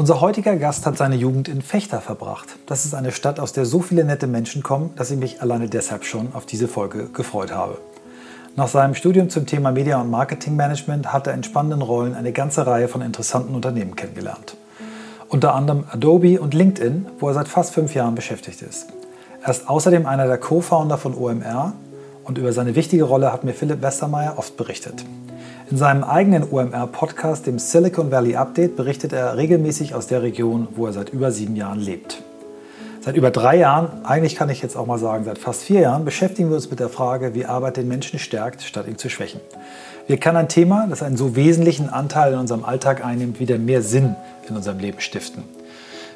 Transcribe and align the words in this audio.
Unser 0.00 0.20
heutiger 0.20 0.54
Gast 0.54 0.86
hat 0.86 0.96
seine 0.96 1.16
Jugend 1.16 1.48
in 1.48 1.60
Fechter 1.60 2.00
verbracht. 2.00 2.46
Das 2.66 2.84
ist 2.84 2.94
eine 2.94 3.10
Stadt, 3.10 3.40
aus 3.40 3.52
der 3.52 3.66
so 3.66 3.80
viele 3.80 4.04
nette 4.04 4.28
Menschen 4.28 4.62
kommen, 4.62 4.90
dass 4.94 5.10
ich 5.10 5.18
mich 5.18 5.42
alleine 5.42 5.68
deshalb 5.68 6.04
schon 6.04 6.32
auf 6.34 6.46
diese 6.46 6.68
Folge 6.68 7.08
gefreut 7.08 7.50
habe. 7.50 7.78
Nach 8.54 8.68
seinem 8.68 8.94
Studium 8.94 9.28
zum 9.28 9.44
Thema 9.46 9.72
Media- 9.72 10.00
und 10.00 10.08
Marketingmanagement 10.08 11.12
hat 11.12 11.26
er 11.26 11.34
in 11.34 11.42
spannenden 11.42 11.82
Rollen 11.82 12.14
eine 12.14 12.30
ganze 12.30 12.64
Reihe 12.64 12.86
von 12.86 13.02
interessanten 13.02 13.56
Unternehmen 13.56 13.96
kennengelernt. 13.96 14.56
Unter 15.28 15.56
anderem 15.56 15.82
Adobe 15.90 16.40
und 16.40 16.54
LinkedIn, 16.54 17.06
wo 17.18 17.26
er 17.26 17.34
seit 17.34 17.48
fast 17.48 17.74
fünf 17.74 17.92
Jahren 17.96 18.14
beschäftigt 18.14 18.62
ist. 18.62 18.90
Er 19.42 19.50
ist 19.50 19.68
außerdem 19.68 20.06
einer 20.06 20.28
der 20.28 20.38
Co-Founder 20.38 20.96
von 20.96 21.12
OMR 21.12 21.72
und 22.22 22.38
über 22.38 22.52
seine 22.52 22.76
wichtige 22.76 23.02
Rolle 23.02 23.32
hat 23.32 23.42
mir 23.42 23.52
Philipp 23.52 23.82
Westermeier 23.82 24.34
oft 24.36 24.56
berichtet. 24.56 25.04
In 25.70 25.76
seinem 25.76 26.02
eigenen 26.02 26.50
OMR-Podcast, 26.50 27.46
dem 27.46 27.58
Silicon 27.58 28.10
Valley 28.10 28.36
Update, 28.36 28.74
berichtet 28.74 29.12
er 29.12 29.36
regelmäßig 29.36 29.94
aus 29.94 30.06
der 30.06 30.22
Region, 30.22 30.66
wo 30.74 30.86
er 30.86 30.94
seit 30.94 31.10
über 31.10 31.30
sieben 31.30 31.56
Jahren 31.56 31.78
lebt. 31.78 32.22
Seit 33.02 33.16
über 33.16 33.30
drei 33.30 33.58
Jahren, 33.58 34.02
eigentlich 34.02 34.34
kann 34.34 34.48
ich 34.48 34.62
jetzt 34.62 34.78
auch 34.78 34.86
mal 34.86 34.98
sagen, 34.98 35.24
seit 35.24 35.36
fast 35.36 35.64
vier 35.64 35.80
Jahren, 35.80 36.06
beschäftigen 36.06 36.48
wir 36.48 36.56
uns 36.56 36.70
mit 36.70 36.80
der 36.80 36.88
Frage, 36.88 37.34
wie 37.34 37.44
Arbeit 37.44 37.76
den 37.76 37.86
Menschen 37.86 38.18
stärkt, 38.18 38.62
statt 38.62 38.88
ihn 38.88 38.96
zu 38.96 39.10
schwächen. 39.10 39.42
Wie 40.06 40.16
kann 40.16 40.38
ein 40.38 40.48
Thema, 40.48 40.86
das 40.88 41.02
einen 41.02 41.18
so 41.18 41.36
wesentlichen 41.36 41.90
Anteil 41.90 42.32
in 42.32 42.38
unserem 42.38 42.64
Alltag 42.64 43.04
einnimmt, 43.04 43.38
wieder 43.38 43.58
mehr 43.58 43.82
Sinn 43.82 44.16
in 44.48 44.56
unserem 44.56 44.78
Leben 44.78 45.00
stiften? 45.00 45.44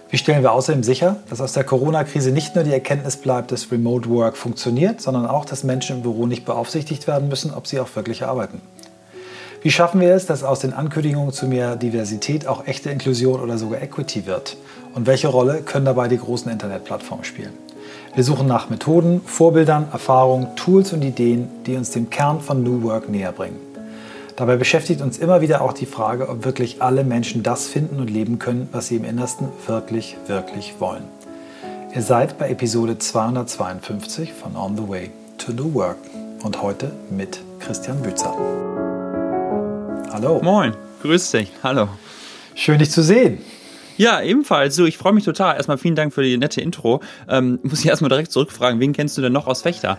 Wie 0.09 0.17
stellen 0.17 0.43
wir 0.43 0.53
außerdem 0.53 0.83
sicher, 0.83 1.17
dass 1.29 1.43
aus 1.43 1.53
der 1.53 1.65
Corona-Krise 1.65 2.31
nicht 2.31 2.55
nur 2.55 2.65
die 2.65 2.73
Erkenntnis 2.73 3.19
bleibt, 3.19 3.53
dass 3.53 3.71
Remote 3.71 4.09
Work 4.09 4.39
funktioniert, 4.39 5.03
sondern 5.03 5.27
auch, 5.27 5.45
dass 5.45 5.63
Menschen 5.63 5.97
im 5.97 6.03
Büro 6.03 6.27
nicht 6.27 6.47
beaufsichtigt 6.47 7.07
werden 7.07 7.29
müssen, 7.29 7.53
ob 7.53 7.67
sie 7.67 7.81
auch 7.81 7.95
wirklich 7.95 8.25
arbeiten? 8.25 8.63
Wie 9.63 9.71
schaffen 9.71 10.01
wir 10.01 10.13
es, 10.13 10.27
dass 10.27 10.43
aus 10.43 10.59
den 10.59 10.73
Ankündigungen 10.73 11.33
zu 11.33 11.47
mehr 11.47 11.77
Diversität 11.77 12.49
auch 12.49 12.67
echte 12.67 12.91
Inklusion 12.91 13.41
oder 13.41 13.59
sogar 13.59 13.81
Equity 13.81 14.27
wird? 14.27 14.57
Und 14.93 15.07
welche 15.07 15.29
Rolle 15.29 15.63
können 15.63 15.85
dabei 15.85 16.09
die 16.09 16.19
großen 16.19 16.51
Internetplattformen 16.51 17.25
spielen? 17.25 17.53
Wir 18.17 18.25
suchen 18.25 18.49
nach 18.49 18.71
Methoden, 18.71 19.21
Vorbildern, 19.25 19.87
Erfahrungen, 19.93 20.49
Tools 20.57 20.93
und 20.93 21.03
Ideen, 21.03 21.49
die 21.65 21.77
uns 21.77 21.91
dem 21.91 22.11
Kern 22.11 22.41
von 22.41 22.65
New 22.65 22.83
Work 22.83 23.09
näher 23.09 23.31
bringen. 23.31 23.61
Dabei 24.35 24.57
beschäftigt 24.57 25.01
uns 25.01 25.19
immer 25.19 25.41
wieder 25.43 25.63
auch 25.63 25.73
die 25.73 25.87
Frage, 25.87 26.29
ob 26.29 26.45
wirklich 26.45 26.83
alle 26.83 27.05
Menschen 27.05 27.45
das 27.45 27.69
finden 27.69 28.01
und 28.01 28.11
leben 28.11 28.41
können, 28.41 28.69
was 28.73 28.89
sie 28.89 28.97
im 28.97 29.05
Innersten 29.05 29.49
wirklich, 29.69 30.17
wirklich 30.27 30.75
wollen. 30.81 31.05
Ihr 31.95 32.03
seid 32.03 32.37
bei 32.37 32.51
Episode 32.51 32.99
252 32.99 34.33
von 34.33 34.57
On 34.57 34.77
the 34.77 34.89
Way 34.89 35.11
to 35.39 35.53
New 35.53 35.73
Work 35.75 35.99
und 36.43 36.61
heute 36.63 36.91
mit 37.11 37.41
Christian 37.61 38.03
Bützer. 38.03 38.35
Hallo. 40.13 40.41
Moin, 40.43 40.75
grüß 41.01 41.31
dich. 41.31 41.51
Hallo. 41.63 41.89
Schön, 42.55 42.79
dich 42.79 42.91
zu 42.91 43.03
sehen. 43.03 43.39
Ja, 43.97 44.21
ebenfalls. 44.21 44.77
So, 44.77 44.85
ich 44.85 44.99
freue 44.99 45.15
mich 45.15 45.25
total. 45.25 45.57
Erstmal 45.57 45.79
vielen 45.79 45.95
Dank 45.95 46.13
für 46.13 46.23
die 46.23 46.37
nette 46.37 46.61
Intro. 46.61 47.01
Ähm, 47.31 47.59
muss 47.63 47.81
ich 47.81 47.87
erstmal 47.87 48.11
direkt 48.11 48.31
zurückfragen, 48.31 48.79
wen 48.79 48.93
kennst 48.93 49.17
du 49.17 49.23
denn 49.23 49.33
noch 49.33 49.47
aus 49.47 49.63
Fechter? 49.63 49.97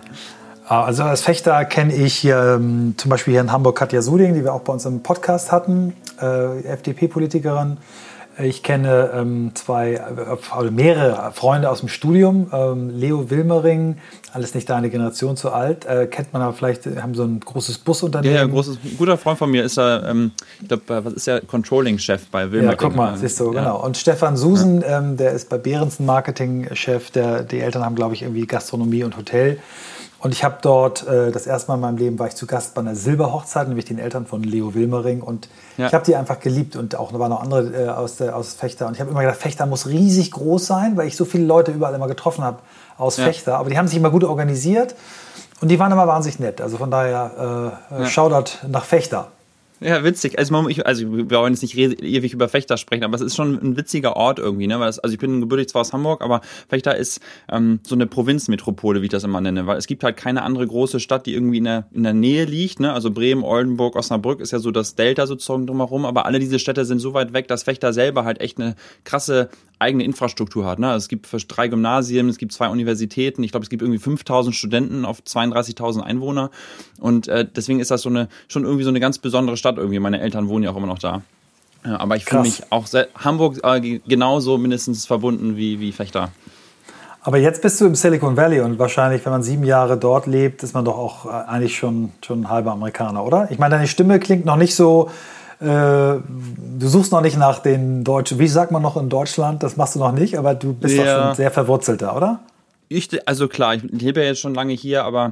Ah, 0.68 0.84
also 0.84 1.02
als 1.02 1.22
Fechter 1.22 1.66
kenne 1.66 1.96
ich 1.96 2.14
hier 2.14 2.58
ähm, 2.58 2.94
zum 2.96 3.10
Beispiel 3.10 3.32
hier 3.32 3.42
in 3.42 3.52
Hamburg 3.52 3.76
Katja 3.76 4.04
Suding, 4.04 4.36
die 4.36 4.44
wir 4.44 4.54
auch 4.54 4.62
bei 4.62 4.74
uns 4.74 4.86
im 4.86 5.02
Podcast 5.02 5.52
hatten, 5.52 5.96
äh, 6.22 6.62
FDP-Politikerin. 6.62 7.78
Ich 8.40 8.64
kenne 8.64 9.12
ähm, 9.14 9.52
zwei, 9.54 10.02
also 10.02 10.72
mehrere 10.72 11.32
Freunde 11.34 11.70
aus 11.70 11.82
dem 11.82 11.90
Studium. 11.90 12.50
Ähm, 12.52 12.90
Leo 12.90 13.30
Wilmering, 13.30 13.98
alles 14.32 14.56
nicht 14.56 14.70
deine 14.70 14.90
Generation 14.90 15.38
zu 15.38 15.52
alt, 15.52 15.86
äh, 15.86 16.08
kennt 16.08 16.34
man 16.34 16.42
aber 16.42 16.54
vielleicht, 16.54 16.86
haben 16.86 17.14
so 17.14 17.24
ein 17.24 17.40
großes 17.40 17.78
Busunternehmen. 17.80 18.36
Ja, 18.36 18.42
ja 18.42 18.48
großes, 18.48 18.80
ein 18.84 18.98
guter 18.98 19.18
Freund 19.18 19.38
von 19.38 19.52
mir 19.52 19.64
ist 19.64 19.78
er, 19.78 20.10
ähm, 20.10 20.32
ich 20.62 20.68
glaube, 20.68 20.94
äh, 20.94 21.06
was 21.06 21.14
ist 21.14 21.28
der 21.28 21.42
Controlling-Chef 21.42 22.28
bei 22.32 22.52
Wilmering? 22.52 22.72
Ja, 22.72 22.76
guck 22.76 22.96
mal, 22.96 23.16
siehst 23.18 23.40
du, 23.40 23.54
ja. 23.54 23.62
genau. 23.62 23.86
Und 23.86 23.98
Stefan 23.98 24.36
Susen, 24.36 24.82
ja. 24.82 24.98
ähm, 24.98 25.18
der 25.18 25.34
ist 25.34 25.50
bei 25.50 25.58
Behrensen 25.58 26.06
Marketing-Chef, 26.06 27.12
die 27.12 27.60
Eltern 27.60 27.86
haben, 27.86 27.96
glaube 27.96 28.16
ich, 28.16 28.24
irgendwie 28.24 28.48
Gastronomie 28.48 29.04
und 29.04 29.16
Hotel. 29.16 29.60
Und 30.24 30.32
ich 30.32 30.46
habe 30.46 30.60
dort, 30.62 31.06
äh, 31.06 31.32
das 31.32 31.48
erste 31.48 31.68
Mal 31.68 31.76
in 31.76 31.82
meinem 31.82 31.98
Leben 31.98 32.18
war 32.18 32.28
ich 32.28 32.36
zu 32.36 32.48
Gast 32.48 32.74
bei 32.76 32.80
einer 32.80 32.96
Silberhochzeit, 32.96 33.68
nämlich 33.68 33.84
den 33.84 34.00
Eltern 34.00 34.26
von 34.26 34.42
Leo 34.42 34.74
Wilmering. 34.74 35.22
Und 35.22 35.50
ja. 35.76 35.88
ich 35.88 35.94
habe 35.94 36.06
die 36.06 36.16
einfach 36.16 36.40
geliebt 36.40 36.78
und 36.78 36.96
auch 36.96 37.12
da 37.12 37.20
waren 37.20 37.30
noch 37.30 37.42
andere 37.42 37.88
äh, 37.88 37.90
aus, 37.90 38.16
der, 38.16 38.34
aus 38.34 38.54
Fechter. 38.54 38.88
Und 38.88 38.94
ich 38.94 39.02
habe 39.02 39.12
immer 39.12 39.20
gedacht, 39.20 39.36
Fechter 39.36 39.66
muss 39.66 39.86
riesig 39.86 40.32
groß 40.32 40.66
sein, 40.66 40.96
weil 40.96 41.08
ich 41.08 41.18
so 41.18 41.26
viele 41.26 41.44
Leute 41.44 41.72
überall 41.72 41.94
immer 41.94 42.08
getroffen 42.08 42.46
habe 42.46 42.60
aus 42.98 43.18
ja. 43.18 43.26
Fechter. 43.26 43.58
Aber 43.58 43.70
die 43.70 43.78
haben 43.78 43.90
sich 43.90 43.98
immer 43.98 44.12
gut 44.12 44.24
organisiert 44.24 44.96
und 45.60 45.68
die 45.68 45.78
waren 45.78 45.92
immer 45.92 46.08
wahnsinnig 46.08 46.40
nett. 46.40 46.62
Also 46.62 46.78
von 46.78 46.90
daher, 46.90 47.82
äh, 47.92 48.04
ja. 48.04 48.06
Shoutout 48.06 48.66
nach 48.70 48.86
Fechter. 48.86 49.28
Ja, 49.84 50.04
witzig. 50.04 50.40
Also, 50.40 50.54
man, 50.54 50.70
ich, 50.70 50.86
also 50.86 51.12
wir 51.12 51.30
wollen 51.30 51.54
jetzt 51.54 51.62
nicht 51.62 51.78
ewig 51.78 52.34
über 52.34 52.48
Fechter 52.48 52.78
sprechen, 52.78 53.04
aber 53.04 53.16
es 53.16 53.22
ist 53.22 53.36
schon 53.36 53.60
ein 53.62 53.76
witziger 53.76 54.16
Ort 54.16 54.40
irgendwie. 54.40 54.66
Ne? 54.66 54.80
Weil 54.80 54.88
das, 54.88 55.00
also 55.00 55.14
ich 55.14 55.20
bin 55.20 55.42
gebürtig 55.42 55.68
zwar 55.68 55.82
aus 55.82 55.92
Hamburg, 55.92 56.22
aber 56.22 56.40
Fechter 56.70 56.96
ist 56.96 57.20
ähm, 57.52 57.82
so 57.84 57.96
eine 57.96 58.08
Provinzmetropole, 58.08 59.02
wie 59.02 59.06
ich 59.06 59.12
das 59.12 59.26
immer 59.26 59.42
nenne. 59.42 59.68
Weil 59.68 59.78
es 59.78 59.88
gibt 59.88 60.04
halt 60.04 60.16
keine 60.16 60.44
andere 60.44 60.66
große 60.66 61.02
Stadt, 61.02 61.26
die 61.26 61.34
irgendwie 61.34 61.58
in 61.58 61.66
der, 61.66 61.88
in 61.92 62.04
der 62.04 62.14
Nähe 62.14 62.46
liegt. 62.46 62.80
Ne? 62.80 62.94
Also 62.94 63.12
Bremen, 63.12 63.44
Oldenburg, 63.44 63.98
Osnabrück 63.98 64.40
ist 64.40 64.52
ja 64.52 64.60
so 64.60 64.72
das 64.72 64.96
Delta 64.96 65.28
sozusagen 65.28 65.68
drumherum. 65.68 66.06
Aber 66.06 66.26
alle 66.26 66.40
diese 66.40 66.60
Städte 66.60 66.86
sind 66.86 67.00
so 67.00 67.14
weit 67.14 67.34
weg, 67.34 67.50
dass 67.50 67.64
Fechter 67.64 67.92
selber 67.92 68.24
halt 68.24 68.40
echt 68.40 68.60
eine 68.60 68.76
krasse 69.04 69.50
eigene 69.80 70.04
Infrastruktur 70.04 70.66
hat. 70.66 70.80
Ne? 70.80 70.88
Also 70.88 71.04
es 71.04 71.08
gibt 71.10 71.28
drei 71.50 71.68
Gymnasien, 71.68 72.30
es 72.30 72.38
gibt 72.38 72.54
zwei 72.54 72.70
Universitäten, 72.70 73.44
ich 73.44 73.52
glaube, 73.52 73.64
es 73.64 73.70
gibt 73.70 73.82
irgendwie 73.82 74.00
5000 74.00 74.56
Studenten 74.56 75.06
auf 75.06 75.20
32.000 75.22 76.02
Einwohner. 76.02 76.50
Und 77.00 77.28
äh, 77.28 77.46
deswegen 77.46 77.80
ist 77.80 77.92
das 77.92 78.02
so 78.02 78.10
eine, 78.10 78.30
schon 78.48 78.64
irgendwie 78.64 78.84
so 78.84 78.90
eine 78.90 79.00
ganz 79.00 79.18
besondere 79.18 79.58
Stadt 79.58 79.73
irgendwie. 79.78 80.00
Meine 80.00 80.22
Eltern 80.22 80.48
wohnen 80.48 80.64
ja 80.64 80.72
auch 80.72 80.78
immer 80.78 80.88
noch 80.88 81.00
da. 81.00 81.22
Aber 81.84 82.16
ich 82.16 82.26
fühle 82.26 82.44
mich 82.44 82.64
auch 82.70 82.88
sehr, 82.88 83.08
Hamburg 83.16 83.60
äh, 83.64 84.00
genauso 84.08 84.58
mindestens 84.58 85.06
verbunden 85.06 85.58
wie, 85.58 85.82
wie 85.82 85.92
Fechter. 85.92 86.30
Aber 87.22 87.38
jetzt 87.38 87.62
bist 87.62 87.80
du 87.82 87.86
im 87.86 87.96
Silicon 87.96 88.38
Valley 88.38 88.62
und 88.62 88.80
wahrscheinlich, 88.80 89.26
wenn 89.26 89.32
man 89.32 89.44
sieben 89.44 89.66
Jahre 89.66 89.98
dort 89.98 90.26
lebt, 90.26 90.64
ist 90.64 90.74
man 90.74 90.86
doch 90.86 90.98
auch 90.98 91.26
äh, 91.26 91.30
eigentlich 91.30 91.78
schon, 91.78 92.12
schon 92.26 92.42
ein 92.42 92.50
halber 92.50 92.72
Amerikaner, 92.72 93.26
oder? 93.26 93.48
Ich 93.52 93.60
meine, 93.60 93.76
deine 93.76 93.88
Stimme 93.88 94.20
klingt 94.20 94.46
noch 94.46 94.56
nicht 94.56 94.76
so 94.76 95.10
äh, 95.64 95.66
du 95.66 96.88
suchst 96.88 97.14
noch 97.14 97.22
nicht 97.22 97.38
nach 97.38 97.60
den 97.60 98.04
Deutschen, 98.04 98.38
wie 98.38 98.48
sagt 98.48 98.72
man 98.72 98.82
noch 98.82 98.98
in 98.98 99.08
Deutschland, 99.08 99.64
das 99.64 99.78
machst 99.78 99.96
du 99.96 100.00
noch 100.00 100.12
nicht, 100.12 100.38
aber 100.38 100.56
du 100.56 100.74
bist 100.74 100.98
ja. 100.98 101.04
doch 101.04 101.26
schon 101.28 101.36
sehr 101.36 101.52
verwurzelter, 101.52 102.18
oder? 102.18 102.40
Ich, 102.90 103.10
also 103.28 103.48
klar, 103.48 103.76
ich 103.76 103.84
lebe 103.84 104.22
ja 104.22 104.28
jetzt 104.28 104.42
schon 104.42 104.54
lange 104.54 104.74
hier, 104.74 105.06
aber 105.06 105.32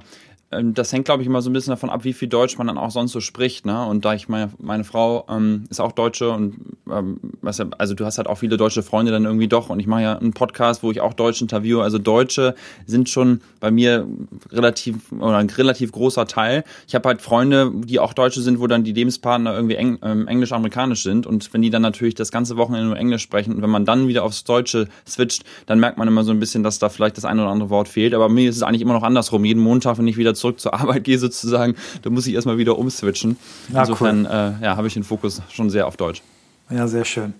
das 0.52 0.92
hängt, 0.92 1.06
glaube 1.06 1.24
ich, 1.24 1.28
immer 1.28 1.42
so 1.42 1.50
ein 1.50 1.54
bisschen 1.54 1.72
davon 1.72 1.90
ab, 1.90 2.04
wie 2.04 2.12
viel 2.12 2.28
Deutsch 2.28 2.58
man 2.58 2.68
dann 2.68 2.78
auch 2.78 2.92
sonst 2.92 3.14
so 3.14 3.22
spricht. 3.22 3.66
Ne? 3.66 3.86
Und 3.86 4.04
da 4.04 4.14
ich 4.14 4.28
meine, 4.28 4.52
meine 4.60 4.84
Frau 4.84 5.26
ähm, 5.30 5.64
ist 5.70 5.80
auch 5.80 5.94
Deutsche 5.94 6.30
und 6.30 6.56
ähm, 6.92 7.20
also 7.42 7.94
du 7.94 8.06
hast 8.06 8.18
halt 8.18 8.28
auch 8.28 8.36
viele 8.36 8.58
deutsche 8.58 8.84
Freunde 8.84 9.14
dann 9.14 9.24
irgendwie 9.24 9.48
doch. 9.48 9.70
Und 9.70 9.80
ich 9.80 9.88
mache 9.88 10.02
ja 10.02 10.18
einen 10.18 10.34
Podcast, 10.34 10.84
wo 10.84 10.92
ich 10.92 11.00
auch 11.00 11.14
Deutsch 11.14 11.42
interviewe. 11.42 11.84
Also 11.84 12.00
Deutsche 12.00 12.56
sind 12.86 13.08
schon 13.08 13.40
bei 13.62 13.72
mir 13.72 14.06
relativ 14.52 15.12
oder 15.14 15.38
ein 15.38 15.50
relativ 15.50 15.94
großer 15.94 16.28
Teil. 16.28 16.66
Ich 16.86 16.96
habe 16.96 17.08
halt 17.08 17.22
Freunde, 17.22 17.72
die 17.74 18.00
auch 18.00 18.14
Deutsche 18.14 18.42
sind, 18.42 18.60
wo 18.60 18.68
dann 18.68 18.84
die 18.84 18.94
Lebenspartner 18.94 19.54
irgendwie 19.56 19.76
eng, 19.76 20.00
ähm, 20.04 20.28
englisch-amerikanisch 20.28 21.04
sind. 21.04 21.26
Und 21.26 21.54
wenn 21.54 21.62
die 21.62 21.70
dann 21.70 21.82
natürlich 21.82 22.16
das 22.16 22.30
ganze 22.30 22.58
Wochenende 22.58 22.88
nur 22.88 22.98
Englisch 22.98 23.22
sprechen 23.22 23.56
und 23.56 23.62
wenn 23.62 23.70
man 23.70 23.86
dann 23.86 24.10
wieder 24.10 24.24
aufs 24.24 24.44
Deutsche 24.44 24.90
switcht, 25.08 25.46
dann 25.66 25.80
merkt 25.80 25.98
man 25.98 26.10
immer 26.10 26.26
so 26.26 26.32
ein 26.32 26.40
bisschen, 26.40 26.62
dass 26.62 26.78
da 26.78 26.90
vielleicht 26.90 27.16
das 27.16 27.24
eine 27.24 27.42
oder 27.42 27.52
andere 27.52 27.70
Wort 27.70 27.88
fehlt. 27.88 28.14
Aber 28.14 28.28
mir 28.28 28.50
ist 28.50 28.58
es 28.58 28.64
eigentlich 28.64 28.82
immer 28.82 28.94
noch 28.94 29.04
andersrum. 29.04 29.46
Jeden 29.46 29.62
Montag, 29.62 29.98
wenn 29.98 30.08
ich 30.08 30.18
wieder 30.18 30.34
zurück 30.42 30.60
zur 30.60 30.74
Arbeit 30.74 31.04
gehe 31.04 31.18
sozusagen, 31.18 31.76
da 32.02 32.10
muss 32.10 32.28
ich 32.28 32.34
erstmal 32.34 32.58
wieder 32.58 32.78
umswitchen. 32.78 33.38
Ja, 33.74 33.82
Insofern 33.82 34.26
cool. 34.26 34.56
äh, 34.62 34.66
ja, 34.66 34.78
habe 34.78 34.88
ich 34.88 34.94
den 34.94 35.04
Fokus 35.04 35.42
schon 35.50 35.70
sehr 35.70 35.88
auf 35.88 35.98
Deutsch. 35.98 36.22
Ja, 36.70 36.88
sehr 36.88 37.06
schön. 37.06 37.34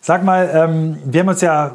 Sag 0.00 0.24
mal, 0.24 0.50
ähm, 0.52 0.98
wir 1.04 1.20
haben 1.20 1.28
uns 1.28 1.40
ja 1.40 1.74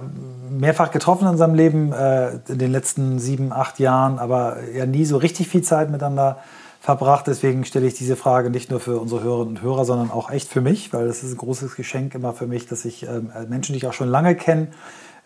mehrfach 0.50 0.92
getroffen 0.92 1.26
in 1.26 1.32
unserem 1.32 1.54
Leben 1.54 1.94
äh, 1.94 2.40
in 2.48 2.58
den 2.58 2.72
letzten 2.72 3.20
sieben, 3.20 3.54
acht 3.54 3.80
Jahren, 3.80 4.20
aber 4.20 4.58
ja 4.74 4.86
nie 4.86 5.06
so 5.06 5.18
richtig 5.18 5.48
viel 5.48 5.62
Zeit 5.62 5.90
miteinander 5.90 6.40
verbracht. 6.82 7.28
Deswegen 7.28 7.66
stelle 7.66 7.88
ich 7.88 7.94
diese 7.94 8.16
Frage 8.16 8.50
nicht 8.50 8.70
nur 8.72 8.80
für 8.80 9.00
unsere 9.00 9.24
Hörerinnen 9.24 9.58
und 9.58 9.62
Hörer, 9.62 9.86
sondern 9.86 10.12
auch 10.12 10.30
echt 10.30 10.50
für 10.50 10.62
mich, 10.62 10.94
weil 10.94 11.08
das 11.08 11.24
ist 11.24 11.34
ein 11.34 11.38
großes 11.38 11.76
Geschenk 11.76 12.16
immer 12.16 12.34
für 12.34 12.48
mich, 12.48 12.68
dass 12.68 12.86
ich 12.86 13.08
äh, 13.08 13.22
Menschen, 13.48 13.74
die 13.74 13.78
ich 13.78 13.88
auch 13.88 13.94
schon 13.94 14.10
lange 14.10 14.36
kenne, 14.36 14.70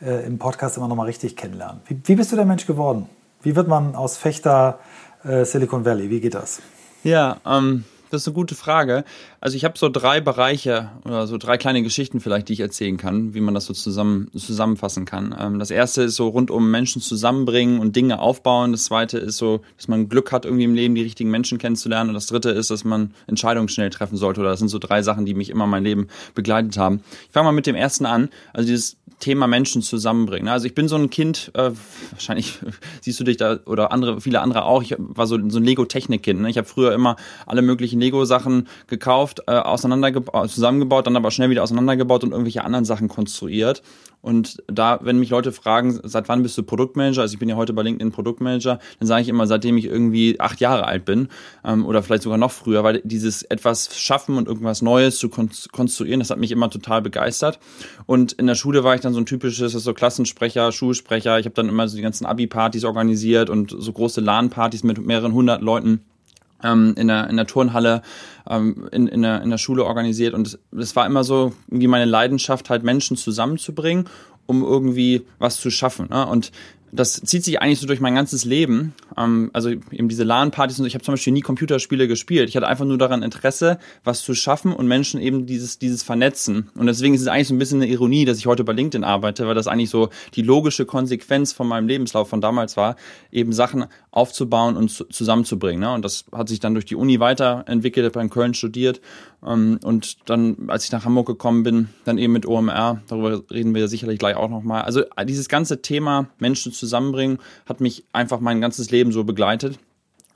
äh, 0.01 0.25
im 0.25 0.37
Podcast 0.37 0.77
immer 0.77 0.87
noch 0.87 0.95
mal 0.95 1.05
richtig 1.05 1.35
kennenlernen. 1.35 1.81
Wie, 1.87 1.99
wie 2.03 2.15
bist 2.15 2.31
du 2.31 2.35
der 2.35 2.45
Mensch 2.45 2.65
geworden? 2.65 3.07
Wie 3.41 3.55
wird 3.55 3.67
man 3.67 3.95
aus 3.95 4.17
Fechter 4.17 4.79
Silicon 5.45 5.85
Valley? 5.85 6.09
Wie 6.09 6.19
geht 6.19 6.33
das? 6.33 6.61
Ja, 7.03 7.37
ähm, 7.45 7.83
das 8.11 8.23
ist 8.23 8.27
eine 8.27 8.35
gute 8.35 8.55
Frage. 8.55 9.05
Also 9.39 9.55
ich 9.55 9.63
habe 9.63 9.77
so 9.77 9.89
drei 9.89 10.19
Bereiche 10.19 10.91
oder 11.05 11.27
so 11.27 11.37
drei 11.37 11.57
kleine 11.57 11.81
Geschichten 11.81 12.19
vielleicht, 12.19 12.49
die 12.49 12.53
ich 12.53 12.59
erzählen 12.59 12.97
kann, 12.97 13.33
wie 13.33 13.39
man 13.39 13.53
das 13.53 13.65
so 13.65 13.73
zusammen, 13.73 14.29
zusammenfassen 14.37 15.05
kann. 15.05 15.33
Ähm, 15.39 15.59
das 15.59 15.71
erste 15.71 16.03
ist 16.03 16.15
so 16.15 16.27
rund 16.27 16.51
um 16.51 16.69
Menschen 16.69 17.01
zusammenbringen 17.01 17.79
und 17.79 17.95
Dinge 17.95 18.19
aufbauen. 18.19 18.73
Das 18.73 18.85
zweite 18.85 19.17
ist 19.17 19.37
so, 19.37 19.61
dass 19.77 19.87
man 19.87 20.09
Glück 20.09 20.31
hat, 20.31 20.45
irgendwie 20.45 20.65
im 20.65 20.75
Leben 20.75 20.93
die 20.93 21.03
richtigen 21.03 21.31
Menschen 21.31 21.57
kennenzulernen. 21.57 22.09
Und 22.09 22.15
das 22.15 22.27
dritte 22.27 22.49
ist, 22.49 22.69
dass 22.69 22.83
man 22.83 23.13
Entscheidungen 23.27 23.69
schnell 23.69 23.89
treffen 23.89 24.17
sollte. 24.17 24.41
Oder 24.41 24.51
das 24.51 24.59
sind 24.59 24.67
so 24.67 24.79
drei 24.79 25.01
Sachen, 25.01 25.25
die 25.25 25.33
mich 25.33 25.49
immer 25.49 25.65
mein 25.65 25.83
Leben 25.83 26.07
begleitet 26.35 26.77
haben. 26.77 27.01
Ich 27.27 27.31
fange 27.31 27.45
mal 27.45 27.51
mit 27.53 27.65
dem 27.65 27.75
ersten 27.75 28.05
an. 28.05 28.29
Also 28.53 28.67
dieses 28.67 28.97
Thema 29.21 29.47
Menschen 29.47 29.81
zusammenbringen. 29.81 30.49
Also 30.49 30.65
ich 30.65 30.75
bin 30.75 30.89
so 30.89 30.97
ein 30.97 31.09
Kind, 31.09 31.51
äh, 31.53 31.71
wahrscheinlich 32.11 32.59
siehst 33.01 33.19
du 33.19 33.23
dich 33.23 33.37
da 33.37 33.59
oder 33.65 33.93
andere, 33.93 34.19
viele 34.19 34.41
andere 34.41 34.65
auch. 34.65 34.83
Ich 34.83 34.95
war 34.97 35.27
so, 35.27 35.37
so 35.49 35.59
ein 35.59 35.63
Lego-Technik-Kind. 35.63 36.41
Ne? 36.41 36.49
Ich 36.49 36.57
habe 36.57 36.67
früher 36.67 36.93
immer 36.93 37.15
alle 37.45 37.61
möglichen 37.61 38.00
Lego-Sachen 38.01 38.67
gekauft, 38.87 39.43
äh, 39.47 39.51
auseinandergebaut, 39.51 40.49
zusammengebaut, 40.49 41.07
dann 41.07 41.15
aber 41.15 41.31
schnell 41.31 41.49
wieder 41.49 41.63
auseinandergebaut 41.63 42.23
und 42.23 42.31
irgendwelche 42.31 42.63
anderen 42.63 42.85
Sachen 42.85 43.07
konstruiert. 43.07 43.81
Und 44.21 44.61
da, 44.67 44.99
wenn 45.01 45.19
mich 45.19 45.31
Leute 45.31 45.51
fragen, 45.51 45.99
seit 46.03 46.29
wann 46.29 46.43
bist 46.43 46.57
du 46.57 46.63
Produktmanager, 46.63 47.21
also 47.21 47.33
ich 47.33 47.39
bin 47.39 47.49
ja 47.49 47.55
heute 47.55 47.73
bei 47.73 47.81
LinkedIn 47.81 48.11
Produktmanager, 48.11 48.79
dann 48.99 49.07
sage 49.07 49.23
ich 49.23 49.29
immer, 49.29 49.47
seitdem 49.47 49.77
ich 49.77 49.85
irgendwie 49.85 50.39
acht 50.39 50.59
Jahre 50.59 50.85
alt 50.85 51.05
bin 51.05 51.29
ähm, 51.65 51.85
oder 51.85 52.03
vielleicht 52.03 52.23
sogar 52.23 52.37
noch 52.37 52.51
früher, 52.51 52.83
weil 52.83 53.01
dieses 53.03 53.41
etwas 53.43 53.97
schaffen 53.99 54.37
und 54.37 54.47
irgendwas 54.47 54.81
Neues 54.81 55.17
zu 55.17 55.29
konstruieren, 55.29 56.19
das 56.19 56.29
hat 56.29 56.37
mich 56.37 56.51
immer 56.51 56.69
total 56.69 57.01
begeistert. 57.01 57.59
Und 58.05 58.33
in 58.33 58.45
der 58.45 58.55
Schule 58.55 58.83
war 58.83 58.93
ich 58.93 59.01
dann 59.01 59.13
so 59.13 59.19
ein 59.19 59.25
typisches, 59.25 59.71
so 59.71 59.93
Klassensprecher, 59.93 60.71
Schulsprecher. 60.71 61.39
Ich 61.39 61.45
habe 61.45 61.55
dann 61.55 61.69
immer 61.69 61.87
so 61.87 61.95
die 61.95 62.03
ganzen 62.03 62.25
Abi-Partys 62.25 62.83
organisiert 62.83 63.49
und 63.49 63.75
so 63.75 63.91
große 63.91 64.21
LAN-Partys 64.21 64.83
mit 64.83 65.03
mehreren 65.03 65.33
hundert 65.33 65.61
Leuten 65.63 66.01
ähm, 66.63 66.93
in, 66.97 67.07
der, 67.07 67.29
in 67.29 67.37
der 67.37 67.47
Turnhalle 67.47 68.01
ähm, 68.49 68.87
in, 68.91 69.07
in, 69.07 69.21
der, 69.21 69.41
in 69.41 69.49
der 69.49 69.57
Schule 69.57 69.85
organisiert. 69.85 70.33
Und 70.33 70.59
es 70.77 70.95
war 70.95 71.05
immer 71.05 71.23
so 71.23 71.53
irgendwie 71.67 71.87
meine 71.87 72.05
Leidenschaft, 72.05 72.69
halt 72.69 72.83
Menschen 72.83 73.17
zusammenzubringen, 73.17 74.05
um 74.45 74.63
irgendwie 74.63 75.25
was 75.39 75.59
zu 75.59 75.69
schaffen. 75.69 76.07
Ne? 76.09 76.25
Und 76.25 76.51
das 76.91 77.13
zieht 77.13 77.45
sich 77.45 77.61
eigentlich 77.61 77.79
so 77.79 77.87
durch 77.87 78.01
mein 78.01 78.15
ganzes 78.15 78.45
Leben. 78.45 78.93
Ähm, 79.17 79.49
also 79.53 79.69
eben 79.69 80.09
diese 80.09 80.23
LAN-Partys 80.23 80.77
und 80.77 80.83
so. 80.83 80.87
Ich 80.87 80.93
habe 80.93 81.03
zum 81.03 81.13
Beispiel 81.13 81.33
nie 81.33 81.41
Computerspiele 81.41 82.07
gespielt. 82.07 82.49
Ich 82.49 82.55
hatte 82.55 82.67
einfach 82.67 82.85
nur 82.85 82.97
daran 82.97 83.23
Interesse, 83.23 83.79
was 84.03 84.21
zu 84.21 84.33
schaffen 84.33 84.73
und 84.73 84.87
Menschen 84.87 85.21
eben 85.21 85.45
dieses, 85.45 85.79
dieses 85.79 86.03
Vernetzen. 86.03 86.69
Und 86.75 86.87
deswegen 86.87 87.13
ist 87.13 87.21
es 87.21 87.27
eigentlich 87.27 87.47
so 87.47 87.55
ein 87.55 87.59
bisschen 87.59 87.81
eine 87.81 87.91
Ironie, 87.91 88.25
dass 88.25 88.37
ich 88.37 88.45
heute 88.45 88.63
bei 88.63 88.73
LinkedIn 88.73 89.03
arbeite, 89.03 89.47
weil 89.47 89.55
das 89.55 89.67
eigentlich 89.67 89.89
so 89.89 90.09
die 90.35 90.41
logische 90.41 90.85
Konsequenz 90.85 91.53
von 91.53 91.67
meinem 91.67 91.87
Lebenslauf 91.87 92.29
von 92.29 92.41
damals 92.41 92.75
war, 92.77 92.95
eben 93.31 93.53
Sachen 93.53 93.85
aufzubauen 94.11 94.75
und 94.75 94.89
zu, 94.89 95.05
zusammenzubringen. 95.05 95.79
Ne? 95.79 95.93
Und 95.93 96.03
das 96.03 96.25
hat 96.33 96.49
sich 96.49 96.59
dann 96.59 96.73
durch 96.73 96.85
die 96.85 96.95
Uni 96.95 97.19
weiterentwickelt, 97.19 98.05
habe 98.05 98.21
in 98.21 98.29
Köln 98.29 98.53
studiert 98.53 99.01
ähm, 99.45 99.79
und 99.83 100.29
dann, 100.29 100.57
als 100.67 100.85
ich 100.85 100.91
nach 100.91 101.05
Hamburg 101.05 101.27
gekommen 101.27 101.63
bin, 101.63 101.89
dann 102.03 102.17
eben 102.17 102.33
mit 102.33 102.45
OMR, 102.45 103.01
darüber 103.07 103.41
reden 103.49 103.73
wir 103.73 103.87
sicherlich 103.87 104.19
gleich 104.19 104.35
auch 104.35 104.49
nochmal. 104.49 104.81
Also 104.83 105.03
dieses 105.23 105.47
ganze 105.47 105.81
Thema 105.81 106.27
Menschen 106.39 106.73
zusammenbringen 106.73 107.39
hat 107.65 107.79
mich 107.79 108.03
einfach 108.11 108.41
mein 108.41 108.59
ganzes 108.59 108.91
Leben 108.91 109.11
so 109.11 109.23
begleitet. 109.23 109.79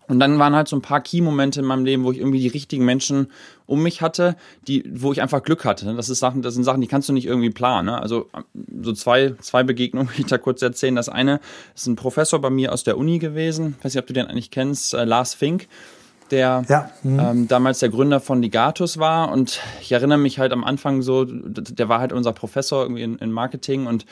Und 0.07 0.19
dann 0.19 0.37
waren 0.39 0.55
halt 0.55 0.67
so 0.67 0.75
ein 0.75 0.81
paar 0.81 1.01
Key-Momente 1.01 1.61
in 1.61 1.65
meinem 1.65 1.85
Leben, 1.85 2.03
wo 2.03 2.11
ich 2.11 2.19
irgendwie 2.19 2.39
die 2.39 2.47
richtigen 2.47 2.85
Menschen 2.85 3.27
um 3.65 3.81
mich 3.81 4.01
hatte, 4.01 4.35
die, 4.67 4.83
wo 4.93 5.11
ich 5.11 5.21
einfach 5.21 5.41
Glück 5.41 5.65
hatte. 5.65 5.93
Das 5.95 6.09
ist 6.09 6.19
Sachen, 6.19 6.41
das 6.41 6.53
sind 6.53 6.63
Sachen, 6.63 6.81
die 6.81 6.87
kannst 6.87 7.09
du 7.09 7.13
nicht 7.13 7.25
irgendwie 7.25 7.49
planen. 7.49 7.87
Ne? 7.87 8.01
Also 8.01 8.29
so 8.81 8.93
zwei, 8.93 9.33
zwei 9.41 9.63
Begegnungen, 9.63 10.09
will 10.13 10.19
ich 10.19 10.25
da 10.27 10.37
kurz 10.37 10.61
erzählen. 10.61 10.95
Das 10.95 11.09
eine 11.09 11.39
ist 11.73 11.87
ein 11.87 11.95
Professor 11.95 12.39
bei 12.39 12.49
mir 12.49 12.71
aus 12.71 12.83
der 12.83 12.97
Uni 12.97 13.19
gewesen. 13.19 13.75
Ich 13.79 13.85
weiß 13.85 13.93
nicht, 13.95 14.01
ob 14.01 14.07
du 14.07 14.13
den 14.13 14.27
eigentlich 14.27 14.51
kennst, 14.51 14.93
äh, 14.93 15.03
Lars 15.05 15.33
Fink 15.33 15.67
der 16.31 16.63
ja. 16.67 16.89
mhm. 17.03 17.19
ähm, 17.19 17.47
damals 17.47 17.79
der 17.79 17.89
Gründer 17.89 18.19
von 18.19 18.41
Ligatus 18.41 18.97
war. 18.97 19.31
Und 19.31 19.61
ich 19.81 19.91
erinnere 19.91 20.17
mich 20.17 20.39
halt 20.39 20.51
am 20.51 20.63
Anfang 20.63 21.01
so, 21.01 21.25
der 21.25 21.89
war 21.89 21.99
halt 21.99 22.13
unser 22.13 22.33
Professor 22.33 22.83
irgendwie 22.83 23.03
in, 23.03 23.17
in 23.17 23.31
Marketing 23.31 23.85
und 23.85 24.05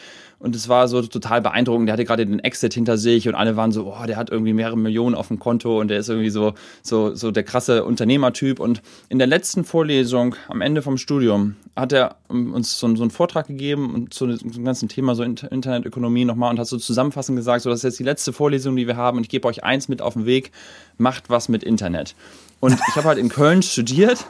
und 0.44 0.58
es 0.58 0.68
war 0.68 0.90
so 0.90 1.02
total 1.02 1.42
beeindruckend. 1.42 1.88
Der 1.88 1.94
hatte 1.94 2.04
gerade 2.04 2.26
den 2.26 2.40
Exit 2.40 2.74
hinter 2.74 2.98
sich 2.98 3.30
und 3.30 3.34
alle 3.34 3.56
waren 3.56 3.72
so, 3.72 3.86
oh, 3.88 4.06
der 4.06 4.18
hat 4.18 4.30
irgendwie 4.30 4.52
mehrere 4.52 4.78
Millionen 4.78 5.16
auf 5.16 5.30
dem 5.30 5.40
Konto 5.40 5.80
und 5.80 5.88
der 5.88 6.00
ist 6.00 6.10
irgendwie 6.10 6.30
so, 6.30 6.54
so, 6.82 7.16
so 7.16 7.32
der 7.32 7.44
krasse 7.44 7.86
Unternehmertyp. 7.86 8.60
Und 8.60 8.82
in 9.08 9.20
der 9.20 9.28
letzten 9.28 9.64
Vorlesung 9.64 10.36
am 10.50 10.60
Ende 10.60 10.82
vom 10.82 10.98
Studium 10.98 11.56
hat 11.78 11.94
er 11.94 12.18
uns 12.28 12.78
so, 12.78 12.94
so 12.94 13.04
einen 13.04 13.12
Vortrag 13.12 13.48
gegeben 13.48 13.96
und 13.96 14.14
zu 14.14 14.28
dem 14.28 14.66
ganzen 14.66 14.90
Thema 14.90 15.16
so 15.16 15.24
Internetökonomie 15.24 16.26
nochmal 16.26 16.52
und 16.52 16.60
hat 16.60 16.68
so 16.68 16.78
zusammenfassend 16.78 17.38
gesagt, 17.38 17.62
so, 17.62 17.70
das 17.70 17.80
ist 17.80 17.84
jetzt 17.84 18.00
die 18.00 18.04
letzte 18.04 18.34
Vorlesung, 18.34 18.76
die 18.76 18.86
wir 18.86 18.98
haben 18.98 19.18
und 19.18 19.24
ich 19.24 19.30
gebe 19.30 19.48
euch 19.48 19.64
eins 19.64 19.88
mit 19.88 20.02
auf 20.02 20.14
den 20.14 20.26
Weg, 20.26 20.52
macht 20.98 21.30
was 21.30 21.48
mit 21.48 21.64
Internet. 21.64 22.16
Und 22.60 22.78
ich 22.90 22.96
habe 22.98 23.08
halt 23.08 23.18
in 23.18 23.30
Köln 23.30 23.64
studiert 23.64 24.26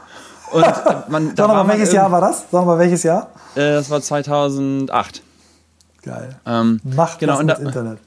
und 0.51 0.65
man. 1.09 1.33
Sag 1.35 1.47
mal, 1.47 1.67
welches 1.67 1.91
Jahr 1.91 2.11
war 2.11 2.21
das? 2.21 2.45
Sag 2.51 2.65
mal, 2.67 2.77
welches 2.77 3.01
Jahr? 3.01 3.31
Äh, 3.55 3.73
das 3.73 3.89
war 3.89 3.99
2008. 3.99 5.23
Geil. 6.03 6.35
Ähm, 6.45 6.79
Macht 6.83 7.19
genau, 7.19 7.33
was 7.33 7.39
mit 7.39 7.49
da, 7.49 7.55
Internet. 7.55 7.99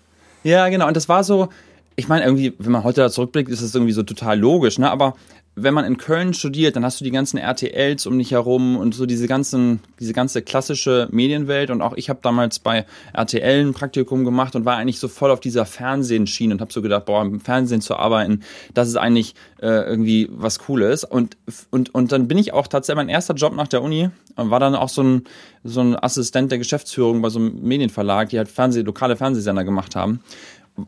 Ja, 0.44 0.68
genau. 0.68 0.86
Und 0.86 0.96
das 0.96 1.08
war 1.08 1.24
so, 1.24 1.48
ich 1.96 2.08
meine, 2.08 2.24
irgendwie, 2.24 2.54
wenn 2.58 2.72
man 2.72 2.84
heute 2.84 3.00
da 3.00 3.10
zurückblickt, 3.10 3.50
ist 3.50 3.62
das 3.62 3.74
irgendwie 3.74 3.92
so 3.92 4.02
total 4.02 4.38
logisch, 4.38 4.78
ne? 4.78 4.90
Aber 4.90 5.14
wenn 5.58 5.72
man 5.72 5.86
in 5.86 5.96
Köln 5.96 6.34
studiert, 6.34 6.76
dann 6.76 6.84
hast 6.84 7.00
du 7.00 7.04
die 7.04 7.10
ganzen 7.10 7.38
RTLs 7.38 8.06
um 8.06 8.18
dich 8.18 8.32
herum 8.32 8.76
und 8.76 8.94
so 8.94 9.06
diese 9.06 9.26
ganzen, 9.26 9.80
diese 9.98 10.12
ganze 10.12 10.42
klassische 10.42 11.08
Medienwelt. 11.10 11.70
Und 11.70 11.80
auch 11.80 11.94
ich 11.96 12.10
habe 12.10 12.20
damals 12.22 12.58
bei 12.58 12.84
RTL 13.14 13.64
ein 13.64 13.72
Praktikum 13.72 14.26
gemacht 14.26 14.54
und 14.54 14.66
war 14.66 14.76
eigentlich 14.76 15.00
so 15.00 15.08
voll 15.08 15.30
auf 15.30 15.40
dieser 15.40 15.64
Fernsehenschiene 15.64 16.52
und 16.52 16.60
habe 16.60 16.70
so 16.70 16.82
gedacht, 16.82 17.06
boah, 17.06 17.22
im 17.22 17.40
Fernsehen 17.40 17.80
zu 17.80 17.96
arbeiten, 17.96 18.42
das 18.74 18.88
ist 18.88 18.96
eigentlich 18.96 19.34
äh, 19.62 19.88
irgendwie 19.88 20.28
was 20.30 20.58
Cooles. 20.58 21.04
Und, 21.04 21.38
und, 21.70 21.94
und 21.94 22.12
dann 22.12 22.28
bin 22.28 22.36
ich 22.36 22.52
auch 22.52 22.66
tatsächlich 22.66 22.96
mein 22.98 23.08
erster 23.08 23.32
Job 23.32 23.54
nach 23.54 23.68
der 23.68 23.82
Uni 23.82 24.10
und 24.36 24.50
war 24.50 24.60
dann 24.60 24.74
auch 24.74 24.90
so 24.90 25.02
ein, 25.02 25.24
so 25.64 25.80
ein 25.80 25.96
Assistent 25.96 26.50
der 26.50 26.58
Geschäftsführung 26.58 27.22
bei 27.22 27.30
so 27.30 27.38
einem 27.38 27.62
Medienverlag, 27.62 28.28
die 28.28 28.36
halt 28.36 28.48
Fernseh, 28.48 28.82
lokale 28.82 29.16
Fernsehsender 29.16 29.64
gemacht 29.64 29.96
haben. 29.96 30.20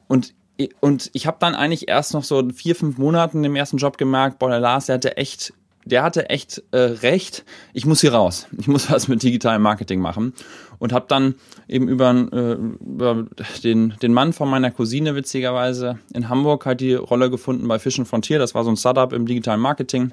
Und 0.08 0.34
und 0.80 1.10
ich 1.12 1.26
habe 1.26 1.36
dann 1.40 1.54
eigentlich 1.54 1.88
erst 1.88 2.14
noch 2.14 2.24
so 2.24 2.42
vier, 2.50 2.74
fünf 2.74 2.98
Monaten 2.98 3.44
im 3.44 3.54
ersten 3.54 3.76
Job 3.76 3.98
gemerkt, 3.98 4.38
boah, 4.38 4.50
der 4.50 4.60
Lars, 4.60 4.86
der 4.86 4.96
hatte 4.96 5.16
echt, 5.16 5.52
der 5.84 6.02
hatte 6.02 6.30
echt 6.30 6.62
äh, 6.72 6.78
recht. 6.78 7.44
Ich 7.72 7.86
muss 7.86 8.00
hier 8.00 8.12
raus. 8.12 8.46
Ich 8.58 8.66
muss 8.66 8.90
was 8.90 9.08
mit 9.08 9.22
digitalem 9.22 9.62
Marketing 9.62 10.00
machen. 10.00 10.34
Und 10.78 10.92
habe 10.92 11.06
dann 11.08 11.36
eben 11.68 11.88
über, 11.88 12.10
äh, 12.10 12.52
über 12.52 13.26
den, 13.62 13.94
den 14.02 14.12
Mann 14.12 14.32
von 14.32 14.48
meiner 14.48 14.70
Cousine 14.70 15.14
witzigerweise 15.14 15.98
in 16.12 16.28
Hamburg 16.28 16.66
halt 16.66 16.80
die 16.80 16.94
Rolle 16.94 17.30
gefunden 17.30 17.66
bei 17.68 17.78
Fish 17.78 18.00
Frontier. 18.04 18.38
Das 18.38 18.54
war 18.54 18.64
so 18.64 18.70
ein 18.70 18.76
Startup 18.76 19.12
im 19.12 19.26
digitalen 19.26 19.60
Marketing 19.60 20.12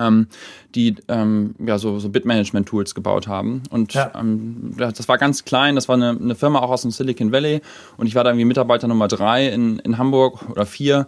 ähm, 0.00 0.26
die 0.74 0.96
ähm, 1.08 1.54
ja 1.64 1.78
so, 1.78 1.98
so 1.98 2.08
Bitmanagement-Tools 2.08 2.94
gebaut 2.94 3.28
haben. 3.28 3.62
Und 3.70 3.94
ja. 3.94 4.12
ähm, 4.18 4.74
das 4.76 5.08
war 5.08 5.18
ganz 5.18 5.44
klein, 5.44 5.74
das 5.74 5.88
war 5.88 5.96
eine, 5.96 6.10
eine 6.10 6.34
Firma 6.34 6.60
auch 6.60 6.70
aus 6.70 6.82
dem 6.82 6.90
Silicon 6.90 7.32
Valley 7.32 7.60
und 7.96 8.06
ich 8.06 8.14
war 8.14 8.24
da 8.24 8.30
irgendwie 8.30 8.46
Mitarbeiter 8.46 8.88
Nummer 8.88 9.08
drei 9.08 9.48
in, 9.48 9.78
in 9.80 9.98
Hamburg 9.98 10.48
oder 10.50 10.66
vier 10.66 11.06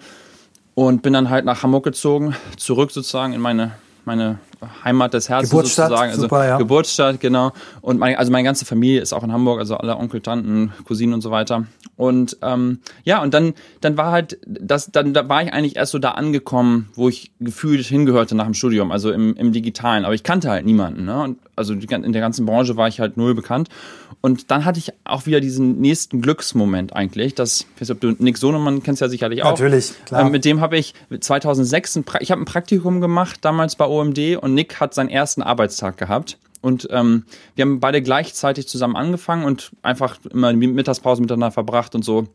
und 0.75 1.03
bin 1.03 1.13
dann 1.13 1.31
halt 1.31 1.45
nach 1.45 1.63
Hamburg 1.63 1.85
gezogen, 1.85 2.35
zurück 2.57 2.91
sozusagen 2.91 3.33
in 3.33 3.41
meine 3.41 3.73
meine 4.05 4.39
Heimat 4.85 5.15
des 5.15 5.29
Herzens 5.29 5.51
Geburtsstadt, 5.51 5.89
sozusagen. 5.89 6.11
Also 6.11 6.23
super, 6.23 6.47
ja. 6.47 6.59
Geburtsstadt, 6.59 7.21
genau. 7.21 7.53
Und 7.81 7.99
meine, 7.99 8.19
also 8.19 8.31
meine 8.33 8.45
ganze 8.45 8.65
Familie 8.65 9.01
ist 9.01 9.13
auch 9.13 9.23
in 9.23 9.33
Hamburg, 9.33 9.59
also 9.59 9.77
alle 9.77 9.97
Onkel, 9.97 10.21
Tanten, 10.21 10.73
Cousinen 10.87 11.15
und 11.15 11.21
so 11.21 11.31
weiter. 11.31 11.67
Und 11.97 12.37
ähm, 12.43 12.81
ja, 13.05 13.23
und 13.23 13.35
dann, 13.35 13.55
dann 13.81 13.97
war 13.97 14.13
halt, 14.13 14.39
das, 14.47 14.91
dann 14.91 15.15
da 15.15 15.29
war 15.29 15.43
ich 15.43 15.53
eigentlich 15.53 15.77
erst 15.77 15.93
so 15.93 15.99
da 15.99 16.13
angekommen, 16.13 16.89
wo 16.95 17.09
ich 17.09 17.33
gefühlt 17.41 17.85
hingehörte 17.85 18.35
nach 18.35 18.45
dem 18.45 18.55
Studium, 18.55 18.91
also 18.91 19.11
im, 19.11 19.35
im 19.37 19.53
Digitalen. 19.53 20.05
Aber 20.05 20.15
ich 20.15 20.23
kannte 20.23 20.51
halt 20.51 20.65
niemanden. 20.65 21.05
Ne? 21.05 21.23
Und 21.23 21.39
also 21.57 21.75
in 21.75 22.13
der 22.13 22.21
ganzen 22.21 22.47
Branche 22.47 22.77
war 22.77 22.89
ich 22.89 23.01
halt 23.01 23.17
null 23.17 23.35
bekannt. 23.35 23.69
Und 24.23 24.53
dann 24.53 24.65
hatte 24.65 24.79
ich 24.79 24.93
auch 25.03 25.27
wieder 25.27 25.41
diesen 25.41 25.81
nächsten 25.81 26.23
Glücksmoment 26.23 26.95
eigentlich. 26.95 27.35
Das, 27.35 27.67
ich 27.75 27.81
weiß 27.81 27.89
nicht, 27.89 27.91
ob 27.91 28.01
du 28.01 28.25
Nick 28.25 28.39
Sonemann 28.39 28.83
kennst 28.83 29.03
ja 29.03 29.09
sicherlich 29.09 29.43
auch. 29.43 29.51
Natürlich, 29.51 29.93
klar. 30.07 30.23
Ähm, 30.23 30.31
mit 30.31 30.45
dem 30.45 30.61
habe 30.61 30.79
ich 30.79 30.95
2006, 31.19 31.97
ein 31.97 32.05
ich 32.21 32.31
habe 32.31 32.41
ein 32.41 32.45
Praktikum 32.45 33.01
gemacht, 33.01 33.41
damals 33.43 33.75
bei 33.75 33.85
OMD 33.85 34.37
und 34.41 34.55
Nick 34.55 34.79
hat 34.79 34.95
seinen 34.95 35.11
ersten 35.11 35.43
Arbeitstag 35.43 35.97
gehabt. 35.97 36.39
Und 36.61 36.87
ähm, 36.93 37.25
wir 37.57 37.63
haben 37.63 37.81
beide 37.81 38.01
gleichzeitig 38.01 38.69
zusammen 38.69 38.95
angefangen 38.95 39.45
und 39.45 39.73
einfach 39.83 40.19
immer 40.31 40.53
die 40.53 40.69
Mittagspause 40.69 41.21
miteinander 41.21 41.51
verbracht 41.51 41.97
und 41.97 42.05
so. 42.05 42.29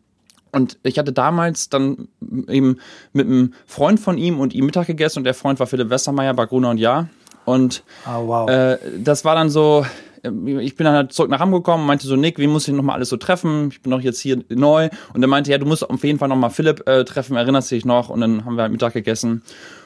Und 0.52 0.78
ich 0.84 1.00
hatte 1.00 1.14
damals 1.14 1.70
dann 1.70 2.10
eben 2.50 2.80
mit 3.14 3.28
einem 3.28 3.54
Freund 3.66 4.02
von 4.02 4.18
ihm 4.18 4.42
und 4.42 4.54
ihm 4.54 4.66
Mittag 4.66 4.88
gegessen 4.88 5.20
und 5.20 5.24
der 5.24 5.34
Freund 5.34 5.60
war 5.60 5.68
Philipp 5.68 5.90
Westermeier 5.90 6.34
bei 6.34 6.46
Gruner 6.46 6.72
und 6.72 6.78
Ja. 6.80 7.08
Und 7.46 7.84
oh, 8.06 8.28
wow. 8.28 8.50
äh, 8.50 8.78
das 8.98 9.24
war 9.24 9.34
dann 9.36 9.50
so, 9.50 9.86
ich 10.28 10.76
bin 10.76 10.86
dann 10.86 10.96
halt 10.96 11.14
zurück 11.14 11.30
nach 11.30 11.40
Hamburg 11.40 11.66
gekommen, 11.66 11.86
meinte 11.86 12.08
so, 12.08 12.16
Nick, 12.16 12.40
wie 12.40 12.48
muss 12.48 12.68
ich 12.68 12.74
nochmal 12.74 12.96
alles 12.96 13.10
so 13.10 13.18
treffen? 13.18 13.70
Ich 13.72 13.82
bin 13.82 13.92
doch 13.92 14.02
jetzt 14.02 14.20
hier 14.20 14.44
neu. 14.50 14.90
Und 15.14 15.22
er 15.22 15.28
meinte, 15.28 15.52
ja, 15.52 15.58
du 15.58 15.66
musst 15.66 15.90
auf 15.90 16.04
jeden 16.04 16.20
Fall 16.20 16.30
nochmal 16.30 16.50
Philipp 16.50 16.88
äh, 16.88 17.04
treffen, 17.04 17.36
erinnerst 17.36 17.72
dich 17.72 17.86
noch? 17.86 18.10
Und 18.10 18.22
dann 18.22 18.46
haben 18.46 18.56
wir 18.56 18.64
halt 18.64 18.72
Mittag 18.72 18.94
gegessen. 18.94 19.44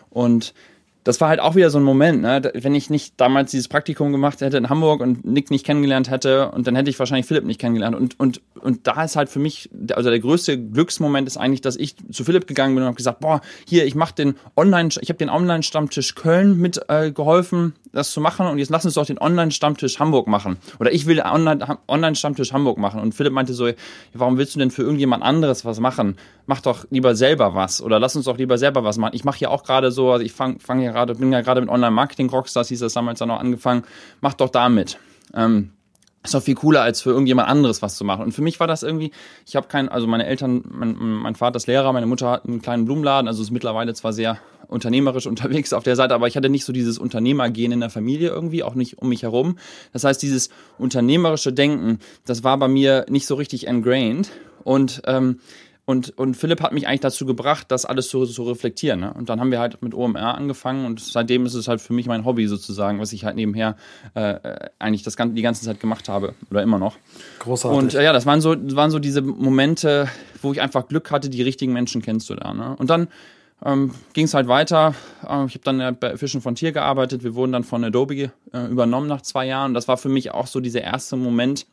Und 0.10 0.54
das 1.04 1.20
war 1.20 1.30
halt 1.30 1.40
auch 1.40 1.56
wieder 1.56 1.70
so 1.70 1.80
ein 1.80 1.84
Moment, 1.84 2.22
ne? 2.22 2.52
wenn 2.54 2.76
ich 2.76 2.90
nicht 2.90 3.20
damals 3.20 3.52
dieses 3.52 3.68
Praktikum 3.68 4.12
gemacht 4.12 4.42
hätte 4.42 4.58
in 4.58 4.70
Hamburg 4.70 5.02
und 5.02 5.26
Nick 5.26 5.50
nicht 5.50 5.66
kennengelernt 5.66 6.10
hätte 6.12 6.52
und 6.52 6.68
dann 6.68 6.76
hätte 6.76 6.90
ich 6.90 7.00
wahrscheinlich 7.00 7.26
Philipp 7.26 7.44
nicht 7.44 7.60
kennengelernt 7.60 7.96
und 7.96 8.20
und 8.20 8.42
und 8.60 8.86
da 8.86 9.04
ist 9.04 9.16
halt 9.16 9.30
für 9.30 9.40
mich 9.40 9.70
also 9.94 10.10
der 10.10 10.20
größte 10.20 10.62
Glücksmoment 10.62 11.28
ist 11.28 11.38
eigentlich, 11.38 11.62
dass 11.62 11.76
ich 11.76 11.96
zu 12.12 12.24
Philipp 12.24 12.46
gegangen 12.46 12.76
bin 12.76 12.84
und 12.84 12.88
habe 12.88 12.98
gesagt, 12.98 13.20
boah, 13.20 13.42
hier 13.68 13.86
ich 13.86 13.96
mache 13.96 14.14
den 14.14 14.36
Online 14.56 14.90
ich 15.02 15.10
habe 15.10 15.18
den 15.18 15.30
Online 15.30 15.64
Stammtisch 15.64 16.14
Köln 16.14 16.58
mit 16.58 16.80
äh, 16.88 17.12
geholfen, 17.12 17.74
das 17.92 18.12
zu 18.12 18.22
machen 18.22 18.46
und 18.46 18.60
jetzt 18.60 18.70
lass 18.70 18.86
uns 18.86 18.94
doch 18.94 19.06
den 19.06 19.20
Online 19.20 19.52
Stammtisch 19.52 20.00
Hamburg 20.00 20.28
machen 20.28 20.58
oder 20.80 20.92
ich 20.92 21.08
will 21.08 21.20
Online 21.22 21.80
Online 21.88 22.16
Stammtisch 22.16 22.54
Hamburg 22.54 22.78
machen 22.78 23.02
und 23.02 23.16
Philipp 23.16 23.34
meinte 23.34 23.54
so, 23.54 23.70
warum 24.14 24.38
willst 24.38 24.54
du 24.54 24.60
denn 24.60 24.70
für 24.70 24.84
irgendjemand 24.84 25.24
anderes 25.24 25.66
was 25.66 25.80
machen? 25.80 26.18
Mach 26.46 26.62
doch 26.62 26.86
lieber 26.92 27.16
selber 27.16 27.56
was 27.56 27.82
oder 27.82 28.00
lass 28.00 28.16
uns 28.16 28.26
doch 28.26 28.38
lieber 28.38 28.58
selber 28.58 28.84
was 28.84 28.98
machen. 28.98 29.16
Ich 29.16 29.24
mache 29.24 29.40
ja 29.40 29.50
auch 29.50 29.64
gerade 29.64 29.92
so, 29.92 30.12
also 30.12 30.24
ich 30.24 30.34
fange 30.34 30.60
fang 30.60 30.91
ja 30.92 30.98
gerade, 30.98 31.16
bin 31.16 31.32
ja 31.32 31.42
gerade 31.42 31.62
mit 31.62 31.70
Online-Marketing-Rockstars, 31.70 32.68
hieß 32.70 32.80
das 32.80 32.94
damals 32.94 33.20
dann 33.20 33.30
noch 33.30 33.40
angefangen, 33.40 33.84
mach 34.20 34.34
doch 34.34 34.50
damit. 34.50 35.00
Ähm, 35.34 35.72
ist 36.24 36.36
doch 36.36 36.44
viel 36.44 36.56
cooler, 36.56 36.84
als 36.84 37.02
für 37.02 37.10
irgendjemand 37.10 37.50
anderes 37.50 37.82
was 37.82 37.96
zu 37.96 38.04
machen. 38.04 38.24
Und 38.24 38.32
für 38.32 38.44
mich 38.44 38.60
war 38.60 38.68
das 38.68 38.84
irgendwie, 38.84 39.12
ich 39.48 39.56
habe 39.56 39.68
kein, 39.68 39.90
also 39.90 40.06
meine 40.06 40.28
Eltern, 40.28 40.64
mein, 40.70 40.96
mein 40.96 41.36
Vater 41.36 41.58
ist 41.58 41.66
Lehrer, 41.66 41.92
meine 41.94 42.06
Mutter 42.06 42.30
hat 42.30 42.46
einen 42.46 42.62
kleinen 42.62 42.86
Blumenladen, 42.86 43.28
also 43.28 43.42
ist 43.42 43.50
mittlerweile 43.50 43.94
zwar 43.96 44.14
sehr 44.14 44.38
unternehmerisch 44.68 45.26
unterwegs 45.28 45.74
auf 45.74 45.84
der 45.84 45.96
Seite, 45.96 46.14
aber 46.14 46.28
ich 46.28 46.38
hatte 46.38 46.50
nicht 46.50 46.66
so 46.66 46.74
dieses 46.74 47.00
Unternehmergehen 47.00 47.72
in 47.72 47.80
der 47.80 47.90
Familie 47.90 48.30
irgendwie, 48.30 48.62
auch 48.62 48.76
nicht 48.76 49.00
um 49.00 49.10
mich 49.10 49.24
herum. 49.24 49.58
Das 49.94 50.04
heißt, 50.04 50.22
dieses 50.22 50.50
unternehmerische 50.78 51.54
Denken, 51.54 52.00
das 52.26 52.44
war 52.44 52.58
bei 52.58 52.68
mir 52.68 53.06
nicht 53.10 53.26
so 53.26 53.36
richtig 53.36 53.66
ingrained. 53.66 54.30
Und 54.64 55.02
ähm, 55.08 55.40
und, 55.92 56.18
und 56.18 56.36
Philipp 56.36 56.62
hat 56.62 56.72
mich 56.72 56.88
eigentlich 56.88 57.02
dazu 57.02 57.26
gebracht, 57.26 57.68
das 57.70 57.86
alles 57.86 58.08
zu, 58.08 58.26
zu 58.26 58.44
reflektieren. 58.44 59.02
Ne? 59.02 59.14
Und 59.14 59.28
dann 59.30 59.42
haben 59.42 59.52
wir 59.52 59.60
halt 59.60 59.82
mit 59.82 59.94
OMR 59.94 60.36
angefangen 60.36 60.86
und 60.86 61.02
seitdem 61.02 61.46
ist 61.46 61.54
es 61.54 61.68
halt 61.68 61.82
für 61.82 61.92
mich 61.92 62.08
mein 62.08 62.24
Hobby 62.24 62.48
sozusagen, 62.48 63.00
was 63.00 63.12
ich 63.12 63.26
halt 63.26 63.36
nebenher 63.36 63.76
äh, 64.14 64.70
eigentlich 64.80 65.04
das, 65.04 65.18
die 65.18 65.42
ganze 65.42 65.66
Zeit 65.66 65.82
gemacht 65.82 66.08
habe 66.08 66.34
oder 66.50 66.64
immer 66.64 66.80
noch. 66.80 66.96
Großartig. 67.40 67.78
Und 67.78 67.94
äh, 67.94 68.04
ja, 68.04 68.14
das 68.14 68.26
waren, 68.26 68.40
so, 68.40 68.56
waren 68.76 68.90
so 68.90 69.00
diese 69.00 69.22
Momente, 69.22 70.08
wo 70.42 70.54
ich 70.54 70.62
einfach 70.62 70.88
Glück 70.88 71.12
hatte, 71.12 71.30
die 71.30 71.42
richtigen 71.42 71.74
Menschen 71.74 72.02
kennenzulernen. 72.02 72.60
Ne? 72.60 72.76
Und 72.78 72.90
dann 72.90 73.10
ähm, 73.66 73.92
ging 74.14 74.26
es 74.26 74.34
halt 74.34 74.48
weiter. 74.48 74.96
Ähm, 75.28 75.48
ich 75.48 75.56
habe 75.56 75.64
dann 75.66 75.98
bei 75.98 76.16
Fischen 76.16 76.40
von 76.40 76.56
Tier 76.56 76.72
gearbeitet. 76.72 77.24
Wir 77.24 77.36
wurden 77.36 77.52
dann 77.52 77.66
von 77.66 77.84
Adobe 77.84 78.16
äh, 78.54 78.66
übernommen 78.70 79.08
nach 79.08 79.24
zwei 79.24 79.46
Jahren. 79.46 79.74
Das 79.74 79.90
war 79.90 79.98
für 79.98 80.10
mich 80.10 80.32
auch 80.32 80.48
so 80.48 80.62
dieser 80.62 80.82
erste 80.82 81.18
Moment, 81.18 81.66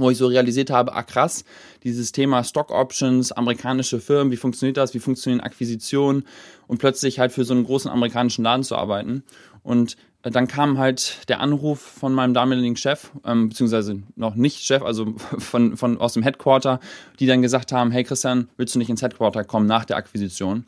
wo 0.00 0.10
ich 0.10 0.18
so 0.18 0.26
realisiert 0.26 0.70
habe, 0.70 0.94
ah 0.94 1.02
krass, 1.02 1.44
dieses 1.84 2.12
Thema 2.12 2.42
Stock 2.44 2.70
Options, 2.70 3.32
amerikanische 3.32 4.00
Firmen, 4.00 4.32
wie 4.32 4.36
funktioniert 4.36 4.76
das, 4.76 4.94
wie 4.94 4.98
funktionieren 4.98 5.40
Akquisitionen 5.40 6.24
und 6.66 6.78
plötzlich 6.78 7.18
halt 7.18 7.32
für 7.32 7.44
so 7.44 7.54
einen 7.54 7.64
großen 7.64 7.90
amerikanischen 7.90 8.44
Laden 8.44 8.64
zu 8.64 8.76
arbeiten. 8.76 9.22
Und 9.62 9.96
äh, 10.22 10.30
dann 10.30 10.46
kam 10.46 10.78
halt 10.78 11.28
der 11.28 11.40
Anruf 11.40 11.80
von 11.80 12.12
meinem 12.12 12.34
damaligen 12.34 12.76
Chef, 12.76 13.10
ähm, 13.24 13.48
beziehungsweise 13.48 14.02
noch 14.16 14.34
nicht 14.34 14.64
Chef, 14.64 14.82
also 14.82 15.14
von, 15.38 15.76
von 15.76 15.98
aus 15.98 16.14
dem 16.14 16.22
Headquarter, 16.22 16.80
die 17.18 17.26
dann 17.26 17.42
gesagt 17.42 17.72
haben, 17.72 17.90
hey 17.90 18.04
Christian, 18.04 18.48
willst 18.56 18.74
du 18.74 18.78
nicht 18.78 18.90
ins 18.90 19.02
Headquarter 19.02 19.44
kommen 19.44 19.66
nach 19.66 19.84
der 19.84 19.96
Akquisition? 19.96 20.64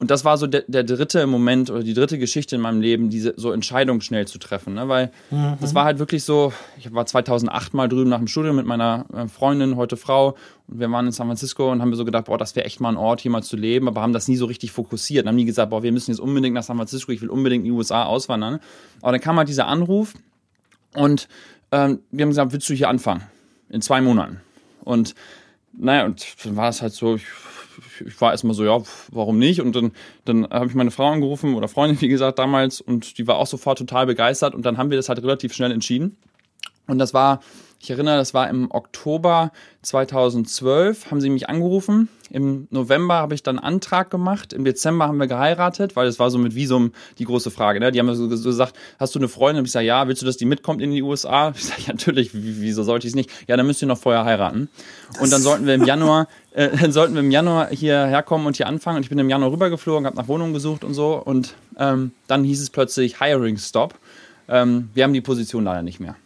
Und 0.00 0.12
das 0.12 0.24
war 0.24 0.38
so 0.38 0.46
der, 0.46 0.62
der 0.68 0.84
dritte 0.84 1.26
Moment 1.26 1.70
oder 1.70 1.82
die 1.82 1.94
dritte 1.94 2.18
Geschichte 2.18 2.54
in 2.54 2.62
meinem 2.62 2.80
Leben, 2.80 3.10
diese 3.10 3.34
so 3.36 3.50
Entscheidungen 3.50 4.00
schnell 4.00 4.28
zu 4.28 4.38
treffen. 4.38 4.74
Ne? 4.74 4.88
Weil 4.88 5.10
mhm. 5.30 5.56
das 5.60 5.74
war 5.74 5.84
halt 5.84 5.98
wirklich 5.98 6.22
so, 6.22 6.52
ich 6.78 6.92
war 6.94 7.04
2008 7.04 7.74
mal 7.74 7.88
drüben 7.88 8.08
nach 8.08 8.18
dem 8.18 8.28
Studium 8.28 8.54
mit 8.54 8.64
meiner 8.64 9.06
äh, 9.12 9.26
Freundin, 9.26 9.74
heute 9.74 9.96
Frau. 9.96 10.36
Und 10.68 10.78
wir 10.78 10.88
waren 10.92 11.06
in 11.06 11.12
San 11.12 11.26
Francisco 11.26 11.72
und 11.72 11.82
haben 11.82 11.92
so 11.96 12.04
gedacht, 12.04 12.26
boah, 12.26 12.38
das 12.38 12.54
wäre 12.54 12.64
echt 12.64 12.80
mal 12.80 12.90
ein 12.90 12.96
Ort, 12.96 13.22
hier 13.22 13.32
mal 13.32 13.42
zu 13.42 13.56
leben, 13.56 13.88
aber 13.88 14.00
haben 14.00 14.12
das 14.12 14.28
nie 14.28 14.36
so 14.36 14.46
richtig 14.46 14.70
fokussiert. 14.70 15.24
Und 15.24 15.30
haben 15.30 15.36
nie 15.36 15.44
gesagt, 15.44 15.70
boah, 15.70 15.82
wir 15.82 15.90
müssen 15.90 16.12
jetzt 16.12 16.20
unbedingt 16.20 16.54
nach 16.54 16.62
San 16.62 16.76
Francisco, 16.76 17.10
ich 17.10 17.20
will 17.20 17.30
unbedingt 17.30 17.64
in 17.64 17.72
die 17.72 17.76
USA 17.76 18.04
auswandern. 18.04 18.60
Aber 19.02 19.10
dann 19.10 19.20
kam 19.20 19.36
halt 19.36 19.48
dieser 19.48 19.66
Anruf 19.66 20.14
und 20.94 21.28
ähm, 21.72 21.98
wir 22.12 22.22
haben 22.22 22.30
gesagt, 22.30 22.52
willst 22.52 22.68
du 22.68 22.74
hier 22.74 22.88
anfangen? 22.88 23.22
In 23.68 23.82
zwei 23.82 24.00
Monaten. 24.00 24.40
Und 24.84 25.16
naja, 25.76 26.04
und 26.04 26.24
dann 26.44 26.56
war 26.56 26.68
es 26.68 26.82
halt 26.82 26.92
so, 26.92 27.16
ich 27.16 27.26
ich 28.00 28.20
war 28.20 28.32
erstmal 28.32 28.54
so, 28.54 28.64
ja, 28.64 28.80
warum 29.10 29.38
nicht? 29.38 29.60
Und 29.60 29.74
dann, 29.74 29.92
dann 30.24 30.48
habe 30.50 30.66
ich 30.66 30.74
meine 30.74 30.90
Frau 30.90 31.06
angerufen 31.06 31.54
oder 31.54 31.68
Freundin, 31.68 32.00
wie 32.00 32.08
gesagt, 32.08 32.38
damals 32.38 32.80
und 32.80 33.18
die 33.18 33.26
war 33.26 33.36
auch 33.36 33.46
sofort 33.46 33.78
total 33.78 34.06
begeistert 34.06 34.54
und 34.54 34.64
dann 34.64 34.78
haben 34.78 34.90
wir 34.90 34.96
das 34.96 35.08
halt 35.08 35.22
relativ 35.22 35.52
schnell 35.52 35.72
entschieden. 35.72 36.16
Und 36.86 36.98
das 36.98 37.14
war, 37.14 37.40
ich 37.80 37.90
erinnere, 37.90 38.16
das 38.16 38.34
war 38.34 38.48
im 38.48 38.70
Oktober 38.72 39.52
2012, 39.82 41.10
haben 41.10 41.20
sie 41.20 41.30
mich 41.30 41.48
angerufen. 41.48 42.08
Im 42.30 42.66
November 42.70 43.14
habe 43.14 43.34
ich 43.34 43.44
dann 43.44 43.58
einen 43.58 43.76
Antrag 43.76 44.10
gemacht. 44.10 44.52
Im 44.52 44.64
Dezember 44.64 45.06
haben 45.06 45.18
wir 45.18 45.28
geheiratet, 45.28 45.94
weil 45.94 46.08
es 46.08 46.18
war 46.18 46.30
so 46.30 46.38
mit 46.38 46.56
Visum 46.56 46.92
die 47.18 47.24
große 47.24 47.52
Frage. 47.52 47.78
Ne? 47.78 47.92
Die 47.92 48.00
haben 48.00 48.12
so 48.14 48.28
gesagt, 48.28 48.74
hast 48.98 49.14
du 49.14 49.20
eine 49.20 49.28
Freundin? 49.28 49.60
Und 49.60 49.66
ich 49.66 49.72
sage, 49.72 49.86
ja, 49.86 50.08
willst 50.08 50.22
du, 50.22 50.26
dass 50.26 50.36
die 50.36 50.44
mitkommt 50.44 50.82
in 50.82 50.90
die 50.90 51.02
USA? 51.02 51.52
Ich 51.56 51.64
sage, 51.64 51.82
ja, 51.86 51.92
natürlich, 51.92 52.30
wieso 52.32 52.82
sollte 52.82 53.06
ich 53.06 53.12
es 53.12 53.16
nicht? 53.16 53.30
Ja, 53.46 53.56
dann 53.56 53.66
müsst 53.66 53.80
ihr 53.80 53.88
noch 53.88 53.98
vorher 53.98 54.24
heiraten. 54.24 54.68
Und 55.20 55.32
dann 55.32 55.40
sollten 55.40 55.64
wir 55.64 55.74
im 55.74 55.84
Januar, 55.84 56.26
äh, 56.52 56.76
dann 56.80 56.92
sollten 56.92 57.14
wir 57.14 57.20
im 57.20 57.30
Januar 57.30 57.68
hierher 57.68 58.22
kommen 58.24 58.46
und 58.46 58.56
hier 58.56 58.66
anfangen. 58.66 58.96
Und 58.96 59.04
ich 59.04 59.08
bin 59.08 59.18
im 59.20 59.30
Januar 59.30 59.52
rübergeflogen, 59.52 60.04
habe 60.04 60.16
nach 60.16 60.28
Wohnungen 60.28 60.52
gesucht 60.52 60.82
und 60.82 60.94
so. 60.94 61.14
Und 61.14 61.54
ähm, 61.78 62.10
dann 62.26 62.42
hieß 62.42 62.60
es 62.60 62.70
plötzlich 62.70 63.20
Hiring 63.20 63.56
Stop. 63.56 63.94
Ähm, 64.48 64.90
wir 64.94 65.04
haben 65.04 65.12
die 65.12 65.20
Position 65.20 65.64
leider 65.64 65.82
nicht 65.82 66.00
mehr. 66.00 66.16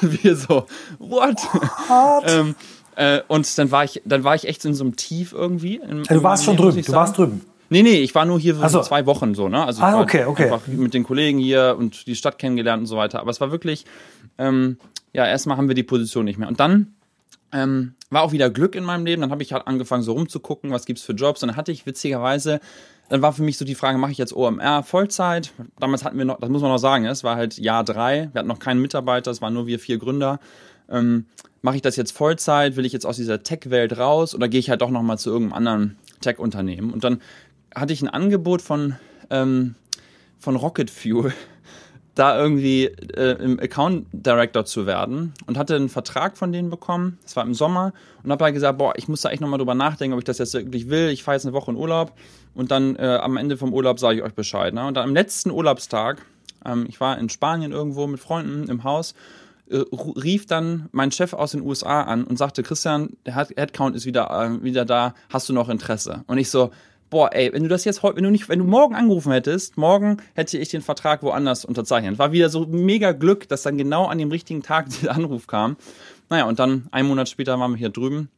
Und 0.00 0.22
wir 0.24 0.36
so, 0.36 0.66
what? 0.98 1.40
ähm, 2.26 2.54
äh, 2.96 3.20
und 3.28 3.58
dann 3.58 3.70
war 3.70 3.84
ich, 3.84 4.02
dann 4.04 4.24
war 4.24 4.34
ich 4.34 4.48
echt 4.48 4.64
in 4.64 4.74
so 4.74 4.84
einem 4.84 4.96
Tief 4.96 5.32
irgendwie. 5.32 5.76
In, 5.76 6.02
du 6.02 6.22
warst 6.22 6.44
schon 6.44 6.56
drüben, 6.56 6.80
du 6.80 6.92
warst 6.92 7.18
drüben. 7.18 7.42
Nee, 7.68 7.82
nee, 7.82 7.98
ich 7.98 8.14
war 8.14 8.24
nur 8.24 8.38
hier 8.38 8.54
so. 8.68 8.80
zwei 8.82 9.06
Wochen 9.06 9.34
so, 9.34 9.48
ne? 9.48 9.64
Also 9.64 9.82
ah, 9.82 10.00
okay, 10.00 10.24
okay. 10.24 10.44
einfach 10.44 10.66
mit 10.68 10.94
den 10.94 11.02
Kollegen 11.02 11.38
hier 11.38 11.74
und 11.76 12.06
die 12.06 12.14
Stadt 12.14 12.38
kennengelernt 12.38 12.82
und 12.82 12.86
so 12.86 12.96
weiter. 12.96 13.20
Aber 13.20 13.30
es 13.30 13.40
war 13.40 13.50
wirklich, 13.50 13.86
ähm, 14.38 14.78
ja, 15.12 15.26
erstmal 15.26 15.56
haben 15.56 15.66
wir 15.66 15.74
die 15.74 15.82
Position 15.82 16.24
nicht 16.24 16.38
mehr. 16.38 16.46
Und 16.46 16.60
dann 16.60 16.94
ähm, 17.52 17.94
war 18.10 18.22
auch 18.22 18.30
wieder 18.32 18.50
Glück 18.50 18.76
in 18.76 18.84
meinem 18.84 19.04
Leben. 19.04 19.22
Dann 19.22 19.32
habe 19.32 19.42
ich 19.42 19.52
halt 19.52 19.66
angefangen, 19.66 20.04
so 20.04 20.12
rumzugucken, 20.12 20.70
was 20.70 20.86
gibt's 20.86 21.02
für 21.02 21.12
Jobs. 21.12 21.42
Und 21.42 21.48
dann 21.48 21.56
hatte 21.56 21.72
ich 21.72 21.86
witzigerweise 21.86 22.60
dann 23.08 23.22
war 23.22 23.32
für 23.32 23.42
mich 23.42 23.58
so 23.58 23.64
die 23.64 23.74
Frage, 23.74 23.98
mache 23.98 24.12
ich 24.12 24.18
jetzt 24.18 24.34
OMR 24.34 24.82
Vollzeit? 24.82 25.52
Damals 25.78 26.04
hatten 26.04 26.18
wir 26.18 26.24
noch, 26.24 26.40
das 26.40 26.50
muss 26.50 26.62
man 26.62 26.70
noch 26.70 26.78
sagen, 26.78 27.06
es 27.06 27.24
war 27.24 27.36
halt 27.36 27.58
Jahr 27.58 27.84
drei, 27.84 28.30
wir 28.32 28.38
hatten 28.40 28.48
noch 28.48 28.58
keinen 28.58 28.80
Mitarbeiter, 28.80 29.30
es 29.30 29.40
waren 29.40 29.54
nur 29.54 29.66
wir 29.66 29.78
vier 29.78 29.98
Gründer. 29.98 30.40
Ähm, 30.88 31.26
mache 31.62 31.76
ich 31.76 31.82
das 31.82 31.96
jetzt 31.96 32.12
Vollzeit? 32.12 32.76
Will 32.76 32.84
ich 32.84 32.92
jetzt 32.92 33.06
aus 33.06 33.16
dieser 33.16 33.42
Tech-Welt 33.42 33.98
raus 33.98 34.34
oder 34.34 34.48
gehe 34.48 34.60
ich 34.60 34.70
halt 34.70 34.82
doch 34.82 34.90
nochmal 34.90 35.18
zu 35.18 35.30
irgendeinem 35.30 35.56
anderen 35.56 35.96
Tech-Unternehmen? 36.20 36.92
Und 36.92 37.04
dann 37.04 37.20
hatte 37.74 37.92
ich 37.92 38.02
ein 38.02 38.08
Angebot 38.08 38.62
von, 38.62 38.96
ähm, 39.30 39.74
von 40.38 40.56
Rocket 40.56 40.90
Fuel 40.90 41.32
da 42.16 42.36
irgendwie 42.38 42.86
äh, 42.86 43.36
im 43.42 43.60
Account 43.60 44.06
Director 44.10 44.64
zu 44.64 44.86
werden 44.86 45.34
und 45.46 45.58
hatte 45.58 45.76
einen 45.76 45.90
Vertrag 45.90 46.36
von 46.36 46.50
denen 46.50 46.70
bekommen. 46.70 47.18
Das 47.22 47.36
war 47.36 47.44
im 47.44 47.54
Sommer 47.54 47.92
und 48.24 48.32
habe 48.32 48.42
halt 48.42 48.54
gesagt, 48.54 48.78
boah, 48.78 48.94
ich 48.96 49.06
muss 49.06 49.20
da 49.20 49.30
echt 49.30 49.42
nochmal 49.42 49.58
drüber 49.58 49.74
nachdenken, 49.74 50.14
ob 50.14 50.20
ich 50.20 50.24
das 50.24 50.38
jetzt 50.38 50.54
wirklich 50.54 50.88
will. 50.88 51.10
Ich 51.10 51.22
fahre 51.22 51.36
jetzt 51.36 51.44
eine 51.44 51.52
Woche 51.52 51.70
in 51.70 51.76
Urlaub 51.76 52.12
und 52.54 52.70
dann 52.70 52.96
äh, 52.96 53.18
am 53.20 53.36
Ende 53.36 53.58
vom 53.58 53.72
Urlaub 53.72 54.00
sage 54.00 54.16
ich 54.16 54.22
euch 54.24 54.32
Bescheid. 54.32 54.72
Ne? 54.72 54.86
Und 54.86 54.94
dann 54.94 55.04
am 55.04 55.14
letzten 55.14 55.50
Urlaubstag, 55.50 56.22
ähm, 56.64 56.86
ich 56.88 57.00
war 57.00 57.18
in 57.18 57.28
Spanien 57.28 57.70
irgendwo 57.70 58.06
mit 58.06 58.18
Freunden 58.18 58.70
im 58.70 58.82
Haus, 58.82 59.14
äh, 59.68 59.84
rief 60.16 60.46
dann 60.46 60.88
mein 60.92 61.12
Chef 61.12 61.34
aus 61.34 61.50
den 61.50 61.60
USA 61.60 62.00
an 62.00 62.24
und 62.24 62.38
sagte, 62.38 62.62
Christian, 62.62 63.10
der 63.26 63.36
Headcount 63.36 63.94
ist 63.94 64.06
wieder, 64.06 64.30
äh, 64.30 64.64
wieder 64.64 64.86
da, 64.86 65.14
hast 65.28 65.50
du 65.50 65.52
noch 65.52 65.68
Interesse? 65.68 66.24
Und 66.28 66.38
ich 66.38 66.48
so, 66.48 66.70
boah, 67.10 67.30
ey, 67.32 67.52
wenn 67.52 67.62
du 67.62 67.68
das 67.68 67.84
jetzt 67.84 68.02
heute, 68.02 68.16
wenn 68.16 68.24
du 68.24 68.30
nicht, 68.30 68.48
wenn 68.48 68.58
du 68.58 68.64
morgen 68.64 68.94
angerufen 68.94 69.32
hättest, 69.32 69.76
morgen 69.76 70.18
hätte 70.34 70.58
ich 70.58 70.68
den 70.68 70.82
Vertrag 70.82 71.22
woanders 71.22 71.64
unterzeichnet. 71.64 72.18
War 72.18 72.32
wieder 72.32 72.48
so 72.48 72.66
mega 72.66 73.12
Glück, 73.12 73.48
dass 73.48 73.62
dann 73.62 73.78
genau 73.78 74.06
an 74.06 74.18
dem 74.18 74.30
richtigen 74.30 74.62
Tag 74.62 74.86
dieser 74.90 75.14
Anruf 75.14 75.46
kam. 75.46 75.76
Naja, 76.28 76.44
und 76.44 76.58
dann 76.58 76.88
einen 76.90 77.08
Monat 77.08 77.28
später 77.28 77.58
waren 77.58 77.72
wir 77.72 77.78
hier 77.78 77.90
drüben. 77.90 78.28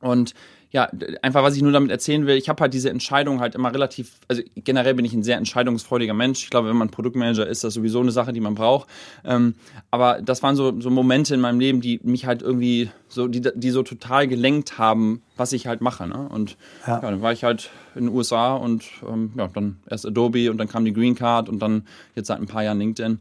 Und 0.00 0.34
ja, 0.74 0.90
einfach 1.22 1.44
was 1.44 1.54
ich 1.54 1.62
nur 1.62 1.70
damit 1.70 1.92
erzählen 1.92 2.26
will, 2.26 2.36
ich 2.36 2.48
habe 2.48 2.60
halt 2.60 2.74
diese 2.74 2.90
Entscheidung 2.90 3.38
halt 3.38 3.54
immer 3.54 3.72
relativ, 3.72 4.16
also 4.26 4.42
generell 4.56 4.94
bin 4.94 5.04
ich 5.04 5.14
ein 5.14 5.22
sehr 5.22 5.36
entscheidungsfreudiger 5.36 6.14
Mensch. 6.14 6.42
Ich 6.42 6.50
glaube, 6.50 6.68
wenn 6.68 6.76
man 6.76 6.90
Produktmanager 6.90 7.46
ist, 7.46 7.62
das 7.62 7.68
ist 7.68 7.74
sowieso 7.74 8.00
eine 8.00 8.10
Sache, 8.10 8.32
die 8.32 8.40
man 8.40 8.56
braucht. 8.56 8.88
Ähm, 9.24 9.54
aber 9.92 10.20
das 10.20 10.42
waren 10.42 10.56
so, 10.56 10.80
so 10.80 10.90
Momente 10.90 11.32
in 11.32 11.40
meinem 11.40 11.60
Leben, 11.60 11.80
die 11.80 12.00
mich 12.02 12.26
halt 12.26 12.42
irgendwie 12.42 12.90
so, 13.06 13.28
die, 13.28 13.40
die 13.54 13.70
so 13.70 13.84
total 13.84 14.26
gelenkt 14.26 14.76
haben, 14.76 15.22
was 15.36 15.52
ich 15.52 15.68
halt 15.68 15.80
mache. 15.80 16.08
Ne? 16.08 16.28
Und 16.28 16.56
ja. 16.88 16.94
ja 16.94 17.00
dann 17.02 17.22
war 17.22 17.30
ich 17.30 17.44
halt 17.44 17.70
in 17.94 18.06
den 18.06 18.12
USA 18.12 18.56
und 18.56 18.82
ähm, 19.08 19.30
ja, 19.38 19.46
dann 19.46 19.76
erst 19.88 20.04
Adobe 20.06 20.50
und 20.50 20.58
dann 20.58 20.66
kam 20.66 20.84
die 20.84 20.92
Green 20.92 21.14
Card 21.14 21.48
und 21.48 21.60
dann 21.60 21.86
jetzt 22.16 22.26
seit 22.26 22.40
ein 22.40 22.48
paar 22.48 22.64
Jahren 22.64 22.80
LinkedIn. 22.80 23.20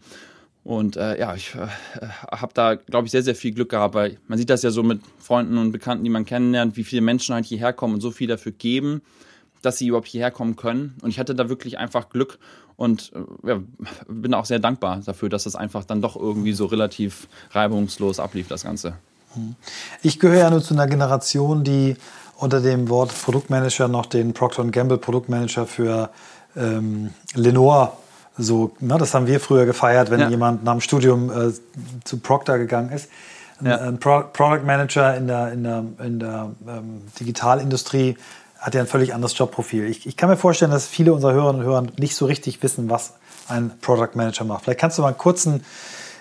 Und 0.63 0.95
äh, 0.95 1.19
ja, 1.19 1.35
ich 1.35 1.55
äh, 1.55 1.67
habe 2.31 2.53
da, 2.53 2.75
glaube 2.75 3.05
ich, 3.05 3.11
sehr, 3.11 3.23
sehr 3.23 3.35
viel 3.35 3.53
Glück 3.53 3.69
gehabt, 3.69 3.95
weil 3.95 4.17
man 4.27 4.37
sieht 4.37 4.49
das 4.49 4.63
ja 4.63 4.71
so 4.71 4.81
mit 4.81 5.01
Freunden 5.19 5.57
und 5.57 5.71
Bekannten, 5.71 6.03
die 6.03 6.09
man 6.09 6.25
kennenlernt, 6.25 6.77
wie 6.77 6.85
viele 6.85 7.01
Menschen 7.01 7.35
halt 7.35 7.45
hierher 7.45 7.73
kommen 7.73 7.95
und 7.95 8.01
so 8.01 8.11
viel 8.11 8.27
dafür 8.27 8.53
geben, 8.53 9.01
dass 9.61 9.77
sie 9.77 9.87
überhaupt 9.87 10.07
hierher 10.07 10.31
kommen 10.31 10.55
können. 10.55 10.95
Und 11.01 11.09
ich 11.09 11.19
hatte 11.19 11.35
da 11.35 11.49
wirklich 11.49 11.77
einfach 11.79 12.09
Glück 12.09 12.39
und 12.77 13.11
äh, 13.13 13.49
ja, 13.49 13.59
bin 14.07 14.33
auch 14.33 14.45
sehr 14.45 14.59
dankbar 14.59 15.01
dafür, 15.05 15.27
dass 15.27 15.43
das 15.43 15.55
einfach 15.55 15.83
dann 15.83 16.01
doch 16.01 16.15
irgendwie 16.15 16.53
so 16.53 16.65
relativ 16.65 17.27
reibungslos 17.51 18.19
ablief, 18.19 18.47
das 18.47 18.63
Ganze. 18.63 18.95
Mhm. 19.35 19.55
Ich 20.01 20.19
gehöre 20.19 20.39
ja 20.39 20.49
nur 20.49 20.63
zu 20.63 20.73
einer 20.73 20.87
Generation, 20.87 21.65
die 21.65 21.97
unter 22.37 22.61
dem 22.61 22.89
Wort 22.89 23.13
Produktmanager 23.13 23.89
noch 23.89 24.05
den 24.05 24.33
Procter 24.33 24.63
Gamble 24.65 24.97
Produktmanager 24.97 25.67
für 25.67 26.09
ähm, 26.55 27.11
Lenore 27.35 27.93
so, 28.37 28.71
ne, 28.79 28.97
das 28.97 29.13
haben 29.13 29.27
wir 29.27 29.39
früher 29.39 29.65
gefeiert, 29.65 30.09
wenn 30.09 30.19
ja. 30.19 30.29
jemand 30.29 30.63
nach 30.63 30.73
dem 30.73 30.81
Studium 30.81 31.29
äh, 31.29 31.53
zu 32.03 32.17
Procter 32.19 32.57
gegangen 32.57 32.91
ist. 32.91 33.09
Ein, 33.59 33.65
ja. 33.67 33.77
ein 33.77 33.99
Pro 33.99 34.23
Product 34.33 34.65
Manager 34.65 35.15
in 35.15 35.27
der, 35.27 35.51
in 35.51 35.63
der, 35.63 35.83
in 36.03 36.19
der 36.19 36.51
ähm, 36.67 37.01
Digitalindustrie 37.19 38.17
hat 38.57 38.73
ja 38.75 38.81
ein 38.81 38.87
völlig 38.87 39.13
anderes 39.13 39.37
Jobprofil. 39.37 39.85
Ich, 39.85 40.07
ich 40.07 40.17
kann 40.17 40.29
mir 40.29 40.37
vorstellen, 40.37 40.71
dass 40.71 40.87
viele 40.87 41.13
unserer 41.13 41.33
Hörerinnen 41.33 41.61
und 41.61 41.67
Hörer 41.67 41.83
nicht 41.97 42.15
so 42.15 42.25
richtig 42.25 42.63
wissen, 42.63 42.89
was 42.89 43.13
ein 43.47 43.71
Product 43.81 44.15
Manager 44.15 44.45
macht. 44.45 44.63
Vielleicht 44.63 44.79
kannst 44.79 44.97
du 44.97 45.01
mal 45.01 45.09
einen 45.09 45.17
kurzen 45.17 45.63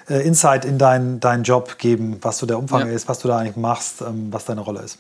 äh, 0.08 0.26
Insight 0.26 0.64
in 0.64 0.76
deinen, 0.76 1.20
deinen 1.20 1.44
Job 1.44 1.78
geben, 1.78 2.18
was 2.20 2.38
so 2.38 2.46
der 2.46 2.58
Umfang 2.58 2.88
ja. 2.88 2.92
ist, 2.92 3.08
was 3.08 3.20
du 3.20 3.28
da 3.28 3.38
eigentlich 3.38 3.56
machst, 3.56 4.02
ähm, 4.02 4.28
was 4.30 4.44
deine 4.44 4.60
Rolle 4.60 4.80
ist. 4.80 4.98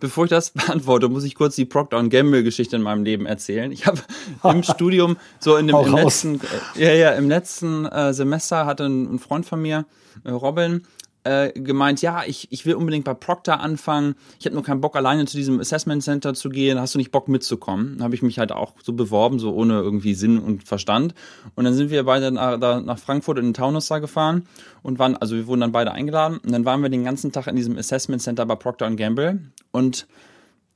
Bevor 0.00 0.24
ich 0.24 0.30
das 0.30 0.50
beantworte, 0.54 1.08
muss 1.08 1.24
ich 1.24 1.34
kurz 1.34 1.56
die 1.56 1.64
Procter 1.64 2.02
Gamble-Geschichte 2.02 2.76
in 2.76 2.82
meinem 2.82 3.04
Leben 3.04 3.26
erzählen. 3.26 3.72
Ich 3.72 3.86
habe 3.86 4.00
im 4.44 4.62
Studium, 4.74 5.16
so 5.40 5.56
in 5.56 5.66
dem 5.66 5.76
im 5.76 5.94
letzten, 5.94 6.40
ja, 6.76 6.92
ja, 6.92 7.10
im 7.10 7.28
letzten 7.28 7.86
äh, 7.86 8.12
Semester 8.12 8.66
hatte 8.66 8.84
ein, 8.84 9.14
ein, 9.14 9.18
Freund 9.18 9.46
von 9.46 9.60
mir, 9.60 9.86
äh, 10.24 10.30
Robin, 10.30 10.82
äh, 11.24 11.52
gemeint, 11.58 12.02
ja, 12.02 12.22
ich, 12.26 12.48
ich 12.52 12.66
will 12.66 12.74
unbedingt 12.74 13.06
bei 13.06 13.14
Proctor 13.14 13.60
anfangen. 13.60 14.14
Ich 14.38 14.44
hätte 14.44 14.54
nur 14.54 14.62
keinen 14.62 14.82
Bock, 14.82 14.94
alleine 14.94 15.24
zu 15.24 15.36
diesem 15.36 15.58
Assessment 15.58 16.02
Center 16.02 16.34
zu 16.34 16.50
gehen. 16.50 16.78
Hast 16.78 16.94
du 16.94 16.98
nicht 16.98 17.12
Bock 17.12 17.28
mitzukommen? 17.28 17.94
Dann 17.94 18.04
habe 18.04 18.14
ich 18.14 18.22
mich 18.22 18.38
halt 18.38 18.52
auch 18.52 18.74
so 18.82 18.92
beworben, 18.92 19.38
so 19.38 19.54
ohne 19.54 19.80
irgendwie 19.80 20.14
Sinn 20.14 20.38
und 20.38 20.64
Verstand. 20.64 21.14
Und 21.54 21.64
dann 21.64 21.72
sind 21.72 21.90
wir 21.90 22.04
beide 22.04 22.30
nach, 22.30 22.60
da, 22.60 22.80
nach 22.80 22.98
Frankfurt 22.98 23.38
in 23.38 23.46
den 23.46 23.54
Taunus 23.54 23.88
da 23.88 23.98
gefahren 24.00 24.46
und 24.82 24.98
waren, 24.98 25.16
also 25.16 25.34
wir 25.34 25.46
wurden 25.46 25.62
dann 25.62 25.72
beide 25.72 25.92
eingeladen. 25.92 26.38
Und 26.44 26.52
dann 26.52 26.66
waren 26.66 26.82
wir 26.82 26.90
den 26.90 27.04
ganzen 27.04 27.32
Tag 27.32 27.46
in 27.46 27.56
diesem 27.56 27.78
Assessment 27.78 28.20
Center 28.20 28.44
bei 28.44 28.56
Procter 28.56 28.90
Gamble 28.90 29.40
und 29.74 30.06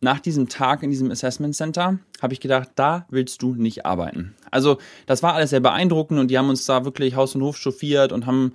nach 0.01 0.19
diesem 0.19 0.49
Tag 0.49 0.83
in 0.83 0.91
diesem 0.91 1.11
Assessment 1.11 1.55
Center 1.55 1.99
habe 2.21 2.33
ich 2.33 2.41
gedacht, 2.41 2.71
da 2.75 3.07
willst 3.11 3.43
du 3.43 3.55
nicht 3.55 3.87
arbeiten. 3.87 4.35
Also 4.51 4.79
das 5.07 5.23
war 5.23 5.35
alles 5.35 5.51
sehr 5.51 5.61
beeindruckend 5.61 6.19
und 6.19 6.29
die 6.33 6.39
haben 6.39 6.49
uns 6.49 6.67
da 6.67 6.85
wirklich 6.85 7.15
Haus 7.15 7.35
und 7.35 7.43
Hof 7.43 7.57
chauffiert 7.57 8.13
und 8.13 8.27
haben, 8.27 8.55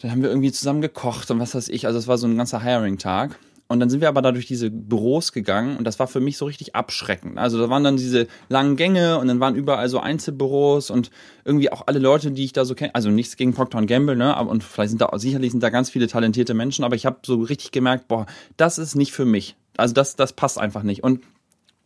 dann 0.00 0.10
haben 0.10 0.22
wir 0.22 0.28
irgendwie 0.28 0.52
zusammen 0.52 0.80
gekocht 0.80 1.30
und 1.30 1.38
was 1.38 1.54
weiß 1.54 1.68
ich. 1.68 1.86
Also 1.86 2.00
es 2.00 2.08
war 2.08 2.18
so 2.18 2.26
ein 2.26 2.36
ganzer 2.36 2.62
Hiring-Tag. 2.62 3.38
Und 3.68 3.80
dann 3.80 3.90
sind 3.90 4.00
wir 4.00 4.06
aber 4.06 4.22
da 4.22 4.30
durch 4.30 4.46
diese 4.46 4.70
Büros 4.70 5.32
gegangen 5.32 5.76
und 5.76 5.84
das 5.84 5.98
war 5.98 6.06
für 6.06 6.20
mich 6.20 6.36
so 6.36 6.44
richtig 6.44 6.76
abschreckend. 6.76 7.36
Also 7.36 7.58
da 7.58 7.68
waren 7.68 7.82
dann 7.82 7.96
diese 7.96 8.28
langen 8.48 8.76
Gänge 8.76 9.18
und 9.18 9.26
dann 9.26 9.40
waren 9.40 9.56
überall 9.56 9.88
so 9.88 9.98
Einzelbüros 9.98 10.88
und 10.90 11.10
irgendwie 11.44 11.72
auch 11.72 11.88
alle 11.88 11.98
Leute, 11.98 12.30
die 12.30 12.44
ich 12.44 12.52
da 12.52 12.64
so 12.64 12.76
kenne. 12.76 12.94
Also 12.94 13.10
nichts 13.10 13.36
gegen 13.36 13.54
Procter 13.54 13.84
Gamble, 13.84 14.14
ne? 14.14 14.38
Und 14.38 14.62
vielleicht 14.62 14.90
sind 14.90 15.02
da 15.02 15.10
sicherlich 15.18 15.50
sind 15.50 15.64
da 15.64 15.70
ganz 15.70 15.90
viele 15.90 16.06
talentierte 16.06 16.54
Menschen, 16.54 16.84
aber 16.84 16.94
ich 16.94 17.06
habe 17.06 17.18
so 17.26 17.40
richtig 17.42 17.72
gemerkt, 17.72 18.06
boah, 18.06 18.26
das 18.56 18.78
ist 18.78 18.94
nicht 18.94 19.10
für 19.10 19.24
mich. 19.24 19.56
Also 19.78 19.94
das, 19.94 20.16
das 20.16 20.32
passt 20.32 20.58
einfach 20.58 20.82
nicht. 20.82 21.02
Und 21.02 21.22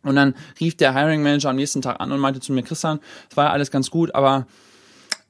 und 0.03 0.15
dann 0.15 0.33
rief 0.59 0.75
der 0.75 0.95
Hiring 0.95 1.21
Manager 1.21 1.49
am 1.51 1.55
nächsten 1.57 1.81
Tag 1.81 1.99
an 1.99 2.11
und 2.11 2.19
meinte 2.19 2.39
zu 2.39 2.53
mir, 2.53 2.63
Christian, 2.63 2.99
es 3.29 3.37
war 3.37 3.45
ja 3.45 3.51
alles 3.51 3.69
ganz 3.69 3.91
gut, 3.91 4.15
aber 4.15 4.47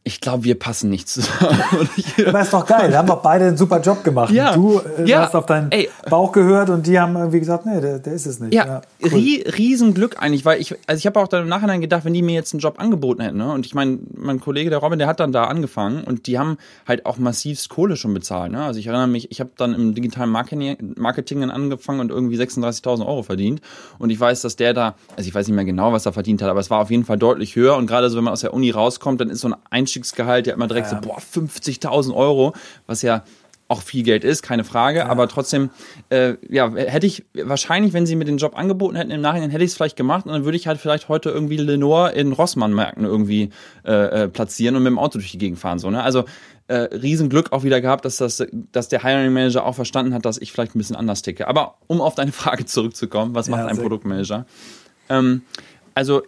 ich 0.03 0.19
glaube, 0.19 0.43
wir 0.45 0.57
passen 0.57 0.89
nicht 0.89 1.07
zusammen. 1.07 1.61
Aber 2.25 2.41
ist 2.41 2.53
doch 2.53 2.65
geil. 2.65 2.89
Wir 2.89 2.97
haben 2.97 3.07
doch 3.07 3.21
beide 3.21 3.45
einen 3.45 3.57
super 3.57 3.79
Job 3.81 4.03
gemacht. 4.03 4.31
Ja. 4.31 4.53
Du 4.53 4.81
äh, 4.97 5.07
ja. 5.07 5.21
hast 5.21 5.35
auf 5.35 5.45
deinen 5.45 5.71
Ey. 5.71 5.89
Bauch 6.09 6.31
gehört 6.31 6.71
und 6.71 6.87
die 6.87 6.99
haben 6.99 7.15
irgendwie 7.15 7.39
gesagt, 7.39 7.67
nee, 7.67 7.79
der, 7.79 7.99
der 7.99 8.13
ist 8.13 8.25
es 8.25 8.39
nicht. 8.39 8.53
Ja, 8.53 8.65
ja 8.65 8.81
cool. 9.03 9.19
Riesenglück 9.57 10.21
eigentlich, 10.21 10.43
weil 10.43 10.59
ich, 10.59 10.75
also 10.87 10.97
ich 10.97 11.05
habe 11.05 11.19
auch 11.19 11.27
dann 11.27 11.43
im 11.43 11.49
Nachhinein 11.49 11.81
gedacht, 11.81 12.03
wenn 12.03 12.13
die 12.13 12.23
mir 12.23 12.33
jetzt 12.33 12.51
einen 12.53 12.61
Job 12.61 12.79
angeboten 12.79 13.21
hätten, 13.21 13.37
ne? 13.37 13.51
Und 13.51 13.65
ich 13.67 13.75
meine, 13.75 13.99
mein 14.15 14.39
Kollege, 14.39 14.71
der 14.71 14.79
Robin, 14.79 14.97
der 14.97 15.07
hat 15.07 15.19
dann 15.19 15.31
da 15.31 15.43
angefangen 15.43 16.03
und 16.03 16.25
die 16.25 16.39
haben 16.39 16.57
halt 16.87 17.05
auch 17.05 17.17
massivst 17.17 17.69
Kohle 17.69 17.95
schon 17.95 18.13
bezahlt. 18.13 18.51
Ne? 18.51 18.63
Also 18.63 18.79
ich 18.79 18.87
erinnere 18.87 19.07
mich, 19.07 19.29
ich 19.31 19.39
habe 19.39 19.51
dann 19.55 19.73
im 19.73 19.93
digitalen 19.93 20.31
Marketing, 20.31 20.95
Marketing 20.97 21.43
angefangen 21.49 21.99
und 21.99 22.09
irgendwie 22.09 22.37
36.000 22.37 23.05
Euro 23.05 23.21
verdient. 23.23 23.61
Und 23.99 24.09
ich 24.09 24.19
weiß, 24.19 24.41
dass 24.41 24.55
der 24.55 24.73
da, 24.73 24.95
also 25.15 25.27
ich 25.27 25.35
weiß 25.35 25.47
nicht 25.47 25.55
mehr 25.55 25.65
genau, 25.65 25.93
was 25.93 26.05
er 26.05 26.13
verdient 26.13 26.41
hat, 26.41 26.49
aber 26.49 26.59
es 26.59 26.69
war 26.69 26.79
auf 26.79 26.89
jeden 26.89 27.05
Fall 27.05 27.17
deutlich 27.17 27.55
höher. 27.55 27.75
Und 27.75 27.85
gerade 27.85 28.09
so, 28.09 28.17
wenn 28.17 28.23
man 28.23 28.33
aus 28.33 28.41
der 28.41 28.53
Uni 28.53 28.71
rauskommt, 28.71 29.21
dann 29.21 29.29
ist 29.29 29.41
so 29.41 29.49
ein 29.49 29.55
Einstieg 29.69 29.90
Einstiegsgehalt 29.91 30.47
ja 30.47 30.53
immer 30.53 30.67
direkt 30.67 30.91
ja. 30.91 31.01
so, 31.01 31.07
boah, 31.07 31.19
50.000 31.19 32.15
Euro, 32.15 32.53
was 32.87 33.01
ja 33.01 33.23
auch 33.67 33.81
viel 33.81 34.03
Geld 34.03 34.25
ist, 34.25 34.41
keine 34.41 34.65
Frage, 34.65 34.99
ja. 34.99 35.05
aber 35.05 35.29
trotzdem, 35.29 35.69
äh, 36.09 36.35
ja, 36.49 36.69
hätte 36.75 37.07
ich 37.07 37.23
wahrscheinlich, 37.33 37.93
wenn 37.93 38.05
sie 38.05 38.17
mir 38.17 38.25
den 38.25 38.35
Job 38.35 38.57
angeboten 38.57 38.97
hätten 38.97 39.11
im 39.11 39.21
Nachhinein, 39.21 39.49
hätte 39.49 39.63
ich 39.63 39.71
es 39.71 39.75
vielleicht 39.77 39.95
gemacht 39.95 40.25
und 40.25 40.33
dann 40.33 40.43
würde 40.43 40.57
ich 40.57 40.67
halt 40.67 40.77
vielleicht 40.77 41.07
heute 41.07 41.29
irgendwie 41.29 41.55
Lenore 41.55 42.11
in 42.11 42.33
Rossmann-Märkten 42.33 43.05
irgendwie 43.05 43.49
äh, 43.85 44.23
äh, 44.23 44.27
platzieren 44.27 44.75
und 44.75 44.83
mit 44.83 44.91
dem 44.91 44.99
Auto 44.99 45.19
durch 45.19 45.31
die 45.31 45.37
Gegend 45.37 45.57
fahren. 45.57 45.79
So, 45.79 45.89
ne? 45.89 46.03
Also 46.03 46.25
äh, 46.67 46.75
Riesenglück 46.75 47.53
auch 47.53 47.63
wieder 47.63 47.79
gehabt, 47.79 48.03
dass, 48.03 48.17
das, 48.17 48.43
dass 48.51 48.89
der 48.89 49.03
Hiring 49.03 49.31
Manager 49.31 49.65
auch 49.65 49.75
verstanden 49.75 50.13
hat, 50.13 50.25
dass 50.25 50.37
ich 50.37 50.51
vielleicht 50.51 50.75
ein 50.75 50.79
bisschen 50.79 50.97
anders 50.97 51.21
ticke. 51.21 51.47
Aber 51.47 51.75
um 51.87 52.01
auf 52.01 52.15
deine 52.15 52.31
Frage 52.33 52.65
zurückzukommen, 52.65 53.35
was 53.35 53.47
macht 53.47 53.61
ja, 53.61 53.67
ein 53.67 53.77
Produktmanager? 53.77 54.45
Ähm, 55.07 55.43
also 55.95 56.23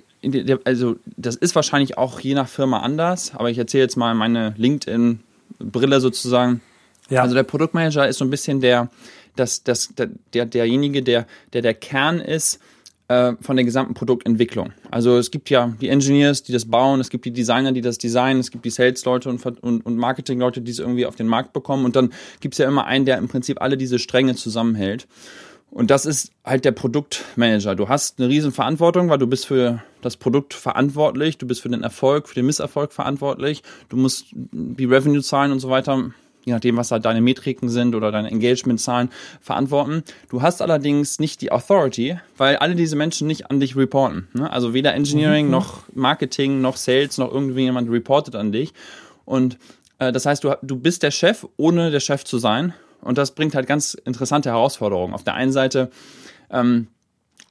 also 0.63 0.95
das 1.17 1.35
ist 1.35 1.55
wahrscheinlich 1.55 1.97
auch 1.97 2.19
je 2.19 2.33
nach 2.33 2.47
Firma 2.47 2.79
anders, 2.79 3.33
aber 3.35 3.49
ich 3.49 3.57
erzähle 3.57 3.83
jetzt 3.83 3.97
mal 3.97 4.13
meine 4.13 4.53
LinkedIn-Brille 4.57 5.99
sozusagen. 5.99 6.61
Ja. 7.09 7.21
Also 7.21 7.35
der 7.35 7.43
Produktmanager 7.43 8.07
ist 8.07 8.17
so 8.17 8.25
ein 8.25 8.29
bisschen 8.29 8.61
der, 8.61 8.89
das, 9.35 9.63
das, 9.63 9.93
der, 10.33 10.45
derjenige, 10.45 11.03
der, 11.03 11.27
der 11.51 11.61
der 11.61 11.73
Kern 11.73 12.19
ist 12.19 12.59
äh, 13.09 13.33
von 13.41 13.55
der 13.57 13.65
gesamten 13.65 13.93
Produktentwicklung. 13.93 14.71
Also 14.89 15.17
es 15.17 15.29
gibt 15.29 15.49
ja 15.49 15.73
die 15.81 15.89
Engineers, 15.89 16.43
die 16.43 16.53
das 16.53 16.65
bauen, 16.65 16.99
es 16.99 17.09
gibt 17.09 17.25
die 17.25 17.31
Designer, 17.31 17.71
die 17.71 17.81
das 17.81 17.97
designen, 17.97 18.39
es 18.39 18.51
gibt 18.51 18.65
die 18.65 18.69
Sales-Leute 18.69 19.29
und, 19.29 19.45
und, 19.45 19.85
und 19.85 19.97
Marketing-Leute, 19.97 20.61
die 20.61 20.71
es 20.71 20.79
irgendwie 20.79 21.05
auf 21.05 21.15
den 21.15 21.27
Markt 21.27 21.53
bekommen 21.53 21.85
und 21.85 21.95
dann 21.95 22.13
gibt 22.39 22.53
es 22.53 22.59
ja 22.59 22.67
immer 22.67 22.85
einen, 22.85 23.05
der 23.05 23.17
im 23.17 23.27
Prinzip 23.27 23.61
alle 23.61 23.77
diese 23.77 23.99
Stränge 23.99 24.35
zusammenhält. 24.35 25.07
Und 25.73 25.89
das 25.89 26.05
ist 26.05 26.31
halt 26.45 26.65
der 26.65 26.71
Produktmanager. 26.71 27.73
Du 27.73 27.89
hast 27.89 28.19
eine 28.19 28.29
riesen 28.29 28.51
Verantwortung, 28.51 29.09
weil 29.09 29.17
du 29.17 29.25
bist 29.25 29.47
für 29.47 29.81
das 30.01 30.17
Produkt 30.17 30.53
verantwortlich, 30.53 31.39
du 31.39 31.47
bist 31.47 31.61
für 31.61 31.69
den 31.69 31.81
Erfolg, 31.81 32.29
für 32.29 32.35
den 32.35 32.45
Misserfolg 32.45 32.93
verantwortlich, 32.93 33.63
du 33.89 33.97
musst 33.97 34.27
die 34.31 34.85
Revenue-Zahlen 34.85 35.51
und 35.51 35.59
so 35.59 35.71
weiter, 35.71 36.11
je 36.45 36.53
nachdem, 36.53 36.77
was 36.77 36.91
halt 36.91 37.05
deine 37.05 37.21
Metriken 37.21 37.69
sind 37.69 37.95
oder 37.95 38.11
deine 38.11 38.29
Engagement-Zahlen, 38.29 39.09
verantworten. 39.41 40.03
Du 40.29 40.43
hast 40.43 40.61
allerdings 40.61 41.17
nicht 41.17 41.41
die 41.41 41.51
Authority, 41.51 42.19
weil 42.37 42.57
alle 42.57 42.75
diese 42.75 42.95
Menschen 42.95 43.25
nicht 43.25 43.49
an 43.49 43.59
dich 43.59 43.75
reporten. 43.75 44.27
Ne? 44.33 44.51
Also 44.51 44.75
weder 44.75 44.93
Engineering 44.93 45.45
mhm. 45.45 45.51
noch 45.53 45.79
Marketing 45.95 46.61
noch 46.61 46.77
Sales 46.77 47.17
noch 47.17 47.31
irgendwie 47.33 47.61
jemand 47.61 47.89
reportet 47.89 48.35
an 48.35 48.51
dich. 48.51 48.73
Und 49.25 49.57
äh, 49.97 50.11
das 50.11 50.27
heißt, 50.27 50.43
du, 50.43 50.55
du 50.61 50.75
bist 50.75 51.01
der 51.01 51.11
Chef, 51.11 51.47
ohne 51.57 51.89
der 51.89 51.99
Chef 51.99 52.25
zu 52.25 52.37
sein. 52.37 52.75
Und 53.03 53.17
das 53.17 53.35
bringt 53.35 53.55
halt 53.55 53.67
ganz 53.67 53.93
interessante 53.93 54.49
Herausforderungen. 54.49 55.13
Auf 55.13 55.23
der 55.23 55.35
einen 55.35 55.51
Seite 55.51 55.91
ähm, 56.49 56.87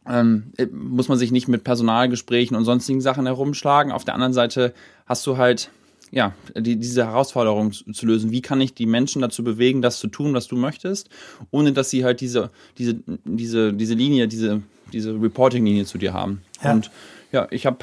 ähm, 0.06 0.52
muss 0.72 1.08
man 1.08 1.18
sich 1.18 1.30
nicht 1.30 1.48
mit 1.48 1.64
Personalgesprächen 1.64 2.56
und 2.56 2.64
sonstigen 2.64 3.00
Sachen 3.00 3.26
herumschlagen. 3.26 3.92
Auf 3.92 4.04
der 4.04 4.14
anderen 4.14 4.32
Seite 4.32 4.74
hast 5.06 5.26
du 5.26 5.36
halt 5.36 5.70
ja, 6.10 6.34
die, 6.54 6.76
diese 6.76 7.06
Herausforderung 7.06 7.72
zu 7.72 8.06
lösen. 8.06 8.30
Wie 8.32 8.42
kann 8.42 8.60
ich 8.60 8.74
die 8.74 8.86
Menschen 8.86 9.22
dazu 9.22 9.42
bewegen, 9.42 9.80
das 9.80 9.98
zu 9.98 10.08
tun, 10.08 10.34
was 10.34 10.46
du 10.46 10.56
möchtest, 10.56 11.08
ohne 11.50 11.72
dass 11.72 11.88
sie 11.88 12.04
halt 12.04 12.20
diese, 12.20 12.50
diese, 12.76 13.00
diese, 13.24 13.72
diese 13.72 13.94
Linie, 13.94 14.28
diese, 14.28 14.62
diese 14.92 15.14
Reporting-Linie 15.20 15.86
zu 15.86 15.96
dir 15.96 16.12
haben. 16.12 16.42
Ja. 16.62 16.72
Und 16.72 16.90
ja, 17.32 17.48
ich 17.50 17.64
habe 17.64 17.78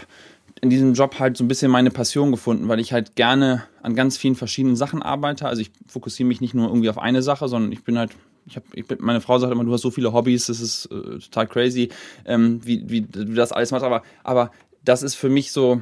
in 0.62 0.70
diesem 0.70 0.94
Job 0.94 1.20
halt 1.20 1.38
so 1.38 1.44
ein 1.44 1.48
bisschen 1.48 1.72
meine 1.72 1.92
Passion 1.92 2.32
gefunden, 2.32 2.68
weil 2.68 2.80
ich 2.80 2.94
halt 2.94 3.16
gerne 3.16 3.64
an 3.82 3.96
ganz 3.96 4.18
vielen 4.18 4.36
verschiedenen 4.36 4.76
Sachen 4.76 5.02
arbeite. 5.02 5.48
Also 5.48 5.62
ich 5.62 5.72
fokussiere 5.88 6.28
mich 6.28 6.42
nicht 6.42 6.54
nur 6.54 6.68
irgendwie 6.68 6.90
auf 6.90 6.98
eine 6.98 7.22
Sache, 7.22 7.48
sondern 7.48 7.72
ich 7.72 7.84
bin 7.84 7.98
halt 7.98 8.12
ich 8.46 8.56
habe, 8.56 8.98
meine 9.00 9.22
Frau 9.22 9.38
sagt 9.38 9.52
immer, 9.52 9.64
du 9.64 9.74
hast 9.74 9.82
so 9.82 9.92
viele 9.92 10.12
Hobbys, 10.12 10.48
das 10.48 10.60
ist 10.60 10.86
äh, 10.86 11.20
total 11.20 11.48
crazy, 11.48 11.90
ähm, 12.26 12.60
wie, 12.64 12.90
wie 12.90 13.02
du 13.02 13.26
das 13.26 13.52
alles 13.52 13.72
machst. 13.72 13.86
Aber, 13.86 14.02
aber 14.24 14.52
das 14.84 15.04
ist 15.04 15.16
für 15.16 15.30
mich 15.30 15.52
so 15.52 15.82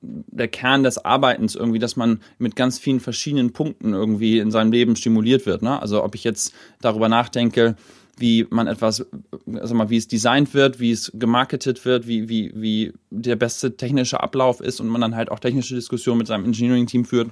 der 0.00 0.48
Kern 0.48 0.82
des 0.82 1.04
Arbeitens 1.04 1.54
irgendwie, 1.54 1.78
dass 1.78 1.96
man 1.96 2.20
mit 2.38 2.56
ganz 2.56 2.78
vielen 2.78 3.00
verschiedenen 3.00 3.52
Punkten 3.52 3.92
irgendwie 3.92 4.38
in 4.38 4.50
seinem 4.50 4.72
Leben 4.72 4.96
stimuliert 4.96 5.46
wird. 5.46 5.62
Ne? 5.62 5.80
Also 5.80 6.02
ob 6.04 6.14
ich 6.14 6.24
jetzt 6.24 6.54
darüber 6.80 7.08
nachdenke, 7.08 7.76
wie 8.18 8.46
man 8.50 8.66
etwas, 8.66 9.04
sag 9.46 9.72
mal, 9.72 9.90
wie 9.90 9.96
es 9.96 10.08
designt 10.08 10.54
wird, 10.54 10.80
wie 10.80 10.90
es 10.90 11.12
gemarketet 11.14 11.84
wird, 11.84 12.06
wie, 12.06 12.28
wie, 12.28 12.52
wie 12.54 12.92
der 13.10 13.36
beste 13.36 13.76
technische 13.76 14.20
Ablauf 14.22 14.60
ist 14.60 14.80
und 14.80 14.88
man 14.88 15.00
dann 15.00 15.16
halt 15.16 15.30
auch 15.30 15.38
technische 15.38 15.74
Diskussionen 15.74 16.18
mit 16.18 16.26
seinem 16.26 16.46
Engineering-Team 16.46 17.04
führt. 17.04 17.30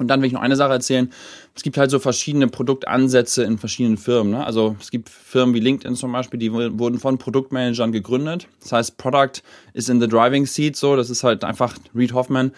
Und 0.00 0.08
dann 0.08 0.20
will 0.20 0.28
ich 0.28 0.32
noch 0.32 0.40
eine 0.40 0.56
Sache 0.56 0.72
erzählen. 0.72 1.12
Es 1.54 1.62
gibt 1.62 1.76
halt 1.76 1.90
so 1.90 1.98
verschiedene 1.98 2.48
Produktansätze 2.48 3.44
in 3.44 3.58
verschiedenen 3.58 3.98
Firmen. 3.98 4.32
Ne? 4.32 4.44
Also 4.44 4.76
es 4.80 4.90
gibt 4.90 5.10
Firmen 5.10 5.54
wie 5.54 5.60
LinkedIn 5.60 5.94
zum 5.94 6.12
Beispiel, 6.12 6.40
die 6.40 6.52
wurden 6.52 6.98
von 6.98 7.18
Produktmanagern 7.18 7.92
gegründet. 7.92 8.48
Das 8.62 8.72
heißt, 8.72 8.96
Product 8.96 9.42
is 9.74 9.90
in 9.90 10.00
the 10.00 10.08
driving 10.08 10.46
seat. 10.46 10.76
So, 10.76 10.96
das 10.96 11.10
ist 11.10 11.22
halt 11.22 11.44
einfach 11.44 11.76
Reed 11.94 12.14
Hoffman. 12.14 12.52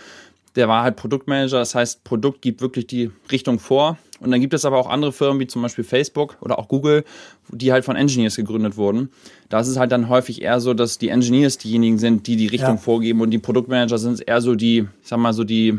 Der 0.55 0.68
war 0.68 0.85
halt 0.85 0.94
Produktmanager. 0.94 1.59
Das 1.59 1.75
heißt, 1.75 2.05
Produkt 2.05 2.42
gibt 2.42 2.61
wirklich 2.61 2.87
die 2.87 3.11
Richtung 3.31 3.59
vor. 3.59 3.98
Und 4.22 4.30
dann 4.30 4.40
gibt 4.40 4.54
es 4.54 4.64
aber 4.64 4.78
auch 4.78 4.88
andere 4.88 5.12
Firmen 5.12 5.40
wie 5.40 5.46
zum 5.46 5.62
Beispiel 5.62 5.85
Facebook 5.85 6.37
oder 6.40 6.58
auch 6.58 6.68
Google, 6.68 7.04
die 7.50 7.72
halt 7.72 7.85
von 7.85 7.96
Engineers 7.96 8.37
gegründet 8.37 8.76
wurden. 8.76 9.11
Da 9.48 9.61
ist 9.61 9.68
es 9.68 9.78
halt 9.78 9.92
dann 9.92 10.08
häufig 10.08 10.42
eher 10.42 10.61
so, 10.61 10.74
dass 10.74 10.98
die 10.98 11.08
Engineers 11.08 11.58
diejenigen 11.58 11.98
sind, 11.98 12.26
die 12.26 12.37
die 12.37 12.46
Richtung 12.46 12.76
ja. 12.76 12.76
vorgeben 12.76 13.20
und 13.20 13.30
die 13.30 13.38
Produktmanager 13.38 13.98
sind 13.98 14.26
eher 14.26 14.40
so 14.40 14.54
die, 14.54 14.87
ich 15.02 15.08
sag 15.08 15.18
mal 15.18 15.32
so 15.32 15.44
die 15.44 15.78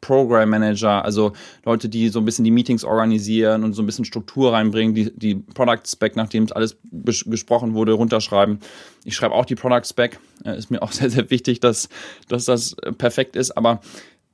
Program 0.00 0.48
Manager, 0.48 1.04
also 1.04 1.32
Leute, 1.64 1.88
die 1.88 2.08
so 2.08 2.18
ein 2.20 2.24
bisschen 2.24 2.44
die 2.44 2.50
Meetings 2.50 2.84
organisieren 2.84 3.64
und 3.64 3.72
so 3.72 3.82
ein 3.82 3.86
bisschen 3.86 4.04
Struktur 4.04 4.52
reinbringen, 4.52 4.94
die, 4.94 5.10
die 5.14 5.34
Product 5.34 5.82
Spec, 5.86 6.16
nachdem 6.16 6.44
es 6.44 6.52
alles 6.52 6.76
besprochen 6.82 7.74
wurde, 7.74 7.92
runterschreiben. 7.92 8.60
Ich 9.04 9.16
schreibe 9.16 9.34
auch 9.34 9.44
die 9.44 9.54
Product 9.54 9.84
Spec. 9.84 10.18
Äh, 10.44 10.56
ist 10.56 10.70
mir 10.70 10.82
auch 10.82 10.92
sehr, 10.92 11.10
sehr 11.10 11.30
wichtig, 11.30 11.60
dass, 11.60 11.88
dass 12.28 12.44
das 12.44 12.76
perfekt 12.96 13.36
ist. 13.36 13.56
Aber 13.56 13.80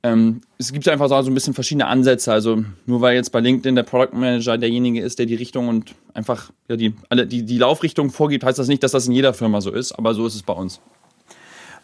ähm, 0.05 0.41
es 0.59 0.71
gibt 0.71 0.87
einfach 0.87 1.09
so 1.09 1.15
ein 1.15 1.33
bisschen 1.33 1.55
verschiedene 1.55 1.87
Ansätze. 1.87 2.31
Also 2.31 2.63
nur 2.85 3.01
weil 3.01 3.15
jetzt 3.15 3.31
bei 3.31 3.39
LinkedIn 3.39 3.75
der 3.75 3.83
Product 3.83 4.13
Manager 4.13 4.57
derjenige 4.57 5.01
ist, 5.01 5.17
der 5.17 5.25
die 5.25 5.33
Richtung 5.33 5.67
und 5.67 5.95
einfach 6.13 6.51
ja, 6.69 6.75
die, 6.75 6.93
alle, 7.09 7.25
die, 7.25 7.43
die 7.43 7.57
Laufrichtung 7.57 8.11
vorgibt, 8.11 8.43
heißt 8.43 8.59
das 8.59 8.67
nicht, 8.67 8.83
dass 8.83 8.91
das 8.91 9.07
in 9.07 9.13
jeder 9.13 9.33
Firma 9.33 9.61
so 9.61 9.71
ist, 9.71 9.93
aber 9.93 10.13
so 10.13 10.27
ist 10.27 10.35
es 10.35 10.43
bei 10.43 10.53
uns. 10.53 10.79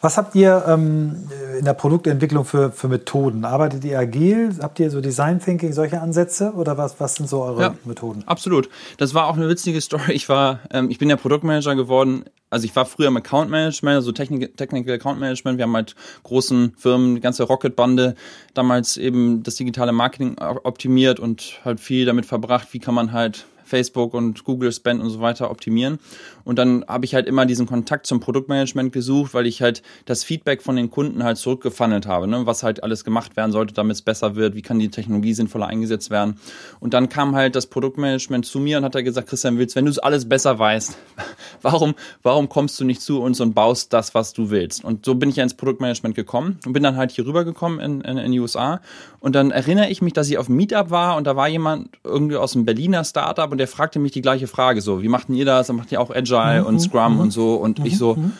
Was 0.02 0.18
habt 0.18 0.34
ihr 0.34 0.64
ähm, 0.68 1.30
in 1.60 1.64
der 1.64 1.76
Produktentwicklung 1.76 2.44
für, 2.44 2.72
für 2.72 2.88
Methoden? 2.88 3.46
Arbeitet 3.46 3.86
ihr 3.86 4.00
agil? 4.00 4.50
Habt 4.60 4.80
ihr 4.80 4.90
so 4.90 5.00
Design 5.00 5.40
Thinking, 5.40 5.74
solche 5.74 6.02
Ansätze? 6.02 6.54
Oder 6.54 6.76
was, 6.76 7.00
was 7.00 7.16
sind 7.16 7.30
so 7.30 7.44
eure 7.44 7.62
ja, 7.62 7.76
Methoden? 7.86 8.24
Absolut. 8.26 8.68
Das 8.98 9.14
war 9.14 9.28
auch 9.28 9.38
eine 9.38 9.48
witzige 9.48 9.80
Story. 9.80 10.14
Ich 10.14 10.28
war, 10.28 10.60
ähm, 10.72 10.90
ich 10.90 10.98
bin 10.98 11.08
ja 11.08 11.18
Produktmanager 11.18 11.76
geworden. 11.76 12.26
Also 12.50 12.66
ich 12.66 12.76
war 12.76 12.86
früher 12.86 13.10
im 13.10 13.18
Account 13.18 13.52
Management, 13.52 13.96
also 13.96 14.12
Technik, 14.12 14.58
Technical 14.58 14.96
Account 14.96 15.20
Management. 15.20 15.60
Wir 15.60 15.64
haben 15.64 15.76
halt 15.76 15.96
großen 16.24 16.74
Firmen, 16.78 17.16
die 17.16 17.22
ganze 17.22 17.44
Rocket-Bande, 17.44 18.16
damals 18.56 18.98
eben 18.98 19.44
das 19.44 19.56
digitale 19.56 19.92
Marketing 19.92 20.36
optimiert 20.40 21.20
und 21.20 21.62
halt 21.64 21.80
viel 21.80 22.06
damit 22.06 22.26
verbracht, 22.26 22.70
wie 22.72 22.80
kann 22.80 22.96
man 22.96 23.14
halt 23.14 23.46
Facebook 23.72 24.14
und 24.14 24.44
Google 24.44 24.72
Spend 24.72 25.02
und 25.02 25.10
so 25.10 25.22
weiter 25.22 25.50
optimieren. 25.50 25.98
Und 26.44 26.60
dann 26.60 26.84
habe 26.88 27.06
ich 27.06 27.16
halt 27.16 27.28
immer 27.28 27.46
diesen 27.46 27.66
Kontakt 27.66 28.06
zum 28.06 28.20
Produktmanagement 28.20 28.92
gesucht, 28.92 29.34
weil 29.34 29.48
ich 29.48 29.62
halt 29.62 29.82
das 30.06 30.24
Feedback 30.24 30.62
von 30.62 30.76
den 30.76 30.90
Kunden 30.90 31.24
halt 31.24 31.38
zurückgefunnelt 31.38 32.06
habe, 32.06 32.28
ne? 32.28 32.46
was 32.46 32.64
halt 32.64 32.84
alles 32.84 33.04
gemacht 33.04 33.38
werden 33.38 33.52
sollte, 33.52 33.74
damit 33.74 33.96
es 33.96 34.02
besser 34.02 34.36
wird, 34.36 34.56
wie 34.56 34.62
kann 34.62 34.78
die 34.80 34.90
Technologie 34.90 35.34
sinnvoller 35.34 35.68
eingesetzt 35.68 36.10
werden. 36.10 36.36
Und 36.80 36.94
dann 36.94 37.10
kam 37.10 37.36
halt 37.36 37.56
das 37.56 37.68
Produktmanagement 37.68 38.46
zu 38.46 38.60
mir 38.60 38.78
und 38.78 38.84
hat 38.84 38.96
er 38.96 39.04
gesagt, 39.04 39.30
Christian 39.30 39.58
Wills, 39.58 39.76
wenn 39.76 39.86
du 39.86 39.92
es 39.92 40.00
alles 40.00 40.28
besser 40.28 40.60
weißt, 40.60 40.98
warum, 41.62 41.96
warum 42.24 42.50
kommst 42.50 42.80
du 42.80 42.86
nicht 42.86 43.02
zu 43.02 43.22
uns 43.22 43.40
und 43.40 43.54
baust 43.54 43.94
das, 43.94 44.14
was 44.14 44.34
du 44.34 44.50
willst? 44.50 44.84
Und 44.84 45.06
so 45.06 45.16
bin 45.16 45.30
ich 45.30 45.38
ja 45.38 45.44
ins 45.44 45.54
Produktmanagement 45.54 46.16
gekommen 46.16 46.60
und 46.66 46.74
bin 46.74 46.84
dann 46.84 46.98
halt 46.98 47.12
hier 47.12 47.26
rübergekommen 47.26 47.80
in, 47.80 48.02
in, 48.02 48.18
in 48.18 48.32
die 48.32 48.40
USA. 48.40 48.82
Und 49.22 49.36
dann 49.36 49.52
erinnere 49.52 49.90
ich 49.90 50.02
mich, 50.02 50.14
dass 50.14 50.30
ich 50.30 50.40
auf 50.40 50.48
einem 50.48 50.58
Meetup 50.58 50.90
war 50.90 51.16
und 51.16 51.28
da 51.28 51.36
war 51.36 51.48
jemand 51.48 51.90
irgendwie 52.04 52.38
aus 52.38 52.56
einem 52.56 52.66
Berliner 52.66 53.04
Startup 53.04 53.52
und 53.52 53.60
der 53.60 53.68
fragte 53.68 54.00
mich 54.00 54.12
die 54.12 54.24
gleiche 54.24 54.48
Frage 54.48 54.82
so, 54.82 55.04
wie 55.04 55.08
macht 55.08 55.30
denn 55.30 55.36
ihr 55.36 55.46
das? 55.46 55.68
Dann 55.68 55.76
macht 55.76 55.92
ihr 55.92 56.02
auch 56.02 56.10
Agile 56.10 56.62
mhm, 56.62 56.68
und 56.68 56.80
Scrum 56.80 57.14
mhm, 57.14 57.20
und 57.20 57.32
so 57.32 57.56
und 57.56 57.80
mhm, 57.80 57.86
ich 57.86 58.00
so, 58.00 58.16
mhm. 58.16 58.34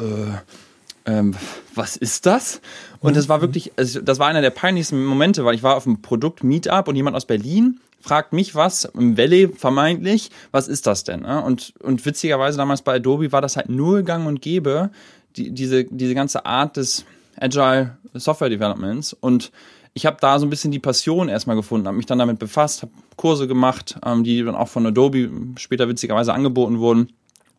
äh, 0.00 1.12
ähm, 1.12 1.36
was 1.72 1.96
ist 1.96 2.26
das? 2.26 2.60
Und 2.98 3.16
das 3.16 3.28
war 3.28 3.40
wirklich, 3.42 3.72
also 3.76 4.00
das 4.00 4.18
war 4.18 4.26
einer 4.26 4.40
der 4.40 4.50
peinlichsten 4.50 5.04
Momente, 5.04 5.44
weil 5.44 5.54
ich 5.54 5.62
war 5.62 5.76
auf 5.76 5.86
einem 5.86 6.02
Produkt-Meetup 6.02 6.88
und 6.88 6.96
jemand 6.96 7.16
aus 7.16 7.26
Berlin 7.26 7.78
fragt 8.00 8.32
mich 8.32 8.54
was, 8.54 8.84
im 8.84 9.16
Valley 9.16 9.48
vermeintlich, 9.48 10.30
was 10.50 10.68
ist 10.68 10.86
das 10.86 11.04
denn? 11.04 11.20
Ne? 11.20 11.42
Und, 11.42 11.72
und 11.80 12.04
witzigerweise 12.04 12.58
damals 12.58 12.82
bei 12.82 12.96
Adobe 12.96 13.32
war 13.32 13.40
das 13.40 13.56
halt 13.56 13.68
nur 13.68 14.02
gang 14.02 14.26
und 14.26 14.42
gäbe, 14.42 14.90
die, 15.36 15.52
diese, 15.52 15.84
diese 15.84 16.14
ganze 16.14 16.44
Art 16.44 16.76
des 16.76 17.06
Agile 17.38 17.96
Software 18.14 18.48
Developments 18.48 19.12
und 19.12 19.50
ich 19.94 20.06
habe 20.06 20.16
da 20.20 20.38
so 20.38 20.46
ein 20.46 20.50
bisschen 20.50 20.72
die 20.72 20.80
Passion 20.80 21.28
erstmal 21.28 21.56
gefunden, 21.56 21.86
habe 21.86 21.96
mich 21.96 22.06
dann 22.06 22.18
damit 22.18 22.38
befasst, 22.38 22.82
habe 22.82 22.92
Kurse 23.16 23.46
gemacht, 23.46 23.96
ähm, 24.04 24.24
die 24.24 24.42
dann 24.42 24.56
auch 24.56 24.68
von 24.68 24.86
Adobe 24.86 25.30
später 25.56 25.88
witzigerweise 25.88 26.34
angeboten 26.34 26.80
wurden 26.80 27.12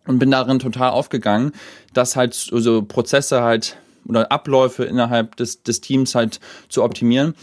und 0.06 0.20
bin 0.20 0.32
darin 0.32 0.60
total 0.60 0.92
aufgegangen, 0.92 1.54
dass 1.94 2.16
halt 2.16 2.34
so 2.34 2.82
Prozesse 2.84 3.42
halt 3.42 3.78
oder 4.08 4.32
Abläufe 4.32 4.84
innerhalb 4.84 5.36
des, 5.38 5.64
des 5.64 5.82
Teams 5.82 6.14
halt 6.14 6.40
zu 6.70 6.84
optimieren 6.84 7.34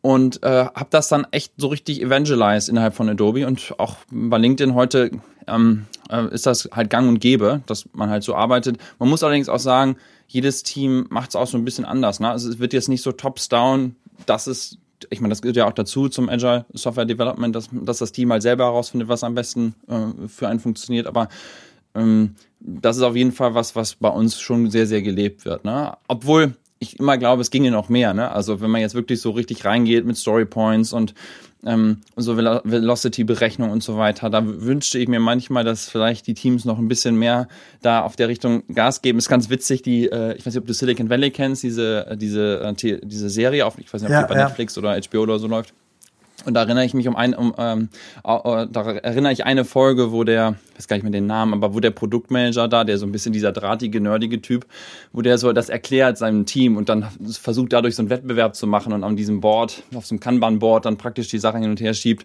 und 0.00 0.42
äh, 0.42 0.64
habe 0.64 0.88
das 0.90 1.08
dann 1.08 1.26
echt 1.30 1.52
so 1.58 1.68
richtig 1.68 2.00
evangelized 2.00 2.68
innerhalb 2.68 2.94
von 2.94 3.08
Adobe 3.08 3.46
und 3.46 3.74
auch 3.78 3.96
bei 4.10 4.38
LinkedIn 4.38 4.74
heute 4.74 5.10
ähm, 5.46 5.86
äh, 6.10 6.26
ist 6.32 6.46
das 6.46 6.68
halt 6.72 6.90
gang 6.90 7.08
und 7.08 7.20
gäbe, 7.20 7.62
dass 7.66 7.86
man 7.92 8.10
halt 8.10 8.22
so 8.22 8.34
arbeitet. 8.34 8.78
Man 8.98 9.08
muss 9.08 9.22
allerdings 9.22 9.48
auch 9.48 9.58
sagen, 9.58 9.96
jedes 10.28 10.62
Team 10.62 11.06
macht 11.10 11.30
es 11.30 11.36
auch 11.36 11.46
so 11.46 11.58
ein 11.58 11.64
bisschen 11.64 11.84
anders. 11.84 12.20
Ne? 12.20 12.30
Also 12.30 12.48
es 12.48 12.58
wird 12.58 12.72
jetzt 12.72 12.88
nicht 12.88 13.02
so 13.02 13.12
tops-down 13.12 13.96
das 14.26 14.46
ist, 14.46 14.78
ich 15.10 15.20
meine, 15.20 15.32
das 15.32 15.42
gehört 15.42 15.56
ja 15.56 15.66
auch 15.66 15.72
dazu 15.72 16.08
zum 16.08 16.28
Agile 16.28 16.66
Software 16.72 17.04
Development, 17.04 17.54
dass, 17.54 17.68
dass 17.72 17.98
das 17.98 18.12
Team 18.12 18.32
halt 18.32 18.42
selber 18.42 18.64
herausfindet, 18.64 19.08
was 19.08 19.24
am 19.24 19.34
besten 19.34 19.74
äh, 19.88 20.28
für 20.28 20.48
einen 20.48 20.60
funktioniert. 20.60 21.06
Aber 21.06 21.28
ähm, 21.94 22.34
das 22.60 22.96
ist 22.96 23.02
auf 23.02 23.16
jeden 23.16 23.32
Fall 23.32 23.54
was, 23.54 23.76
was 23.76 23.94
bei 23.94 24.08
uns 24.08 24.40
schon 24.40 24.70
sehr, 24.70 24.86
sehr 24.86 25.02
gelebt 25.02 25.44
wird. 25.44 25.64
Ne? 25.64 25.96
Obwohl 26.08 26.54
ich 26.80 26.98
immer 26.98 27.18
glaube, 27.18 27.42
es 27.42 27.50
ginge 27.50 27.70
noch 27.70 27.88
mehr. 27.88 28.14
Ne? 28.14 28.30
Also 28.30 28.60
wenn 28.60 28.70
man 28.70 28.80
jetzt 28.80 28.94
wirklich 28.94 29.20
so 29.20 29.30
richtig 29.30 29.64
reingeht 29.64 30.04
mit 30.04 30.16
Story 30.16 30.44
Points 30.44 30.92
und 30.92 31.14
ähm, 31.64 31.98
so 32.16 32.36
Velocity-Berechnung 32.36 33.70
und 33.70 33.82
so 33.82 33.96
weiter. 33.96 34.30
Da 34.30 34.42
wünschte 34.44 34.98
ich 34.98 35.08
mir 35.08 35.20
manchmal, 35.20 35.64
dass 35.64 35.88
vielleicht 35.88 36.26
die 36.26 36.34
Teams 36.34 36.64
noch 36.64 36.78
ein 36.78 36.88
bisschen 36.88 37.16
mehr 37.16 37.48
da 37.82 38.02
auf 38.02 38.16
der 38.16 38.28
Richtung 38.28 38.62
Gas 38.72 39.02
geben. 39.02 39.18
Ist 39.18 39.28
ganz 39.28 39.50
witzig, 39.50 39.82
die, 39.82 40.06
äh, 40.06 40.34
ich 40.34 40.46
weiß 40.46 40.54
nicht, 40.54 40.62
ob 40.62 40.66
du 40.66 40.74
Silicon 40.74 41.10
Valley 41.10 41.30
kennst, 41.30 41.62
diese, 41.62 42.06
äh, 42.06 42.16
diese, 42.16 42.60
äh, 42.60 43.00
diese 43.02 43.30
Serie 43.30 43.66
auf, 43.66 43.78
ich 43.78 43.92
weiß 43.92 44.02
nicht, 44.02 44.10
ob 44.10 44.14
ja, 44.14 44.22
die 44.22 44.32
bei 44.32 44.38
ja. 44.38 44.46
Netflix 44.46 44.78
oder 44.78 44.98
HBO 45.00 45.22
oder 45.22 45.38
so 45.38 45.48
läuft. 45.48 45.74
Und 46.44 46.54
da 46.54 46.62
erinnere 46.62 46.84
ich 46.84 46.94
mich 46.94 47.08
um 47.08 47.16
ein, 47.16 47.34
um, 47.34 47.52
ähm, 47.58 47.88
da 48.22 48.92
erinnere 49.02 49.32
ich 49.32 49.44
eine 49.44 49.64
Folge, 49.64 50.12
wo 50.12 50.22
der, 50.22 50.54
weiß 50.76 50.86
gar 50.86 50.96
nicht 50.96 51.02
mehr 51.02 51.12
den 51.12 51.26
Namen, 51.26 51.52
aber 51.52 51.74
wo 51.74 51.80
der 51.80 51.90
Produktmanager 51.90 52.68
da, 52.68 52.84
der 52.84 52.96
so 52.96 53.06
ein 53.06 53.12
bisschen 53.12 53.32
dieser 53.32 53.50
drahtige, 53.50 54.00
nerdige 54.00 54.40
Typ, 54.40 54.64
wo 55.12 55.20
der 55.20 55.36
so 55.38 55.52
das 55.52 55.68
erklärt 55.68 56.16
seinem 56.16 56.46
Team 56.46 56.76
und 56.76 56.88
dann 56.88 57.06
versucht 57.30 57.72
dadurch 57.72 57.96
so 57.96 58.02
einen 58.02 58.10
Wettbewerb 58.10 58.54
zu 58.54 58.66
machen 58.68 58.92
und 58.92 59.02
an 59.02 59.16
diesem 59.16 59.40
Board, 59.40 59.82
auf 59.94 60.06
so 60.06 60.14
einem 60.14 60.20
Kanban-Board 60.20 60.86
dann 60.86 60.96
praktisch 60.96 61.28
die 61.28 61.38
Sachen 61.38 61.60
hin 61.60 61.70
und 61.70 61.80
her 61.80 61.92
schiebt. 61.94 62.24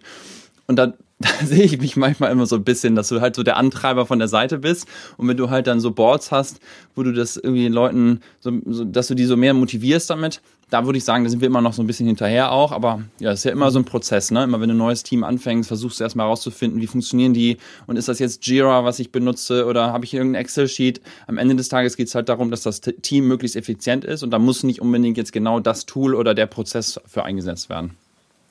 Und 0.66 0.76
dann, 0.76 0.94
da 1.40 1.46
sehe 1.46 1.64
ich 1.64 1.78
mich 1.78 1.96
manchmal 1.96 2.30
immer 2.30 2.46
so 2.46 2.56
ein 2.56 2.64
bisschen, 2.64 2.94
dass 2.94 3.08
du 3.08 3.20
halt 3.20 3.34
so 3.34 3.42
der 3.42 3.56
Antreiber 3.56 4.04
von 4.04 4.18
der 4.18 4.28
Seite 4.28 4.58
bist. 4.58 4.86
Und 5.16 5.26
wenn 5.28 5.36
du 5.36 5.48
halt 5.48 5.66
dann 5.66 5.80
so 5.80 5.90
Boards 5.90 6.30
hast, 6.30 6.60
wo 6.94 7.02
du 7.02 7.12
das 7.12 7.36
irgendwie 7.36 7.62
den 7.62 7.72
Leuten, 7.72 8.20
so, 8.40 8.52
so, 8.66 8.84
dass 8.84 9.08
du 9.08 9.14
die 9.14 9.24
so 9.24 9.36
mehr 9.36 9.54
motivierst 9.54 10.10
damit, 10.10 10.42
da 10.70 10.84
würde 10.84 10.98
ich 10.98 11.04
sagen, 11.04 11.24
da 11.24 11.30
sind 11.30 11.40
wir 11.40 11.46
immer 11.46 11.60
noch 11.60 11.72
so 11.72 11.82
ein 11.82 11.86
bisschen 11.86 12.06
hinterher 12.06 12.52
auch. 12.52 12.72
Aber 12.72 13.02
ja, 13.20 13.32
es 13.32 13.40
ist 13.40 13.44
ja 13.44 13.52
immer 13.52 13.70
so 13.70 13.78
ein 13.78 13.84
Prozess, 13.84 14.30
ne? 14.30 14.44
Immer 14.44 14.60
wenn 14.60 14.68
du 14.68 14.74
ein 14.74 14.78
neues 14.78 15.02
Team 15.02 15.24
anfängst, 15.24 15.68
versuchst 15.68 16.00
du 16.00 16.04
erstmal 16.04 16.26
herauszufinden, 16.26 16.80
wie 16.80 16.86
funktionieren 16.86 17.32
die 17.32 17.56
und 17.86 17.96
ist 17.96 18.08
das 18.08 18.18
jetzt 18.18 18.46
Jira, 18.46 18.84
was 18.84 18.98
ich 18.98 19.10
benutze 19.10 19.66
oder 19.66 19.92
habe 19.92 20.04
ich 20.04 20.12
irgendein 20.12 20.42
Excel-Sheet? 20.42 21.00
Am 21.26 21.38
Ende 21.38 21.56
des 21.56 21.68
Tages 21.68 21.96
geht 21.96 22.08
es 22.08 22.14
halt 22.14 22.28
darum, 22.28 22.50
dass 22.50 22.62
das 22.62 22.80
Team 22.80 23.28
möglichst 23.28 23.56
effizient 23.56 24.04
ist 24.04 24.22
und 24.22 24.30
da 24.30 24.38
muss 24.38 24.62
nicht 24.62 24.80
unbedingt 24.82 25.16
jetzt 25.16 25.32
genau 25.32 25.60
das 25.60 25.86
Tool 25.86 26.14
oder 26.14 26.34
der 26.34 26.46
Prozess 26.46 27.00
für 27.06 27.24
eingesetzt 27.24 27.68
werden. 27.70 27.96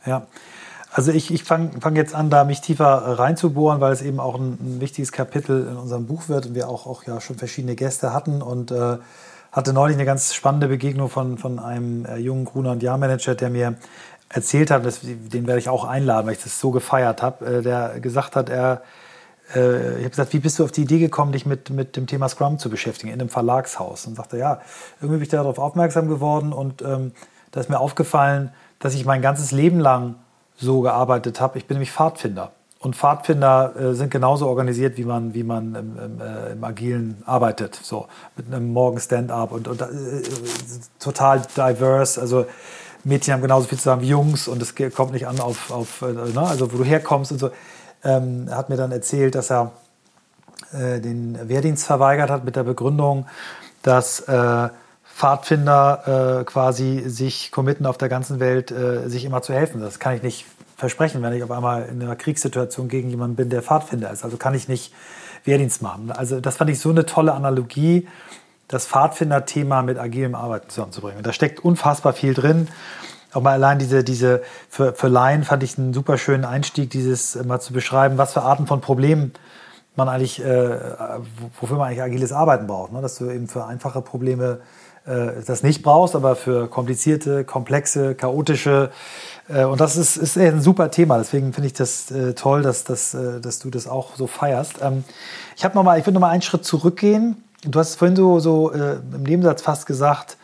Ja. 0.06 0.28
Also 0.96 1.12
ich, 1.12 1.34
ich 1.34 1.44
fange 1.44 1.72
fang 1.82 1.96
jetzt 1.96 2.14
an, 2.14 2.30
da 2.30 2.44
mich 2.44 2.62
tiefer 2.62 2.86
reinzubohren, 2.86 3.82
weil 3.82 3.92
es 3.94 4.04
eben 4.04 4.20
auch 4.20 4.36
ein, 4.36 4.60
ein, 4.62 4.80
wichtiges 4.80 5.12
Kapitel 5.12 5.68
in 5.68 5.76
unserem 5.76 6.06
Buch 6.06 6.30
wird 6.30 6.46
und 6.46 6.54
wir 6.54 6.70
auch, 6.70 6.86
auch 6.86 7.04
ja 7.06 7.20
schon 7.20 7.36
verschiedene 7.36 7.76
Gäste 7.76 8.14
hatten 8.14 8.44
und 8.44 8.70
äh, 8.70 8.98
hatte 9.52 9.74
neulich 9.74 9.98
eine 9.98 10.06
ganz 10.06 10.36
spannende 10.36 10.68
Begegnung 10.68 11.10
von, 11.10 11.40
von 11.40 11.58
einem 11.58 12.06
äh, 12.06 12.18
jungen 12.18 12.46
Gruner- 12.46 12.72
und 12.72 12.84
Jahrmanager, 12.84 13.34
der 13.34 13.50
mir 13.50 13.76
erzählt 14.30 14.70
hat, 14.70 14.86
das, 14.86 15.00
den 15.02 15.48
werde 15.48 15.58
ich 15.58 15.68
auch 15.68 15.84
einladen, 15.84 16.28
weil 16.28 16.34
ich 16.34 16.44
das 16.44 16.60
so 16.60 16.70
gefeiert 16.70 17.24
habe, 17.24 17.44
äh, 17.44 17.62
der 17.64 18.00
gesagt 18.00 18.36
hat, 18.36 18.50
er, 18.50 18.84
äh, 19.56 19.94
ich 19.94 20.02
habe 20.02 20.10
gesagt, 20.12 20.34
wie 20.34 20.40
bist 20.40 20.60
du 20.60 20.64
auf 20.64 20.72
die 20.72 20.84
Idee 20.84 21.00
gekommen, 21.00 21.32
dich 21.32 21.48
mit, 21.48 21.72
mit 21.72 21.98
dem 21.98 22.06
Thema 22.06 22.30
Scrum 22.30 22.60
zu 22.60 22.70
beschäftigen 22.70 23.12
in 23.12 23.20
einem 23.20 23.30
Verlagshaus? 23.30 24.06
Und 24.06 24.14
sagte, 24.14 24.38
ja, 24.38 24.62
irgendwie 25.02 25.18
bin 25.18 25.24
ich 25.24 25.30
darauf 25.30 25.58
aufmerksam 25.58 26.08
geworden 26.08 26.54
und 26.54 26.84
ähm, 26.84 27.14
da 27.50 27.62
ist 27.62 27.70
mir 27.72 27.80
aufgefallen, 27.80 28.52
dass 28.78 28.94
ich 28.94 29.06
mein 29.06 29.24
ganzes 29.24 29.52
Leben 29.52 29.80
lang 29.80 30.18
so 30.58 30.82
gearbeitet 30.82 31.42
habe. 31.42 31.58
Ich 31.58 31.66
bin 31.66 31.76
nämlich 31.76 31.92
Pfadfinder. 31.92 32.52
Und 32.80 32.98
Pfadfinder 32.98 33.74
äh, 33.78 33.94
sind 33.94 34.12
genauso 34.12 34.48
organisiert, 34.48 34.98
wie 34.98 35.06
man, 35.06 35.34
wie 35.34 35.44
man 35.44 35.74
im, 35.74 35.98
im, 35.98 36.22
äh, 36.22 36.52
im 36.52 36.64
Agilen 36.66 37.24
arbeitet. 37.26 37.80
So 37.82 38.08
mit 38.36 38.48
einem 38.48 38.74
Morgen 38.74 39.00
Stand-up 39.00 39.54
und, 39.54 39.70
und 39.70 39.82
äh, 39.82 39.86
total 41.00 41.42
diverse. 41.56 42.20
Also 42.20 42.46
Mädchen 43.06 43.34
haben 43.34 43.42
genauso 43.42 43.68
viel 43.68 43.78
zu 43.78 43.86
sagen 43.86 44.02
wie 44.02 44.10
Jungs 44.10 44.50
und 44.50 44.62
es 44.62 44.76
kommt 44.94 45.14
nicht 45.14 45.28
an 45.28 45.40
auf, 45.40 45.72
auf 45.72 46.02
äh, 46.02 46.12
ne? 46.12 46.42
also 46.42 46.74
wo 46.74 46.78
du 46.78 46.84
herkommst 46.84 47.32
und 47.32 47.40
so. 47.40 47.52
Ähm, 48.04 48.50
hat 48.52 48.70
mir 48.70 48.76
dann 48.76 48.92
erzählt, 48.92 49.36
dass 49.36 49.50
er 49.50 49.72
äh, 50.74 51.00
den 51.00 51.40
Wehrdienst 51.48 51.86
verweigert 51.86 52.30
hat 52.30 52.44
mit 52.44 52.58
der 52.58 52.64
Begründung, 52.64 53.28
dass 53.82 54.26
äh, 55.24 55.26
Pfadfinder 55.26 56.44
quasi 56.46 57.04
sich 57.08 57.52
committen 57.52 57.86
auf 57.86 57.98
der 57.98 58.10
ganzen 58.10 58.40
Welt, 58.40 58.74
sich 59.06 59.26
immer 59.26 59.42
zu 59.42 59.54
helfen. 59.54 59.82
Das 59.82 60.00
kann 60.00 60.16
ich 60.16 60.24
nicht 60.24 60.46
versprechen, 60.76 61.22
wenn 61.22 61.34
ich 61.34 61.44
auf 61.44 61.52
einmal 61.52 61.86
in 61.86 62.02
einer 62.02 62.16
Kriegssituation 62.16 62.90
gegen 62.90 63.10
jemanden 63.10 63.38
bin, 63.38 63.50
der 63.50 63.62
Pfadfinder 63.62 64.12
ist. 64.12 64.24
Also 64.24 64.38
kann 64.38 64.54
ich 64.54 64.68
nicht 64.68 64.94
Wehrdienst 65.46 65.82
machen. 65.82 66.12
Also 66.12 66.40
das 66.40 66.58
fand 66.58 66.70
ich 66.70 66.80
so 66.80 66.90
eine 66.90 67.06
tolle 67.06 67.34
Analogie, 67.34 68.08
das 68.68 68.86
Pfadfinder-Thema 68.86 69.82
mit 69.82 69.98
agilem 69.98 70.36
Arbeiten 70.36 70.70
zusammenzubringen. 70.70 71.24
Da 71.24 71.34
steckt 71.34 71.64
unfassbar 71.64 72.14
viel 72.14 72.34
drin. 72.34 72.68
Auch 73.34 73.42
mal 73.42 73.54
allein 73.54 73.80
diese, 73.80 74.04
diese, 74.04 74.42
für, 74.70 74.94
für 74.94 75.08
Laien 75.08 75.44
fand 75.44 75.64
ich 75.64 75.78
einen 75.78 75.94
super 75.94 76.18
schönen 76.18 76.46
Einstieg, 76.46 76.90
dieses 76.90 77.42
mal 77.44 77.60
zu 77.60 77.74
beschreiben, 77.74 78.18
was 78.18 78.34
für 78.34 78.42
Arten 78.42 78.68
von 78.68 78.82
Problemen 78.82 79.34
man 79.96 80.10
eigentlich, 80.10 80.44
äh, 80.44 80.80
wofür 81.60 81.78
man 81.78 81.88
eigentlich 81.88 82.02
agiles 82.02 82.32
Arbeiten 82.32 82.68
braucht. 82.68 82.92
Ne? 82.92 83.02
Dass 83.02 83.18
du 83.18 83.30
eben 83.30 83.48
für 83.48 83.66
einfache 83.66 84.02
Probleme 84.02 84.60
äh, 84.60 84.83
das 85.06 85.64
nicht 85.64 85.84
brauchst, 85.84 86.16
aber 86.16 86.38
für 86.38 86.68
komplizierte, 86.68 87.44
komplexe, 87.44 88.16
chaotische 88.16 88.90
äh, 89.50 89.64
und 89.66 89.82
das 89.82 89.98
ist, 89.98 90.18
ist 90.18 90.38
ein 90.38 90.62
super 90.62 90.92
Thema. 90.92 91.18
Deswegen 91.18 91.54
finde 91.54 91.68
ich 91.68 91.74
das 91.74 92.12
äh, 92.12 92.34
toll, 92.34 92.62
dass, 92.62 92.84
dass, 92.84 93.14
äh, 93.14 93.40
dass 93.40 93.60
du 93.60 93.70
das 93.70 93.88
auch 93.88 94.16
so 94.16 94.28
feierst. 94.28 94.76
Ähm, 94.82 95.04
ich 95.56 95.66
habe 95.66 95.82
mal, 95.82 96.00
ich 96.00 96.06
würde 96.06 96.14
noch 96.16 96.22
mal 96.22 96.30
einen 96.30 96.42
Schritt 96.42 96.66
zurückgehen. 96.66 97.44
Du 97.64 97.80
hast 97.80 97.96
vorhin 97.96 98.16
so, 98.16 98.40
so 98.40 98.72
äh, 98.72 98.98
im 99.14 99.24
Nebensatz 99.24 99.62
fast 99.62 99.86
gesagt, 99.86 100.38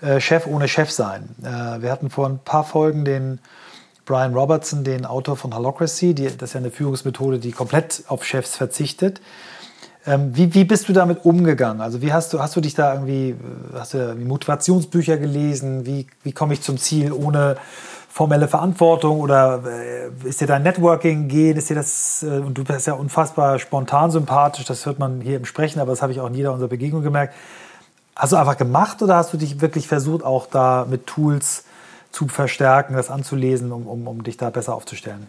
äh, 0.00 0.20
Chef 0.20 0.46
ohne 0.46 0.68
Chef 0.68 0.90
sein. 0.90 1.28
Äh, 1.42 1.82
wir 1.82 1.90
hatten 1.90 2.10
vor 2.10 2.28
ein 2.28 2.38
paar 2.38 2.64
Folgen 2.64 3.04
den 3.04 3.40
Brian 4.04 4.34
Robertson, 4.34 4.82
den 4.82 5.06
Autor 5.06 5.36
von 5.36 5.54
Holocracy. 5.54 6.14
Die, 6.14 6.24
das 6.24 6.50
ist 6.50 6.54
ja 6.54 6.60
eine 6.60 6.70
Führungsmethode, 6.70 7.38
die 7.38 7.52
komplett 7.52 8.04
auf 8.08 8.24
Chefs 8.24 8.56
verzichtet. 8.56 9.20
Ähm, 10.10 10.36
wie, 10.36 10.52
wie 10.54 10.64
bist 10.64 10.88
du 10.88 10.92
damit 10.92 11.24
umgegangen? 11.24 11.80
Also 11.80 12.02
wie 12.02 12.12
hast 12.12 12.32
du, 12.32 12.40
hast 12.40 12.56
du 12.56 12.60
dich 12.60 12.74
da 12.74 12.94
irgendwie, 12.94 13.36
hast 13.72 13.94
du 13.94 14.16
Motivationsbücher 14.16 15.18
gelesen? 15.18 15.86
Wie, 15.86 16.08
wie 16.24 16.32
komme 16.32 16.52
ich 16.52 16.62
zum 16.62 16.78
Ziel 16.78 17.12
ohne 17.12 17.56
formelle 18.08 18.48
Verantwortung 18.48 19.20
oder 19.20 19.62
äh, 19.64 20.28
ist 20.28 20.40
dir 20.40 20.48
dein 20.48 20.64
Networking 20.64 21.28
gehen, 21.28 21.56
ist 21.56 21.70
dir 21.70 21.76
das, 21.76 22.24
äh, 22.24 22.38
und 22.38 22.58
du 22.58 22.64
bist 22.64 22.88
ja 22.88 22.94
unfassbar 22.94 23.60
spontan 23.60 24.10
sympathisch, 24.10 24.64
das 24.64 24.84
hört 24.84 24.98
man 24.98 25.20
hier 25.20 25.36
im 25.36 25.44
Sprechen, 25.44 25.78
aber 25.78 25.92
das 25.92 26.02
habe 26.02 26.10
ich 26.10 26.18
auch 26.18 26.26
in 26.26 26.34
jeder 26.34 26.52
unserer 26.52 26.68
Begegnungen 26.68 27.04
gemerkt. 27.04 27.34
Hast 28.16 28.32
du 28.32 28.36
einfach 28.36 28.56
gemacht 28.56 29.00
oder 29.02 29.14
hast 29.14 29.32
du 29.32 29.36
dich 29.36 29.60
wirklich 29.60 29.86
versucht, 29.86 30.24
auch 30.24 30.48
da 30.48 30.88
mit 30.90 31.06
Tools 31.06 31.62
zu 32.10 32.26
verstärken, 32.26 32.94
das 32.94 33.10
anzulesen, 33.10 33.70
um, 33.70 33.86
um, 33.86 34.08
um 34.08 34.24
dich 34.24 34.36
da 34.36 34.50
besser 34.50 34.74
aufzustellen? 34.74 35.28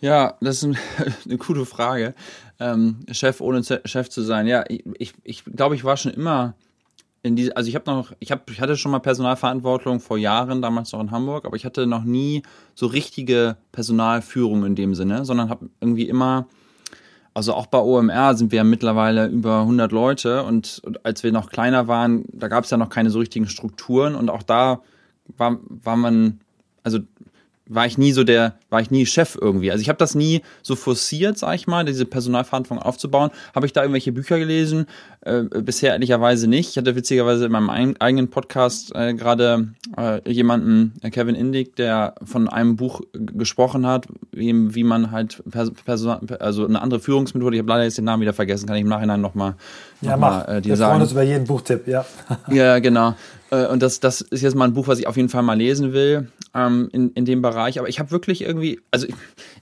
Ja, 0.00 0.34
das 0.42 0.62
ist 0.62 0.76
eine 1.24 1.38
gute 1.38 1.64
Frage. 1.64 2.14
Ähm, 2.58 3.00
Chef 3.10 3.40
ohne 3.40 3.62
Chef 3.62 4.08
zu 4.08 4.22
sein. 4.22 4.46
Ja, 4.46 4.64
ich, 4.68 4.84
ich, 4.98 5.14
ich 5.24 5.44
glaube, 5.44 5.74
ich 5.74 5.84
war 5.84 5.96
schon 5.96 6.12
immer 6.12 6.54
in 7.26 7.34
diese, 7.34 7.56
also 7.56 7.68
ich 7.68 7.74
habe 7.74 7.90
noch, 7.90 8.12
ich 8.20 8.30
habe, 8.30 8.42
ich 8.50 8.60
hatte 8.60 8.76
schon 8.76 8.92
mal 8.92 9.00
Personalverantwortung 9.00 10.00
vor 10.00 10.16
Jahren, 10.16 10.62
damals 10.62 10.92
noch 10.92 11.00
in 11.00 11.10
Hamburg, 11.10 11.44
aber 11.44 11.56
ich 11.56 11.64
hatte 11.64 11.86
noch 11.86 12.04
nie 12.04 12.42
so 12.74 12.86
richtige 12.86 13.56
Personalführung 13.72 14.64
in 14.64 14.76
dem 14.76 14.94
Sinne, 14.94 15.24
sondern 15.24 15.50
habe 15.50 15.68
irgendwie 15.80 16.08
immer, 16.08 16.46
also 17.34 17.52
auch 17.52 17.66
bei 17.66 17.78
OMR 17.78 18.36
sind 18.36 18.52
wir 18.52 18.58
ja 18.58 18.64
mittlerweile 18.64 19.26
über 19.26 19.62
100 19.62 19.90
Leute 19.90 20.44
und, 20.44 20.80
und 20.84 21.04
als 21.04 21.24
wir 21.24 21.32
noch 21.32 21.50
kleiner 21.50 21.88
waren, 21.88 22.24
da 22.32 22.48
gab 22.48 22.64
es 22.64 22.70
ja 22.70 22.76
noch 22.76 22.90
keine 22.90 23.10
so 23.10 23.18
richtigen 23.18 23.48
Strukturen 23.48 24.14
und 24.14 24.30
auch 24.30 24.44
da 24.44 24.82
war, 25.36 25.58
war 25.68 25.96
man, 25.96 26.40
also 26.84 27.00
war 27.68 27.86
ich 27.86 27.98
nie 27.98 28.12
so 28.12 28.24
der, 28.24 28.54
war 28.70 28.80
ich 28.80 28.90
nie 28.90 29.06
Chef 29.06 29.36
irgendwie. 29.40 29.70
Also 29.70 29.82
ich 29.82 29.88
habe 29.88 29.98
das 29.98 30.14
nie 30.14 30.42
so 30.62 30.76
forciert, 30.76 31.38
sag 31.38 31.54
ich 31.54 31.66
mal, 31.66 31.84
diese 31.84 32.06
Personalverantwortung 32.06 32.84
aufzubauen. 32.84 33.30
Habe 33.54 33.66
ich 33.66 33.72
da 33.72 33.82
irgendwelche 33.82 34.12
Bücher 34.12 34.38
gelesen? 34.38 34.86
Äh, 35.22 35.42
bisher 35.62 35.92
ehrlicherweise 35.92 36.46
nicht. 36.46 36.70
Ich 36.70 36.76
hatte 36.76 36.94
witzigerweise 36.94 37.46
in 37.46 37.52
meinem 37.52 37.70
ein, 37.70 38.00
eigenen 38.00 38.30
Podcast 38.30 38.94
äh, 38.94 39.14
gerade 39.14 39.68
äh, 39.96 40.30
jemanden, 40.30 40.94
äh, 41.02 41.10
Kevin 41.10 41.34
Indig, 41.34 41.74
der 41.76 42.14
von 42.24 42.48
einem 42.48 42.76
Buch 42.76 43.00
gesprochen 43.12 43.86
hat, 43.86 44.06
wie, 44.30 44.74
wie 44.74 44.84
man 44.84 45.10
halt 45.10 45.42
Pers 45.50 45.72
Person, 45.72 46.28
also 46.38 46.64
eine 46.66 46.80
andere 46.80 47.00
Führungsmethode, 47.00 47.56
ich 47.56 47.60
habe 47.60 47.68
leider 47.68 47.84
jetzt 47.84 47.98
den 47.98 48.04
Namen 48.04 48.20
wieder 48.20 48.32
vergessen, 48.32 48.66
kann 48.66 48.76
ich 48.76 48.82
im 48.82 48.88
Nachhinein 48.88 49.20
nochmal 49.20 49.56
noch 50.00 50.10
ja, 50.10 50.16
mach. 50.16 50.46
Mal, 50.46 50.56
äh, 50.56 50.60
dir 50.62 50.68
Wir 50.70 50.76
sagen. 50.76 50.90
freuen 50.92 51.02
uns 51.02 51.12
über 51.12 51.22
jeden 51.22 51.46
Buchtipp, 51.46 51.88
ja. 51.88 52.04
ja, 52.48 52.78
genau. 52.78 53.14
Äh, 53.56 53.66
und 53.66 53.82
das, 53.82 54.00
das 54.00 54.20
ist 54.20 54.42
jetzt 54.42 54.54
mal 54.54 54.66
ein 54.66 54.74
Buch, 54.74 54.88
was 54.88 54.98
ich 54.98 55.06
auf 55.06 55.16
jeden 55.16 55.28
Fall 55.28 55.42
mal 55.42 55.56
lesen 55.56 55.92
will 55.92 56.28
ähm, 56.54 56.88
in, 56.92 57.10
in 57.12 57.24
dem 57.24 57.42
Bereich. 57.42 57.78
Aber 57.78 57.88
ich 57.88 57.98
habe 57.98 58.10
wirklich 58.10 58.42
irgendwie, 58.42 58.80
also 58.90 59.06
ich, 59.06 59.14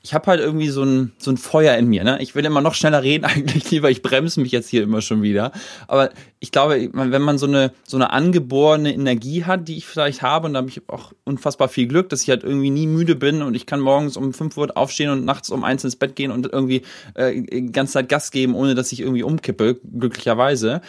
ich 0.02 0.14
habe 0.14 0.26
halt 0.26 0.40
irgendwie 0.40 0.68
so 0.68 0.82
ein, 0.82 1.12
so 1.18 1.30
ein 1.30 1.36
Feuer 1.36 1.76
in 1.76 1.86
mir. 1.88 2.04
Ne? 2.04 2.18
Ich 2.20 2.34
will 2.34 2.44
immer 2.44 2.60
noch 2.60 2.74
schneller 2.74 3.02
reden 3.02 3.24
eigentlich 3.24 3.70
lieber. 3.70 3.90
Ich 3.90 4.02
bremse 4.02 4.40
mich 4.40 4.52
jetzt 4.52 4.68
hier 4.68 4.82
immer 4.82 5.00
schon 5.00 5.22
wieder. 5.22 5.52
Aber 5.86 6.10
ich 6.44 6.52
glaube, 6.52 6.90
wenn 6.92 7.22
man 7.22 7.38
so 7.38 7.46
eine, 7.46 7.72
so 7.86 7.96
eine 7.96 8.10
angeborene 8.10 8.92
Energie 8.92 9.44
hat, 9.44 9.66
die 9.66 9.78
ich 9.78 9.86
vielleicht 9.86 10.20
habe, 10.20 10.46
und 10.46 10.52
da 10.52 10.58
habe 10.58 10.68
ich 10.68 10.86
auch 10.90 11.14
unfassbar 11.24 11.68
viel 11.68 11.86
Glück, 11.86 12.10
dass 12.10 12.22
ich 12.22 12.28
halt 12.28 12.44
irgendwie 12.44 12.68
nie 12.68 12.86
müde 12.86 13.16
bin 13.16 13.40
und 13.40 13.54
ich 13.54 13.64
kann 13.64 13.80
morgens 13.80 14.18
um 14.18 14.34
5 14.34 14.54
Uhr 14.58 14.76
aufstehen 14.76 15.08
und 15.08 15.24
nachts 15.24 15.48
um 15.48 15.64
eins 15.64 15.84
ins 15.84 15.96
Bett 15.96 16.14
gehen 16.16 16.30
und 16.30 16.52
irgendwie 16.52 16.82
äh, 17.14 17.40
die 17.40 17.72
ganze 17.72 17.94
Zeit 17.94 18.10
Gas 18.10 18.30
geben, 18.30 18.54
ohne 18.54 18.74
dass 18.74 18.92
ich 18.92 19.00
irgendwie 19.00 19.22
umkippe, 19.22 19.80
glücklicherweise. 19.98 20.82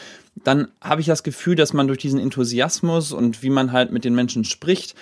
Dann 0.43 0.67
habe 0.81 0.99
ich 0.99 1.07
das 1.07 1.23
Gefühl, 1.23 1.55
dass 1.55 1.71
man 1.71 1.87
durch 1.87 1.99
diesen 1.99 2.19
Enthusiasmus 2.19 3.13
und 3.13 3.41
wie 3.41 3.49
man 3.49 3.71
halt 3.71 3.93
mit 3.93 4.03
den 4.03 4.13
Menschen 4.13 4.43
spricht, 4.43 4.93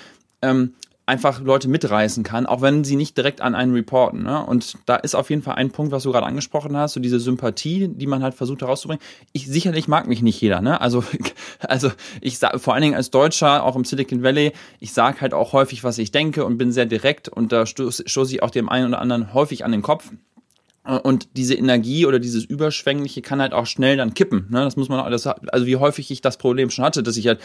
ähm, 0.44 0.76
einfach 1.06 1.42
Leute 1.42 1.68
mitreißen 1.68 2.24
kann, 2.24 2.46
auch 2.46 2.62
wenn 2.62 2.84
sie 2.84 2.96
nicht 2.96 3.18
direkt 3.18 3.42
an 3.42 3.56
einen 3.56 3.74
reporten. 3.74 4.24
Ne? 4.24 4.46
Und 4.46 4.78
da 4.86 4.96
ist 4.96 5.16
auf 5.16 5.30
jeden 5.30 5.42
Fall 5.42 5.56
ein 5.56 5.70
Punkt, 5.70 5.92
was 5.92 6.04
du 6.04 6.12
gerade 6.12 6.26
angesprochen 6.26 6.78
hast, 6.78 6.94
so 6.94 7.00
diese 7.00 7.20
Sympathie, 7.20 7.90
die 7.90 8.08
man 8.08 8.24
halt 8.24 8.36
versucht 8.36 8.62
herauszubringen. 8.62 9.04
Ich 9.34 9.48
sicherlich 9.48 9.88
mag 9.88 10.08
mich 10.08 10.22
nicht 10.22 10.40
jeder, 10.40 10.62
ne? 10.62 10.80
Also, 10.80 11.04
also 11.60 11.92
ich 12.22 12.40
sag, 12.40 12.60
vor 12.60 12.74
allen 12.74 12.84
Dingen 12.84 12.96
als 12.96 13.12
Deutscher, 13.12 13.64
auch 13.64 13.76
im 13.76 13.84
Silicon 13.84 14.24
Valley, 14.24 14.54
ich 14.80 14.94
sage 14.94 15.20
halt 15.20 15.34
auch 15.34 15.52
häufig, 15.52 15.84
was 15.84 15.98
ich 15.98 16.12
denke 16.12 16.46
und 16.46 16.58
bin 16.58 16.72
sehr 16.72 16.86
direkt 16.86 17.28
und 17.28 17.52
da 17.52 17.66
stoße 17.66 18.04
stoß 18.06 18.32
ich 18.32 18.42
auch 18.42 18.52
dem 18.52 18.70
einen 18.70 18.88
oder 18.88 19.02
anderen 19.02 19.34
häufig 19.34 19.66
an 19.66 19.72
den 19.72 19.82
Kopf. 19.82 20.10
Und 20.84 21.38
diese 21.38 21.54
Energie 21.54 22.06
oder 22.06 22.20
dieses 22.20 22.44
Überschwängliche 22.44 23.22
kann 23.22 23.40
halt 23.40 23.54
auch 23.54 23.68
schnell 23.68 23.96
dann 23.96 24.14
kippen. 24.14 24.48
Ne? 24.50 24.66
Das 24.66 24.76
muss 24.76 24.90
man 24.90 25.00
auch, 25.00 25.10
das, 25.10 25.26
also 25.26 25.66
wie 25.66 25.78
häufig 25.78 26.12
ich 26.12 26.20
das 26.20 26.36
Problem 26.36 26.70
schon 26.70 26.84
hatte, 26.84 27.04
dass 27.04 27.16
ich 27.16 27.26
halt, 27.28 27.40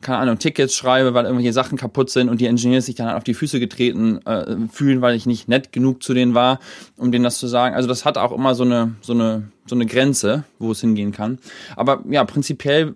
keine 0.00 0.18
Ahnung, 0.18 0.40
Tickets 0.40 0.74
schreibe, 0.74 1.14
weil 1.14 1.24
irgendwelche 1.24 1.52
Sachen 1.52 1.78
kaputt 1.78 2.10
sind 2.10 2.28
und 2.28 2.40
die 2.40 2.46
Engineers 2.46 2.86
sich 2.86 2.96
dann 2.96 3.06
halt 3.06 3.16
auf 3.16 3.22
die 3.22 3.34
Füße 3.34 3.60
getreten 3.60 4.18
äh, 4.26 4.56
fühlen, 4.72 5.02
weil 5.02 5.14
ich 5.14 5.24
nicht 5.24 5.48
nett 5.48 5.70
genug 5.70 6.02
zu 6.02 6.14
denen 6.14 6.34
war, 6.34 6.58
um 6.96 7.12
denen 7.12 7.22
das 7.22 7.38
zu 7.38 7.46
sagen. 7.46 7.76
Also 7.76 7.88
das 7.88 8.04
hat 8.04 8.18
auch 8.18 8.32
immer 8.32 8.56
so 8.56 8.64
eine, 8.64 8.96
so 9.02 9.12
eine, 9.12 9.52
so 9.66 9.76
eine 9.76 9.86
Grenze, 9.86 10.42
wo 10.58 10.72
es 10.72 10.80
hingehen 10.80 11.12
kann. 11.12 11.38
Aber 11.76 12.02
ja, 12.10 12.24
prinzipiell 12.24 12.92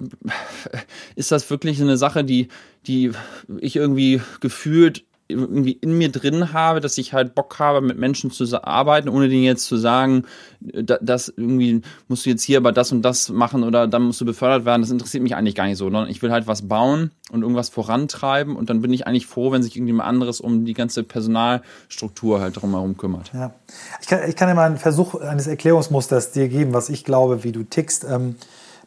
ist 1.15 1.31
das 1.31 1.49
wirklich 1.51 1.81
eine 1.81 1.97
Sache, 1.97 2.25
die, 2.25 2.49
die 2.89 3.13
ich 3.61 3.77
irgendwie 3.77 4.21
gefühlt 4.41 5.05
irgendwie 5.27 5.73
in 5.73 5.97
mir 5.97 6.13
drin 6.13 6.53
habe, 6.53 6.81
dass 6.81 6.99
ich 6.99 7.15
halt 7.15 7.35
Bock 7.35 7.59
habe, 7.59 7.81
mit 7.81 7.99
Menschen 7.99 8.31
zu 8.31 8.63
arbeiten, 8.63 9.09
ohne 9.09 9.29
denen 9.29 9.43
jetzt 9.43 9.65
zu 9.65 9.77
sagen, 9.77 10.25
das 10.61 11.33
irgendwie 11.35 11.81
musst 12.09 12.27
du 12.27 12.31
jetzt 12.31 12.43
hier 12.43 12.59
aber 12.59 12.73
das 12.73 12.93
und 12.93 13.03
das 13.03 13.31
machen 13.31 13.65
oder 13.65 13.87
dann 13.87 14.03
musst 14.03 14.21
du 14.21 14.27
befördert 14.27 14.67
werden. 14.67 14.83
Das 14.83 14.91
interessiert 14.91 15.23
mich 15.23 15.35
eigentlich 15.35 15.55
gar 15.55 15.67
nicht 15.67 15.79
so, 15.79 15.91
ich 16.05 16.23
will 16.23 16.31
halt 16.31 16.47
was 16.47 16.69
bauen 16.69 17.11
und 17.31 17.43
irgendwas 17.43 17.71
vorantreiben 17.71 18.55
und 18.55 18.69
dann 18.69 18.83
bin 18.83 18.93
ich 18.93 19.07
eigentlich 19.07 19.27
froh, 19.27 19.51
wenn 19.51 19.63
sich 19.63 19.77
irgendjemand 19.77 20.09
anderes 20.09 20.41
um 20.41 20.67
die 20.67 20.75
ganze 20.75 21.03
Personalstruktur 21.05 22.41
halt 22.41 22.61
drumherum 22.61 22.97
kümmert. 22.97 23.33
Ja. 23.33 23.55
Ich 24.03 24.09
kann, 24.09 24.29
ich 24.29 24.37
kann 24.37 24.49
dir 24.49 24.55
mal 24.55 24.67
einen 24.67 24.79
Versuch 24.79 25.15
eines 25.15 25.47
Erklärungsmusters 25.47 26.33
dir 26.33 26.49
geben, 26.49 26.75
was 26.75 26.91
ich 26.91 27.05
glaube, 27.05 27.45
wie 27.45 27.53
du 27.53 27.63
tickst. 27.63 28.05
Ähm, 28.05 28.37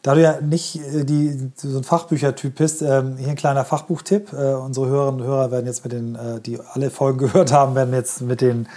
da 0.02 0.14
du 0.14 0.22
ja 0.22 0.40
nicht 0.40 0.76
äh, 0.76 1.04
die, 1.04 1.50
so 1.56 1.76
ein 1.78 1.84
Fachbüchertyp 1.84 2.56
bist, 2.56 2.82
ähm, 2.82 3.16
hier 3.16 3.28
ein 3.28 3.36
kleiner 3.36 3.64
Fachbuchtipp. 3.64 4.32
Äh, 4.32 4.54
unsere 4.54 4.86
Hörerinnen 4.86 5.20
und 5.20 5.26
Hörer 5.26 5.50
werden 5.50 5.66
jetzt 5.66 5.84
mit 5.84 5.92
den, 5.92 6.14
äh, 6.14 6.40
die 6.40 6.58
alle 6.72 6.90
Folgen 6.90 7.18
gehört 7.26 7.52
haben, 7.52 7.74
werden 7.74 7.94
jetzt 7.94 8.20
mit 8.20 8.40
den 8.40 8.68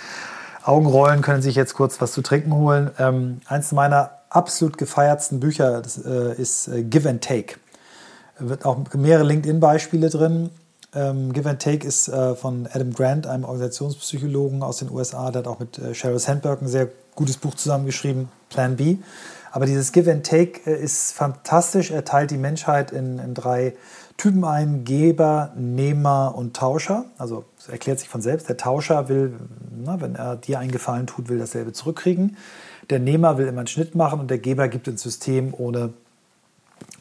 Augen 0.63 0.85
rollen, 0.85 1.21
können 1.21 1.41
sich 1.41 1.55
jetzt 1.55 1.73
kurz 1.73 2.01
was 2.01 2.11
zu 2.11 2.21
trinken 2.21 2.53
holen. 2.53 2.91
Ähm, 2.99 3.41
eins 3.47 3.71
meiner 3.71 4.11
absolut 4.29 4.77
gefeiertsten 4.77 5.39
Bücher 5.39 5.81
das, 5.81 5.97
äh, 5.97 6.33
ist 6.35 6.67
äh, 6.67 6.83
Give 6.83 7.09
and 7.09 7.23
Take. 7.23 7.55
Wird 8.39 8.65
auch 8.65 8.77
mehrere 8.95 9.25
LinkedIn-Beispiele 9.25 10.09
drin. 10.09 10.49
Ähm, 10.93 11.33
Give 11.33 11.49
and 11.49 11.61
Take 11.61 11.85
ist 11.87 12.07
äh, 12.07 12.35
von 12.35 12.67
Adam 12.71 12.93
Grant, 12.93 13.27
einem 13.27 13.43
Organisationspsychologen 13.43 14.63
aus 14.63 14.77
den 14.77 14.91
USA. 14.91 15.31
Der 15.31 15.39
hat 15.39 15.47
auch 15.47 15.59
mit 15.59 15.79
Sheryl 15.93 16.19
Sandberg 16.19 16.61
ein 16.61 16.67
sehr 16.67 16.89
gutes 17.15 17.37
Buch 17.37 17.55
zusammengeschrieben, 17.55 18.29
Plan 18.49 18.77
B. 18.77 18.97
Aber 19.51 19.65
dieses 19.65 19.91
Give 19.91 20.09
and 20.11 20.25
Take 20.25 20.61
äh, 20.65 20.81
ist 20.81 21.13
fantastisch. 21.13 21.91
Er 21.91 22.05
teilt 22.05 22.31
die 22.31 22.37
Menschheit 22.37 22.91
in, 22.91 23.19
in 23.19 23.33
drei 23.33 23.73
Typen 24.17 24.43
ein: 24.45 24.83
Geber, 24.85 25.51
Nehmer 25.55 26.33
und 26.35 26.55
Tauscher. 26.55 27.05
Also 27.17 27.45
erklärt 27.69 27.99
sich 27.99 28.09
von 28.09 28.21
selbst. 28.21 28.47
Der 28.49 28.57
Tauscher 28.57 29.09
will, 29.09 29.33
na, 29.83 29.99
wenn 30.01 30.15
er 30.15 30.37
dir 30.37 30.59
einen 30.59 30.71
Gefallen 30.71 31.05
tut, 31.05 31.29
will 31.29 31.37
dasselbe 31.37 31.73
zurückkriegen. 31.73 32.37
Der 32.89 32.99
Nehmer 32.99 33.37
will 33.37 33.47
immer 33.47 33.59
einen 33.59 33.67
Schnitt 33.67 33.93
machen 33.93 34.19
und 34.19 34.29
der 34.29 34.39
Geber 34.39 34.67
gibt 34.67 34.87
ins 34.87 35.01
System 35.01 35.53
ohne, 35.57 35.93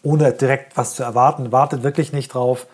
ohne 0.02 0.32
direkt 0.32 0.76
was 0.76 0.94
zu 0.94 1.02
erwarten, 1.02 1.52
wartet 1.52 1.82
wirklich 1.82 2.12
nicht 2.12 2.34
drauf. 2.34 2.66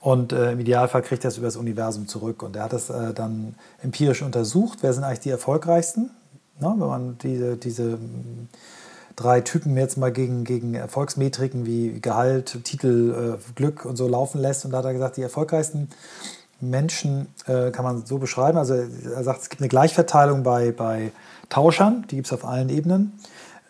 Und 0.00 0.32
äh, 0.32 0.52
im 0.52 0.60
Idealfall 0.60 1.02
kriegt 1.02 1.24
er 1.24 1.28
es 1.28 1.38
über 1.38 1.46
das 1.46 1.56
Universum 1.56 2.06
zurück. 2.06 2.42
Und 2.42 2.54
er 2.54 2.64
hat 2.64 2.72
es 2.72 2.90
äh, 2.90 3.12
dann 3.12 3.56
empirisch 3.82 4.22
untersucht. 4.22 4.78
Wer 4.82 4.92
sind 4.92 5.02
eigentlich 5.02 5.20
die 5.20 5.30
erfolgreichsten? 5.30 6.10
Na, 6.60 6.70
wenn 6.70 6.86
man 6.86 7.18
diese, 7.18 7.56
diese 7.56 7.98
drei 9.16 9.40
Typen 9.40 9.76
jetzt 9.76 9.96
mal 9.96 10.12
gegen, 10.12 10.44
gegen 10.44 10.74
Erfolgsmetriken 10.74 11.66
wie 11.66 12.00
Gehalt, 12.00 12.62
Titel, 12.64 13.38
äh, 13.38 13.52
Glück 13.54 13.84
und 13.84 13.96
so 13.96 14.06
laufen 14.06 14.40
lässt. 14.40 14.64
Und 14.64 14.72
da 14.72 14.78
hat 14.78 14.84
er 14.84 14.92
gesagt, 14.92 15.16
die 15.16 15.22
erfolgreichsten 15.22 15.88
Menschen 16.60 17.28
äh, 17.46 17.70
kann 17.70 17.84
man 17.84 18.04
so 18.06 18.18
beschreiben. 18.18 18.58
Also 18.58 18.74
er 18.74 19.24
sagt, 19.24 19.42
es 19.42 19.48
gibt 19.48 19.62
eine 19.62 19.68
Gleichverteilung 19.68 20.42
bei, 20.42 20.70
bei 20.70 21.12
Tauschern, 21.48 22.04
die 22.10 22.16
gibt 22.16 22.26
es 22.26 22.32
auf 22.32 22.44
allen 22.44 22.68
Ebenen. 22.68 23.18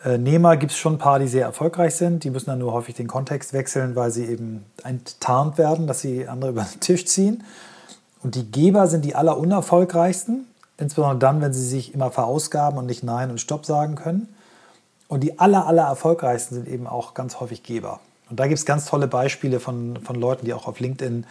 Äh, 0.04 0.18
Nehmer 0.18 0.56
gibt 0.56 0.72
es 0.72 0.78
schon 0.78 0.94
ein 0.94 0.98
paar, 0.98 1.18
die 1.18 1.28
sehr 1.28 1.44
erfolgreich 1.44 1.94
sind. 1.94 2.24
Die 2.24 2.30
müssen 2.30 2.46
dann 2.46 2.59
nur 2.59 2.72
häufig 2.72 2.94
den 2.94 3.06
Kontext 3.06 3.52
wechseln, 3.52 3.96
weil 3.96 4.11
sie 4.11 4.24
eben 4.24 4.64
enttarnt 4.85 5.59
werden, 5.59 5.87
dass 5.87 6.00
sie 6.00 6.28
andere 6.28 6.50
über 6.52 6.62
den 6.62 6.80
Tisch 6.80 7.06
ziehen. 7.06 7.44
Und 8.22 8.35
die 8.35 8.50
Geber 8.50 8.88
sind 8.88 9.04
die 9.04 9.14
allerunerfolgreichsten, 9.14 10.46
insbesondere 10.78 11.18
dann, 11.18 11.40
wenn 11.40 11.52
sie 11.52 11.64
sich 11.64 11.94
immer 11.94 12.11
verausgaben 12.11 12.78
und 12.78 12.87
nicht 12.87 13.04
Nein 13.04 13.30
und 13.30 13.40
Stopp 13.40 13.66
sagen 13.66 13.94
können. 13.94 14.28
Und 15.09 15.23
die 15.23 15.38
aller, 15.38 15.66
aller 15.66 15.85
erfolgreichsten 15.85 16.57
sind 16.57 16.69
eben 16.69 16.87
auch 16.87 17.14
ganz 17.14 17.40
häufig 17.40 17.62
Geber. 17.62 18.01
Und 18.29 18.40
da 18.40 18.47
gibt 18.49 18.59
es 18.59 18.66
ganz 18.66 18.87
tolle 18.87 19.07
Beispiele 19.07 19.61
von, 19.61 19.99
von 20.03 20.16
Leuten, 20.16 20.47
die 20.47 20.53
auch 20.53 20.66
auf 20.66 20.81
LinkedIn 20.81 21.27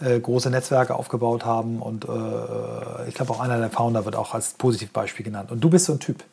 äh, 0.00 0.18
große 0.18 0.48
Netzwerke 0.50 0.94
aufgebaut 0.94 1.44
haben. 1.44 1.82
Und 1.82 2.06
äh, 2.06 3.08
ich 3.08 3.14
glaube, 3.14 3.32
auch 3.32 3.40
einer 3.40 3.58
der 3.58 3.70
Founder 3.70 4.04
wird 4.04 4.16
auch 4.16 4.32
als 4.34 4.54
Positivbeispiel 4.54 5.24
genannt. 5.24 5.50
Und 5.52 5.60
du 5.60 5.68
bist 5.68 5.84
so 5.84 5.92
ein 5.92 6.00
Typ. 6.00 6.24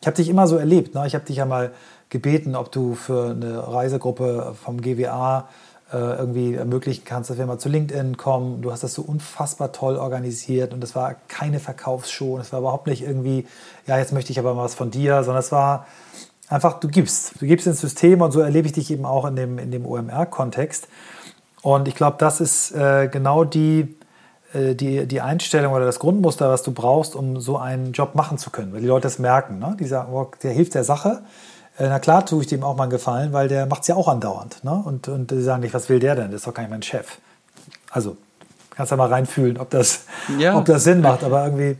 Ich 0.00 0.06
habe 0.06 0.16
dich 0.16 0.28
immer 0.28 0.46
so 0.46 0.56
erlebt. 0.56 0.94
Ne? 0.94 1.06
Ich 1.06 1.14
habe 1.14 1.24
dich 1.24 1.36
ja 1.36 1.46
mal 1.46 1.72
gebeten, 2.10 2.56
ob 2.56 2.70
du 2.72 2.94
für 2.94 3.30
eine 3.30 3.72
Reisegruppe 3.72 4.54
vom 4.62 4.80
GWA 4.80 5.48
irgendwie 5.96 6.54
ermöglichen 6.54 7.04
kannst, 7.04 7.30
dass 7.30 7.38
wir 7.38 7.46
mal 7.46 7.58
zu 7.58 7.68
LinkedIn 7.68 8.16
kommen. 8.16 8.60
Du 8.60 8.70
hast 8.70 8.82
das 8.82 8.92
so 8.94 9.02
unfassbar 9.02 9.72
toll 9.72 9.96
organisiert 9.96 10.74
und 10.74 10.82
das 10.82 10.94
war 10.94 11.16
keine 11.28 11.60
Verkaufsshow. 11.60 12.36
Das 12.36 12.52
war 12.52 12.60
überhaupt 12.60 12.86
nicht 12.86 13.02
irgendwie, 13.02 13.46
ja, 13.86 13.98
jetzt 13.98 14.12
möchte 14.12 14.30
ich 14.30 14.38
aber 14.38 14.54
mal 14.54 14.64
was 14.64 14.74
von 14.74 14.90
dir, 14.90 15.24
sondern 15.24 15.40
es 15.40 15.50
war 15.50 15.86
einfach, 16.48 16.80
du 16.80 16.88
gibst. 16.88 17.40
Du 17.40 17.46
gibst 17.46 17.66
ins 17.66 17.80
System 17.80 18.20
und 18.20 18.32
so 18.32 18.40
erlebe 18.40 18.66
ich 18.66 18.72
dich 18.72 18.90
eben 18.90 19.04
auch 19.04 19.24
in 19.24 19.36
dem, 19.36 19.58
in 19.58 19.70
dem 19.70 19.86
OMR-Kontext. 19.86 20.88
Und 21.62 21.88
ich 21.88 21.94
glaube, 21.94 22.16
das 22.18 22.40
ist 22.40 22.72
äh, 22.72 23.08
genau 23.10 23.44
die, 23.44 23.96
äh, 24.52 24.74
die, 24.74 25.06
die 25.06 25.20
Einstellung 25.20 25.72
oder 25.72 25.84
das 25.84 25.98
Grundmuster, 25.98 26.50
was 26.50 26.62
du 26.62 26.72
brauchst, 26.72 27.16
um 27.16 27.40
so 27.40 27.56
einen 27.58 27.92
Job 27.92 28.14
machen 28.14 28.38
zu 28.38 28.50
können. 28.50 28.72
Weil 28.72 28.80
die 28.80 28.86
Leute 28.86 29.02
das 29.02 29.18
merken. 29.18 29.58
Ne? 29.58 29.76
Die 29.78 29.86
sagen, 29.86 30.12
oh, 30.12 30.30
der 30.42 30.52
hilft 30.52 30.74
der 30.74 30.84
Sache. 30.84 31.22
Äh, 31.78 31.88
na 31.88 31.98
klar 31.98 32.26
tue 32.26 32.42
ich 32.42 32.48
dem 32.48 32.64
auch 32.64 32.76
mal 32.76 32.84
einen 32.84 32.90
Gefallen, 32.90 33.32
weil 33.32 33.48
der 33.48 33.66
macht 33.66 33.82
es 33.82 33.88
ja 33.88 33.94
auch 33.94 34.08
andauernd. 34.08 34.64
Ne? 34.64 34.72
Und, 34.72 35.08
und 35.08 35.30
die 35.30 35.42
sagen 35.42 35.62
nicht, 35.62 35.74
was 35.74 35.88
will 35.88 36.00
der 36.00 36.16
denn? 36.16 36.30
Das 36.30 36.40
ist 36.40 36.46
doch 36.46 36.54
gar 36.54 36.62
nicht 36.62 36.70
mein 36.70 36.82
Chef. 36.82 37.18
Also, 37.90 38.16
kannst 38.70 38.90
ja 38.90 38.96
mal 38.96 39.08
reinfühlen, 39.08 39.58
ob 39.58 39.70
das, 39.70 40.04
ja. 40.38 40.56
ob 40.56 40.64
das 40.64 40.84
Sinn 40.84 41.00
macht. 41.00 41.24
Aber 41.24 41.44
irgendwie 41.44 41.76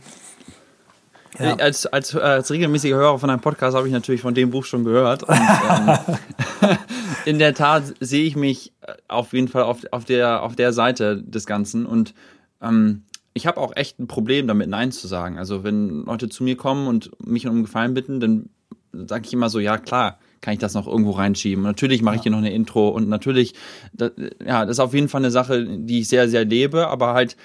ja. 1.39 1.55
Als, 1.55 1.85
als, 1.85 2.13
äh, 2.13 2.19
als 2.19 2.51
regelmäßiger 2.51 2.95
Hörer 2.95 3.17
von 3.19 3.29
einem 3.29 3.39
Podcast 3.39 3.75
habe 3.75 3.87
ich 3.87 3.93
natürlich 3.93 4.21
von 4.21 4.33
dem 4.33 4.49
Buch 4.49 4.65
schon 4.65 4.83
gehört. 4.83 5.23
Und, 5.23 5.37
ähm, 5.39 6.77
in 7.25 7.39
der 7.39 7.53
Tat 7.53 7.83
sehe 7.99 8.25
ich 8.25 8.35
mich 8.35 8.73
äh, 8.81 8.93
auf 9.07 9.33
jeden 9.33 9.47
Fall 9.47 9.63
auf, 9.63 9.79
auf, 9.91 10.05
der, 10.05 10.43
auf 10.43 10.55
der 10.55 10.73
Seite 10.73 11.21
des 11.21 11.45
Ganzen. 11.45 11.85
Und 11.85 12.13
ähm, 12.61 13.03
ich 13.33 13.47
habe 13.47 13.59
auch 13.59 13.75
echt 13.75 13.99
ein 13.99 14.07
Problem 14.07 14.47
damit, 14.47 14.69
Nein 14.69 14.91
zu 14.91 15.07
sagen. 15.07 15.37
Also 15.37 15.63
wenn 15.63 16.03
Leute 16.03 16.27
zu 16.27 16.43
mir 16.43 16.57
kommen 16.57 16.87
und 16.87 17.11
mich 17.25 17.47
um 17.47 17.63
Gefallen 17.63 17.93
bitten, 17.93 18.19
dann 18.19 18.49
sage 18.93 19.23
ich 19.25 19.33
immer 19.33 19.49
so, 19.49 19.59
ja 19.59 19.77
klar, 19.77 20.19
kann 20.41 20.53
ich 20.53 20.59
das 20.59 20.73
noch 20.73 20.87
irgendwo 20.87 21.11
reinschieben. 21.11 21.63
Und 21.63 21.69
natürlich 21.69 22.01
mache 22.01 22.17
ich 22.17 22.21
hier 22.23 22.31
noch 22.31 22.39
eine 22.39 22.53
Intro 22.53 22.89
und 22.89 23.09
natürlich, 23.09 23.53
das, 23.93 24.11
ja, 24.45 24.65
das 24.65 24.77
ist 24.77 24.79
auf 24.79 24.93
jeden 24.93 25.09
Fall 25.09 25.21
eine 25.21 25.31
Sache, 25.31 25.65
die 25.65 25.99
ich 25.99 26.07
sehr, 26.07 26.29
sehr 26.29 26.45
lebe, 26.45 26.87
aber 26.87 27.13
halt 27.13 27.35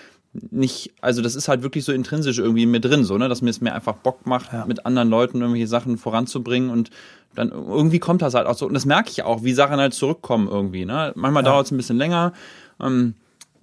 nicht, 0.51 0.93
also 1.01 1.23
das 1.23 1.37
ist 1.37 1.47
halt 1.49 1.63
wirklich 1.63 1.85
so 1.85 1.93
intrinsisch 1.93 2.39
irgendwie 2.39 2.67
mit 2.67 2.85
drin, 2.85 3.05
so, 3.05 3.17
ne, 3.19 3.29
dass 3.29 3.41
mir 3.41 3.51
es 3.51 3.61
mir 3.61 3.73
einfach 3.73 3.95
Bock 3.95 4.27
macht, 4.27 4.53
ja. 4.53 4.67
mit 4.67 4.85
anderen 4.85 5.09
Leuten 5.09 5.41
irgendwelche 5.41 5.69
Sachen 5.69 5.97
voranzubringen 5.97 6.71
und 6.71 6.91
dann 7.35 7.51
irgendwie 7.51 8.01
kommt 8.01 8.23
das 8.23 8.35
halt 8.35 8.47
auch 8.47 8.57
so. 8.57 8.67
Und 8.67 8.75
das 8.75 8.85
merke 8.85 9.11
ich 9.11 9.23
auch, 9.23 9.45
wie 9.45 9.53
Sachen 9.53 9.77
halt 9.77 9.95
zurückkommen 9.95 10.49
irgendwie, 10.49 10.85
ne. 10.85 11.13
Manchmal 11.15 11.45
ja. 11.45 11.51
dauert 11.51 11.67
es 11.67 11.73
ein 11.73 11.77
bisschen 11.77 11.99
länger. 11.99 12.33
Ähm, 12.81 13.15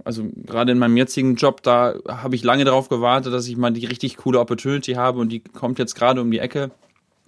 also 0.03 0.25
gerade 0.45 0.71
in 0.71 0.79
meinem 0.79 0.97
jetzigen 0.97 1.35
Job, 1.35 1.61
da 1.61 1.95
habe 2.07 2.35
ich 2.35 2.43
lange 2.43 2.65
darauf 2.65 2.89
gewartet, 2.89 3.33
dass 3.33 3.47
ich 3.47 3.57
mal 3.57 3.71
die 3.71 3.85
richtig 3.85 4.17
coole 4.17 4.39
Opportunity 4.39 4.93
habe 4.93 5.19
und 5.19 5.29
die 5.29 5.39
kommt 5.39 5.77
jetzt 5.79 5.95
gerade 5.95 6.21
um 6.21 6.31
die 6.31 6.39
Ecke. 6.39 6.71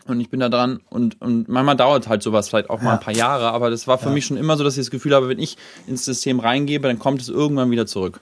Und 0.07 0.19
ich 0.19 0.29
bin 0.29 0.41
da 0.41 0.49
dran 0.49 0.81
und, 0.89 1.21
und 1.21 1.47
manchmal 1.47 1.77
dauert 1.77 2.09
halt 2.09 2.23
sowas 2.23 2.49
vielleicht 2.49 2.69
auch 2.69 2.81
mal 2.81 2.89
ja. 2.89 2.93
ein 2.95 2.99
paar 2.99 3.13
Jahre, 3.13 3.51
aber 3.51 3.69
das 3.69 3.87
war 3.87 3.97
für 3.97 4.07
ja. 4.07 4.11
mich 4.11 4.25
schon 4.25 4.35
immer 4.35 4.57
so, 4.57 4.63
dass 4.63 4.73
ich 4.73 4.81
das 4.81 4.91
Gefühl 4.91 5.15
habe, 5.15 5.29
wenn 5.29 5.39
ich 5.39 5.57
ins 5.87 6.03
System 6.03 6.41
reingebe, 6.41 6.87
dann 6.87 6.99
kommt 6.99 7.21
es 7.21 7.29
irgendwann 7.29 7.71
wieder 7.71 7.85
zurück. 7.85 8.19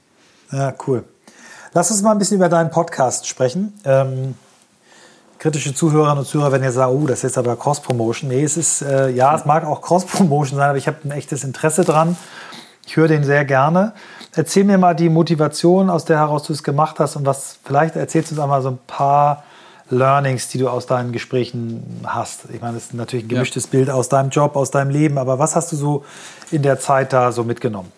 Ja, 0.51 0.73
cool. 0.85 1.03
Lass 1.73 1.89
uns 1.89 2.01
mal 2.01 2.11
ein 2.11 2.19
bisschen 2.19 2.37
über 2.37 2.49
deinen 2.49 2.69
Podcast 2.69 3.27
sprechen. 3.27 3.73
Ähm, 3.83 4.35
kritische 5.39 5.73
Zuhörerinnen 5.73 6.19
und 6.19 6.25
Zuhörer 6.25 6.51
werden 6.51 6.63
jetzt 6.63 6.75
sagen, 6.75 6.93
oh, 6.93 7.07
das 7.07 7.19
ist 7.19 7.23
jetzt 7.23 7.37
aber 7.39 7.55
Cross-Promotion. 7.55 8.29
Nee, 8.29 8.43
es 8.43 8.57
ist, 8.57 8.83
äh, 8.83 9.09
ja, 9.09 9.35
es 9.35 9.45
mag 9.45 9.65
auch 9.65 9.81
Cross-Promotion 9.81 10.57
sein, 10.57 10.69
aber 10.69 10.77
ich 10.77 10.87
habe 10.87 10.97
ein 11.03 11.11
echtes 11.11 11.43
Interesse 11.43 11.83
dran. 11.83 12.15
Ich 12.85 12.95
höre 12.95 13.07
den 13.07 13.23
sehr 13.23 13.43
gerne. 13.45 13.93
Erzähl 14.35 14.65
mir 14.65 14.77
mal 14.77 14.93
die 14.93 15.09
Motivation, 15.09 15.89
aus 15.89 16.05
der 16.05 16.19
heraus 16.19 16.43
du 16.43 16.53
es 16.53 16.61
gemacht 16.61 16.99
hast 16.99 17.15
und 17.15 17.25
was, 17.25 17.57
vielleicht 17.63 17.95
erzählst 17.95 18.29
du 18.29 18.35
uns 18.35 18.41
einmal 18.43 18.61
so 18.61 18.69
ein 18.69 18.79
paar 18.85 19.43
Learnings, 19.91 20.47
die 20.47 20.57
du 20.57 20.69
aus 20.69 20.85
deinen 20.85 21.11
Gesprächen 21.11 22.01
hast. 22.03 22.45
Ich 22.53 22.61
meine, 22.61 22.75
das 22.75 22.85
ist 22.85 22.93
natürlich 22.93 23.25
ein 23.25 23.29
gemischtes 23.29 23.65
ja. 23.65 23.69
Bild 23.71 23.89
aus 23.89 24.09
deinem 24.09 24.29
Job, 24.29 24.55
aus 24.55 24.71
deinem 24.71 24.89
Leben, 24.89 25.17
aber 25.17 25.37
was 25.37 25.55
hast 25.55 25.71
du 25.71 25.75
so 25.75 26.05
in 26.49 26.63
der 26.63 26.79
Zeit 26.79 27.13
da 27.13 27.31
so 27.31 27.43
mitgenommen? 27.43 27.91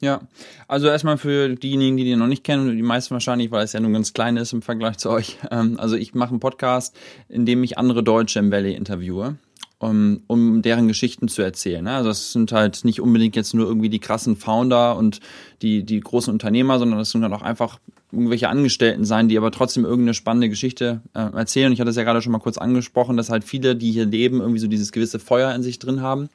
Ja, 0.00 0.20
also 0.68 0.88
erstmal 0.88 1.16
für 1.16 1.54
diejenigen, 1.54 1.96
die 1.96 2.04
den 2.04 2.18
noch 2.18 2.26
nicht 2.26 2.44
kennen, 2.44 2.76
die 2.76 2.82
meisten 2.82 3.14
wahrscheinlich, 3.14 3.50
weil 3.50 3.64
es 3.64 3.72
ja 3.72 3.80
nur 3.80 3.90
ganz 3.90 4.12
klein 4.12 4.36
ist 4.36 4.52
im 4.52 4.60
Vergleich 4.60 4.98
zu 4.98 5.10
euch. 5.10 5.38
Ähm, 5.50 5.78
also 5.78 5.96
ich 5.96 6.14
mache 6.14 6.30
einen 6.30 6.40
Podcast, 6.40 6.96
in 7.28 7.46
dem 7.46 7.62
ich 7.62 7.78
andere 7.78 8.02
Deutsche 8.02 8.38
im 8.38 8.50
Valley 8.50 8.74
interviewe, 8.74 9.36
um, 9.78 10.22
um 10.26 10.62
deren 10.62 10.88
Geschichten 10.88 11.28
zu 11.28 11.42
erzählen. 11.42 11.86
Also 11.86 12.08
das 12.08 12.32
sind 12.32 12.50
halt 12.52 12.84
nicht 12.84 13.00
unbedingt 13.00 13.36
jetzt 13.36 13.54
nur 13.54 13.66
irgendwie 13.66 13.90
die 13.90 14.00
krassen 14.00 14.36
Founder 14.36 14.96
und 14.96 15.20
die, 15.62 15.84
die 15.84 16.00
großen 16.00 16.32
Unternehmer, 16.32 16.78
sondern 16.78 16.98
das 16.98 17.10
sind 17.10 17.22
halt 17.22 17.32
auch 17.32 17.42
einfach 17.42 17.78
irgendwelche 18.14 18.48
Angestellten 18.48 19.04
sein, 19.04 19.28
die 19.28 19.36
aber 19.36 19.50
trotzdem 19.50 19.84
irgendeine 19.84 20.14
spannende 20.14 20.48
Geschichte 20.48 21.02
äh, 21.14 21.20
erzählen. 21.20 21.72
Ich 21.72 21.80
hatte 21.80 21.90
es 21.90 21.96
ja 21.96 22.04
gerade 22.04 22.22
schon 22.22 22.32
mal 22.32 22.38
kurz 22.38 22.58
angesprochen, 22.58 23.16
dass 23.16 23.30
halt 23.30 23.44
viele, 23.44 23.76
die 23.76 23.92
hier 23.92 24.06
leben, 24.06 24.40
irgendwie 24.40 24.60
so 24.60 24.66
dieses 24.66 24.92
gewisse 24.92 25.18
Feuer 25.18 25.54
in 25.54 25.62
sich 25.62 25.78
drin 25.78 26.00
haben 26.00 26.28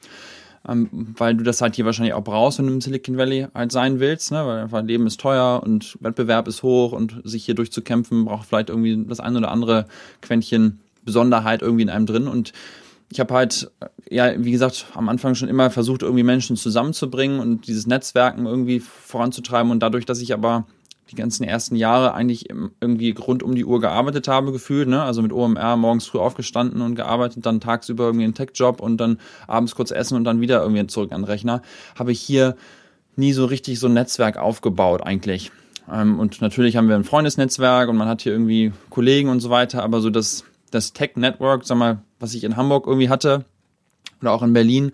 ähm, 0.68 0.88
weil 1.16 1.34
du 1.34 1.42
das 1.42 1.62
halt 1.62 1.76
hier 1.76 1.86
wahrscheinlich 1.86 2.14
auch 2.14 2.24
brauchst, 2.24 2.58
wenn 2.58 2.66
du 2.66 2.72
im 2.74 2.80
Silicon 2.80 3.16
Valley 3.16 3.46
halt 3.54 3.72
sein 3.72 3.98
willst, 3.98 4.30
ne? 4.30 4.46
weil 4.46 4.58
einfach 4.60 4.82
Leben 4.82 5.06
ist 5.06 5.20
teuer 5.20 5.62
und 5.64 5.96
Wettbewerb 6.00 6.48
ist 6.48 6.62
hoch 6.62 6.92
und 6.92 7.20
sich 7.24 7.44
hier 7.44 7.54
durchzukämpfen 7.54 8.26
braucht 8.26 8.48
vielleicht 8.48 8.68
irgendwie 8.68 9.04
das 9.08 9.20
ein 9.20 9.36
oder 9.36 9.50
andere 9.50 9.86
Quäntchen 10.20 10.80
Besonderheit 11.02 11.62
irgendwie 11.62 11.82
in 11.82 11.90
einem 11.90 12.06
drin 12.06 12.28
und 12.28 12.52
ich 13.12 13.18
habe 13.18 13.34
halt, 13.34 13.70
ja, 14.08 14.32
wie 14.38 14.52
gesagt, 14.52 14.86
am 14.94 15.08
Anfang 15.08 15.34
schon 15.34 15.48
immer 15.48 15.70
versucht, 15.70 16.02
irgendwie 16.02 16.22
Menschen 16.22 16.56
zusammenzubringen 16.56 17.40
und 17.40 17.66
dieses 17.66 17.88
Netzwerken 17.88 18.46
irgendwie 18.46 18.78
voranzutreiben. 18.78 19.72
Und 19.72 19.80
dadurch, 19.80 20.06
dass 20.06 20.20
ich 20.20 20.32
aber 20.32 20.64
die 21.10 21.16
ganzen 21.16 21.44
ersten 21.44 21.76
Jahre 21.76 22.14
eigentlich 22.14 22.48
irgendwie 22.48 23.10
rund 23.10 23.42
um 23.42 23.54
die 23.54 23.64
Uhr 23.64 23.80
gearbeitet 23.80 24.28
habe, 24.28 24.52
gefühlt, 24.52 24.88
ne? 24.88 25.02
Also 25.02 25.22
mit 25.22 25.32
OMR 25.32 25.76
morgens 25.76 26.06
früh 26.06 26.18
aufgestanden 26.18 26.80
und 26.82 26.94
gearbeitet, 26.94 27.44
dann 27.46 27.60
tagsüber 27.60 28.04
irgendwie 28.04 28.24
einen 28.24 28.34
Tech-Job 28.34 28.80
und 28.80 28.98
dann 28.98 29.18
abends 29.46 29.74
kurz 29.74 29.90
essen 29.90 30.16
und 30.16 30.24
dann 30.24 30.40
wieder 30.40 30.62
irgendwie 30.62 30.86
zurück 30.86 31.12
an 31.12 31.22
den 31.22 31.26
Rechner, 31.26 31.62
habe 31.96 32.12
ich 32.12 32.20
hier 32.20 32.56
nie 33.16 33.32
so 33.32 33.44
richtig 33.44 33.78
so 33.80 33.88
ein 33.88 33.94
Netzwerk 33.94 34.36
aufgebaut 34.36 35.02
eigentlich. 35.02 35.50
Ähm, 35.90 36.18
und 36.18 36.40
natürlich 36.40 36.76
haben 36.76 36.88
wir 36.88 36.96
ein 36.96 37.04
Freundesnetzwerk 37.04 37.88
und 37.88 37.96
man 37.96 38.08
hat 38.08 38.22
hier 38.22 38.32
irgendwie 38.32 38.72
Kollegen 38.88 39.28
und 39.28 39.40
so 39.40 39.50
weiter, 39.50 39.82
aber 39.82 40.00
so 40.00 40.10
das, 40.10 40.44
das 40.70 40.92
Tech-Network, 40.92 41.64
sag 41.64 41.78
mal, 41.78 42.02
was 42.18 42.34
ich 42.34 42.44
in 42.44 42.56
Hamburg 42.56 42.86
irgendwie 42.86 43.08
hatte 43.08 43.44
oder 44.20 44.32
auch 44.32 44.42
in 44.42 44.52
Berlin, 44.52 44.92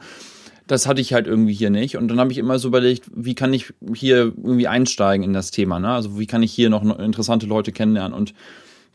das 0.67 0.87
hatte 0.87 1.01
ich 1.01 1.13
halt 1.13 1.27
irgendwie 1.27 1.55
hier 1.55 1.71
nicht. 1.71 1.97
Und 1.97 2.09
dann 2.09 2.19
habe 2.19 2.33
ich 2.33 2.39
immer 2.39 2.59
so 2.59 2.69
überlegt, 2.69 3.05
wie 3.15 3.35
kann 3.35 3.53
ich 3.53 3.73
hier 3.95 4.33
irgendwie 4.37 4.67
einsteigen 4.67 5.25
in 5.25 5.33
das 5.33 5.51
Thema, 5.51 5.79
ne? 5.79 5.91
Also 5.91 6.19
wie 6.19 6.27
kann 6.27 6.43
ich 6.43 6.53
hier 6.53 6.71
noch 6.71 6.83
interessante 6.99 7.47
Leute 7.47 7.73
kennenlernen? 7.73 8.17
Und 8.17 8.35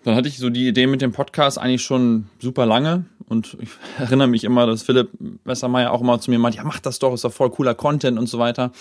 dann 0.03 0.15
hatte 0.15 0.27
ich 0.27 0.37
so 0.37 0.49
die 0.49 0.67
Idee 0.67 0.87
mit 0.87 1.01
dem 1.01 1.11
Podcast 1.11 1.57
eigentlich 1.57 1.83
schon 1.83 2.25
super 2.39 2.65
lange. 2.65 3.05
Und 3.29 3.57
ich 3.61 3.69
erinnere 3.99 4.27
mich 4.27 4.43
immer, 4.43 4.67
dass 4.67 4.83
Philipp 4.83 5.09
Messermeier 5.45 5.91
auch 5.91 6.01
immer 6.01 6.19
zu 6.19 6.31
mir 6.31 6.39
meint, 6.39 6.55
ja, 6.55 6.63
mach 6.63 6.79
das 6.79 6.99
doch, 6.99 7.13
ist 7.13 7.23
doch 7.23 7.33
voll 7.33 7.51
cooler 7.51 7.75
Content 7.75 8.19
und 8.19 8.27
so 8.27 8.37
weiter. 8.37 8.71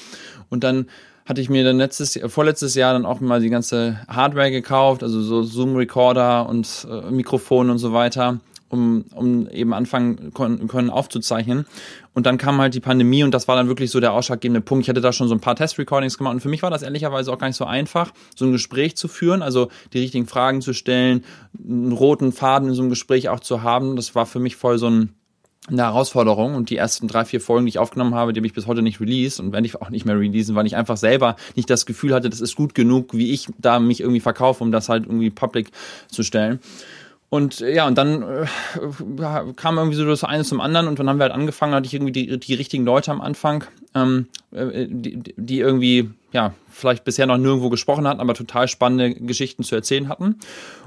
Und 0.48 0.64
dann 0.64 0.86
hatte 1.26 1.40
ich 1.40 1.48
mir 1.48 1.62
dann 1.62 1.78
letztes, 1.78 2.18
vorletztes 2.26 2.74
Jahr 2.74 2.92
dann 2.92 3.06
auch 3.06 3.20
mal 3.20 3.40
die 3.40 3.50
ganze 3.50 4.00
Hardware 4.08 4.50
gekauft, 4.50 5.04
also 5.04 5.20
so 5.20 5.44
Zoom-Recorder 5.44 6.48
und 6.48 6.88
äh, 6.90 7.10
Mikrofon 7.12 7.70
und 7.70 7.78
so 7.78 7.92
weiter 7.92 8.40
um, 8.70 9.04
um 9.14 9.48
eben 9.48 9.74
anfangen 9.74 10.32
können 10.32 10.90
aufzuzeichnen. 10.90 11.66
Und 12.14 12.26
dann 12.26 12.38
kam 12.38 12.60
halt 12.60 12.74
die 12.74 12.80
Pandemie 12.80 13.22
und 13.22 13.32
das 13.32 13.46
war 13.48 13.56
dann 13.56 13.68
wirklich 13.68 13.90
so 13.90 14.00
der 14.00 14.12
ausschlaggebende 14.12 14.60
Punkt. 14.60 14.84
Ich 14.84 14.88
hatte 14.88 15.00
da 15.00 15.12
schon 15.12 15.28
so 15.28 15.34
ein 15.34 15.40
paar 15.40 15.56
Test-Recordings 15.56 16.16
gemacht 16.16 16.34
und 16.34 16.40
für 16.40 16.48
mich 16.48 16.62
war 16.62 16.70
das 16.70 16.82
ehrlicherweise 16.82 17.32
auch 17.32 17.38
gar 17.38 17.48
nicht 17.48 17.56
so 17.56 17.64
einfach, 17.64 18.12
so 18.34 18.46
ein 18.46 18.52
Gespräch 18.52 18.96
zu 18.96 19.08
führen, 19.08 19.42
also 19.42 19.68
die 19.92 19.98
richtigen 19.98 20.26
Fragen 20.26 20.62
zu 20.62 20.72
stellen, 20.72 21.24
einen 21.58 21.92
roten 21.92 22.32
Faden 22.32 22.68
in 22.68 22.74
so 22.74 22.82
einem 22.82 22.90
Gespräch 22.90 23.28
auch 23.28 23.40
zu 23.40 23.62
haben. 23.62 23.96
Das 23.96 24.14
war 24.14 24.26
für 24.26 24.40
mich 24.40 24.56
voll 24.56 24.78
so 24.78 24.88
ein 24.88 25.14
eine 25.68 25.82
Herausforderung 25.82 26.54
und 26.54 26.70
die 26.70 26.76
ersten 26.76 27.06
drei, 27.06 27.24
vier 27.24 27.40
Folgen, 27.40 27.66
die 27.66 27.70
ich 27.70 27.78
aufgenommen 27.78 28.14
habe, 28.14 28.32
die 28.32 28.40
habe 28.40 28.46
ich 28.46 28.54
bis 28.54 28.66
heute 28.66 28.82
nicht 28.82 29.00
released 29.00 29.40
und 29.40 29.52
werde 29.52 29.66
ich 29.66 29.80
auch 29.80 29.90
nicht 29.90 30.04
mehr 30.04 30.18
releasen, 30.18 30.56
weil 30.56 30.66
ich 30.66 30.74
einfach 30.74 30.96
selber 30.96 31.36
nicht 31.54 31.68
das 31.68 31.86
Gefühl 31.86 32.14
hatte, 32.14 32.30
das 32.30 32.40
ist 32.40 32.56
gut 32.56 32.74
genug, 32.74 33.14
wie 33.14 33.30
ich 33.32 33.46
da 33.58 33.78
mich 33.78 34.00
irgendwie 34.00 34.20
verkaufe, 34.20 34.64
um 34.64 34.72
das 34.72 34.88
halt 34.88 35.04
irgendwie 35.04 35.30
public 35.30 35.70
zu 36.08 36.22
stellen. 36.22 36.60
Und 37.30 37.60
äh, 37.60 37.72
ja, 37.72 37.86
und 37.86 37.96
dann 37.96 38.22
äh, 38.22 38.46
kam 39.54 39.78
irgendwie 39.78 39.96
so 39.96 40.04
das 40.04 40.24
eine 40.24 40.44
zum 40.44 40.60
anderen 40.60 40.88
und 40.88 40.98
dann 40.98 41.08
haben 41.08 41.18
wir 41.18 41.22
halt 41.24 41.32
angefangen, 41.32 41.74
hatte 41.74 41.86
ich 41.86 41.94
irgendwie 41.94 42.12
die, 42.12 42.38
die 42.38 42.54
richtigen 42.54 42.84
Leute 42.84 43.12
am 43.12 43.20
Anfang, 43.20 43.64
ähm, 43.94 44.26
äh, 44.50 44.86
die, 44.88 45.22
die 45.36 45.60
irgendwie, 45.60 46.10
ja, 46.32 46.54
vielleicht 46.68 47.04
bisher 47.04 47.26
noch 47.26 47.38
nirgendwo 47.38 47.70
gesprochen 47.70 48.06
hatten, 48.06 48.20
aber 48.20 48.34
total 48.34 48.66
spannende 48.66 49.14
Geschichten 49.14 49.62
zu 49.62 49.76
erzählen 49.76 50.08
hatten. 50.08 50.40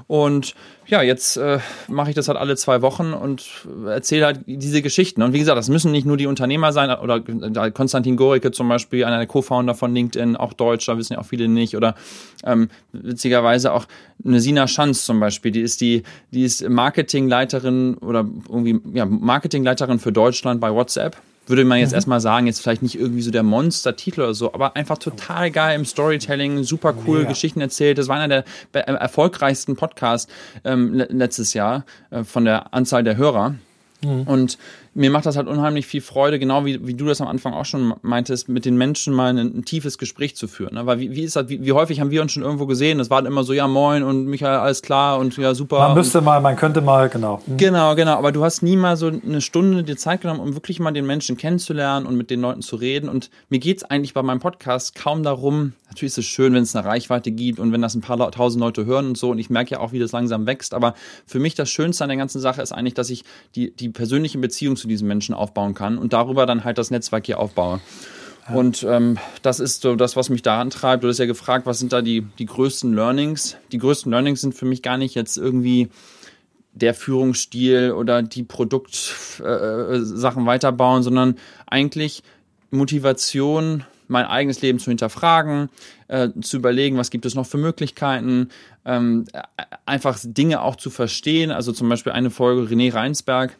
Und 0.06 0.54
ja, 0.86 1.02
jetzt 1.02 1.36
äh, 1.36 1.58
mache 1.88 2.10
ich 2.10 2.14
das 2.14 2.28
halt 2.28 2.38
alle 2.38 2.56
zwei 2.56 2.82
Wochen 2.82 3.14
und 3.14 3.66
erzähle 3.86 4.26
halt 4.26 4.40
diese 4.46 4.82
Geschichten. 4.82 5.22
Und 5.22 5.32
wie 5.32 5.38
gesagt, 5.38 5.56
das 5.56 5.68
müssen 5.68 5.92
nicht 5.92 6.06
nur 6.06 6.16
die 6.16 6.26
Unternehmer 6.26 6.72
sein, 6.72 6.90
oder 6.90 7.20
Konstantin 7.70 8.16
Goricke 8.16 8.50
zum 8.50 8.68
Beispiel, 8.68 9.04
einer 9.04 9.16
der 9.16 9.26
Co-Founder 9.26 9.74
von 9.74 9.94
LinkedIn, 9.94 10.36
auch 10.36 10.52
Deutsch, 10.52 10.86
da 10.86 10.98
wissen 10.98 11.14
ja 11.14 11.20
auch 11.20 11.26
viele 11.26 11.48
nicht. 11.48 11.76
Oder 11.76 11.94
ähm, 12.44 12.68
witzigerweise 12.92 13.72
auch 13.72 13.86
eine 14.24 14.40
Sina 14.40 14.68
Schanz 14.68 15.06
zum 15.06 15.20
Beispiel, 15.20 15.52
die 15.52 15.62
ist 15.62 15.80
die, 15.80 16.02
die 16.32 16.44
ist 16.44 16.68
Marketingleiterin 16.68 17.94
oder 17.94 18.28
irgendwie 18.48 18.80
ja, 18.92 19.06
Marketingleiterin 19.06 19.98
für 19.98 20.12
Deutschland 20.12 20.60
bei 20.60 20.70
WhatsApp 20.72 21.16
würde 21.46 21.64
man 21.64 21.78
jetzt 21.78 21.90
mhm. 21.90 21.96
erstmal 21.96 22.20
sagen, 22.20 22.46
jetzt 22.46 22.60
vielleicht 22.60 22.82
nicht 22.82 22.98
irgendwie 22.98 23.22
so 23.22 23.30
der 23.30 23.42
Monster-Titel 23.42 24.22
oder 24.22 24.34
so, 24.34 24.52
aber 24.54 24.76
einfach 24.76 24.98
total 24.98 25.50
geil 25.50 25.76
im 25.76 25.84
Storytelling, 25.84 26.62
super 26.64 26.94
cool 27.06 27.18
Mega. 27.18 27.30
Geschichten 27.30 27.60
erzählt. 27.60 27.98
Das 27.98 28.08
war 28.08 28.16
einer 28.16 28.44
der 28.72 28.88
äh, 28.88 28.92
erfolgreichsten 28.92 29.76
Podcasts 29.76 30.30
ähm, 30.64 30.94
letztes 30.94 31.54
Jahr 31.54 31.84
äh, 32.10 32.24
von 32.24 32.44
der 32.44 32.72
Anzahl 32.72 33.04
der 33.04 33.16
Hörer. 33.16 33.54
Mhm. 34.02 34.22
Und 34.22 34.58
mir 34.94 35.10
macht 35.10 35.26
das 35.26 35.36
halt 35.36 35.48
unheimlich 35.48 35.86
viel 35.86 36.00
Freude, 36.00 36.38
genau 36.38 36.64
wie, 36.64 36.86
wie 36.86 36.94
du 36.94 37.04
das 37.06 37.20
am 37.20 37.28
Anfang 37.28 37.52
auch 37.52 37.64
schon 37.64 37.94
meintest, 38.02 38.48
mit 38.48 38.64
den 38.64 38.76
Menschen 38.76 39.12
mal 39.12 39.30
ein, 39.30 39.38
ein 39.38 39.64
tiefes 39.64 39.98
Gespräch 39.98 40.36
zu 40.36 40.46
führen. 40.46 40.74
Ne? 40.74 40.86
Weil 40.86 41.00
wie, 41.00 41.10
wie 41.14 41.22
ist 41.22 41.36
das, 41.36 41.48
wie, 41.48 41.64
wie, 41.64 41.72
häufig 41.72 42.00
haben 42.00 42.10
wir 42.10 42.22
uns 42.22 42.32
schon 42.32 42.42
irgendwo 42.42 42.66
gesehen? 42.66 42.98
Das 42.98 43.10
war 43.10 43.20
dann 43.20 43.30
immer 43.30 43.42
so, 43.42 43.52
ja 43.52 43.66
moin 43.66 44.02
und 44.02 44.26
Michael, 44.26 44.58
alles 44.58 44.82
klar 44.82 45.18
und 45.18 45.36
ja 45.36 45.54
super. 45.54 45.78
Man 45.80 45.94
müsste 45.94 46.20
mal, 46.20 46.40
man 46.40 46.56
könnte 46.56 46.80
mal, 46.80 47.08
genau. 47.08 47.42
Mhm. 47.46 47.56
Genau, 47.56 47.94
genau. 47.96 48.16
Aber 48.16 48.30
du 48.30 48.44
hast 48.44 48.62
nie 48.62 48.76
mal 48.76 48.96
so 48.96 49.08
eine 49.08 49.40
Stunde 49.40 49.82
dir 49.82 49.96
Zeit 49.96 50.20
genommen, 50.20 50.40
um 50.40 50.54
wirklich 50.54 50.78
mal 50.78 50.92
den 50.92 51.06
Menschen 51.06 51.36
kennenzulernen 51.36 52.06
und 52.06 52.16
mit 52.16 52.30
den 52.30 52.40
Leuten 52.40 52.62
zu 52.62 52.76
reden. 52.76 53.08
Und 53.08 53.30
mir 53.48 53.58
geht's 53.58 53.82
eigentlich 53.82 54.14
bei 54.14 54.22
meinem 54.22 54.40
Podcast 54.40 54.94
kaum 54.94 55.24
darum, 55.24 55.72
natürlich 55.94 56.12
ist 56.12 56.18
es 56.18 56.26
schön, 56.26 56.54
wenn 56.54 56.64
es 56.64 56.74
eine 56.74 56.84
Reichweite 56.84 57.30
gibt 57.30 57.60
und 57.60 57.72
wenn 57.72 57.80
das 57.80 57.94
ein 57.94 58.00
paar 58.00 58.30
tausend 58.32 58.60
Leute 58.60 58.84
hören 58.84 59.06
und 59.08 59.18
so. 59.18 59.30
Und 59.30 59.38
ich 59.38 59.48
merke 59.48 59.72
ja 59.72 59.80
auch, 59.80 59.92
wie 59.92 60.00
das 60.00 60.12
langsam 60.12 60.46
wächst. 60.46 60.74
Aber 60.74 60.94
für 61.24 61.38
mich 61.38 61.54
das 61.54 61.70
Schönste 61.70 62.04
an 62.04 62.08
der 62.08 62.16
ganzen 62.16 62.40
Sache 62.40 62.60
ist 62.62 62.72
eigentlich, 62.72 62.94
dass 62.94 63.10
ich 63.10 63.24
die, 63.54 63.74
die 63.74 63.88
persönliche 63.88 64.38
Beziehung 64.38 64.76
zu 64.84 64.88
diesen 64.88 65.08
Menschen 65.08 65.34
aufbauen 65.34 65.72
kann 65.72 65.96
und 65.96 66.12
darüber 66.12 66.44
dann 66.44 66.64
halt 66.64 66.76
das 66.76 66.90
Netzwerk 66.90 67.24
hier 67.24 67.40
aufbaue. 67.40 67.80
Ja. 68.46 68.54
Und 68.54 68.86
ähm, 68.86 69.16
das 69.40 69.58
ist 69.58 69.80
so 69.80 69.96
das, 69.96 70.14
was 70.14 70.28
mich 70.28 70.42
daran 70.42 70.68
treibt. 70.68 71.02
Du 71.02 71.08
hast 71.08 71.18
ja 71.18 71.24
gefragt, 71.24 71.64
was 71.64 71.78
sind 71.78 71.94
da 71.94 72.02
die, 72.02 72.26
die 72.38 72.44
größten 72.44 72.92
Learnings? 72.92 73.56
Die 73.72 73.78
größten 73.78 74.12
Learnings 74.12 74.42
sind 74.42 74.54
für 74.54 74.66
mich 74.66 74.82
gar 74.82 74.98
nicht 74.98 75.14
jetzt 75.14 75.38
irgendwie 75.38 75.88
der 76.72 76.92
Führungsstil 76.92 77.92
oder 77.92 78.22
die 78.22 78.42
Produktsachen 78.42 80.42
äh, 80.42 80.46
weiterbauen, 80.46 81.02
sondern 81.02 81.36
eigentlich 81.66 82.22
Motivation, 82.70 83.84
mein 84.08 84.26
eigenes 84.26 84.60
Leben 84.60 84.78
zu 84.78 84.90
hinterfragen, 84.90 85.70
äh, 86.08 86.28
zu 86.42 86.58
überlegen, 86.58 86.98
was 86.98 87.10
gibt 87.10 87.24
es 87.24 87.34
noch 87.34 87.46
für 87.46 87.56
Möglichkeiten, 87.56 88.50
ähm, 88.84 89.24
einfach 89.86 90.18
Dinge 90.22 90.60
auch 90.60 90.76
zu 90.76 90.90
verstehen. 90.90 91.50
Also 91.50 91.72
zum 91.72 91.88
Beispiel 91.88 92.12
eine 92.12 92.30
Folge 92.30 92.74
René 92.74 92.92
Reinsberg, 92.92 93.56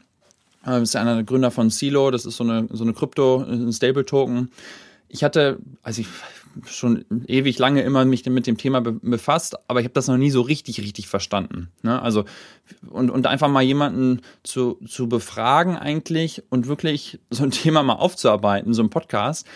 äh, 0.67 0.83
ist 0.83 0.97
einer 0.97 1.15
der 1.15 1.25
Gründer 1.25 1.51
von 1.51 1.71
Silo, 1.71 2.11
das 2.11 2.27
ist 2.27 2.37
so 2.37 2.45
eine, 2.45 2.69
so 2.71 2.85
eine 2.85 2.93
Krypto, 2.93 3.43
ein 3.43 3.73
Stable-Token. 3.73 4.51
Ich 5.09 5.23
hatte, 5.23 5.59
also 5.83 6.01
ich 6.01 6.09
schon 6.67 7.05
ewig 7.27 7.59
lange 7.59 7.83
immer 7.83 8.05
mich 8.05 8.25
mit 8.27 8.47
dem 8.47 8.57
Thema 8.57 8.81
befasst, 8.81 9.57
aber 9.69 9.81
ich 9.81 9.85
habe 9.85 9.95
das 9.95 10.09
noch 10.09 10.17
nie 10.17 10.31
so 10.31 10.41
richtig, 10.41 10.81
richtig 10.81 11.09
verstanden. 11.09 11.71
Ne? 11.83 12.01
Also 12.01 12.25
und, 12.89 13.11
und 13.11 13.27
einfach 13.27 13.49
mal 13.49 13.63
jemanden 13.63 14.21
zu, 14.43 14.79
zu 14.87 15.09
befragen 15.09 15.77
eigentlich 15.77 16.43
und 16.51 16.69
wirklich 16.69 17.19
so 17.31 17.45
ein 17.45 17.51
Thema 17.53 17.83
mal 17.83 17.95
aufzuarbeiten, 17.95 18.75
so 18.75 18.83
ein 18.83 18.91
Podcast, 18.91 19.47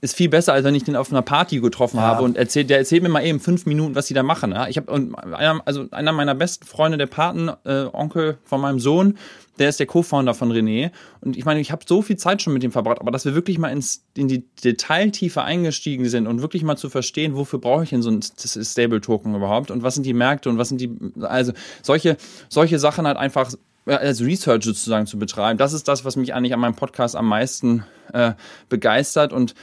ist 0.00 0.16
viel 0.16 0.28
besser, 0.28 0.52
als 0.52 0.64
wenn 0.64 0.74
ich 0.76 0.84
den 0.84 0.94
auf 0.94 1.10
einer 1.10 1.22
Party 1.22 1.58
getroffen 1.58 1.96
ja. 1.96 2.04
habe 2.04 2.22
und 2.22 2.36
erzählt, 2.36 2.70
der 2.70 2.78
erzählt 2.78 3.02
mir 3.02 3.08
mal 3.08 3.24
eben 3.24 3.40
fünf 3.40 3.66
Minuten, 3.66 3.96
was 3.96 4.06
die 4.06 4.14
da 4.14 4.22
machen. 4.22 4.52
Ja? 4.52 4.68
Ich 4.68 4.76
habe 4.76 4.92
einer, 4.92 5.60
also 5.64 5.86
einer 5.90 6.12
meiner 6.12 6.36
besten 6.36 6.66
Freunde, 6.66 6.98
der 6.98 7.06
Paten, 7.06 7.50
äh, 7.64 7.86
Onkel 7.92 8.38
von 8.44 8.60
meinem 8.60 8.78
Sohn, 8.78 9.18
der 9.58 9.68
ist 9.68 9.80
der 9.80 9.86
Co-Founder 9.86 10.34
von 10.34 10.52
René. 10.52 10.92
Und 11.20 11.36
ich 11.36 11.44
meine, 11.44 11.58
ich 11.58 11.72
habe 11.72 11.84
so 11.84 12.00
viel 12.00 12.16
Zeit 12.16 12.42
schon 12.42 12.52
mit 12.52 12.62
ihm 12.62 12.70
verbracht, 12.70 13.00
aber 13.00 13.10
dass 13.10 13.24
wir 13.24 13.34
wirklich 13.34 13.58
mal 13.58 13.70
ins, 13.70 14.04
in 14.16 14.28
die 14.28 14.44
Detailtiefe 14.62 15.42
eingestiegen 15.42 16.08
sind 16.08 16.28
und 16.28 16.42
wirklich 16.42 16.62
mal 16.62 16.76
zu 16.76 16.90
verstehen, 16.90 17.34
wofür 17.34 17.58
brauche 17.58 17.82
ich 17.82 17.90
denn 17.90 18.02
so 18.02 18.10
ein 18.10 18.22
Stable-Token 18.22 19.34
überhaupt 19.34 19.72
und 19.72 19.82
was 19.82 19.94
sind 19.94 20.06
die 20.06 20.14
Märkte 20.14 20.48
und 20.48 20.58
was 20.58 20.68
sind 20.68 20.80
die, 20.80 20.96
also 21.22 21.52
solche, 21.82 22.16
solche 22.48 22.78
Sachen 22.78 23.04
halt 23.04 23.16
einfach 23.16 23.52
als 23.84 24.20
Research 24.20 24.64
sozusagen 24.64 25.06
zu 25.06 25.18
betreiben. 25.18 25.58
Das 25.58 25.72
ist 25.72 25.88
das, 25.88 26.04
was 26.04 26.14
mich 26.14 26.34
eigentlich 26.34 26.54
an 26.54 26.60
meinem 26.60 26.76
Podcast 26.76 27.16
am 27.16 27.26
meisten 27.26 27.84
äh, 28.12 28.32
begeistert 28.68 29.32
und 29.32 29.54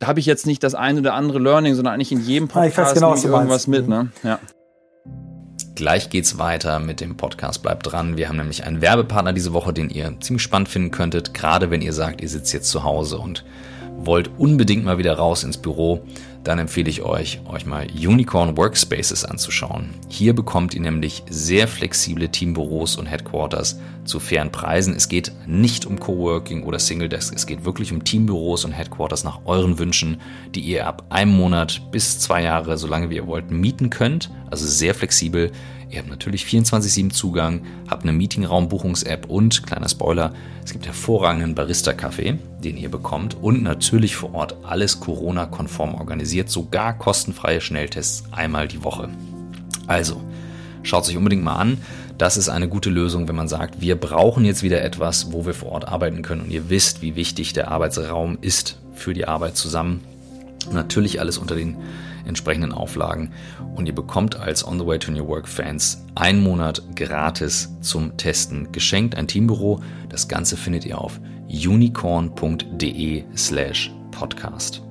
da 0.00 0.06
habe 0.06 0.18
ich 0.18 0.26
jetzt 0.26 0.46
nicht 0.46 0.64
das 0.64 0.74
eine 0.74 1.00
oder 1.00 1.14
andere 1.14 1.38
Learning, 1.38 1.74
sondern 1.74 1.94
eigentlich 1.94 2.10
in 2.10 2.22
jedem 2.22 2.48
Podcast 2.48 2.90
ja, 2.90 2.94
genau, 2.94 3.14
ich 3.14 3.24
irgendwas 3.24 3.66
mit. 3.66 3.86
Ne? 3.86 4.04
Mhm. 4.04 4.28
Ja. 4.28 4.40
Gleich 5.74 6.08
geht's 6.08 6.38
weiter 6.38 6.78
mit 6.78 7.00
dem 7.00 7.18
Podcast. 7.18 7.62
Bleibt 7.62 7.90
dran. 7.90 8.16
Wir 8.16 8.28
haben 8.28 8.38
nämlich 8.38 8.64
einen 8.64 8.80
Werbepartner 8.80 9.34
diese 9.34 9.52
Woche, 9.52 9.74
den 9.74 9.90
ihr 9.90 10.18
ziemlich 10.20 10.42
spannend 10.42 10.70
finden 10.70 10.90
könntet, 10.90 11.34
gerade 11.34 11.70
wenn 11.70 11.82
ihr 11.82 11.92
sagt, 11.92 12.22
ihr 12.22 12.30
sitzt 12.30 12.52
jetzt 12.54 12.70
zu 12.70 12.82
Hause 12.82 13.18
und 13.18 13.44
wollt 14.06 14.30
unbedingt 14.38 14.84
mal 14.84 14.98
wieder 14.98 15.14
raus 15.14 15.44
ins 15.44 15.58
Büro 15.58 16.02
dann 16.44 16.58
empfehle 16.58 16.88
ich 16.88 17.02
euch, 17.02 17.40
euch 17.46 17.66
mal 17.66 17.86
Unicorn 17.92 18.56
Workspaces 18.56 19.24
anzuschauen. 19.24 19.90
Hier 20.08 20.34
bekommt 20.34 20.72
ihr 20.74 20.80
nämlich 20.80 21.22
sehr 21.28 21.68
flexible 21.68 22.28
Teambüros 22.28 22.96
und 22.96 23.06
Headquarters 23.06 23.78
zu 24.04 24.18
fairen 24.20 24.50
Preisen. 24.50 24.94
Es 24.94 25.08
geht 25.08 25.32
nicht 25.46 25.84
um 25.84 26.00
Coworking 26.00 26.64
oder 26.64 26.78
Single 26.78 27.10
Desk, 27.10 27.34
es 27.34 27.46
geht 27.46 27.66
wirklich 27.66 27.92
um 27.92 28.04
Teambüros 28.04 28.64
und 28.64 28.72
Headquarters 28.72 29.22
nach 29.22 29.40
euren 29.44 29.78
Wünschen, 29.78 30.20
die 30.54 30.60
ihr 30.60 30.86
ab 30.86 31.04
einem 31.10 31.32
Monat 31.32 31.82
bis 31.92 32.18
zwei 32.18 32.42
Jahre, 32.42 32.78
solange 32.78 33.10
wie 33.10 33.16
ihr 33.16 33.26
wollt, 33.26 33.50
mieten 33.50 33.90
könnt. 33.90 34.30
Also 34.50 34.66
sehr 34.66 34.94
flexibel. 34.94 35.52
Ihr 35.90 35.98
habt 35.98 36.08
natürlich 36.08 36.44
24-7 36.44 37.10
Zugang, 37.10 37.62
habt 37.88 38.04
eine 38.04 38.12
Meetingraum-Buchungs-App 38.12 39.26
und, 39.28 39.66
kleiner 39.66 39.88
Spoiler, 39.88 40.32
es 40.64 40.72
gibt 40.72 40.86
hervorragenden 40.86 41.56
Barista-Kaffee, 41.56 42.38
den 42.62 42.76
ihr 42.76 42.90
bekommt 42.90 43.36
und 43.42 43.64
natürlich 43.64 44.14
vor 44.14 44.32
Ort 44.34 44.54
alles 44.62 45.00
Corona-konform 45.00 45.96
organisiert, 45.96 46.48
sogar 46.48 46.96
kostenfreie 46.96 47.60
Schnelltests 47.60 48.22
einmal 48.30 48.68
die 48.68 48.84
Woche. 48.84 49.08
Also, 49.88 50.22
schaut 50.84 51.04
sich 51.04 51.16
unbedingt 51.16 51.42
mal 51.42 51.56
an. 51.56 51.78
Das 52.18 52.36
ist 52.36 52.48
eine 52.48 52.68
gute 52.68 52.90
Lösung, 52.90 53.26
wenn 53.26 53.34
man 53.34 53.48
sagt, 53.48 53.80
wir 53.80 53.96
brauchen 53.96 54.44
jetzt 54.44 54.62
wieder 54.62 54.84
etwas, 54.84 55.32
wo 55.32 55.44
wir 55.44 55.54
vor 55.54 55.72
Ort 55.72 55.88
arbeiten 55.88 56.22
können 56.22 56.42
und 56.42 56.50
ihr 56.52 56.70
wisst, 56.70 57.02
wie 57.02 57.16
wichtig 57.16 57.52
der 57.52 57.68
Arbeitsraum 57.72 58.38
ist 58.40 58.78
für 58.94 59.12
die 59.12 59.26
Arbeit 59.26 59.56
zusammen. 59.56 60.02
Natürlich 60.70 61.18
alles 61.18 61.36
unter 61.38 61.56
den 61.56 61.78
entsprechenden 62.30 62.72
Auflagen 62.72 63.32
und 63.74 63.86
ihr 63.86 63.94
bekommt 63.94 64.36
als 64.36 64.66
On 64.66 64.78
the 64.78 64.86
Way 64.86 64.98
to 64.98 65.12
New 65.12 65.26
Work 65.28 65.46
Fans 65.46 66.04
einen 66.14 66.42
Monat 66.42 66.82
gratis 66.96 67.76
zum 67.82 68.16
Testen 68.16 68.72
geschenkt, 68.72 69.14
ein 69.16 69.28
Teambüro. 69.28 69.80
Das 70.08 70.28
Ganze 70.28 70.56
findet 70.56 70.86
ihr 70.86 70.98
auf 70.98 71.20
unicorn.de 71.48 73.24
slash 73.36 73.92
podcast. 74.10 74.82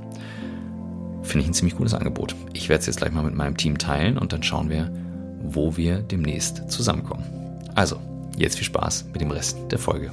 Finde 1.23 1.43
ich 1.43 1.47
ein 1.47 1.53
ziemlich 1.53 1.75
cooles 1.75 1.93
Angebot. 1.93 2.35
Ich 2.53 2.69
werde 2.69 2.81
es 2.81 2.85
jetzt 2.85 2.97
gleich 2.97 3.11
mal 3.11 3.23
mit 3.23 3.35
meinem 3.35 3.57
Team 3.57 3.77
teilen 3.77 4.17
und 4.17 4.33
dann 4.33 4.43
schauen 4.43 4.69
wir, 4.69 4.91
wo 5.41 5.77
wir 5.77 5.99
demnächst 5.99 6.69
zusammenkommen. 6.69 7.23
Also, 7.75 7.99
jetzt 8.37 8.57
viel 8.57 8.65
Spaß 8.65 9.05
mit 9.13 9.21
dem 9.21 9.31
Rest 9.31 9.57
der 9.71 9.79
Folge 9.79 10.11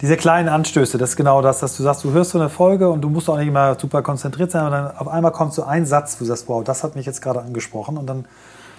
diese 0.00 0.16
kleinen 0.16 0.48
Anstöße, 0.48 0.98
das 0.98 1.10
ist 1.10 1.16
genau 1.16 1.40
das, 1.40 1.60
dass 1.60 1.76
du 1.76 1.82
sagst, 1.82 2.04
du 2.04 2.12
hörst 2.12 2.30
so 2.30 2.38
eine 2.38 2.48
Folge 2.48 2.88
und 2.90 3.00
du 3.00 3.08
musst 3.08 3.30
auch 3.30 3.38
nicht 3.38 3.48
immer 3.48 3.78
super 3.78 4.02
konzentriert 4.02 4.50
sein, 4.50 4.66
und 4.66 4.72
dann 4.72 4.96
auf 4.96 5.08
einmal 5.08 5.32
kommt 5.32 5.54
so 5.54 5.64
ein 5.64 5.86
Satz, 5.86 6.16
wo 6.16 6.18
du 6.20 6.26
sagst, 6.26 6.48
wow, 6.48 6.62
das 6.62 6.84
hat 6.84 6.96
mich 6.96 7.06
jetzt 7.06 7.22
gerade 7.22 7.40
angesprochen 7.40 7.96
und 7.96 8.06
dann, 8.06 8.26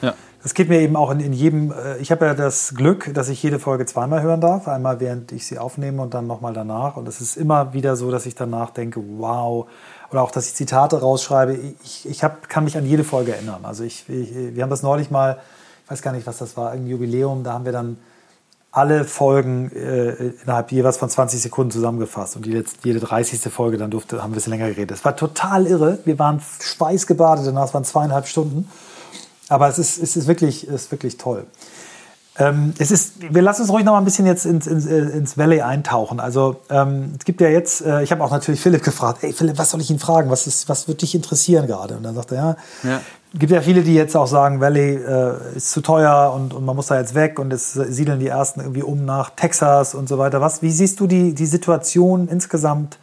ja. 0.01 0.13
das 0.43 0.53
geht 0.53 0.69
mir 0.69 0.79
eben 0.79 0.95
auch 0.95 1.09
in, 1.09 1.19
in 1.19 1.33
jedem, 1.33 1.71
äh, 1.71 1.97
ich 1.97 2.11
habe 2.11 2.25
ja 2.25 2.33
das 2.35 2.75
Glück, 2.75 3.11
dass 3.13 3.29
ich 3.29 3.41
jede 3.41 3.57
Folge 3.57 3.87
zweimal 3.87 4.21
hören 4.21 4.41
darf, 4.41 4.67
einmal 4.67 4.99
während 4.99 5.31
ich 5.31 5.47
sie 5.47 5.57
aufnehme 5.57 6.03
und 6.03 6.13
dann 6.13 6.27
nochmal 6.27 6.53
danach 6.53 6.97
und 6.97 7.07
es 7.07 7.19
ist 7.19 7.35
immer 7.35 7.73
wieder 7.73 7.95
so, 7.95 8.11
dass 8.11 8.27
ich 8.27 8.35
danach 8.35 8.69
denke, 8.69 9.01
wow, 9.17 9.67
oder 10.11 10.21
auch, 10.21 10.31
dass 10.31 10.47
ich 10.47 10.53
Zitate 10.53 11.01
rausschreibe, 11.01 11.57
ich, 11.83 12.07
ich 12.07 12.23
hab, 12.23 12.47
kann 12.47 12.63
mich 12.63 12.77
an 12.77 12.85
jede 12.85 13.03
Folge 13.03 13.33
erinnern, 13.33 13.61
also 13.63 13.83
ich, 13.83 14.07
ich 14.07 14.55
wir 14.55 14.61
haben 14.61 14.69
das 14.69 14.83
neulich 14.83 15.09
mal, 15.09 15.39
ich 15.85 15.91
weiß 15.91 16.03
gar 16.03 16.11
nicht, 16.11 16.27
was 16.27 16.37
das 16.37 16.55
war, 16.57 16.69
ein 16.71 16.85
Jubiläum, 16.85 17.43
da 17.43 17.53
haben 17.53 17.65
wir 17.65 17.71
dann 17.71 17.97
alle 18.77 19.05
Folgen 19.05 19.71
äh, 19.71 20.33
innerhalb 20.43 20.71
jeweils 20.71 20.97
von 20.97 21.09
20 21.09 21.41
Sekunden 21.41 21.71
zusammengefasst. 21.71 22.35
Und 22.35 22.45
letzte, 22.45 22.77
jede 22.87 22.99
30. 22.99 23.51
Folge, 23.51 23.77
dann 23.77 23.89
durfte, 23.89 24.17
haben 24.17 24.29
wir 24.29 24.33
ein 24.33 24.35
bisschen 24.35 24.51
länger 24.51 24.67
geredet. 24.69 24.91
Es 24.91 25.03
war 25.03 25.15
total 25.15 25.65
irre. 25.65 25.97
Wir 26.05 26.19
waren 26.19 26.41
schweißgebadet, 26.61 27.47
danach 27.47 27.73
waren 27.73 27.83
zweieinhalb 27.83 28.27
Stunden. 28.27 28.69
Aber 29.49 29.67
es 29.67 29.79
ist, 29.79 29.97
es 29.97 30.15
ist, 30.15 30.27
wirklich, 30.27 30.67
ist 30.67 30.91
wirklich 30.91 31.17
toll. 31.17 31.47
Ähm, 32.37 32.75
es 32.77 32.91
ist, 32.91 33.33
wir 33.33 33.41
lassen 33.41 33.63
uns 33.63 33.71
ruhig 33.71 33.83
noch 33.83 33.93
mal 33.93 33.97
ein 33.97 34.05
bisschen 34.05 34.27
jetzt 34.27 34.45
ins, 34.45 34.67
ins, 34.67 34.85
ins 34.85 35.39
Valley 35.39 35.61
eintauchen. 35.61 36.19
Also 36.19 36.57
ähm, 36.69 37.13
es 37.17 37.25
gibt 37.25 37.41
ja 37.41 37.49
jetzt, 37.49 37.81
äh, 37.81 38.03
ich 38.03 38.11
habe 38.11 38.23
auch 38.23 38.29
natürlich 38.29 38.61
Philipp 38.61 38.83
gefragt, 38.83 39.23
ey 39.23 39.33
Philipp, 39.33 39.57
was 39.57 39.71
soll 39.71 39.81
ich 39.81 39.89
ihn 39.89 39.97
fragen? 39.97 40.29
Was, 40.29 40.45
ist, 40.45 40.69
was 40.69 40.87
wird 40.87 41.01
dich 41.01 41.15
interessieren 41.15 41.65
gerade? 41.65 41.97
Und 41.97 42.03
dann 42.03 42.13
sagt 42.13 42.31
er, 42.31 42.37
ja, 42.37 42.57
ja 42.91 43.01
gibt 43.33 43.51
ja 43.51 43.61
viele, 43.61 43.83
die 43.83 43.93
jetzt 43.93 44.15
auch 44.15 44.27
sagen, 44.27 44.61
Valley 44.61 44.95
äh, 44.95 45.55
ist 45.55 45.71
zu 45.71 45.81
teuer 45.81 46.33
und, 46.33 46.53
und 46.53 46.65
man 46.65 46.75
muss 46.75 46.87
da 46.87 46.99
jetzt 46.99 47.15
weg 47.15 47.39
und 47.39 47.51
es 47.51 47.73
siedeln 47.73 48.19
die 48.19 48.27
ersten 48.27 48.61
irgendwie 48.61 48.83
um 48.83 49.05
nach 49.05 49.31
Texas 49.31 49.95
und 49.95 50.07
so 50.07 50.17
weiter. 50.17 50.41
Was, 50.41 50.61
wie 50.61 50.71
siehst 50.71 50.99
du 50.99 51.07
die, 51.07 51.33
die 51.33 51.45
Situation 51.45 52.27
insgesamt 52.27 52.97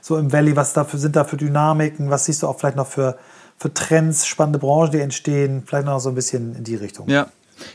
so 0.00 0.16
im 0.18 0.32
Valley? 0.32 0.56
Was 0.56 0.72
dafür, 0.72 0.98
sind 0.98 1.16
da 1.16 1.24
für 1.24 1.36
Dynamiken? 1.36 2.10
Was 2.10 2.26
siehst 2.26 2.42
du 2.42 2.48
auch 2.48 2.58
vielleicht 2.58 2.76
noch 2.76 2.86
für, 2.86 3.16
für 3.58 3.72
Trends, 3.72 4.26
spannende 4.26 4.58
Branchen, 4.58 4.92
die 4.92 5.00
entstehen? 5.00 5.62
Vielleicht 5.66 5.86
noch 5.86 6.00
so 6.00 6.10
ein 6.10 6.14
bisschen 6.14 6.54
in 6.56 6.64
die 6.64 6.76
Richtung. 6.76 7.08
Ja. 7.08 7.28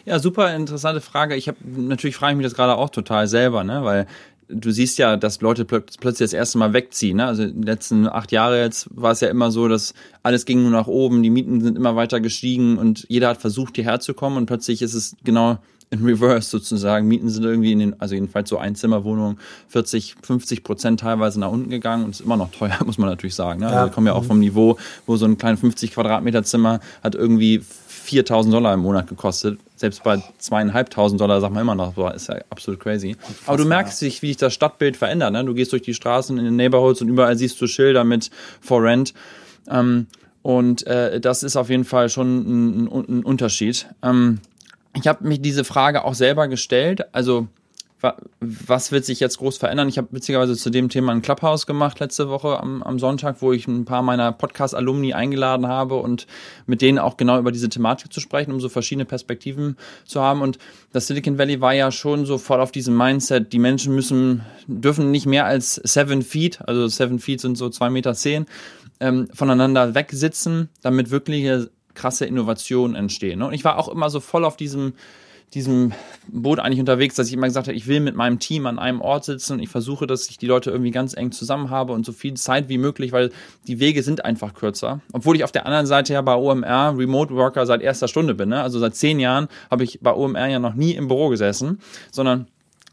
Ja, 0.05 0.19
super 0.19 0.53
interessante 0.53 0.99
Frage. 0.99 1.35
Ich 1.35 1.47
habe 1.47 1.57
natürlich 1.63 2.17
frage 2.17 2.33
ich 2.33 2.37
mich 2.37 2.45
das 2.45 2.55
gerade 2.55 2.75
auch 2.75 2.89
total 2.89 3.27
selber, 3.27 3.63
ne? 3.63 3.85
weil 3.85 4.07
du 4.49 4.71
siehst 4.71 4.97
ja, 4.97 5.17
dass 5.17 5.41
Leute 5.41 5.65
plötzlich 5.65 6.17
das 6.17 6.33
erste 6.33 6.57
Mal 6.57 6.73
wegziehen. 6.73 7.17
Ne? 7.17 7.25
Also 7.25 7.43
in 7.43 7.55
den 7.55 7.63
letzten 7.63 8.07
acht 8.07 8.31
Jahre 8.31 8.61
jetzt 8.61 8.87
war 8.91 9.11
es 9.11 9.19
ja 9.19 9.29
immer 9.29 9.51
so, 9.51 9.67
dass 9.67 9.93
alles 10.23 10.45
ging 10.45 10.61
nur 10.61 10.71
nach 10.71 10.87
oben, 10.87 11.23
die 11.23 11.29
Mieten 11.29 11.61
sind 11.61 11.77
immer 11.77 11.95
weiter 11.95 12.19
gestiegen 12.19 12.77
und 12.77 13.05
jeder 13.09 13.29
hat 13.29 13.37
versucht, 13.37 13.75
hierher 13.75 13.99
zu 13.99 14.13
kommen 14.13 14.37
und 14.37 14.45
plötzlich 14.45 14.81
ist 14.81 14.93
es 14.93 15.15
genau 15.23 15.57
in 15.89 16.03
Reverse 16.03 16.49
sozusagen. 16.49 17.07
Mieten 17.07 17.29
sind 17.29 17.43
irgendwie 17.43 17.71
in 17.71 17.79
den, 17.79 18.01
also 18.01 18.15
jedenfalls 18.15 18.49
so 18.49 18.57
Einzimmerwohnungen 18.57 19.39
40, 19.69 20.15
50 20.21 20.63
Prozent 20.63 20.99
teilweise 20.99 21.39
nach 21.39 21.49
unten 21.49 21.69
gegangen 21.69 22.03
und 22.03 22.11
ist 22.11 22.21
immer 22.21 22.37
noch 22.37 22.51
teuer, 22.51 22.77
muss 22.85 22.97
man 22.97 23.09
natürlich 23.09 23.35
sagen. 23.35 23.61
Ne? 23.61 23.67
Also 23.67 23.75
ja. 23.75 23.81
Also 23.83 23.93
kommen 23.93 24.07
ja 24.07 24.13
auch 24.13 24.25
vom 24.25 24.39
Niveau, 24.39 24.77
wo 25.05 25.15
so 25.15 25.25
ein 25.25 25.37
kleines 25.37 25.61
50 25.61 25.91
Quadratmeter 25.93 26.43
Zimmer 26.43 26.79
hat 27.03 27.15
irgendwie 27.15 27.61
4000 28.07 28.53
Dollar 28.53 28.73
im 28.73 28.79
Monat 28.79 29.07
gekostet. 29.07 29.59
Selbst 29.75 30.01
bei 30.01 30.23
zweieinhalbtausend 30.37 31.19
Dollar 31.19 31.41
sagt 31.41 31.53
man 31.53 31.61
immer 31.61 31.75
noch, 31.75 31.93
boah, 31.93 32.13
ist 32.13 32.29
ja 32.29 32.37
absolut 32.49 32.79
crazy. 32.79 33.17
Aber 33.45 33.57
du 33.57 33.65
merkst 33.65 33.99
sich, 33.99 34.21
wie 34.21 34.27
sich 34.27 34.37
das 34.37 34.53
Stadtbild 34.53 34.95
verändert. 34.95 35.33
Ne? 35.33 35.43
Du 35.43 35.53
gehst 35.53 35.73
durch 35.73 35.81
die 35.81 35.93
Straßen 35.93 36.37
in 36.37 36.45
den 36.45 36.55
Neighborhoods 36.55 37.01
und 37.01 37.09
überall 37.09 37.37
siehst 37.37 37.59
du 37.59 37.67
Schilder 37.67 38.05
mit 38.05 38.31
For 38.61 38.81
Rent. 38.81 39.13
Ähm, 39.69 40.07
und 40.41 40.87
äh, 40.87 41.19
das 41.19 41.43
ist 41.43 41.57
auf 41.57 41.69
jeden 41.69 41.83
Fall 41.83 42.07
schon 42.07 42.37
ein, 42.37 42.87
ein, 42.87 43.05
ein 43.09 43.23
Unterschied. 43.25 43.87
Ähm, 44.01 44.39
ich 44.95 45.05
habe 45.05 45.27
mich 45.27 45.41
diese 45.41 45.65
Frage 45.65 46.05
auch 46.05 46.15
selber 46.15 46.47
gestellt. 46.47 47.13
Also 47.13 47.47
was 48.39 48.91
wird 48.91 49.05
sich 49.05 49.19
jetzt 49.19 49.39
groß 49.39 49.57
verändern? 49.57 49.89
Ich 49.89 49.97
habe 49.97 50.09
witzigerweise 50.11 50.55
zu 50.55 50.69
dem 50.69 50.89
Thema 50.89 51.11
ein 51.13 51.23
Clubhouse 51.23 51.65
gemacht 51.65 51.99
letzte 51.99 52.29
Woche 52.29 52.59
am, 52.59 52.83
am 52.83 52.99
Sonntag, 52.99 53.37
wo 53.41 53.53
ich 53.53 53.67
ein 53.67 53.85
paar 53.85 54.03
meiner 54.03 54.31
Podcast-Alumni 54.31 55.13
eingeladen 55.13 55.67
habe 55.67 55.95
und 55.95 56.27
mit 56.67 56.81
denen 56.81 56.99
auch 56.99 57.17
genau 57.17 57.39
über 57.39 57.51
diese 57.51 57.69
Thematik 57.69 58.13
zu 58.13 58.19
sprechen, 58.19 58.51
um 58.51 58.59
so 58.59 58.69
verschiedene 58.69 59.05
Perspektiven 59.05 59.77
zu 60.05 60.21
haben. 60.21 60.41
Und 60.41 60.59
das 60.93 61.07
Silicon 61.07 61.39
Valley 61.39 61.59
war 61.59 61.73
ja 61.73 61.91
schon 61.91 62.27
so 62.27 62.37
voll 62.37 62.61
auf 62.61 62.71
diesem 62.71 62.95
Mindset, 62.95 63.51
die 63.51 63.59
Menschen 63.59 63.95
müssen, 63.95 64.43
dürfen 64.67 65.09
nicht 65.09 65.25
mehr 65.25 65.45
als 65.45 65.75
seven 65.75 66.21
feet, 66.21 66.59
also 66.67 66.87
seven 66.87 67.17
feet 67.17 67.41
sind 67.41 67.57
so 67.57 67.69
zwei 67.69 67.89
Meter 67.89 68.13
zehn, 68.13 68.45
ähm, 68.99 69.27
voneinander 69.33 69.95
wegsitzen, 69.95 70.69
damit 70.81 71.09
wirkliche 71.09 71.71
krasse 71.95 72.25
Innovationen 72.25 72.95
entstehen. 72.95 73.41
Und 73.41 73.53
ich 73.53 73.63
war 73.63 73.79
auch 73.79 73.87
immer 73.87 74.11
so 74.11 74.19
voll 74.19 74.45
auf 74.45 74.55
diesem 74.55 74.93
diesem 75.53 75.93
Boot 76.27 76.59
eigentlich 76.59 76.79
unterwegs, 76.79 77.15
dass 77.15 77.27
ich 77.27 77.33
immer 77.33 77.47
gesagt 77.47 77.67
habe, 77.67 77.77
ich 77.77 77.87
will 77.87 78.01
mit 78.01 78.15
meinem 78.15 78.39
Team 78.39 78.65
an 78.65 78.79
einem 78.79 78.99
Ort 78.99 79.23
sitzen 79.23 79.53
und 79.53 79.59
ich 79.59 79.69
versuche, 79.69 80.05
dass 80.05 80.29
ich 80.29 80.37
die 80.37 80.45
Leute 80.45 80.71
irgendwie 80.71 80.91
ganz 80.91 81.15
eng 81.15 81.31
zusammen 81.31 81.69
habe 81.69 81.93
und 81.93 82.05
so 82.05 82.11
viel 82.11 82.33
Zeit 82.33 82.67
wie 82.67 82.77
möglich, 82.77 83.13
weil 83.13 83.31
die 83.65 83.79
Wege 83.79 84.03
sind 84.03 84.25
einfach 84.25 84.53
kürzer. 84.53 84.99
Obwohl 85.13 85.37
ich 85.37 85.45
auf 85.45 85.53
der 85.53 85.65
anderen 85.65 85.85
Seite 85.85 86.13
ja 86.13 86.21
bei 86.21 86.35
OMR 86.35 86.97
Remote 86.97 87.33
Worker 87.33 87.65
seit 87.65 87.81
erster 87.81 88.09
Stunde 88.09 88.35
bin. 88.35 88.49
Ne? 88.49 88.61
Also 88.61 88.79
seit 88.79 88.95
zehn 88.95 89.19
Jahren 89.19 89.47
habe 89.71 89.85
ich 89.85 89.99
bei 90.01 90.13
OMR 90.13 90.47
ja 90.47 90.59
noch 90.59 90.73
nie 90.73 90.91
im 90.91 91.07
Büro 91.07 91.29
gesessen, 91.29 91.79
sondern 92.11 92.47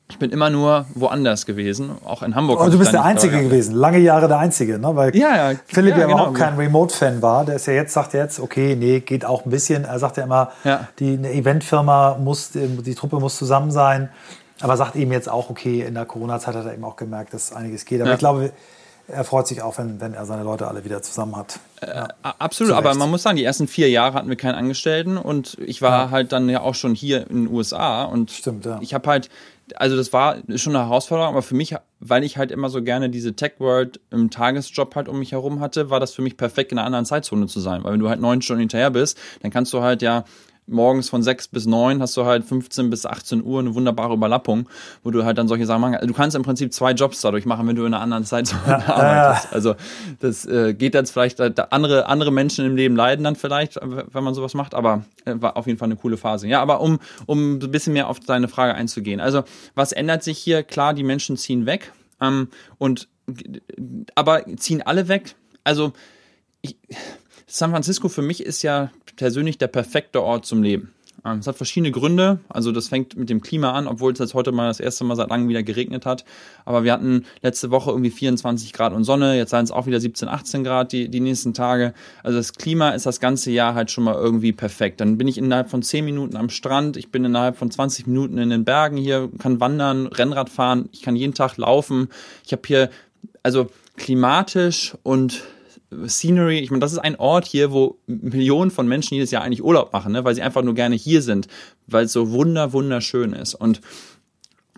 ich 0.08 0.18
bin 0.18 0.30
immer 0.30 0.50
nur 0.50 0.84
woanders 0.94 1.46
gewesen, 1.46 1.92
auch 2.04 2.22
in 2.22 2.34
Hamburg. 2.34 2.60
Und 2.60 2.68
oh, 2.68 2.70
du 2.70 2.78
bist 2.78 2.92
der 2.92 3.04
Einzige 3.04 3.42
gewesen, 3.42 3.74
lange 3.74 3.98
Jahre 3.98 4.28
der 4.28 4.38
Einzige, 4.38 4.78
ne? 4.78 4.94
Weil 4.94 5.16
ja, 5.16 5.52
ja, 5.52 5.58
Philipp 5.66 5.94
ja, 5.94 6.00
ja 6.00 6.04
überhaupt 6.06 6.34
genau. 6.34 6.46
kein 6.46 6.56
Remote-Fan 6.56 7.22
war. 7.22 7.46
Der 7.46 7.56
ist 7.56 7.66
ja 7.66 7.72
jetzt, 7.72 7.94
sagt 7.94 8.12
er 8.12 8.24
jetzt, 8.24 8.38
okay, 8.38 8.76
nee, 8.76 9.00
geht 9.00 9.24
auch 9.24 9.46
ein 9.46 9.50
bisschen. 9.50 9.84
Er 9.84 9.98
sagt 9.98 10.18
ja 10.18 10.24
immer, 10.24 10.52
ja. 10.62 10.88
die 10.98 11.14
eine 11.14 11.32
Eventfirma 11.32 12.18
muss, 12.18 12.50
die 12.52 12.94
Truppe 12.94 13.18
muss 13.18 13.38
zusammen 13.38 13.70
sein. 13.70 14.10
Aber 14.60 14.76
sagt 14.76 14.94
eben 14.94 15.10
jetzt 15.10 15.28
auch, 15.28 15.50
okay, 15.50 15.80
in 15.80 15.94
der 15.94 16.04
Corona-Zeit 16.04 16.54
hat 16.54 16.66
er 16.66 16.74
eben 16.74 16.84
auch 16.84 16.96
gemerkt, 16.96 17.32
dass 17.32 17.52
einiges 17.52 17.84
geht. 17.86 18.00
Aber 18.00 18.10
ja. 18.10 18.14
ich 18.14 18.20
glaube, 18.20 18.52
er 19.08 19.24
freut 19.24 19.46
sich 19.46 19.60
auch, 19.62 19.76
wenn, 19.78 20.00
wenn 20.00 20.14
er 20.14 20.24
seine 20.24 20.42
Leute 20.42 20.66
alle 20.66 20.84
wieder 20.84 21.02
zusammen 21.02 21.36
hat. 21.36 21.58
Äh, 21.80 21.88
ja, 21.88 22.04
äh, 22.04 22.08
absolut, 22.38 22.72
aber 22.72 22.94
man 22.94 23.10
muss 23.10 23.22
sagen, 23.22 23.36
die 23.36 23.44
ersten 23.44 23.68
vier 23.68 23.90
Jahre 23.90 24.14
hatten 24.14 24.28
wir 24.28 24.36
keinen 24.36 24.54
Angestellten 24.54 25.16
und 25.16 25.58
ich 25.58 25.82
war 25.82 26.06
ja. 26.06 26.10
halt 26.10 26.32
dann 26.32 26.48
ja 26.48 26.60
auch 26.60 26.74
schon 26.74 26.94
hier 26.94 27.28
in 27.28 27.44
den 27.44 27.54
USA 27.54 28.04
und 28.04 28.30
Stimmt, 28.30 28.64
ja. 28.64 28.78
ich 28.80 28.94
habe 28.94 29.08
halt 29.08 29.28
also 29.76 29.96
das 29.96 30.12
war 30.12 30.38
schon 30.56 30.76
eine 30.76 30.84
Herausforderung, 30.84 31.32
aber 31.32 31.42
für 31.42 31.54
mich, 31.54 31.74
weil 32.00 32.24
ich 32.24 32.36
halt 32.36 32.50
immer 32.50 32.68
so 32.68 32.82
gerne 32.82 33.10
diese 33.10 33.34
Tech-World 33.34 34.00
im 34.10 34.30
Tagesjob 34.30 34.94
halt 34.94 35.08
um 35.08 35.18
mich 35.18 35.32
herum 35.32 35.60
hatte, 35.60 35.90
war 35.90 36.00
das 36.00 36.14
für 36.14 36.22
mich 36.22 36.36
perfekt 36.36 36.72
in 36.72 36.78
einer 36.78 36.86
anderen 36.86 37.04
Zeitzone 37.04 37.46
zu 37.46 37.60
sein. 37.60 37.82
Weil 37.84 37.92
wenn 37.92 38.00
du 38.00 38.08
halt 38.08 38.20
neun 38.20 38.42
Stunden 38.42 38.60
hinterher 38.60 38.90
bist, 38.90 39.18
dann 39.42 39.50
kannst 39.50 39.72
du 39.72 39.80
halt 39.80 40.02
ja 40.02 40.24
morgens 40.66 41.08
von 41.08 41.22
6 41.22 41.48
bis 41.48 41.66
9 41.66 42.00
hast 42.00 42.16
du 42.16 42.24
halt 42.24 42.44
15 42.44 42.90
bis 42.90 43.06
18 43.06 43.44
Uhr 43.44 43.60
eine 43.60 43.74
wunderbare 43.74 44.14
Überlappung, 44.14 44.68
wo 45.02 45.10
du 45.10 45.24
halt 45.24 45.38
dann 45.38 45.48
solche 45.48 45.66
Sachen 45.66 45.80
machen. 45.80 45.98
Du 46.06 46.14
kannst 46.14 46.36
im 46.36 46.42
Prinzip 46.42 46.72
zwei 46.72 46.92
Jobs 46.92 47.20
dadurch 47.20 47.46
machen, 47.46 47.66
wenn 47.68 47.76
du 47.76 47.84
in 47.84 47.92
einer 47.92 48.02
anderen 48.02 48.24
Zeit 48.24 48.54
ja, 48.66 48.78
arbeitest. 48.86 49.52
Also 49.52 49.74
das 50.20 50.46
äh, 50.46 50.74
geht 50.74 50.94
jetzt 50.94 51.10
vielleicht, 51.10 51.40
äh, 51.40 51.52
andere, 51.70 52.06
andere 52.06 52.30
Menschen 52.30 52.64
im 52.64 52.76
Leben 52.76 52.96
leiden 52.96 53.24
dann 53.24 53.36
vielleicht, 53.36 53.78
wenn 53.82 54.24
man 54.24 54.34
sowas 54.34 54.54
macht, 54.54 54.74
aber 54.74 55.04
äh, 55.24 55.34
war 55.36 55.56
auf 55.56 55.66
jeden 55.66 55.78
Fall 55.78 55.86
eine 55.86 55.96
coole 55.96 56.16
Phase. 56.16 56.48
Ja, 56.48 56.62
aber 56.62 56.80
um, 56.80 56.98
um 57.26 57.54
ein 57.54 57.70
bisschen 57.70 57.92
mehr 57.92 58.08
auf 58.08 58.20
deine 58.20 58.48
Frage 58.48 58.74
einzugehen. 58.74 59.20
Also 59.20 59.44
was 59.74 59.92
ändert 59.92 60.22
sich 60.22 60.38
hier? 60.38 60.62
Klar, 60.62 60.94
die 60.94 61.04
Menschen 61.04 61.36
ziehen 61.36 61.66
weg 61.66 61.92
ähm, 62.20 62.48
und 62.78 63.08
aber 64.14 64.44
ziehen 64.56 64.82
alle 64.82 65.08
weg. 65.08 65.34
Also 65.62 65.92
ich, 66.60 66.76
San 67.46 67.70
Francisco 67.70 68.08
für 68.08 68.22
mich 68.22 68.44
ist 68.44 68.62
ja 68.62 68.90
persönlich 69.16 69.58
der 69.58 69.68
perfekte 69.68 70.22
Ort 70.22 70.46
zum 70.46 70.62
Leben. 70.62 70.94
Ähm, 71.24 71.38
es 71.38 71.46
hat 71.46 71.56
verschiedene 71.56 71.90
Gründe. 71.90 72.38
Also 72.48 72.70
das 72.70 72.88
fängt 72.88 73.16
mit 73.16 73.30
dem 73.30 73.40
Klima 73.40 73.72
an, 73.72 73.86
obwohl 73.86 74.12
es 74.12 74.18
jetzt 74.18 74.34
heute 74.34 74.52
mal 74.52 74.68
das 74.68 74.80
erste 74.80 75.04
Mal 75.04 75.16
seit 75.16 75.30
langem 75.30 75.48
wieder 75.48 75.62
geregnet 75.62 76.04
hat. 76.06 76.24
Aber 76.64 76.84
wir 76.84 76.92
hatten 76.92 77.24
letzte 77.42 77.70
Woche 77.70 77.90
irgendwie 77.90 78.10
24 78.10 78.72
Grad 78.72 78.92
und 78.92 79.04
Sonne. 79.04 79.36
Jetzt 79.36 79.50
seien 79.50 79.64
es 79.64 79.70
auch 79.70 79.86
wieder 79.86 80.00
17, 80.00 80.28
18 80.28 80.64
Grad 80.64 80.92
die, 80.92 81.08
die 81.08 81.20
nächsten 81.20 81.54
Tage. 81.54 81.94
Also 82.22 82.38
das 82.38 82.52
Klima 82.52 82.90
ist 82.90 83.06
das 83.06 83.20
ganze 83.20 83.50
Jahr 83.50 83.74
halt 83.74 83.90
schon 83.90 84.04
mal 84.04 84.14
irgendwie 84.14 84.52
perfekt. 84.52 85.00
Dann 85.00 85.16
bin 85.16 85.28
ich 85.28 85.38
innerhalb 85.38 85.70
von 85.70 85.82
10 85.82 86.04
Minuten 86.04 86.36
am 86.36 86.50
Strand. 86.50 86.96
Ich 86.96 87.10
bin 87.10 87.24
innerhalb 87.24 87.56
von 87.56 87.70
20 87.70 88.06
Minuten 88.06 88.38
in 88.38 88.50
den 88.50 88.64
Bergen 88.64 88.96
hier, 88.96 89.30
kann 89.38 89.60
wandern, 89.60 90.06
Rennrad 90.06 90.50
fahren. 90.50 90.88
Ich 90.92 91.02
kann 91.02 91.16
jeden 91.16 91.34
Tag 91.34 91.56
laufen. 91.56 92.08
Ich 92.44 92.52
habe 92.52 92.62
hier 92.66 92.90
also 93.42 93.70
klimatisch 93.96 94.94
und 95.02 95.44
Scenery, 96.06 96.58
ich 96.58 96.70
meine, 96.70 96.80
das 96.80 96.92
ist 96.92 96.98
ein 96.98 97.16
Ort 97.16 97.46
hier, 97.46 97.72
wo 97.72 97.98
Millionen 98.06 98.70
von 98.70 98.88
Menschen 98.88 99.14
jedes 99.14 99.30
Jahr 99.30 99.42
eigentlich 99.42 99.62
Urlaub 99.62 99.92
machen, 99.92 100.12
ne? 100.12 100.24
weil 100.24 100.34
sie 100.34 100.42
einfach 100.42 100.62
nur 100.62 100.74
gerne 100.74 100.96
hier 100.96 101.22
sind, 101.22 101.46
weil 101.86 102.06
es 102.06 102.12
so 102.12 102.30
wunder, 102.30 102.72
wunderschön 102.72 103.32
ist. 103.32 103.54
Und 103.54 103.80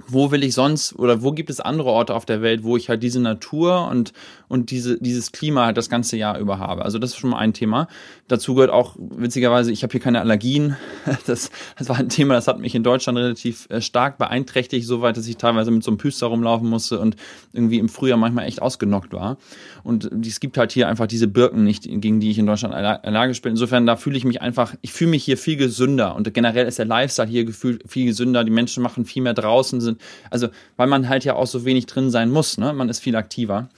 wo 0.08 0.30
will 0.30 0.44
ich 0.44 0.54
sonst 0.54 0.94
oder 0.98 1.22
wo 1.22 1.32
gibt 1.32 1.50
es 1.50 1.60
andere 1.60 1.90
Orte 1.90 2.14
auf 2.14 2.24
der 2.24 2.42
Welt, 2.42 2.64
wo 2.64 2.76
ich 2.76 2.88
halt 2.88 3.02
diese 3.02 3.20
Natur 3.20 3.88
und, 3.88 4.12
und 4.48 4.70
diese, 4.70 5.00
dieses 5.00 5.32
Klima 5.32 5.66
halt 5.66 5.76
das 5.76 5.90
ganze 5.90 6.16
Jahr 6.16 6.38
über 6.38 6.58
habe. 6.58 6.84
Also 6.84 6.98
das 6.98 7.10
ist 7.10 7.16
schon 7.16 7.30
mal 7.30 7.38
ein 7.38 7.52
Thema. 7.52 7.88
Dazu 8.28 8.54
gehört 8.54 8.70
auch, 8.70 8.96
witzigerweise, 8.98 9.72
ich 9.72 9.82
habe 9.82 9.92
hier 9.92 10.00
keine 10.00 10.20
Allergien. 10.20 10.76
Das, 11.26 11.50
das 11.76 11.88
war 11.88 11.96
ein 11.96 12.08
Thema, 12.08 12.34
das 12.34 12.46
hat 12.46 12.60
mich 12.60 12.74
in 12.74 12.84
Deutschland 12.84 13.18
relativ 13.18 13.66
äh, 13.70 13.80
stark 13.80 14.18
beeinträchtigt, 14.18 14.86
soweit, 14.86 15.16
dass 15.16 15.26
ich 15.26 15.36
teilweise 15.38 15.70
mit 15.70 15.82
so 15.82 15.90
einem 15.90 15.98
Püster 15.98 16.26
rumlaufen 16.26 16.68
musste 16.68 17.00
und 17.00 17.16
irgendwie 17.52 17.78
im 17.78 17.88
Frühjahr 17.88 18.18
manchmal 18.18 18.46
echt 18.46 18.62
ausgenockt 18.62 19.12
war. 19.12 19.38
Und 19.82 20.10
es 20.26 20.38
gibt 20.40 20.56
halt 20.58 20.72
hier 20.72 20.88
einfach 20.88 21.06
diese 21.06 21.26
Birken 21.26 21.64
nicht, 21.64 21.84
gegen 21.84 22.20
die 22.20 22.30
ich 22.30 22.38
in 22.38 22.46
Deutschland 22.46 22.74
allergisch 22.74 23.42
bin. 23.42 23.52
Insofern, 23.52 23.86
da 23.86 23.96
fühle 23.96 24.16
ich 24.16 24.24
mich 24.24 24.40
einfach, 24.40 24.74
ich 24.82 24.92
fühle 24.92 25.10
mich 25.10 25.24
hier 25.24 25.36
viel 25.36 25.56
gesünder 25.56 26.14
und 26.14 26.32
generell 26.32 26.66
ist 26.66 26.78
der 26.78 26.86
Lifestyle 26.86 27.28
hier 27.28 27.44
gefühlt 27.44 27.82
viel 27.90 28.06
gesünder. 28.06 28.44
Die 28.44 28.50
Menschen 28.50 28.82
machen 28.82 29.04
viel 29.04 29.22
mehr 29.22 29.34
draußen, 29.34 29.80
sind, 29.80 29.95
also, 30.30 30.48
weil 30.76 30.86
man 30.86 31.08
halt 31.08 31.24
ja 31.24 31.34
auch 31.34 31.46
so 31.46 31.64
wenig 31.64 31.86
drin 31.86 32.10
sein 32.10 32.30
muss, 32.30 32.58
ne? 32.58 32.72
Man 32.72 32.88
ist 32.88 33.00
viel 33.00 33.16
aktiver. 33.16 33.68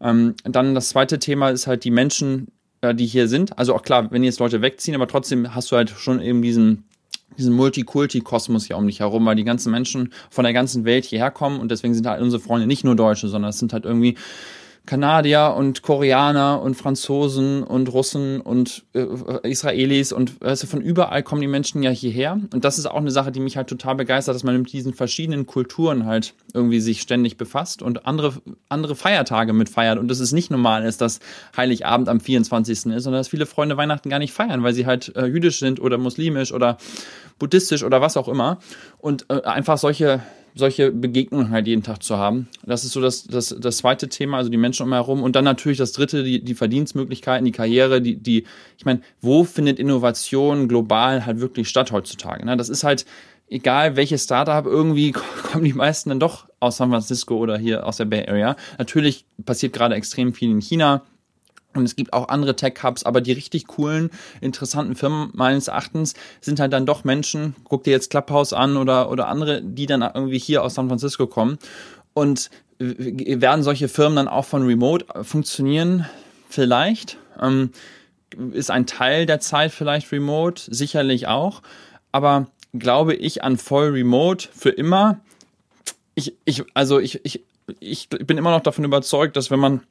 Ähm, 0.00 0.34
dann 0.44 0.74
das 0.74 0.90
zweite 0.90 1.18
Thema 1.18 1.50
ist 1.50 1.66
halt 1.66 1.84
die 1.84 1.90
Menschen, 1.90 2.48
äh, 2.80 2.94
die 2.94 3.06
hier 3.06 3.28
sind. 3.28 3.58
Also 3.58 3.74
auch 3.74 3.82
klar, 3.82 4.10
wenn 4.10 4.24
jetzt 4.24 4.40
Leute 4.40 4.62
wegziehen, 4.62 4.94
aber 4.94 5.08
trotzdem 5.08 5.54
hast 5.54 5.70
du 5.70 5.76
halt 5.76 5.90
schon 5.90 6.20
eben 6.20 6.42
diesen 6.42 6.84
diesen 7.36 7.54
Multikulti-Kosmos 7.54 8.66
hier 8.66 8.76
um 8.78 8.86
dich 8.86 9.00
herum, 9.00 9.26
weil 9.26 9.36
die 9.36 9.44
ganzen 9.44 9.70
Menschen 9.70 10.12
von 10.30 10.44
der 10.44 10.52
ganzen 10.52 10.84
Welt 10.84 11.04
hierher 11.04 11.30
kommen 11.30 11.60
und 11.60 11.70
deswegen 11.70 11.94
sind 11.94 12.06
halt 12.06 12.22
unsere 12.22 12.40
Freunde 12.40 12.66
nicht 12.66 12.84
nur 12.84 12.96
Deutsche, 12.96 13.28
sondern 13.28 13.50
es 13.50 13.58
sind 13.58 13.72
halt 13.72 13.84
irgendwie 13.84 14.16
Kanadier 14.86 15.54
und 15.56 15.82
Koreaner 15.82 16.62
und 16.62 16.76
Franzosen 16.76 17.62
und 17.62 17.92
Russen 17.92 18.40
und 18.40 18.84
äh, 18.94 19.06
Israelis 19.42 20.12
und 20.12 20.40
weißt 20.40 20.62
du, 20.62 20.66
von 20.66 20.80
überall 20.80 21.22
kommen 21.22 21.40
die 21.40 21.48
Menschen 21.48 21.82
ja 21.82 21.90
hierher. 21.90 22.40
Und 22.54 22.64
das 22.64 22.78
ist 22.78 22.86
auch 22.86 22.96
eine 22.96 23.10
Sache, 23.10 23.32
die 23.32 23.40
mich 23.40 23.56
halt 23.56 23.68
total 23.68 23.96
begeistert, 23.96 24.34
dass 24.34 24.44
man 24.44 24.56
mit 24.56 24.72
diesen 24.72 24.94
verschiedenen 24.94 25.46
Kulturen 25.46 26.06
halt 26.06 26.34
irgendwie 26.54 26.80
sich 26.80 27.00
ständig 27.00 27.36
befasst 27.36 27.82
und 27.82 28.06
andere, 28.06 28.34
andere 28.68 28.94
Feiertage 28.94 29.52
mitfeiert. 29.52 29.98
Und 29.98 30.08
dass 30.08 30.20
es 30.20 30.32
nicht 30.32 30.50
normal 30.50 30.84
ist, 30.84 31.00
dass 31.00 31.20
Heiligabend 31.56 32.08
am 32.08 32.20
24. 32.20 32.70
ist, 32.72 32.84
sondern 32.84 33.20
dass 33.20 33.28
viele 33.28 33.46
Freunde 33.46 33.76
Weihnachten 33.76 34.08
gar 34.08 34.20
nicht 34.20 34.32
feiern, 34.32 34.62
weil 34.62 34.72
sie 34.72 34.86
halt 34.86 35.14
äh, 35.16 35.26
jüdisch 35.26 35.58
sind 35.58 35.80
oder 35.80 35.98
muslimisch 35.98 36.52
oder 36.52 36.78
buddhistisch 37.38 37.82
oder 37.82 38.00
was 38.00 38.16
auch 38.16 38.28
immer. 38.28 38.58
Und 38.98 39.26
äh, 39.28 39.42
einfach 39.42 39.78
solche 39.78 40.22
solche 40.56 40.90
Begegnungen 40.90 41.50
halt 41.50 41.66
jeden 41.66 41.82
Tag 41.82 42.02
zu 42.02 42.16
haben. 42.16 42.48
Das 42.64 42.82
ist 42.82 42.92
so 42.92 43.00
das, 43.00 43.24
das, 43.24 43.54
das 43.58 43.76
zweite 43.76 44.08
Thema, 44.08 44.38
also 44.38 44.50
die 44.50 44.56
Menschen 44.56 44.84
um 44.84 44.92
herum. 44.92 45.22
Und 45.22 45.36
dann 45.36 45.44
natürlich 45.44 45.78
das 45.78 45.92
dritte, 45.92 46.24
die, 46.24 46.42
die 46.42 46.54
Verdienstmöglichkeiten, 46.54 47.44
die 47.44 47.52
Karriere, 47.52 48.00
die, 48.00 48.16
die, 48.16 48.44
ich 48.78 48.86
meine, 48.86 49.02
wo 49.20 49.44
findet 49.44 49.78
Innovation 49.78 50.66
global 50.66 51.26
halt 51.26 51.40
wirklich 51.40 51.68
statt 51.68 51.92
heutzutage? 51.92 52.44
Ne? 52.46 52.56
Das 52.56 52.70
ist 52.70 52.84
halt, 52.84 53.04
egal 53.48 53.96
welches 53.96 54.24
Startup, 54.24 54.64
irgendwie 54.64 55.12
kommen 55.52 55.64
die 55.64 55.74
meisten 55.74 56.08
dann 56.08 56.20
doch 56.20 56.48
aus 56.58 56.78
San 56.78 56.90
Francisco 56.90 57.36
oder 57.36 57.58
hier 57.58 57.86
aus 57.86 57.98
der 57.98 58.06
Bay 58.06 58.26
Area. 58.26 58.56
Natürlich 58.78 59.26
passiert 59.44 59.74
gerade 59.74 59.94
extrem 59.94 60.32
viel 60.32 60.50
in 60.50 60.60
China 60.60 61.02
und 61.76 61.84
es 61.84 61.96
gibt 61.96 62.12
auch 62.12 62.28
andere 62.28 62.56
Tech-Hubs, 62.56 63.04
aber 63.04 63.20
die 63.20 63.32
richtig 63.32 63.66
coolen, 63.66 64.10
interessanten 64.40 64.96
Firmen 64.96 65.30
meines 65.34 65.68
Erachtens 65.68 66.14
sind 66.40 66.60
halt 66.60 66.72
dann 66.72 66.86
doch 66.86 67.04
Menschen, 67.04 67.54
guck 67.64 67.84
dir 67.84 67.90
jetzt 67.90 68.10
Clubhouse 68.10 68.52
an 68.52 68.76
oder, 68.76 69.10
oder 69.10 69.28
andere, 69.28 69.62
die 69.62 69.86
dann 69.86 70.02
irgendwie 70.02 70.38
hier 70.38 70.62
aus 70.62 70.74
San 70.74 70.88
Francisco 70.88 71.26
kommen. 71.26 71.58
Und 72.14 72.50
werden 72.78 73.62
solche 73.62 73.88
Firmen 73.88 74.16
dann 74.16 74.28
auch 74.28 74.44
von 74.44 74.64
Remote 74.64 75.06
funktionieren? 75.22 76.06
Vielleicht. 76.48 77.18
Ähm, 77.40 77.70
ist 78.52 78.70
ein 78.70 78.86
Teil 78.86 79.26
der 79.26 79.40
Zeit 79.40 79.72
vielleicht 79.72 80.12
Remote? 80.12 80.62
Sicherlich 80.66 81.26
auch. 81.26 81.62
Aber 82.12 82.48
glaube 82.74 83.14
ich 83.14 83.44
an 83.44 83.56
voll 83.56 83.90
Remote 83.90 84.48
für 84.54 84.70
immer? 84.70 85.20
Ich, 86.14 86.34
ich, 86.44 86.64
also 86.74 86.98
ich, 86.98 87.24
ich, 87.24 87.44
ich 87.80 88.08
bin 88.08 88.38
immer 88.38 88.50
noch 88.50 88.62
davon 88.62 88.84
überzeugt, 88.84 89.36
dass 89.36 89.50
wenn 89.50 89.60
man 89.60 89.82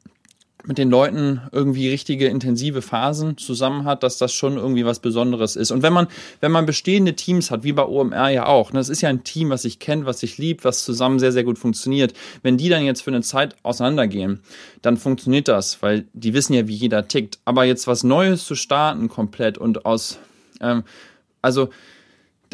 mit 0.64 0.78
den 0.78 0.90
Leuten 0.90 1.42
irgendwie 1.52 1.90
richtige 1.90 2.28
intensive 2.28 2.82
Phasen 2.82 3.38
zusammen 3.38 3.86
hat, 3.86 4.04
dass 4.04 4.18
das 4.18 4.34
schon 4.34 4.58
irgendwie 4.58 4.86
was 4.86 5.00
Besonderes 5.00 5.56
ist. 5.56 5.72
Und 5.72 5.84
wenn 5.84 5.94
man, 5.94 6.08
wenn 6.42 6.52
man 6.52 6.66
bestehende 6.66 7.16
Teams 7.16 7.52
hat, 7.52 7.64
wie 7.64 7.74
bei 7.74 7.86
OMR 7.86 8.30
ja 8.30 8.48
auch, 8.48 8.72
ne, 8.74 8.80
das 8.80 8.90
ist 8.90 9.02
ja 9.02 9.10
ein 9.10 9.24
Team, 9.24 9.50
was 9.50 9.64
sich 9.64 9.80
kennt, 9.80 10.06
was 10.06 10.20
sich 10.20 10.38
liebt, 10.38 10.66
was 10.66 10.84
zusammen 10.84 11.20
sehr, 11.20 11.32
sehr 11.32 11.44
gut 11.44 11.60
funktioniert. 11.60 12.14
Wenn 12.42 12.58
die 12.58 12.70
dann 12.70 12.84
jetzt 12.84 13.02
für 13.02 13.12
eine 13.12 13.22
Zeit 13.22 13.56
auseinandergehen, 13.64 14.42
dann 14.82 14.98
funktioniert 14.98 15.48
das, 15.48 15.82
weil 15.82 16.06
die 16.14 16.34
wissen 16.34 16.54
ja, 16.54 16.68
wie 16.68 16.76
jeder 16.76 17.08
tickt. 17.08 17.40
Aber 17.46 17.64
jetzt 17.64 17.88
was 17.88 18.04
Neues 18.04 18.46
zu 18.46 18.56
starten 18.56 19.08
komplett 19.08 19.58
und 19.58 19.86
aus, 19.86 20.18
ähm, 20.62 20.84
also 21.42 21.70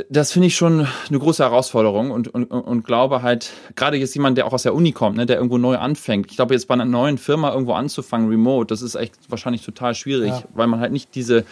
das 0.09 0.31
finde 0.31 0.47
ich 0.47 0.55
schon 0.55 0.87
eine 1.09 1.19
große 1.19 1.43
Herausforderung 1.43 2.11
und, 2.11 2.27
und, 2.27 2.45
und 2.45 2.83
glaube 2.85 3.21
halt, 3.21 3.51
gerade 3.75 3.97
jetzt 3.97 4.15
jemand, 4.15 4.37
der 4.37 4.47
auch 4.47 4.53
aus 4.53 4.63
der 4.63 4.73
Uni 4.73 4.91
kommt, 4.91 5.17
ne, 5.17 5.25
der 5.25 5.37
irgendwo 5.37 5.57
neu 5.57 5.77
anfängt. 5.77 6.27
Ich 6.29 6.37
glaube, 6.37 6.53
jetzt 6.53 6.67
bei 6.67 6.73
einer 6.73 6.85
neuen 6.85 7.17
Firma 7.17 7.51
irgendwo 7.51 7.73
anzufangen, 7.73 8.29
remote, 8.29 8.67
das 8.67 8.81
ist 8.81 8.95
echt 8.95 9.15
wahrscheinlich 9.29 9.63
total 9.63 9.93
schwierig, 9.95 10.29
ja. 10.29 10.43
weil 10.53 10.67
man 10.67 10.79
halt 10.79 10.91
nicht 10.91 11.13
diese 11.15 11.45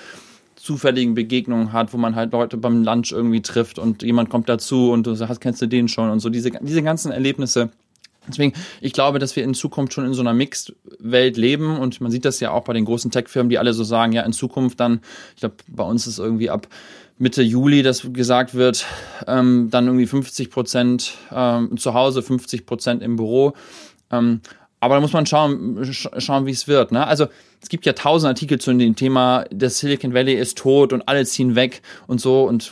zufälligen 0.56 1.16
Begegnungen 1.16 1.74
hat, 1.74 1.94
wo 1.94 1.98
man 1.98 2.16
halt 2.16 2.34
Leute 2.34 2.58
beim 2.58 2.84
Lunch 2.84 3.12
irgendwie 3.12 3.42
trifft 3.42 3.80
und 3.80 4.04
jemand 4.04 4.30
kommt 4.30 4.50
dazu 4.50 4.92
und 4.92 5.08
du 5.08 5.16
sagst, 5.16 5.42
kennst 5.42 5.62
du 5.62 5.68
den 5.68 5.88
schon 5.88 6.10
und 6.10 6.20
so 6.20 6.30
diese, 6.30 6.52
diese 6.62 6.84
ganzen 6.84 7.12
Erlebnisse. 7.12 7.70
Deswegen, 8.28 8.54
ich 8.82 8.94
glaube, 8.94 9.20
dass 9.20 9.36
wir 9.36 9.44
in 9.44 9.54
Zukunft 9.54 9.94
schon 9.94 10.06
in 10.06 10.14
so 10.14 10.22
einer 10.22 10.34
Mixed-Welt 10.34 11.38
leben 11.38 11.78
und 11.80 12.00
man 12.02 12.12
sieht 12.12 12.26
das 12.26 12.40
ja 12.40 12.52
auch 12.52 12.64
bei 12.64 12.74
den 12.74 12.86
großen 12.86 13.10
Tech-Firmen, 13.10 13.50
die 13.50 13.58
alle 13.58 13.74
so 13.74 13.84
sagen, 13.84 14.12
ja, 14.12 14.22
in 14.22 14.34
Zukunft 14.34 14.80
dann, 14.80 15.02
ich 15.34 15.40
glaube, 15.40 15.56
bei 15.68 15.84
uns 15.84 16.06
ist 16.06 16.20
irgendwie 16.20 16.50
ab 16.50 16.68
Mitte 17.20 17.42
Juli, 17.42 17.84
dass 17.84 18.08
gesagt 18.14 18.56
wird, 18.56 18.86
ähm, 19.28 19.68
dann 19.70 19.88
irgendwie 19.88 20.08
50 20.08 20.50
Prozent 20.50 21.18
ähm, 21.32 21.78
zu 21.78 21.94
Hause, 21.94 22.24
50 22.24 22.66
Prozent 22.66 23.04
im 23.04 23.18
Büro. 23.18 23.54
Ähm, 24.10 24.40
aber 24.80 24.96
da 24.96 25.02
muss 25.02 25.12
man 25.12 25.26
schauen, 25.26 25.84
schauen 25.92 26.46
wie 26.46 26.52
es 26.52 26.68
wird. 26.68 26.92
Ne? 26.92 27.06
Also 27.06 27.28
es 27.62 27.68
gibt 27.68 27.86
ja 27.86 27.92
tausend 27.92 28.30
Artikel 28.30 28.62
zu 28.62 28.74
dem 28.74 28.96
Thema, 28.96 29.44
das 29.52 29.80
Silicon 29.80 30.14
Valley 30.14 30.34
ist 30.34 30.58
tot 30.58 30.94
und 30.94 31.06
alle 31.10 31.26
ziehen 31.26 31.56
weg 31.56 31.82
und 32.08 32.22
so. 32.22 32.44
Und 32.44 32.72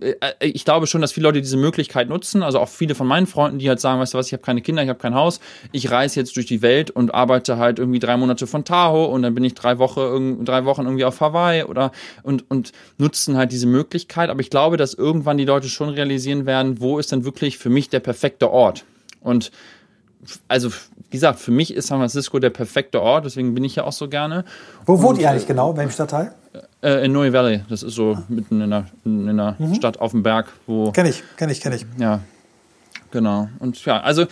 äh, 0.00 0.14
ich 0.38 0.64
glaube 0.64 0.86
schon, 0.86 1.00
dass 1.00 1.10
viele 1.10 1.26
Leute 1.26 1.40
diese 1.40 1.56
Möglichkeit 1.56 2.08
nutzen. 2.08 2.44
Also 2.44 2.60
auch 2.60 2.68
viele 2.68 2.94
von 2.94 3.08
meinen 3.08 3.26
Freunden, 3.26 3.58
die 3.58 3.68
halt 3.68 3.80
sagen, 3.80 3.98
weißt 4.00 4.14
du 4.14 4.18
was, 4.18 4.28
ich 4.28 4.32
habe 4.32 4.44
keine 4.44 4.62
Kinder, 4.62 4.84
ich 4.84 4.88
habe 4.88 5.00
kein 5.00 5.16
Haus, 5.16 5.40
ich 5.72 5.90
reise 5.90 6.20
jetzt 6.20 6.36
durch 6.36 6.46
die 6.46 6.62
Welt 6.62 6.92
und 6.92 7.12
arbeite 7.12 7.56
halt 7.56 7.80
irgendwie 7.80 7.98
drei 7.98 8.16
Monate 8.16 8.46
von 8.46 8.64
Tahoe 8.64 9.08
und 9.08 9.22
dann 9.22 9.34
bin 9.34 9.42
ich 9.42 9.54
drei, 9.54 9.78
Woche, 9.78 10.36
drei 10.44 10.64
Wochen 10.64 10.82
irgendwie 10.82 11.04
auf 11.04 11.20
Hawaii 11.20 11.64
oder 11.64 11.90
und, 12.22 12.48
und 12.48 12.70
nutzen 12.98 13.36
halt 13.36 13.50
diese 13.50 13.66
Möglichkeit. 13.66 14.30
Aber 14.30 14.40
ich 14.40 14.50
glaube, 14.50 14.76
dass 14.76 14.94
irgendwann 14.94 15.38
die 15.38 15.44
Leute 15.44 15.68
schon 15.68 15.88
realisieren 15.88 16.46
werden, 16.46 16.80
wo 16.80 17.00
ist 17.00 17.10
denn 17.10 17.24
wirklich 17.24 17.58
für 17.58 17.70
mich 17.70 17.88
der 17.88 18.00
perfekte 18.00 18.52
Ort. 18.52 18.84
Und 19.20 19.50
also 20.48 20.70
wie 20.70 21.10
gesagt, 21.10 21.38
für 21.38 21.50
mich 21.50 21.74
ist 21.74 21.88
San 21.88 21.98
Francisco 21.98 22.38
der 22.38 22.50
perfekte 22.50 23.00
Ort, 23.02 23.24
deswegen 23.24 23.54
bin 23.54 23.64
ich 23.64 23.76
ja 23.76 23.84
auch 23.84 23.92
so 23.92 24.08
gerne. 24.08 24.44
Wo 24.86 25.02
wohnt 25.02 25.18
ihr 25.18 25.28
eigentlich 25.30 25.46
genau? 25.46 25.72
In 25.72 25.76
welchem 25.76 25.90
Stadtteil? 25.90 26.32
Äh, 26.82 27.04
in 27.04 27.12
Noe 27.12 27.32
Valley. 27.32 27.62
Das 27.68 27.82
ist 27.82 27.94
so 27.94 28.18
mitten 28.28 28.60
in 28.60 28.70
der, 28.70 28.86
in 29.04 29.28
einer 29.28 29.56
mhm. 29.58 29.74
Stadt 29.74 30.00
auf 30.00 30.12
dem 30.12 30.22
Berg, 30.22 30.46
wo. 30.66 30.90
Kenn 30.92 31.06
ich, 31.06 31.22
kenn 31.36 31.50
ich, 31.50 31.60
kenn 31.60 31.72
ich. 31.72 31.86
Ja, 31.98 32.20
genau. 33.10 33.48
Und 33.58 33.84
ja, 33.84 34.00
also 34.00 34.26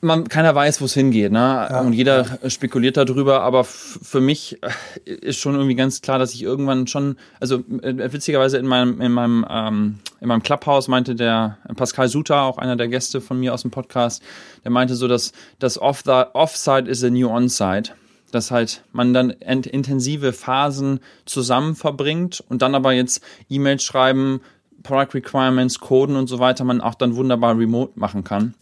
man, 0.00 0.28
keiner 0.28 0.54
weiß, 0.54 0.80
wo 0.80 0.86
es 0.86 0.94
hingeht, 0.94 1.32
ne? 1.32 1.38
Ja, 1.38 1.80
und 1.80 1.92
jeder 1.92 2.38
spekuliert 2.48 2.96
darüber, 2.96 3.42
aber 3.42 3.64
für 3.64 4.20
mich 4.20 4.58
äh, 4.62 5.12
ist 5.12 5.38
schon 5.38 5.54
irgendwie 5.54 5.74
ganz 5.74 6.00
klar, 6.00 6.18
dass 6.18 6.34
ich 6.34 6.42
irgendwann 6.42 6.86
schon, 6.86 7.16
also 7.38 7.56
äh, 7.82 8.12
witzigerweise 8.12 8.58
in 8.58 8.66
meinem, 8.66 9.00
in 9.00 9.12
meinem, 9.12 9.46
ähm, 9.48 9.98
in 10.20 10.28
meinem 10.28 10.42
Clubhouse 10.42 10.88
meinte 10.88 11.14
der 11.14 11.58
Pascal 11.76 12.08
Suter, 12.08 12.42
auch 12.42 12.58
einer 12.58 12.76
der 12.76 12.88
Gäste 12.88 13.20
von 13.20 13.38
mir 13.38 13.54
aus 13.54 13.62
dem 13.62 13.70
Podcast, 13.70 14.22
der 14.64 14.70
meinte 14.70 14.94
so, 14.94 15.08
dass 15.08 15.32
das 15.58 15.80
Offside 15.80 16.90
is 16.90 17.04
a 17.04 17.10
new 17.10 17.28
Onside. 17.28 17.90
Dass 18.32 18.52
halt 18.52 18.84
man 18.92 19.12
dann 19.12 19.30
intensive 19.30 20.32
Phasen 20.32 21.00
zusammen 21.24 21.74
verbringt 21.74 22.44
und 22.48 22.62
dann 22.62 22.76
aber 22.76 22.92
jetzt 22.92 23.24
E-Mails 23.48 23.82
schreiben, 23.82 24.40
Product 24.84 25.14
Requirements, 25.14 25.80
Coden 25.80 26.14
und 26.14 26.28
so 26.28 26.38
weiter, 26.38 26.62
man 26.62 26.80
auch 26.80 26.94
dann 26.94 27.16
wunderbar 27.16 27.58
remote 27.58 27.98
machen 27.98 28.22
kann. 28.22 28.54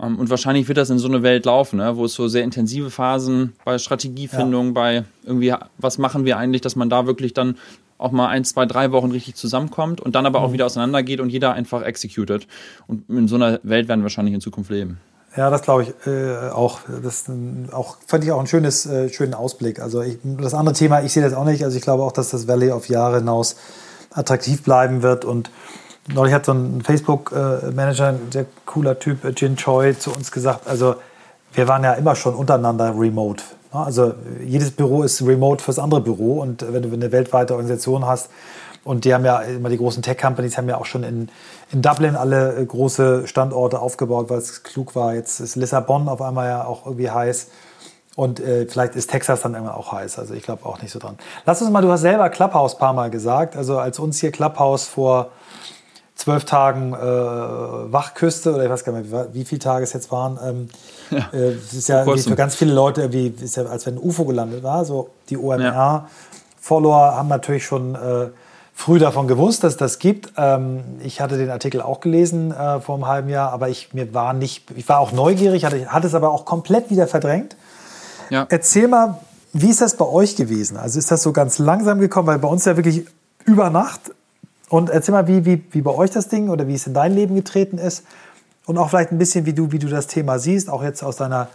Ähm, 0.00 0.18
und 0.18 0.30
wahrscheinlich 0.30 0.68
wird 0.68 0.78
das 0.78 0.90
in 0.90 0.98
so 0.98 1.08
eine 1.08 1.22
Welt 1.22 1.44
laufen, 1.44 1.76
ne? 1.78 1.96
wo 1.96 2.04
es 2.04 2.14
so 2.14 2.28
sehr 2.28 2.44
intensive 2.44 2.90
Phasen 2.90 3.52
bei 3.64 3.78
Strategiefindung, 3.78 4.68
ja. 4.68 4.72
bei 4.72 5.04
irgendwie, 5.24 5.54
was 5.78 5.98
machen 5.98 6.24
wir 6.24 6.36
eigentlich, 6.38 6.62
dass 6.62 6.76
man 6.76 6.90
da 6.90 7.06
wirklich 7.06 7.34
dann 7.34 7.56
auch 7.98 8.12
mal 8.12 8.28
ein, 8.28 8.44
zwei, 8.44 8.64
drei 8.64 8.92
Wochen 8.92 9.10
richtig 9.10 9.34
zusammenkommt 9.34 10.00
und 10.00 10.14
dann 10.14 10.24
aber 10.24 10.40
auch 10.40 10.48
mhm. 10.48 10.52
wieder 10.54 10.66
auseinandergeht 10.66 11.20
und 11.20 11.28
jeder 11.28 11.52
einfach 11.52 11.82
executed. 11.82 12.46
Und 12.86 13.08
in 13.10 13.28
so 13.28 13.36
einer 13.36 13.60
Welt 13.62 13.88
werden 13.88 14.00
wir 14.00 14.04
wahrscheinlich 14.04 14.34
in 14.34 14.40
Zukunft 14.40 14.70
leben. 14.70 14.98
Ja, 15.36 15.48
das 15.48 15.62
glaube 15.62 15.84
ich 15.84 16.06
äh, 16.06 16.48
auch. 16.50 16.80
Das 17.02 17.26
auch, 17.70 17.98
fand 18.06 18.24
ich 18.24 18.32
auch 18.32 18.38
einen 18.38 18.48
schönes, 18.48 18.86
äh, 18.86 19.10
schönen 19.10 19.34
Ausblick. 19.34 19.80
Also 19.80 20.02
ich, 20.02 20.18
das 20.24 20.54
andere 20.54 20.74
Thema, 20.74 21.02
ich 21.02 21.12
sehe 21.12 21.22
das 21.22 21.34
auch 21.34 21.44
nicht. 21.44 21.62
Also 21.62 21.76
ich 21.76 21.82
glaube 21.82 22.02
auch, 22.02 22.12
dass 22.12 22.30
das 22.30 22.48
Valley 22.48 22.72
auf 22.72 22.88
Jahre 22.88 23.18
hinaus 23.18 23.56
attraktiv 24.10 24.62
bleiben 24.62 25.02
wird 25.02 25.24
und 25.24 25.50
Neulich 26.08 26.34
hat 26.34 26.46
so 26.46 26.52
ein 26.52 26.82
Facebook-Manager, 26.82 28.08
ein 28.08 28.32
sehr 28.32 28.46
cooler 28.66 28.98
Typ, 28.98 29.24
äh, 29.24 29.32
Jin 29.36 29.56
Choi, 29.56 29.94
zu 29.94 30.12
uns 30.12 30.32
gesagt, 30.32 30.66
also 30.66 30.96
wir 31.52 31.68
waren 31.68 31.84
ja 31.84 31.92
immer 31.94 32.16
schon 32.16 32.34
untereinander 32.34 32.94
remote. 32.96 33.42
Also 33.72 34.14
jedes 34.44 34.72
Büro 34.72 35.02
ist 35.02 35.22
remote 35.22 35.62
fürs 35.62 35.78
andere 35.78 36.00
Büro 36.00 36.40
und 36.40 36.64
wenn 36.72 36.82
du 36.82 36.92
eine 36.92 37.12
weltweite 37.12 37.54
Organisation 37.54 38.06
hast, 38.06 38.30
und 38.82 39.04
die 39.04 39.12
haben 39.12 39.24
ja 39.24 39.40
immer 39.40 39.68
die 39.68 39.76
großen 39.76 40.02
Tech-Companies 40.02 40.56
haben 40.56 40.68
ja 40.68 40.78
auch 40.78 40.86
schon 40.86 41.04
in, 41.04 41.28
in 41.70 41.82
Dublin 41.82 42.16
alle 42.16 42.56
äh, 42.56 42.64
große 42.64 43.26
Standorte 43.26 43.78
aufgebaut, 43.78 44.30
weil 44.30 44.38
es 44.38 44.62
klug 44.62 44.94
war. 44.96 45.14
Jetzt 45.14 45.40
ist 45.40 45.56
Lissabon 45.56 46.08
auf 46.08 46.22
einmal 46.22 46.48
ja 46.48 46.64
auch 46.64 46.86
irgendwie 46.86 47.10
heiß. 47.10 47.48
Und 48.16 48.40
äh, 48.40 48.66
vielleicht 48.66 48.96
ist 48.96 49.10
Texas 49.10 49.42
dann 49.42 49.54
immer 49.54 49.76
auch 49.76 49.92
heiß. 49.92 50.18
Also 50.18 50.34
ich 50.34 50.42
glaube 50.42 50.64
auch 50.66 50.80
nicht 50.80 50.92
so 50.92 50.98
dran. 50.98 51.18
Lass 51.44 51.60
uns 51.60 51.70
mal, 51.70 51.82
du 51.82 51.90
hast 51.90 52.00
selber 52.00 52.28
Clubhouse 52.30 52.74
ein 52.74 52.78
paar 52.78 52.92
Mal 52.92 53.10
gesagt. 53.10 53.54
Also 53.54 53.78
als 53.78 53.98
uns 53.98 54.18
hier 54.18 54.32
Clubhouse 54.32 54.86
vor 54.86 55.30
zwölf 56.20 56.44
Tagen 56.44 56.92
äh, 56.92 56.98
Wachküste 56.98 58.54
oder 58.54 58.64
ich 58.64 58.70
weiß 58.70 58.84
gar 58.84 58.92
nicht, 58.92 59.10
wie, 59.10 59.40
wie 59.40 59.44
viele 59.44 59.58
Tage 59.58 59.84
es 59.84 59.92
jetzt 59.94 60.12
waren. 60.12 60.38
Ähm, 60.44 60.68
ja, 61.10 61.28
äh, 61.32 61.54
ist 61.54 61.88
ja 61.88 62.04
für 62.04 62.36
ganz 62.36 62.54
viele 62.54 62.74
Leute 62.74 63.00
irgendwie, 63.02 63.34
ist 63.42 63.56
ja, 63.56 63.64
als 63.64 63.86
wenn 63.86 63.94
ein 63.94 63.98
UFO 63.98 64.24
gelandet 64.26 64.62
war. 64.62 64.84
So 64.84 65.08
die 65.30 65.38
OMR-Follower 65.38 67.06
ja. 67.06 67.16
haben 67.16 67.28
natürlich 67.28 67.64
schon 67.64 67.94
äh, 67.94 68.28
früh 68.74 68.98
davon 68.98 69.28
gewusst, 69.28 69.64
dass 69.64 69.72
es 69.72 69.78
das 69.78 69.98
gibt. 69.98 70.34
Ähm, 70.36 70.82
ich 71.02 71.22
hatte 71.22 71.38
den 71.38 71.50
Artikel 71.50 71.80
auch 71.80 72.00
gelesen 72.00 72.52
äh, 72.52 72.80
vor 72.80 72.96
einem 72.96 73.06
halben 73.06 73.28
Jahr, 73.30 73.50
aber 73.52 73.70
ich 73.70 73.94
mir 73.94 74.12
war 74.12 74.34
nicht, 74.34 74.70
ich 74.76 74.88
war 74.90 75.00
auch 75.00 75.12
neugierig, 75.12 75.64
hatte, 75.64 75.86
hatte 75.86 76.06
es 76.06 76.14
aber 76.14 76.32
auch 76.32 76.44
komplett 76.44 76.90
wieder 76.90 77.06
verdrängt. 77.06 77.56
Ja. 78.28 78.46
Erzähl 78.50 78.88
mal, 78.88 79.20
wie 79.54 79.70
ist 79.70 79.80
das 79.80 79.96
bei 79.96 80.06
euch 80.06 80.36
gewesen? 80.36 80.76
Also 80.76 80.98
ist 80.98 81.10
das 81.10 81.22
so 81.22 81.32
ganz 81.32 81.58
langsam 81.58 81.98
gekommen, 81.98 82.28
weil 82.28 82.38
bei 82.38 82.48
uns 82.48 82.66
ja 82.66 82.76
wirklich 82.76 83.06
über 83.46 83.70
Nacht 83.70 84.12
und 84.70 84.88
erzähl 84.88 85.12
mal, 85.12 85.26
wie, 85.26 85.44
wie, 85.44 85.62
wie 85.72 85.82
bei 85.82 85.90
euch 85.90 86.10
das 86.10 86.28
Ding 86.28 86.48
oder 86.48 86.68
wie 86.68 86.74
es 86.74 86.86
in 86.86 86.94
dein 86.94 87.12
Leben 87.12 87.34
getreten 87.34 87.76
ist. 87.76 88.04
Und 88.66 88.78
auch 88.78 88.88
vielleicht 88.88 89.10
ein 89.10 89.18
bisschen, 89.18 89.44
wie 89.44 89.52
du, 89.52 89.72
wie 89.72 89.80
du 89.80 89.88
das 89.88 90.06
Thema 90.06 90.38
siehst, 90.38 90.70
auch 90.70 90.84
jetzt 90.84 91.02
aus 91.02 91.16
deiner 91.16 91.48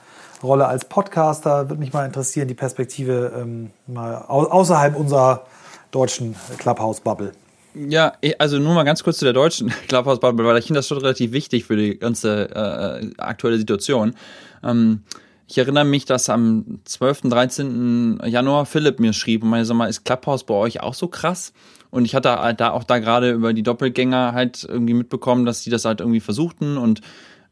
Rolle 0.43 0.68
als 0.68 0.84
Podcaster. 0.84 1.70
Würde 1.70 1.80
mich 1.80 1.93
mal 1.93 2.05
interessieren, 2.05 2.49
die 2.49 2.53
Perspektive 2.53 3.32
ähm, 3.39 3.72
mal 3.88 4.18
außerhalb 4.18 4.97
unserer 4.97 5.45
deutschen 5.91 6.36
Clubhouse-Bubble. 6.57 7.32
Ja, 7.74 8.13
also 8.38 8.59
nur 8.59 8.74
mal 8.74 8.84
ganz 8.84 9.01
kurz 9.01 9.20
zu 9.20 9.26
der 9.26 9.34
deutschen 9.34 9.70
Clubhouse-Bubble, 9.88 10.45
weil 10.45 10.57
ich 10.57 10.66
finde 10.66 10.80
das 10.80 10.88
schon 10.89 10.97
relativ 10.97 11.32
wichtig 11.32 11.63
für 11.63 11.78
die 11.78 11.97
ganze 11.97 12.49
äh, 12.53 13.11
aktuelle 13.18 13.57
Situation. 13.57 14.13
Ähm, 14.61 15.03
ich 15.47 15.57
erinnere 15.57 15.86
mich, 15.86 16.03
dass 16.03 16.28
am 16.28 16.80
12., 16.84 17.22
13. 17.30 18.20
Januar 18.26 18.66
Philipp 18.66 18.99
mir 18.99 19.13
schrieb 19.13 19.43
und 19.43 19.51
meinte, 19.51 19.66
sag 19.68 19.78
mal, 19.78 19.88
ist 19.88 20.03
Clubhouse 20.03 20.43
bei 20.43 20.55
euch 20.55 20.82
auch 20.82 20.95
so 20.95 21.07
krass? 21.07 21.53
Und 21.95 22.03
ich 22.03 22.13
hatte 22.13 22.41
halt 22.41 22.59
da 22.59 22.71
auch 22.71 22.83
da 22.83 22.99
gerade 22.99 23.31
über 23.31 23.53
die 23.53 23.63
Doppelgänger 23.63 24.33
halt 24.33 24.65
irgendwie 24.67 24.93
mitbekommen, 24.93 25.45
dass 25.45 25.63
die 25.63 25.69
das 25.69 25.85
halt 25.85 26.01
irgendwie 26.01 26.19
versuchten. 26.19 26.77
Und 26.77 26.99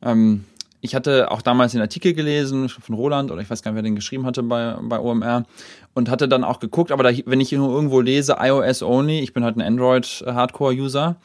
ähm, 0.02 0.44
ich 0.82 0.96
hatte 0.96 1.32
auch 1.32 1.42
damals 1.42 1.72
den 1.72 1.80
Artikel 1.80 2.14
gelesen 2.14 2.68
von 2.68 2.94
Roland 2.94 3.32
oder 3.32 3.42
ich 3.42 3.50
weiß 3.50 3.62
gar 3.62 3.72
nicht, 3.72 3.78
wer 3.78 3.84
den 3.84 3.96
geschrieben 3.96 4.26
hatte 4.26 4.44
bei, 4.44 4.76
bei 4.82 5.00
OMR 5.00 5.46
und 5.94 6.10
hatte 6.10 6.28
dann 6.28 6.44
auch 6.44 6.60
geguckt, 6.60 6.92
aber 6.92 7.04
da, 7.04 7.18
wenn 7.26 7.40
ich 7.40 7.54
nur 7.54 7.74
irgendwo 7.74 8.02
lese, 8.02 8.36
iOS 8.38 8.84
only, 8.84 9.22
ich 9.22 9.32
bin 9.32 9.46
halt 9.46 9.56
ein 9.56 9.62
Android-Hardcore-User, 9.62 11.16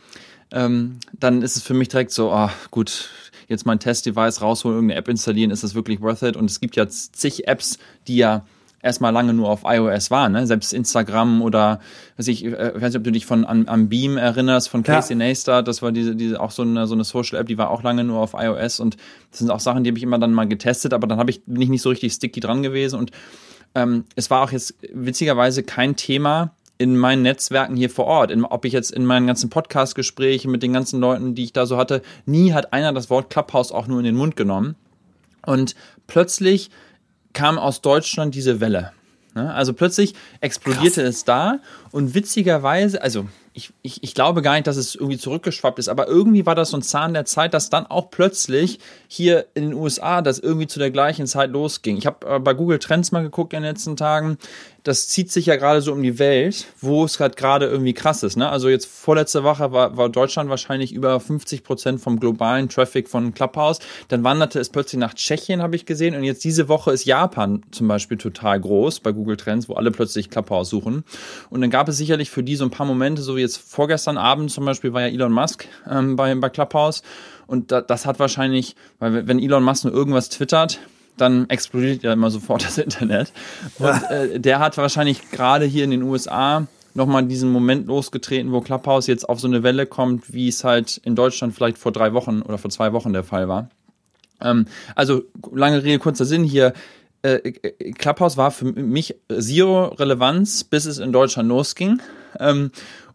ähm, 0.52 1.00
dann 1.12 1.42
ist 1.42 1.56
es 1.56 1.64
für 1.64 1.74
mich 1.74 1.88
direkt 1.88 2.12
so, 2.12 2.30
ah, 2.30 2.52
gut, 2.70 3.10
jetzt 3.48 3.66
mein 3.66 3.80
Test-Device 3.80 4.42
rausholen, 4.42 4.76
irgendeine 4.76 5.00
App 5.00 5.08
installieren, 5.08 5.50
ist 5.50 5.64
das 5.64 5.74
wirklich 5.74 6.00
worth 6.00 6.22
it? 6.22 6.36
Und 6.36 6.48
es 6.48 6.60
gibt 6.60 6.76
ja 6.76 6.86
zig 6.86 7.48
Apps, 7.48 7.80
die 8.06 8.18
ja 8.18 8.44
erstmal 8.80 9.12
lange 9.12 9.34
nur 9.34 9.48
auf 9.48 9.62
iOS 9.64 10.10
war, 10.10 10.28
ne? 10.28 10.46
Selbst 10.46 10.72
Instagram 10.72 11.42
oder 11.42 11.80
weiß 12.16 12.28
ich, 12.28 12.44
äh, 12.44 12.72
ich 12.76 12.82
weiß 12.82 12.92
nicht, 12.92 12.96
ob 12.96 13.04
du 13.04 13.12
dich 13.12 13.26
von 13.26 13.44
an, 13.44 13.66
an 13.68 13.88
Beam 13.88 14.16
erinnerst, 14.16 14.68
von 14.68 14.82
Casey 14.82 15.14
ja. 15.14 15.18
Neistat, 15.18 15.66
das 15.66 15.82
war 15.82 15.92
diese, 15.92 16.14
diese 16.14 16.40
auch 16.40 16.50
so 16.50 16.62
eine, 16.62 16.86
so 16.86 16.94
eine 16.94 17.04
Social 17.04 17.38
App, 17.38 17.48
die 17.48 17.58
war 17.58 17.70
auch 17.70 17.82
lange 17.82 18.04
nur 18.04 18.20
auf 18.20 18.34
iOS 18.34 18.80
und 18.80 18.96
das 19.30 19.40
sind 19.40 19.50
auch 19.50 19.60
Sachen, 19.60 19.84
die 19.84 19.90
habe 19.90 19.98
ich 19.98 20.04
immer 20.04 20.18
dann 20.18 20.32
mal 20.32 20.46
getestet, 20.46 20.92
aber 20.92 21.06
dann 21.06 21.18
habe 21.18 21.30
ich, 21.30 21.42
bin 21.44 21.60
ich 21.60 21.68
nicht 21.68 21.82
so 21.82 21.88
richtig 21.88 22.12
sticky 22.12 22.40
dran 22.40 22.62
gewesen 22.62 22.98
und 22.98 23.10
ähm, 23.74 24.04
es 24.14 24.30
war 24.30 24.42
auch 24.42 24.52
jetzt 24.52 24.74
witzigerweise 24.92 25.62
kein 25.62 25.96
Thema 25.96 26.52
in 26.78 26.96
meinen 26.96 27.22
Netzwerken 27.22 27.76
hier 27.76 27.90
vor 27.90 28.06
Ort, 28.06 28.30
in, 28.30 28.44
ob 28.44 28.64
ich 28.64 28.72
jetzt 28.72 28.92
in 28.92 29.04
meinen 29.04 29.26
ganzen 29.26 29.50
Podcast-Gesprächen 29.50 30.50
mit 30.52 30.62
den 30.62 30.72
ganzen 30.72 31.00
Leuten, 31.00 31.34
die 31.34 31.44
ich 31.44 31.52
da 31.52 31.66
so 31.66 31.76
hatte, 31.76 32.02
nie 32.24 32.52
hat 32.52 32.72
einer 32.72 32.92
das 32.92 33.10
Wort 33.10 33.30
Clubhouse 33.30 33.72
auch 33.72 33.88
nur 33.88 33.98
in 33.98 34.04
den 34.04 34.14
Mund 34.14 34.36
genommen. 34.36 34.76
Und 35.44 35.74
plötzlich 36.06 36.70
kam 37.32 37.58
aus 37.58 37.80
Deutschland 37.80 38.34
diese 38.34 38.60
Welle. 38.60 38.92
Ne? 39.34 39.52
Also 39.52 39.72
plötzlich 39.72 40.14
explodierte 40.40 41.02
Krass. 41.02 41.14
es 41.14 41.24
da 41.24 41.60
und 41.90 42.14
witzigerweise, 42.14 43.02
also 43.02 43.26
ich, 43.52 43.72
ich, 43.82 44.02
ich 44.02 44.14
glaube 44.14 44.42
gar 44.42 44.54
nicht, 44.54 44.66
dass 44.66 44.76
es 44.76 44.94
irgendwie 44.94 45.18
zurückgeschwappt 45.18 45.78
ist, 45.78 45.88
aber 45.88 46.06
irgendwie 46.06 46.46
war 46.46 46.54
das 46.54 46.70
so 46.70 46.76
ein 46.76 46.82
Zahn 46.82 47.12
der 47.12 47.24
Zeit, 47.24 47.54
dass 47.54 47.70
dann 47.70 47.86
auch 47.86 48.10
plötzlich 48.10 48.78
hier 49.08 49.46
in 49.54 49.70
den 49.70 49.74
USA 49.74 50.22
das 50.22 50.38
irgendwie 50.38 50.68
zu 50.68 50.78
der 50.78 50.90
gleichen 50.90 51.26
Zeit 51.26 51.50
losging. 51.50 51.96
Ich 51.96 52.06
habe 52.06 52.26
äh, 52.26 52.38
bei 52.38 52.54
Google 52.54 52.78
Trends 52.78 53.10
mal 53.10 53.22
geguckt 53.22 53.52
in 53.52 53.62
den 53.62 53.70
letzten 53.70 53.96
Tagen 53.96 54.38
das 54.88 55.06
zieht 55.06 55.30
sich 55.30 55.44
ja 55.44 55.56
gerade 55.56 55.82
so 55.82 55.92
um 55.92 56.02
die 56.02 56.18
Welt, 56.18 56.66
wo 56.80 57.04
es 57.04 57.20
halt 57.20 57.36
gerade 57.36 57.66
irgendwie 57.66 57.92
krass 57.92 58.22
ist. 58.22 58.36
Ne? 58.36 58.48
Also 58.48 58.70
jetzt 58.70 58.86
vorletzte 58.86 59.44
Woche 59.44 59.70
war, 59.70 59.98
war 59.98 60.08
Deutschland 60.08 60.48
wahrscheinlich 60.48 60.94
über 60.94 61.20
50 61.20 61.62
Prozent 61.62 62.00
vom 62.00 62.18
globalen 62.18 62.70
Traffic 62.70 63.06
von 63.06 63.34
Clubhouse. 63.34 63.80
Dann 64.08 64.24
wanderte 64.24 64.58
es 64.60 64.70
plötzlich 64.70 64.98
nach 64.98 65.12
Tschechien, 65.12 65.60
habe 65.60 65.76
ich 65.76 65.84
gesehen. 65.84 66.14
Und 66.14 66.24
jetzt 66.24 66.42
diese 66.42 66.68
Woche 66.68 66.90
ist 66.90 67.04
Japan 67.04 67.60
zum 67.70 67.86
Beispiel 67.86 68.16
total 68.16 68.60
groß 68.60 69.00
bei 69.00 69.12
Google 69.12 69.36
Trends, 69.36 69.68
wo 69.68 69.74
alle 69.74 69.90
plötzlich 69.90 70.30
Clubhouse 70.30 70.70
suchen. 70.70 71.04
Und 71.50 71.60
dann 71.60 71.70
gab 71.78 71.86
es 71.86 71.96
sicherlich 71.96 72.28
für 72.28 72.42
die 72.42 72.56
so 72.56 72.64
ein 72.64 72.72
paar 72.72 72.86
Momente, 72.86 73.22
so 73.22 73.36
wie 73.36 73.40
jetzt 73.40 73.58
vorgestern 73.58 74.18
Abend 74.18 74.50
zum 74.50 74.64
Beispiel 74.64 74.92
war 74.94 75.02
ja 75.02 75.06
Elon 75.06 75.30
Musk 75.30 75.68
ähm, 75.88 76.16
bei, 76.16 76.34
bei 76.34 76.48
Clubhouse. 76.48 77.04
Und 77.46 77.70
da, 77.70 77.80
das 77.80 78.04
hat 78.04 78.18
wahrscheinlich, 78.18 78.74
weil 78.98 79.28
wenn 79.28 79.38
Elon 79.38 79.62
Musk 79.62 79.84
nur 79.84 79.94
irgendwas 79.94 80.28
twittert, 80.28 80.80
dann 81.16 81.48
explodiert 81.48 82.02
ja 82.02 82.12
immer 82.12 82.32
sofort 82.32 82.64
das 82.66 82.78
Internet. 82.78 83.32
Und 83.78 84.02
äh, 84.10 84.40
der 84.40 84.58
hat 84.58 84.76
wahrscheinlich 84.76 85.30
gerade 85.30 85.66
hier 85.66 85.84
in 85.84 85.92
den 85.92 86.02
USA 86.02 86.66
nochmal 86.94 87.24
diesen 87.26 87.52
Moment 87.52 87.86
losgetreten, 87.86 88.50
wo 88.50 88.60
Clubhouse 88.60 89.06
jetzt 89.06 89.28
auf 89.28 89.38
so 89.38 89.46
eine 89.46 89.62
Welle 89.62 89.86
kommt, 89.86 90.32
wie 90.32 90.48
es 90.48 90.64
halt 90.64 91.00
in 91.04 91.14
Deutschland 91.14 91.54
vielleicht 91.54 91.78
vor 91.78 91.92
drei 91.92 92.12
Wochen 92.12 92.42
oder 92.42 92.58
vor 92.58 92.72
zwei 92.72 92.92
Wochen 92.92 93.12
der 93.12 93.22
Fall 93.22 93.46
war. 93.46 93.70
Ähm, 94.40 94.66
also 94.96 95.22
lange 95.52 95.84
Rede, 95.84 96.00
kurzer 96.00 96.24
Sinn 96.24 96.42
hier. 96.42 96.72
Äh, 97.22 97.52
Clubhouse 97.92 98.36
war 98.36 98.50
für 98.50 98.66
mich 98.66 99.16
zero 99.28 99.86
Relevanz, 99.86 100.64
bis 100.64 100.86
es 100.86 100.98
in 100.98 101.12
Deutschland 101.12 101.48
losging. 101.48 102.00
Ähm, 102.38 102.70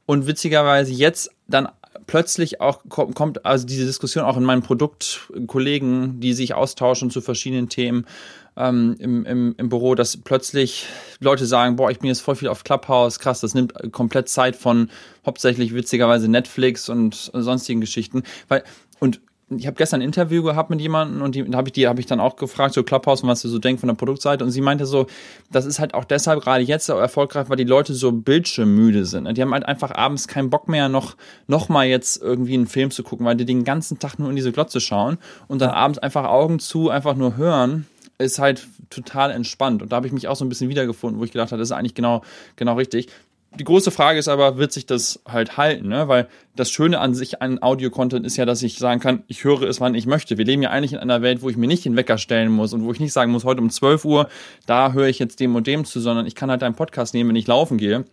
und 0.06 0.28
witzigerweise 0.28 0.92
jetzt 0.92 1.32
dann 1.48 1.70
plötzlich 2.08 2.60
auch 2.60 2.82
kommt 2.90 3.46
also 3.46 3.66
diese 3.66 3.86
Diskussion 3.86 4.26
auch 4.26 4.38
in 4.38 4.44
meinen 4.44 4.62
Produktkollegen, 4.62 6.20
die 6.20 6.34
sich 6.34 6.54
austauschen 6.54 7.12
zu 7.12 7.22
verschiedenen 7.22 7.70
Themen 7.70 8.06
ähm, 8.58 8.96
im, 9.00 9.26
im, 9.26 9.56
im 9.58 9.70
Büro, 9.70 9.96
dass 9.96 10.18
plötzlich 10.18 10.86
Leute 11.20 11.46
sagen, 11.46 11.76
boah, 11.76 11.92
ich 11.92 12.00
bin 12.00 12.10
jetzt 12.10 12.22
voll 12.22 12.36
viel 12.36 12.50
auf 12.50 12.64
Clubhouse, 12.64 13.20
krass, 13.20 13.40
das 13.40 13.54
nimmt 13.54 13.74
komplett 13.92 14.30
Zeit 14.30 14.56
von 14.56 14.90
hauptsächlich 15.26 15.74
witzigerweise 15.74 16.28
Netflix 16.28 16.90
und 16.90 17.32
sonstigen 17.34 17.82
Geschichten, 17.82 18.24
weil 18.48 18.64
und 19.00 19.22
ich 19.58 19.68
habe 19.68 19.76
gestern 19.76 20.02
ein 20.02 20.06
Interview 20.06 20.44
gehabt 20.44 20.70
mit 20.70 20.82
jemandem 20.82 21.22
und 21.22 21.36
die 21.36 21.44
habe 21.54 21.70
ich 21.70 21.74
die 21.74 21.88
habe 21.88 22.00
ich 22.00 22.06
dann 22.06 22.20
auch 22.20 22.36
gefragt 22.36 22.74
so 22.74 22.84
Clubhouse 22.84 23.24
und 23.24 23.30
was 23.30 23.42
du 23.42 23.50
so 23.50 23.60
denkst 23.60 23.80
von 23.80 23.88
der 23.88 23.96
Produktseite. 23.96 24.44
Und 24.44 24.52
sie 24.52 24.62
meinte 24.62 24.86
so 24.86 25.08
das 25.52 25.66
ist 25.66 25.80
halt 25.80 25.94
auch 25.94 26.06
deshalb 26.06 26.42
gerade 26.42 26.64
jetzt 26.64 26.86
so 26.86 26.94
erfolgreich 26.94 27.50
weil 27.50 27.58
die 27.58 27.64
Leute 27.64 27.94
so 27.94 28.12
bildschirmmüde 28.12 29.06
sind. 29.06 29.38
Die 29.38 29.42
haben 29.42 29.54
halt 29.54 29.66
einfach 29.66 29.92
abends 29.92 30.28
keinen 30.28 30.50
Bock 30.50 30.68
mehr 30.68 30.90
noch 30.90 31.16
noch 31.48 31.70
mal 31.70 31.86
jetzt 31.86 32.22
irgendwie 32.22 32.54
einen 32.54 32.68
Film 32.68 32.92
zu 32.92 33.04
gucken 33.04 33.26
weil 33.26 33.36
die 33.36 33.46
den 33.46 33.64
ganzen 33.64 34.00
Tag 34.00 34.20
nur 34.20 34.30
in 34.30 34.36
diese 34.36 34.52
Glotze 34.52 34.80
schauen 34.80 35.18
und 35.48 35.62
dann 35.62 35.70
abends 35.70 36.00
einfach 36.00 36.26
Augen 36.26 36.60
zu 36.60 36.90
einfach 36.90 37.16
nur 37.16 37.38
hören 37.38 37.88
ist 38.20 38.40
halt 38.40 38.68
total 38.90 39.32
entspannt. 39.32 39.82
Und 39.82 39.92
da 39.92 39.98
habe 39.98 40.08
ich 40.08 40.14
mich 40.14 40.28
auch 40.28 40.36
so 40.36 40.46
ein 40.46 40.50
bisschen 40.50 40.70
wiedergefunden 40.70 41.20
wo 41.20 41.26
ich 41.26 41.32
gedacht 41.32 41.52
habe 41.52 41.60
das 41.60 41.70
ist 41.70 41.74
eigentlich 41.74 41.96
genau 41.96 42.22
genau 42.56 42.76
richtig 42.76 43.10
die 43.60 43.64
große 43.64 43.92
Frage 43.92 44.20
ist 44.20 44.28
aber, 44.28 44.58
wird 44.58 44.72
sich 44.72 44.86
das 44.86 45.22
halt 45.28 45.58
halten? 45.58 45.88
Ne? 45.88 46.08
Weil 46.08 46.28
das 46.56 46.72
Schöne 46.72 47.00
an 47.00 47.14
sich 47.14 47.42
an 47.42 47.62
Audio-Content 47.62 48.26
ist 48.26 48.38
ja, 48.38 48.46
dass 48.46 48.64
ich 48.64 48.78
sagen 48.78 49.00
kann, 49.00 49.24
ich 49.28 49.44
höre 49.44 49.64
es, 49.64 49.80
wann 49.80 49.96
ich 49.96 50.06
möchte. 50.06 50.38
Wir 50.38 50.46
leben 50.46 50.62
ja 50.62 50.70
eigentlich 50.70 50.94
in 50.94 51.00
einer 51.00 51.22
Welt, 51.22 51.42
wo 51.42 51.50
ich 51.50 51.58
mir 51.58 51.68
nicht 51.68 51.86
den 51.86 51.96
Wecker 51.96 52.18
stellen 52.18 52.52
muss 52.52 52.74
und 52.74 52.84
wo 52.84 52.92
ich 52.92 53.00
nicht 53.00 53.14
sagen 53.14 53.32
muss, 53.32 53.44
heute 53.44 53.62
um 53.62 53.70
12 53.70 54.06
Uhr, 54.06 54.30
da 54.66 54.94
höre 54.94 55.08
ich 55.08 55.20
jetzt 55.20 55.40
dem 55.40 55.56
und 55.56 55.68
dem 55.68 55.86
zu, 55.86 56.00
sondern 56.00 56.26
ich 56.26 56.36
kann 56.36 56.50
halt 56.50 56.64
einen 56.64 56.76
Podcast 56.76 57.14
nehmen, 57.14 57.30
wenn 57.30 57.36
ich 57.36 57.48
laufen 57.48 57.78
gehe. 57.78 58.06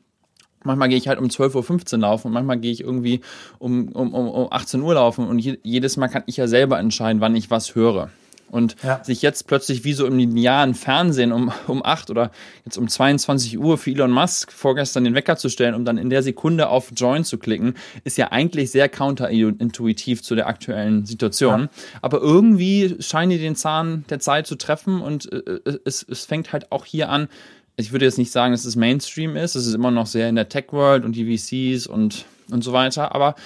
Manchmal 0.63 0.91
gehe 0.91 0.99
ich 0.99 1.09
halt 1.09 1.19
um 1.19 1.27
12.15 1.27 1.95
Uhr 1.95 1.99
laufen 2.01 2.27
und 2.29 2.35
manchmal 2.35 2.59
gehe 2.59 2.73
ich 2.73 2.83
irgendwie 2.83 3.23
um, 3.59 3.89
um, 3.89 4.13
um 4.13 4.53
18 4.53 4.83
Uhr 4.83 4.95
laufen 4.95 5.27
und 5.27 5.39
jedes 5.39 5.97
Mal 5.97 6.09
kann 6.09 6.25
ich 6.27 6.37
ja 6.37 6.47
selber 6.49 6.79
entscheiden, 6.79 7.23
wann 7.23 7.35
ich 7.35 7.51
was 7.51 7.75
höre. 7.75 8.11
Und 8.51 8.75
ja. 8.83 9.03
sich 9.05 9.23
jetzt 9.23 9.47
plötzlich 9.47 9.85
wie 9.85 9.93
so 9.93 10.07
im 10.07 10.19
linearen 10.19 10.75
Fernsehen 10.75 11.33
um, 11.33 11.53
um 11.69 11.85
8 11.85 12.11
oder 12.11 12.31
jetzt 12.65 12.77
um 12.77 12.89
22 12.89 13.59
Uhr 13.59 13.79
für 13.79 13.91
Elon 13.91 14.11
Musk 14.11 14.53
vorgestern 14.53 15.05
den 15.05 15.15
Wecker 15.15 15.37
zu 15.37 15.49
stellen, 15.49 15.75
um 15.75 15.85
dann 15.85 15.99
in 15.99 16.11
der 16.11 16.23
Sekunde 16.23 16.69
auf 16.69 16.91
Join 16.97 17.25
zu 17.25 17.39
klicken, 17.39 17.75
ist 18.05 18.19
ja 18.19 18.33
eigentlich 18.33 18.71
sehr 18.71 18.89
counterintuitiv 18.89 20.23
zu 20.23 20.35
der 20.35 20.49
aktuellen 20.49 21.07
Situation. 21.07 21.63
Ja. 21.63 21.69
Aber 22.03 22.21
irgendwie 22.21 22.97
scheinen 22.99 23.31
die 23.31 23.39
den 23.39 23.57
Zahn 23.57 24.05
der 24.11 24.19
Zeit 24.19 24.47
zu 24.47 24.57
treffen 24.57 25.01
und 25.01 25.33
äh, 25.33 25.37
äh, 25.37 25.79
es, 25.85 26.05
es 26.09 26.25
fängt 26.25 26.53
halt 26.53 26.73
auch 26.73 26.85
hier 26.85 27.09
an, 27.09 27.29
ich 27.77 27.93
würde 27.93 28.05
jetzt 28.05 28.19
nicht 28.19 28.33
sagen, 28.33 28.53
dass 28.53 28.65
es 28.65 28.77
Mainstream 28.77 29.37
ist, 29.37 29.55
es 29.55 29.67
ist 29.67 29.75
immer 29.75 29.91
noch 29.91 30.07
sehr 30.07 30.29
in 30.29 30.35
der 30.35 30.49
Tech-World 30.49 31.05
und 31.05 31.17
die 31.17 31.39
VCs 31.39 31.87
und, 31.87 32.27
und 32.51 32.63
so 32.63 32.73
weiter, 32.73 33.15
aber 33.15 33.37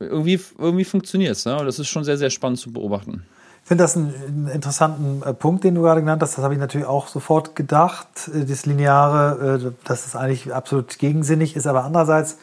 irgendwie, 0.00 0.38
irgendwie 0.58 0.84
funktioniert 0.84 1.32
es. 1.32 1.44
Ne? 1.44 1.56
Das 1.64 1.78
ist 1.78 1.88
schon 1.88 2.04
sehr, 2.04 2.18
sehr 2.18 2.30
spannend 2.30 2.58
zu 2.58 2.72
beobachten. 2.72 3.24
Ich 3.68 3.70
finde 3.70 3.84
das 3.84 3.98
einen, 3.98 4.48
interessanten 4.48 5.22
äh, 5.22 5.34
Punkt, 5.34 5.62
den 5.62 5.74
du 5.74 5.82
gerade 5.82 6.00
genannt 6.00 6.22
hast. 6.22 6.38
Das 6.38 6.42
habe 6.42 6.54
ich 6.54 6.58
natürlich 6.58 6.86
auch 6.86 7.06
sofort 7.06 7.54
gedacht. 7.54 8.08
Äh, 8.34 8.46
das 8.46 8.64
Lineare, 8.64 9.60
äh, 9.62 9.86
dass 9.86 10.06
es 10.06 10.16
eigentlich 10.16 10.54
absolut 10.54 10.98
gegensinnig 10.98 11.54
ist. 11.54 11.66
Aber 11.66 11.84
andererseits 11.84 12.38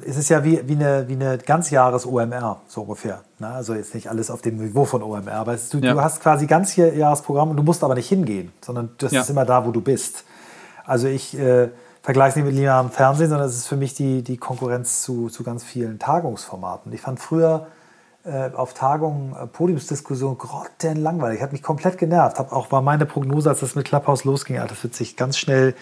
ist 0.00 0.16
es 0.16 0.30
ja 0.30 0.44
wie, 0.44 0.66
wie 0.66 0.76
eine, 0.76 1.08
wie 1.08 1.12
eine 1.12 1.36
Ganzjahres-OMR, 1.36 2.62
so 2.68 2.80
ungefähr. 2.80 3.20
Ne? 3.38 3.48
Also 3.48 3.74
jetzt 3.74 3.94
nicht 3.94 4.08
alles 4.08 4.30
auf 4.30 4.40
dem 4.40 4.56
Niveau 4.56 4.86
von 4.86 5.02
OMR. 5.02 5.34
Aber 5.34 5.56
du, 5.56 5.78
ja. 5.80 5.92
du 5.92 6.00
hast 6.00 6.22
quasi 6.22 6.46
Ganzjahresprogramm 6.46 7.50
und 7.50 7.58
du 7.58 7.62
musst 7.62 7.84
aber 7.84 7.94
nicht 7.94 8.08
hingehen, 8.08 8.50
sondern 8.62 8.92
das 8.96 9.12
ja. 9.12 9.20
ist 9.20 9.28
immer 9.28 9.44
da, 9.44 9.66
wo 9.66 9.72
du 9.72 9.82
bist. 9.82 10.24
Also 10.86 11.06
ich 11.06 11.38
äh, 11.38 11.68
vergleiche 12.00 12.30
es 12.30 12.36
nicht 12.36 12.46
mit 12.46 12.54
linearem 12.54 12.88
Fernsehen, 12.88 13.28
sondern 13.28 13.46
es 13.46 13.56
ist 13.56 13.66
für 13.66 13.76
mich 13.76 13.92
die, 13.92 14.22
die 14.22 14.38
Konkurrenz 14.38 15.02
zu, 15.02 15.28
zu 15.28 15.42
ganz 15.42 15.62
vielen 15.62 15.98
Tagungsformaten. 15.98 16.90
Ich 16.94 17.02
fand 17.02 17.20
früher 17.20 17.66
auf 18.54 18.74
Tagungen 18.74 19.34
äh, 19.34 19.46
Podiumsdiskussion 19.46 20.38
grottenlangweilig. 20.38 21.42
Hat 21.42 21.52
mich 21.52 21.62
komplett 21.62 21.98
genervt. 21.98 22.38
Hab 22.38 22.52
auch 22.52 22.70
war 22.70 22.82
meine 22.82 23.06
Prognose, 23.06 23.50
als 23.50 23.60
das 23.60 23.74
mit 23.74 23.86
Clubhouse 23.86 24.24
losging, 24.24 24.56
das 24.56 24.82
wird 24.82 24.94
sich 24.94 25.16
ganz 25.16 25.36
schnell. 25.36 25.74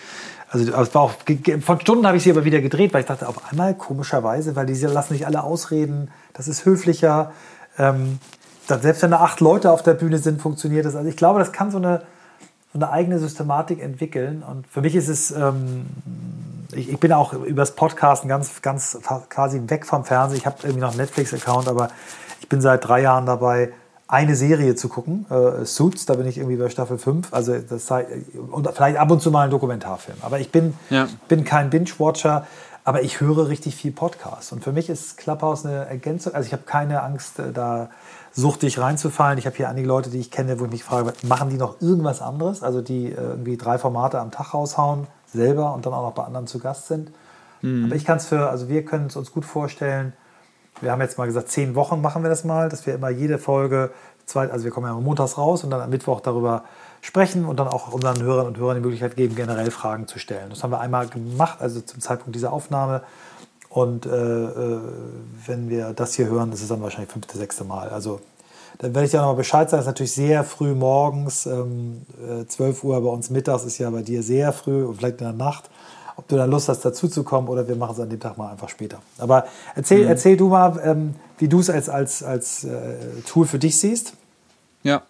Also 0.50 0.72
es 0.72 0.94
war 0.94 1.02
auch 1.02 1.12
von 1.60 1.80
Stunden 1.80 2.06
habe 2.06 2.16
ich 2.16 2.24
sie 2.24 2.30
aber 2.30 2.44
wieder 2.44 2.60
gedreht, 2.60 2.92
weil 2.92 3.02
ich 3.02 3.06
dachte, 3.06 3.28
auf 3.28 3.50
einmal 3.50 3.74
komischerweise, 3.74 4.56
weil 4.56 4.66
die 4.66 4.74
lassen 4.74 5.12
sich 5.14 5.26
alle 5.26 5.44
ausreden. 5.44 6.10
Das 6.32 6.48
ist 6.48 6.64
höflicher. 6.64 7.32
Ähm, 7.78 8.18
selbst 8.66 9.02
wenn 9.02 9.10
da 9.10 9.20
acht 9.20 9.40
Leute 9.40 9.70
auf 9.70 9.82
der 9.82 9.94
Bühne 9.94 10.18
sind, 10.18 10.40
funktioniert 10.40 10.86
das. 10.86 10.96
Also 10.96 11.08
ich 11.08 11.16
glaube, 11.16 11.38
das 11.38 11.52
kann 11.52 11.70
so 11.70 11.78
eine, 11.78 12.02
so 12.72 12.78
eine 12.78 12.90
eigene 12.90 13.18
Systematik 13.18 13.80
entwickeln. 13.82 14.42
Und 14.42 14.66
für 14.66 14.80
mich 14.80 14.94
ist 14.96 15.08
es, 15.08 15.30
ähm, 15.30 15.86
ich, 16.72 16.88
ich, 16.88 16.98
bin 16.98 17.12
auch 17.12 17.32
übers 17.32 17.74
Podcasten 17.74 18.28
ganz, 18.28 18.62
ganz 18.62 18.98
quasi 19.28 19.60
weg 19.66 19.86
vom 19.86 20.04
Fernsehen. 20.04 20.38
Ich 20.38 20.46
habe 20.46 20.56
irgendwie 20.62 20.80
noch 20.80 20.90
einen 20.90 20.98
Netflix-Account, 20.98 21.68
aber 21.68 21.90
ich 22.40 22.48
bin 22.48 22.60
seit 22.60 22.86
drei 22.86 23.02
Jahren 23.02 23.26
dabei, 23.26 23.72
eine 24.08 24.34
Serie 24.34 24.74
zu 24.74 24.88
gucken, 24.88 25.24
äh, 25.30 25.64
Suits, 25.64 26.04
da 26.04 26.14
bin 26.14 26.26
ich 26.26 26.38
irgendwie 26.38 26.56
bei 26.56 26.68
Staffel 26.68 26.98
5, 26.98 27.32
also 27.32 27.56
das 27.58 27.86
sei, 27.86 28.06
und 28.50 28.68
vielleicht 28.74 28.96
ab 28.96 29.10
und 29.10 29.22
zu 29.22 29.30
mal 29.30 29.44
ein 29.44 29.50
Dokumentarfilm. 29.50 30.18
Aber 30.22 30.40
ich 30.40 30.50
bin, 30.50 30.74
ja. 30.90 31.06
bin 31.28 31.44
kein 31.44 31.70
Binge-Watcher, 31.70 32.44
aber 32.82 33.02
ich 33.02 33.20
höre 33.20 33.46
richtig 33.48 33.76
viel 33.76 33.92
Podcast. 33.92 34.52
Und 34.52 34.64
für 34.64 34.72
mich 34.72 34.90
ist 34.90 35.16
Clubhouse 35.16 35.64
eine 35.64 35.86
Ergänzung, 35.86 36.34
also 36.34 36.44
ich 36.44 36.52
habe 36.52 36.64
keine 36.64 37.04
Angst, 37.04 37.38
äh, 37.38 37.52
da 37.52 37.90
suchtig 38.32 38.78
reinzufallen. 38.78 39.38
Ich 39.38 39.46
habe 39.46 39.56
hier 39.56 39.68
einige 39.68 39.86
Leute, 39.86 40.10
die 40.10 40.18
ich 40.18 40.30
kenne, 40.30 40.58
wo 40.58 40.64
ich 40.64 40.70
mich 40.70 40.84
frage, 40.84 41.12
machen 41.22 41.50
die 41.50 41.56
noch 41.56 41.80
irgendwas 41.80 42.20
anderes? 42.20 42.62
Also 42.62 42.80
die 42.80 43.12
äh, 43.12 43.14
irgendwie 43.14 43.56
drei 43.56 43.78
Formate 43.78 44.18
am 44.18 44.32
Tag 44.32 44.54
raushauen, 44.54 45.06
selber 45.32 45.74
und 45.74 45.86
dann 45.86 45.92
auch 45.92 46.02
noch 46.02 46.14
bei 46.14 46.24
anderen 46.24 46.46
zu 46.48 46.58
Gast 46.58 46.88
sind. 46.88 47.12
Mhm. 47.62 47.84
Aber 47.84 47.94
ich 47.94 48.04
kann 48.04 48.16
es 48.16 48.26
für, 48.26 48.50
also 48.50 48.68
wir 48.68 48.84
können 48.84 49.06
es 49.06 49.16
uns 49.16 49.30
gut 49.30 49.44
vorstellen, 49.44 50.14
wir 50.80 50.92
haben 50.92 51.00
jetzt 51.00 51.18
mal 51.18 51.26
gesagt, 51.26 51.50
zehn 51.50 51.74
Wochen 51.74 52.00
machen 52.00 52.22
wir 52.22 52.30
das 52.30 52.44
mal, 52.44 52.68
dass 52.68 52.86
wir 52.86 52.94
immer 52.94 53.10
jede 53.10 53.38
Folge, 53.38 53.90
zwei, 54.26 54.50
also 54.50 54.64
wir 54.64 54.70
kommen 54.70 54.86
ja 54.86 54.94
montags 54.94 55.36
raus 55.36 55.64
und 55.64 55.70
dann 55.70 55.80
am 55.80 55.90
Mittwoch 55.90 56.20
darüber 56.20 56.64
sprechen 57.00 57.44
und 57.44 57.58
dann 57.58 57.68
auch 57.68 57.92
unseren 57.92 58.22
Hörern 58.22 58.46
und 58.46 58.58
Hörern 58.58 58.76
die 58.76 58.82
Möglichkeit 58.82 59.16
geben, 59.16 59.34
generell 59.34 59.70
Fragen 59.70 60.06
zu 60.06 60.18
stellen. 60.18 60.50
Das 60.50 60.62
haben 60.62 60.70
wir 60.70 60.80
einmal 60.80 61.08
gemacht, 61.08 61.58
also 61.60 61.80
zum 61.80 62.00
Zeitpunkt 62.00 62.34
dieser 62.34 62.52
Aufnahme. 62.52 63.02
Und 63.68 64.06
äh, 64.06 64.10
äh 64.10 64.80
wenn 65.46 65.68
wir 65.68 65.92
das 65.92 66.14
hier 66.14 66.26
hören, 66.26 66.52
ist 66.52 66.62
es 66.62 66.68
dann 66.68 66.82
wahrscheinlich 66.82 67.10
fünfte, 67.10 67.38
sechste 67.38 67.64
Mal. 67.64 67.88
Also 67.88 68.20
dann 68.78 68.94
werde 68.94 69.04
ich 69.04 69.10
dir 69.10 69.18
noch 69.18 69.28
mal 69.28 69.34
Bescheid 69.34 69.68
sagen. 69.68 69.80
Es 69.80 69.84
ist 69.84 69.90
natürlich 69.90 70.12
sehr 70.12 70.44
früh 70.44 70.74
morgens, 70.74 71.46
ähm, 71.46 72.02
12 72.48 72.82
äh, 72.82 72.86
Uhr 72.86 73.00
bei 73.00 73.08
uns 73.08 73.30
mittags 73.30 73.64
ist 73.64 73.78
ja 73.78 73.90
bei 73.90 74.02
dir 74.02 74.22
sehr 74.22 74.52
früh 74.52 74.84
und 74.84 74.96
vielleicht 74.96 75.20
in 75.20 75.26
der 75.26 75.32
Nacht 75.34 75.70
ob 76.20 76.28
du 76.28 76.36
da 76.36 76.44
Lust 76.44 76.68
hast, 76.68 76.84
dazuzukommen 76.84 77.48
oder 77.48 77.66
wir 77.66 77.76
machen 77.76 77.92
es 77.92 78.00
an 78.00 78.10
dem 78.10 78.20
Tag 78.20 78.36
mal 78.36 78.50
einfach 78.50 78.68
später. 78.68 78.98
Aber 79.16 79.46
erzähl, 79.74 80.02
mhm. 80.04 80.08
erzähl 80.08 80.36
du 80.36 80.48
mal, 80.48 80.78
ähm, 80.84 81.14
wie 81.38 81.48
du 81.48 81.60
es 81.60 81.70
als, 81.70 81.88
als, 81.88 82.22
als 82.22 82.64
äh, 82.64 82.68
Tool 83.26 83.46
für 83.46 83.58
dich 83.58 83.78
siehst. 83.78 84.12
Ja, 84.82 85.02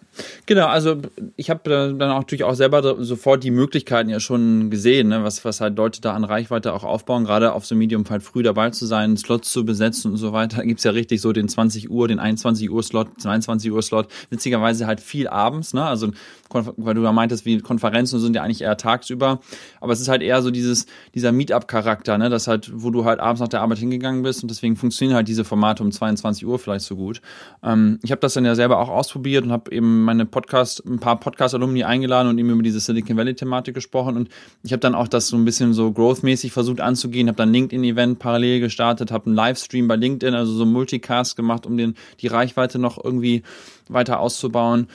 genau. 0.45 0.67
Also 0.67 0.97
ich 1.37 1.49
habe 1.49 1.69
dann 1.69 1.97
natürlich 1.97 2.43
auch 2.43 2.55
selber 2.55 3.01
sofort 3.03 3.41
die 3.41 3.51
Möglichkeiten 3.51 4.09
ja 4.09 4.19
schon 4.19 4.69
gesehen, 4.69 5.07
ne, 5.07 5.23
was, 5.23 5.45
was 5.45 5.61
halt 5.61 5.77
Leute 5.77 6.01
da 6.01 6.13
an 6.13 6.25
Reichweite 6.25 6.73
auch 6.73 6.83
aufbauen, 6.83 7.23
gerade 7.23 7.53
auf 7.53 7.65
so 7.65 7.73
Medium 7.73 8.03
halt 8.09 8.21
früh 8.21 8.43
dabei 8.43 8.71
zu 8.71 8.85
sein, 8.85 9.15
Slots 9.15 9.49
zu 9.49 9.63
besetzen 9.63 10.11
und 10.11 10.17
so 10.17 10.33
weiter. 10.33 10.57
Da 10.57 10.63
gibt's 10.63 10.83
ja 10.83 10.91
richtig 10.91 11.21
so 11.21 11.31
den 11.31 11.47
20 11.47 11.89
Uhr, 11.89 12.09
den 12.09 12.19
21 12.19 12.69
Uhr 12.69 12.83
Slot, 12.83 13.21
22 13.21 13.71
Uhr 13.71 13.81
Slot. 13.81 14.07
Witzigerweise 14.29 14.87
halt 14.87 14.99
viel 14.99 15.29
abends, 15.29 15.73
ne? 15.73 15.85
Also 15.85 16.11
weil 16.53 16.93
du 16.93 17.03
ja 17.03 17.11
meintest, 17.11 17.45
wie 17.45 17.59
Konferenzen 17.59 18.19
sind 18.19 18.35
ja 18.35 18.43
eigentlich 18.43 18.61
eher 18.61 18.77
tagsüber. 18.77 19.39
Aber 19.79 19.93
es 19.93 20.01
ist 20.01 20.09
halt 20.09 20.21
eher 20.21 20.41
so 20.41 20.51
dieses, 20.51 20.85
dieser 21.15 21.31
Meetup-Charakter, 21.31 22.17
ne? 22.17 22.29
Das 22.29 22.47
halt, 22.47 22.71
wo 22.73 22.89
du 22.89 23.05
halt 23.05 23.19
abends 23.19 23.41
nach 23.41 23.47
der 23.47 23.61
Arbeit 23.61 23.77
hingegangen 23.77 24.23
bist 24.23 24.43
und 24.43 24.51
deswegen 24.51 24.75
funktionieren 24.75 25.15
halt 25.15 25.27
diese 25.27 25.45
Formate 25.45 25.83
um 25.83 25.91
22 25.91 26.45
Uhr 26.45 26.59
vielleicht 26.59 26.85
so 26.85 26.95
gut. 26.95 27.21
Ähm, 27.63 27.99
ich 28.03 28.11
habe 28.11 28.21
das 28.21 28.33
dann 28.33 28.45
ja 28.45 28.55
selber 28.55 28.79
auch 28.79 28.89
ausprobiert 28.89 29.45
und 29.45 29.51
habe 29.51 29.60
habe 29.61 29.75
eben 29.75 30.03
meine 30.03 30.25
Podcast, 30.25 30.83
ein 30.85 30.99
paar 30.99 31.19
Podcast-Alumni 31.19 31.83
eingeladen 31.83 32.29
und 32.29 32.37
eben 32.37 32.49
über 32.49 32.63
diese 32.63 32.79
Silicon 32.79 33.17
Valley-Thematik 33.17 33.73
gesprochen. 33.73 34.17
Und 34.17 34.29
ich 34.63 34.71
habe 34.71 34.79
dann 34.79 34.95
auch 34.95 35.07
das 35.07 35.27
so 35.27 35.37
ein 35.37 35.45
bisschen 35.45 35.73
so 35.73 35.91
growth-mäßig 35.91 36.51
versucht 36.51 36.81
anzugehen, 36.81 37.27
habe 37.27 37.37
dann 37.37 37.51
LinkedIn-Event 37.51 38.19
parallel 38.19 38.59
gestartet, 38.59 39.11
habe 39.11 39.27
einen 39.27 39.35
Livestream 39.35 39.87
bei 39.87 39.95
LinkedIn, 39.95 40.33
also 40.33 40.53
so 40.53 40.65
Multicast 40.65 41.35
gemacht, 41.35 41.65
um 41.65 41.77
den, 41.77 41.95
die 42.19 42.27
Reichweite 42.27 42.79
noch 42.79 43.03
irgendwie 43.03 43.43
weiter 43.87 44.19
auszubauen. 44.19 44.87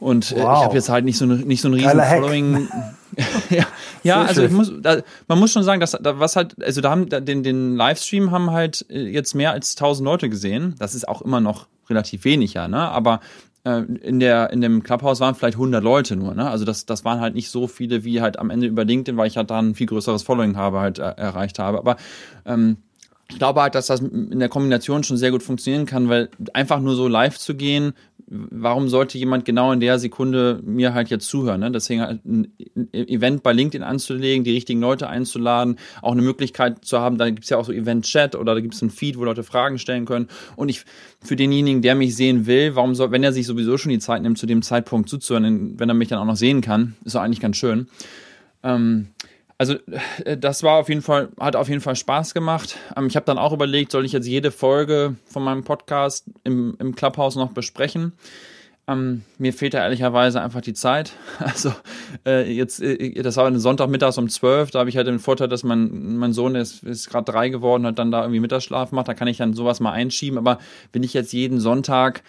Und 0.00 0.30
wow. 0.30 0.36
äh, 0.36 0.40
ich 0.40 0.64
habe 0.64 0.74
jetzt 0.74 0.88
halt 0.88 1.04
nicht 1.04 1.18
so, 1.18 1.26
nicht 1.26 1.60
so 1.60 1.68
ein 1.68 1.74
riesen 1.74 2.00
Following. 2.00 2.68
ja, 3.50 3.66
ja 4.04 4.22
also 4.22 4.44
ich 4.44 4.52
muss, 4.52 4.72
da, 4.80 5.02
man 5.26 5.40
muss 5.40 5.52
schon 5.52 5.64
sagen, 5.64 5.80
dass 5.80 5.90
da, 5.90 6.20
was 6.20 6.36
halt, 6.36 6.62
also 6.62 6.80
da 6.80 6.90
haben 6.90 7.08
den, 7.08 7.42
den 7.42 7.74
Livestream 7.74 8.30
haben 8.30 8.52
halt 8.52 8.86
äh, 8.90 9.08
jetzt 9.08 9.34
mehr 9.34 9.52
als 9.52 9.76
1000 9.76 10.04
Leute 10.04 10.28
gesehen. 10.28 10.76
Das 10.78 10.94
ist 10.94 11.08
auch 11.08 11.20
immer 11.20 11.40
noch 11.40 11.66
relativ 11.90 12.24
wenig, 12.24 12.54
ja, 12.54 12.68
ne? 12.68 12.78
Aber 12.78 13.20
in 13.76 14.20
der 14.20 14.50
in 14.50 14.60
dem 14.60 14.82
Clubhouse 14.82 15.20
waren 15.20 15.34
vielleicht 15.34 15.56
100 15.56 15.82
Leute 15.82 16.16
nur, 16.16 16.34
ne? 16.34 16.48
Also 16.50 16.64
das 16.64 16.86
das 16.86 17.04
waren 17.04 17.20
halt 17.20 17.34
nicht 17.34 17.50
so 17.50 17.66
viele 17.66 18.04
wie 18.04 18.20
halt 18.20 18.38
am 18.38 18.50
Ende 18.50 18.66
über 18.66 18.84
LinkedIn, 18.84 19.16
weil 19.16 19.26
ich 19.26 19.36
halt 19.36 19.50
da 19.50 19.58
ein 19.58 19.74
viel 19.74 19.86
größeres 19.86 20.22
Following 20.22 20.56
habe 20.56 20.80
halt 20.80 20.98
äh, 20.98 21.14
erreicht 21.16 21.58
habe. 21.58 21.78
Aber 21.78 21.96
ähm, 22.44 22.78
ich 23.30 23.38
glaube 23.38 23.60
halt, 23.60 23.74
dass 23.74 23.86
das 23.88 24.00
in 24.00 24.38
der 24.38 24.48
Kombination 24.48 25.04
schon 25.04 25.18
sehr 25.18 25.30
gut 25.30 25.42
funktionieren 25.42 25.84
kann, 25.84 26.08
weil 26.08 26.30
einfach 26.54 26.80
nur 26.80 26.94
so 26.94 27.08
live 27.08 27.38
zu 27.38 27.54
gehen, 27.54 27.92
warum 28.26 28.88
sollte 28.88 29.18
jemand 29.18 29.44
genau 29.44 29.70
in 29.72 29.80
der 29.80 29.98
Sekunde 29.98 30.60
mir 30.64 30.94
halt 30.94 31.10
jetzt 31.10 31.28
zuhören? 31.28 31.60
Ne? 31.60 31.70
Deswegen 31.70 32.00
halt 32.00 32.24
ein 32.24 32.52
Event 32.92 33.42
bei 33.42 33.52
LinkedIn 33.52 33.82
anzulegen, 33.82 34.44
die 34.44 34.52
richtigen 34.52 34.80
Leute 34.80 35.08
einzuladen, 35.08 35.76
auch 36.00 36.12
eine 36.12 36.22
Möglichkeit 36.22 36.84
zu 36.84 37.00
haben, 37.00 37.18
da 37.18 37.28
gibt's 37.28 37.50
ja 37.50 37.58
auch 37.58 37.66
so 37.66 37.72
Event-Chat 37.72 38.34
oder 38.34 38.54
da 38.54 38.60
gibt's 38.60 38.80
ein 38.80 38.90
Feed, 38.90 39.18
wo 39.18 39.24
Leute 39.24 39.42
Fragen 39.42 39.78
stellen 39.78 40.06
können. 40.06 40.28
Und 40.56 40.70
ich, 40.70 40.84
für 41.22 41.36
denjenigen, 41.36 41.82
der 41.82 41.94
mich 41.94 42.16
sehen 42.16 42.46
will, 42.46 42.76
warum 42.76 42.94
soll, 42.94 43.10
wenn 43.10 43.24
er 43.24 43.32
sich 43.32 43.46
sowieso 43.46 43.76
schon 43.76 43.90
die 43.90 43.98
Zeit 43.98 44.22
nimmt, 44.22 44.38
zu 44.38 44.46
dem 44.46 44.62
Zeitpunkt 44.62 45.08
zuzuhören, 45.08 45.78
wenn 45.78 45.88
er 45.88 45.94
mich 45.94 46.08
dann 46.08 46.18
auch 46.18 46.24
noch 46.24 46.36
sehen 46.36 46.62
kann, 46.62 46.96
ist 47.04 47.14
doch 47.14 47.20
eigentlich 47.20 47.40
ganz 47.40 47.56
schön. 47.56 47.88
Ähm, 48.62 49.08
also 49.58 49.74
äh, 50.24 50.36
das 50.36 50.62
war 50.62 50.74
auf 50.76 50.88
jeden 50.88 51.02
Fall, 51.02 51.28
hat 51.38 51.56
auf 51.56 51.68
jeden 51.68 51.80
Fall 51.80 51.96
Spaß 51.96 52.32
gemacht. 52.32 52.76
Ähm, 52.96 53.08
ich 53.08 53.16
habe 53.16 53.26
dann 53.26 53.38
auch 53.38 53.52
überlegt, 53.52 53.92
soll 53.92 54.04
ich 54.04 54.12
jetzt 54.12 54.26
jede 54.26 54.50
Folge 54.50 55.16
von 55.26 55.42
meinem 55.42 55.64
Podcast 55.64 56.26
im, 56.44 56.76
im 56.78 56.94
Clubhouse 56.94 57.36
noch 57.36 57.50
besprechen? 57.50 58.12
Ähm, 58.86 59.22
mir 59.36 59.52
fehlt 59.52 59.74
da 59.74 59.82
ehrlicherweise 59.82 60.40
einfach 60.40 60.62
die 60.62 60.72
Zeit. 60.72 61.12
Also 61.40 61.72
äh, 62.24 62.50
jetzt, 62.50 62.80
äh, 62.80 63.20
das 63.22 63.36
war 63.36 63.46
ein 63.46 63.58
Sonntagmittags 63.58 64.16
um 64.16 64.28
12, 64.28 64.70
da 64.70 64.78
habe 64.78 64.88
ich 64.88 64.96
halt 64.96 65.08
den 65.08 65.18
Vorteil, 65.18 65.48
dass 65.48 65.64
mein, 65.64 66.16
mein 66.16 66.32
Sohn 66.32 66.54
ist, 66.54 66.84
ist 66.84 67.10
gerade 67.10 67.30
drei 67.30 67.48
geworden, 67.48 67.84
hat 67.84 67.98
dann 67.98 68.10
da 68.10 68.22
irgendwie 68.22 68.40
Mittagsschlaf 68.40 68.92
macht, 68.92 69.08
da 69.08 69.14
kann 69.14 69.28
ich 69.28 69.38
dann 69.38 69.54
sowas 69.54 69.80
mal 69.80 69.92
einschieben. 69.92 70.38
Aber 70.38 70.58
wenn 70.92 71.02
ich 71.02 71.14
jetzt 71.14 71.32
jeden 71.32 71.60
Sonntag 71.60 72.22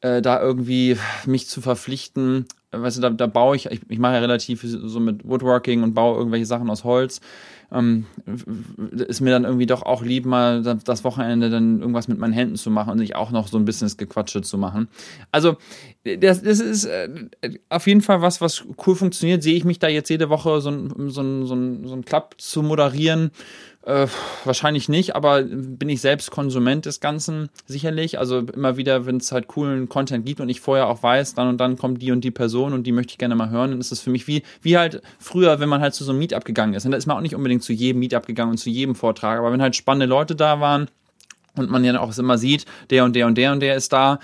äh, 0.00 0.22
da 0.22 0.40
irgendwie 0.40 0.96
mich 1.26 1.48
zu 1.48 1.60
verpflichten, 1.60 2.46
weißt 2.72 2.98
du, 2.98 3.00
da, 3.00 3.10
da 3.10 3.26
baue 3.26 3.56
ich, 3.56 3.66
ich, 3.66 3.80
ich 3.88 3.98
mache 3.98 4.14
ja 4.14 4.20
relativ 4.20 4.62
so 4.64 5.00
mit 5.00 5.26
Woodworking 5.28 5.82
und 5.82 5.94
baue 5.94 6.18
irgendwelche 6.18 6.46
Sachen 6.46 6.70
aus 6.70 6.84
Holz. 6.84 7.20
Ähm, 7.72 8.06
ist 8.90 9.20
mir 9.20 9.30
dann 9.30 9.44
irgendwie 9.44 9.66
doch 9.66 9.82
auch 9.82 10.02
lieb, 10.02 10.26
mal 10.26 10.62
das 10.62 11.04
Wochenende 11.04 11.50
dann 11.50 11.80
irgendwas 11.80 12.08
mit 12.08 12.18
meinen 12.18 12.32
Händen 12.32 12.56
zu 12.56 12.68
machen 12.68 12.90
und 12.90 12.98
nicht 12.98 13.14
auch 13.14 13.30
noch 13.30 13.46
so 13.46 13.58
ein 13.58 13.64
bisschen 13.64 13.86
das 13.86 13.96
Gequatsche 13.96 14.42
zu 14.42 14.58
machen. 14.58 14.88
Also, 15.30 15.56
das, 16.02 16.42
das 16.42 16.58
ist 16.58 16.84
äh, 16.86 17.08
auf 17.68 17.86
jeden 17.86 18.00
Fall 18.00 18.22
was, 18.22 18.40
was 18.40 18.64
cool 18.86 18.96
funktioniert. 18.96 19.44
Sehe 19.44 19.54
ich 19.54 19.64
mich 19.64 19.78
da 19.78 19.88
jetzt 19.88 20.10
jede 20.10 20.30
Woche 20.30 20.60
so 20.60 20.70
ein, 20.70 21.10
so 21.10 21.22
ein, 21.22 21.46
so 21.46 21.54
ein, 21.54 21.86
so 21.86 21.94
ein 21.94 22.04
Club 22.04 22.34
zu 22.38 22.62
moderieren 22.62 23.30
äh, 23.82 24.06
wahrscheinlich 24.44 24.88
nicht, 24.88 25.16
aber 25.16 25.42
bin 25.42 25.88
ich 25.88 26.02
selbst 26.02 26.30
Konsument 26.30 26.84
des 26.84 27.00
Ganzen 27.00 27.48
sicherlich. 27.66 28.18
Also 28.18 28.40
immer 28.40 28.76
wieder, 28.76 29.06
wenn 29.06 29.16
es 29.16 29.32
halt 29.32 29.48
coolen 29.48 29.88
Content 29.88 30.26
gibt 30.26 30.40
und 30.40 30.50
ich 30.50 30.60
vorher 30.60 30.86
auch 30.86 31.02
weiß, 31.02 31.34
dann 31.34 31.48
und 31.48 31.58
dann 31.58 31.76
kommt 31.76 32.02
die 32.02 32.12
und 32.12 32.22
die 32.22 32.30
Person 32.30 32.74
und 32.74 32.86
die 32.86 32.92
möchte 32.92 33.12
ich 33.12 33.18
gerne 33.18 33.34
mal 33.34 33.48
hören, 33.48 33.70
dann 33.70 33.80
ist 33.80 33.90
es 33.90 34.00
für 34.00 34.10
mich 34.10 34.26
wie, 34.26 34.42
wie 34.60 34.76
halt 34.76 35.00
früher, 35.18 35.60
wenn 35.60 35.68
man 35.68 35.80
halt 35.80 35.94
zu 35.94 36.04
so 36.04 36.12
einem 36.12 36.18
Meetup 36.18 36.44
gegangen 36.44 36.74
ist. 36.74 36.84
Und 36.84 36.90
da 36.90 36.98
ist 36.98 37.06
man 37.06 37.16
auch 37.16 37.22
nicht 37.22 37.34
unbedingt 37.34 37.62
zu 37.62 37.72
jedem 37.72 38.00
Meetup 38.00 38.26
gegangen 38.26 38.50
und 38.50 38.58
zu 38.58 38.68
jedem 38.68 38.94
Vortrag, 38.94 39.38
aber 39.38 39.50
wenn 39.52 39.62
halt 39.62 39.76
spannende 39.76 40.06
Leute 40.06 40.36
da 40.36 40.60
waren 40.60 40.88
und 41.56 41.70
man 41.70 41.82
ja 41.82 41.98
auch 42.00 42.16
immer 42.18 42.36
sieht, 42.36 42.66
der 42.90 43.04
und 43.04 43.16
der 43.16 43.26
und 43.26 43.38
der 43.38 43.52
und 43.52 43.60
der 43.60 43.76
ist 43.76 43.92
da, 43.94 44.18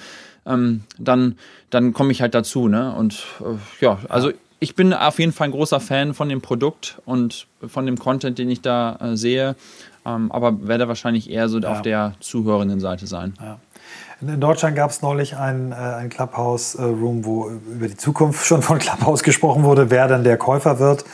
ähm, 0.44 0.82
dann, 0.98 1.36
dann 1.70 1.94
komme 1.94 2.12
ich 2.12 2.20
halt 2.20 2.34
dazu, 2.34 2.68
ne? 2.68 2.94
Und 2.94 3.24
äh, 3.40 3.84
ja, 3.84 3.98
also 4.08 4.30
ich 4.58 4.74
bin 4.74 4.92
auf 4.92 5.18
jeden 5.18 5.32
Fall 5.32 5.48
ein 5.48 5.52
großer 5.52 5.80
Fan 5.80 6.14
von 6.14 6.28
dem 6.28 6.40
Produkt 6.40 7.00
und 7.04 7.46
von 7.66 7.86
dem 7.86 7.98
Content, 7.98 8.38
den 8.38 8.50
ich 8.50 8.62
da 8.62 8.96
äh, 9.00 9.16
sehe, 9.16 9.56
ähm, 10.04 10.32
aber 10.32 10.66
werde 10.66 10.88
wahrscheinlich 10.88 11.30
eher 11.30 11.48
so 11.48 11.58
ja. 11.58 11.70
auf 11.70 11.82
der 11.82 12.14
zuhörenden 12.20 12.80
Seite 12.80 13.06
sein. 13.06 13.34
Ja. 13.40 13.58
In 14.22 14.40
Deutschland 14.40 14.76
gab 14.76 14.90
es 14.90 15.02
neulich 15.02 15.36
ein, 15.36 15.72
äh, 15.72 16.08
Clubhouse-Room, 16.08 17.26
wo 17.26 17.50
über 17.50 17.86
die 17.86 17.96
Zukunft 17.96 18.46
schon 18.46 18.62
von 18.62 18.78
Clubhouse 18.78 19.22
gesprochen 19.22 19.62
wurde, 19.62 19.90
wer 19.90 20.08
dann 20.08 20.24
der 20.24 20.38
Käufer 20.38 20.78
wird. 20.78 21.04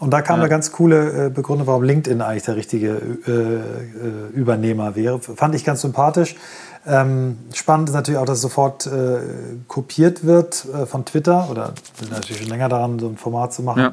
Und 0.00 0.10
da 0.10 0.22
kam 0.22 0.38
ja. 0.38 0.44
eine 0.44 0.50
ganz 0.50 0.72
coole 0.72 1.26
äh, 1.26 1.30
Begründung, 1.30 1.66
warum 1.66 1.84
LinkedIn 1.84 2.22
eigentlich 2.22 2.44
der 2.44 2.56
richtige 2.56 2.88
äh, 3.26 3.30
äh, 3.30 4.32
Übernehmer 4.32 4.96
wäre. 4.96 5.20
Fand 5.20 5.54
ich 5.54 5.64
ganz 5.64 5.82
sympathisch. 5.82 6.36
Ähm, 6.86 7.38
spannend 7.52 7.90
ist 7.90 7.94
natürlich 7.94 8.18
auch, 8.18 8.24
dass 8.24 8.40
sofort 8.40 8.86
äh, 8.86 9.18
kopiert 9.68 10.24
wird 10.24 10.64
äh, 10.72 10.86
von 10.86 11.04
Twitter 11.04 11.48
oder 11.50 11.74
sind 11.98 12.10
natürlich 12.10 12.40
schon 12.40 12.50
länger 12.50 12.68
daran, 12.68 12.98
so 12.98 13.08
ein 13.08 13.16
Format 13.16 13.52
zu 13.52 13.62
machen. 13.62 13.80
Ja. 13.80 13.92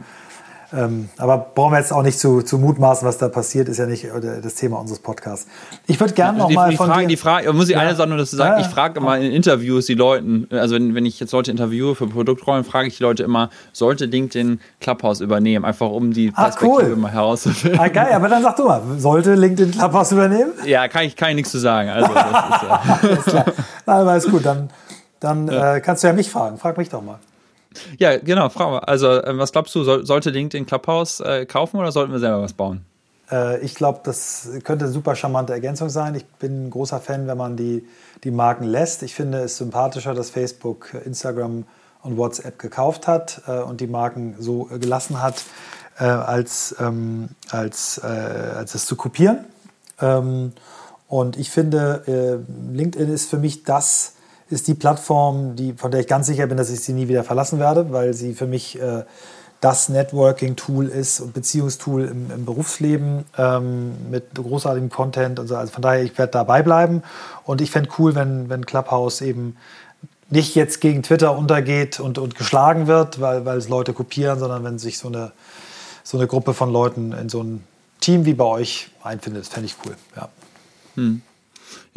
Ähm, 0.74 1.08
aber 1.18 1.38
brauchen 1.56 1.72
wir 1.72 1.80
jetzt 1.80 1.94
auch 1.94 2.04
nicht 2.04 2.20
zu, 2.20 2.42
zu 2.42 2.58
mutmaßen, 2.58 3.08
was 3.08 3.18
da 3.18 3.30
passiert, 3.30 3.70
ist 3.70 3.78
ja 3.78 3.86
nicht 3.86 4.04
äh, 4.04 4.42
das 4.42 4.56
Thema 4.56 4.80
unseres 4.80 5.00
Podcasts. 5.00 5.48
Ich 5.86 5.98
würde 5.98 6.14
gerne 6.14 6.38
noch 6.40 6.50
die, 6.50 6.56
mal 6.56 6.72
die 6.72 6.76
von 6.76 6.88
Frage, 6.88 7.02
dir... 7.04 7.08
Die 7.08 7.16
Frage, 7.18 7.54
muss 7.54 7.70
ich 7.70 7.76
ja. 7.76 7.82
eine 7.82 7.96
Sache 7.96 8.10
nur 8.10 8.18
dazu 8.18 8.36
sagen, 8.36 8.60
ja, 8.60 8.66
ich 8.66 8.74
frage 8.74 9.00
immer 9.00 9.18
in 9.18 9.32
Interviews 9.32 9.86
die 9.86 9.94
Leute, 9.94 10.46
also 10.52 10.76
wenn, 10.76 10.94
wenn 10.94 11.06
ich 11.06 11.22
jetzt 11.22 11.32
Leute 11.32 11.52
interviewe 11.52 11.96
für 11.96 12.08
Produktrollen, 12.08 12.66
frage 12.66 12.90
ich 12.90 12.98
die 12.98 13.04
Leute 13.04 13.24
immer, 13.24 13.50
sollte 13.72 14.06
LinkedIn 14.06 14.60
Clubhouse 14.82 15.22
übernehmen, 15.22 15.64
einfach 15.64 15.90
um 15.90 16.12
die 16.12 16.32
Perspektive 16.32 16.84
ah, 16.84 16.90
cool. 16.90 16.96
mal 16.98 17.12
herauszufinden. 17.12 17.80
Ah, 17.80 17.88
geil, 17.88 18.12
aber 18.14 18.28
dann 18.28 18.44
sag 18.44 18.58
du 18.58 18.66
mal, 18.66 18.82
sollte 18.98 19.36
LinkedIn 19.36 19.72
Clubhouse 19.72 20.12
übernehmen? 20.12 20.52
Ja, 20.66 20.90
kann 20.90 21.06
ich, 21.06 21.16
kann 21.16 21.30
ich 21.30 21.36
nichts 21.36 21.52
zu 21.52 21.60
sagen. 21.60 21.90
Also, 21.90 22.14
das 22.14 22.26
ist, 22.26 22.64
ja. 22.64 23.00
Alles 23.02 23.24
klar. 23.24 23.46
Nein, 23.86 23.98
aber 24.02 24.18
ist 24.18 24.30
gut, 24.30 24.46
dann, 24.46 24.70
dann 25.22 25.48
ja. 25.48 25.76
äh, 25.76 25.80
kannst 25.80 26.04
du 26.04 26.08
ja 26.08 26.14
mich 26.14 26.30
fragen. 26.30 26.58
Frag 26.58 26.78
mich 26.78 26.90
doch 26.90 27.02
mal. 27.02 27.20
Ja, 27.98 28.18
genau, 28.18 28.50
Frau. 28.50 28.78
Also, 28.78 29.10
äh, 29.10 29.38
was 29.38 29.52
glaubst 29.52 29.74
du, 29.76 29.84
soll, 29.84 30.06
sollte 30.06 30.30
LinkedIn 30.30 30.66
Clubhouse 30.66 31.20
äh, 31.20 31.46
kaufen 31.46 31.78
oder 31.78 31.92
sollten 31.92 32.12
wir 32.12 32.20
selber 32.20 32.42
was 32.42 32.54
bauen? 32.54 32.86
Äh, 33.32 33.60
ich 33.62 33.76
glaube, 33.76 34.00
das 34.04 34.50
könnte 34.64 34.86
eine 34.86 34.94
super 34.94 35.16
charmante 35.16 35.54
Ergänzung 35.54 35.90
sein. 35.90 36.16
Ich 36.16 36.26
bin 36.26 36.68
ein 36.68 36.70
großer 36.70 37.00
Fan, 37.00 37.28
wenn 37.28 37.38
man 37.38 37.58
die, 37.58 37.88
die 38.24 38.32
Marken 38.32 38.64
lässt. 38.64 39.04
Ich 39.04 39.14
finde 39.14 39.40
es 39.40 39.58
sympathischer, 39.58 40.14
dass 40.14 40.30
Facebook, 40.30 40.94
Instagram 41.06 41.66
und 42.04 42.18
WhatsApp 42.18 42.60
gekauft 42.60 43.08
hat 43.08 43.42
äh, 43.48 43.60
und 43.60 43.82
die 43.82 43.88
Marken 43.88 44.36
so 44.40 44.66
gelassen 44.66 45.22
hat, 45.22 45.44
äh, 46.00 46.06
als, 46.06 46.76
ähm, 46.80 47.30
als, 47.50 48.00
äh, 48.04 48.08
als 48.08 48.76
es 48.76 48.86
zu 48.86 48.96
kopieren. 48.96 49.46
Ähm, 50.00 50.54
und 51.08 51.38
ich 51.38 51.52
finde, 51.52 52.44
LinkedIn 52.74 53.08
ist 53.08 53.30
für 53.30 53.38
mich 53.38 53.64
das, 53.64 54.16
ist 54.50 54.68
die 54.68 54.74
Plattform, 54.74 55.56
die, 55.56 55.74
von 55.74 55.92
der 55.92 56.00
ich 56.00 56.08
ganz 56.08 56.28
sicher 56.28 56.48
bin, 56.48 56.58
dass 56.58 56.70
ich 56.70 56.80
sie 56.80 56.94
nie 56.94 57.08
wieder 57.08 57.24
verlassen 57.24 57.60
werde, 57.60 57.92
weil 57.92 58.14
sie 58.14 58.34
für 58.34 58.48
mich 58.48 58.80
äh, 58.80 59.04
das 59.62 59.90
Networking-Tool 59.90 60.88
ist 60.88 61.20
und 61.20 61.34
Beziehungstool 61.34 62.06
im, 62.06 62.32
im 62.32 62.46
Berufsleben 62.46 63.26
ähm, 63.38 64.10
mit 64.10 64.36
großartigem 64.36 64.90
Content 64.90 65.40
und 65.40 65.48
so. 65.48 65.56
Also 65.56 65.74
von 65.74 65.82
daher, 65.82 66.04
ich 66.04 66.18
werde 66.18 66.32
dabei 66.32 66.62
bleiben. 66.62 67.02
Und 67.44 67.62
ich 67.62 67.72
fände 67.72 67.90
cool, 67.98 68.14
wenn, 68.14 68.50
wenn 68.50 68.66
Clubhouse 68.66 69.22
eben 69.22 69.58
nicht 70.30 70.56
jetzt 70.56 70.82
gegen 70.82 71.04
Twitter 71.04 71.36
untergeht 71.38 72.00
und, 72.00 72.18
und 72.18 72.36
geschlagen 72.36 72.88
wird, 72.88 73.20
weil, 73.20 73.46
weil 73.46 73.58
es 73.58 73.70
Leute 73.70 73.94
kopieren, 73.94 74.38
sondern 74.40 74.64
wenn 74.64 74.78
sich 74.78 74.98
so 75.00 75.08
eine, 75.08 75.32
so 76.04 76.18
eine 76.18 76.28
Gruppe 76.28 76.54
von 76.54 76.72
Leuten 76.72 77.14
in 77.14 77.30
so 77.30 77.42
ein 77.42 77.64
Team 78.00 78.26
wie 78.26 78.34
bei 78.34 78.46
euch 78.46 78.90
einfindet. 79.02 79.44
Das 79.44 79.50
fände 79.50 79.68
ich 79.68 79.76
cool. 79.86 79.96
Ja. 80.16 80.30
Hm. 80.96 81.22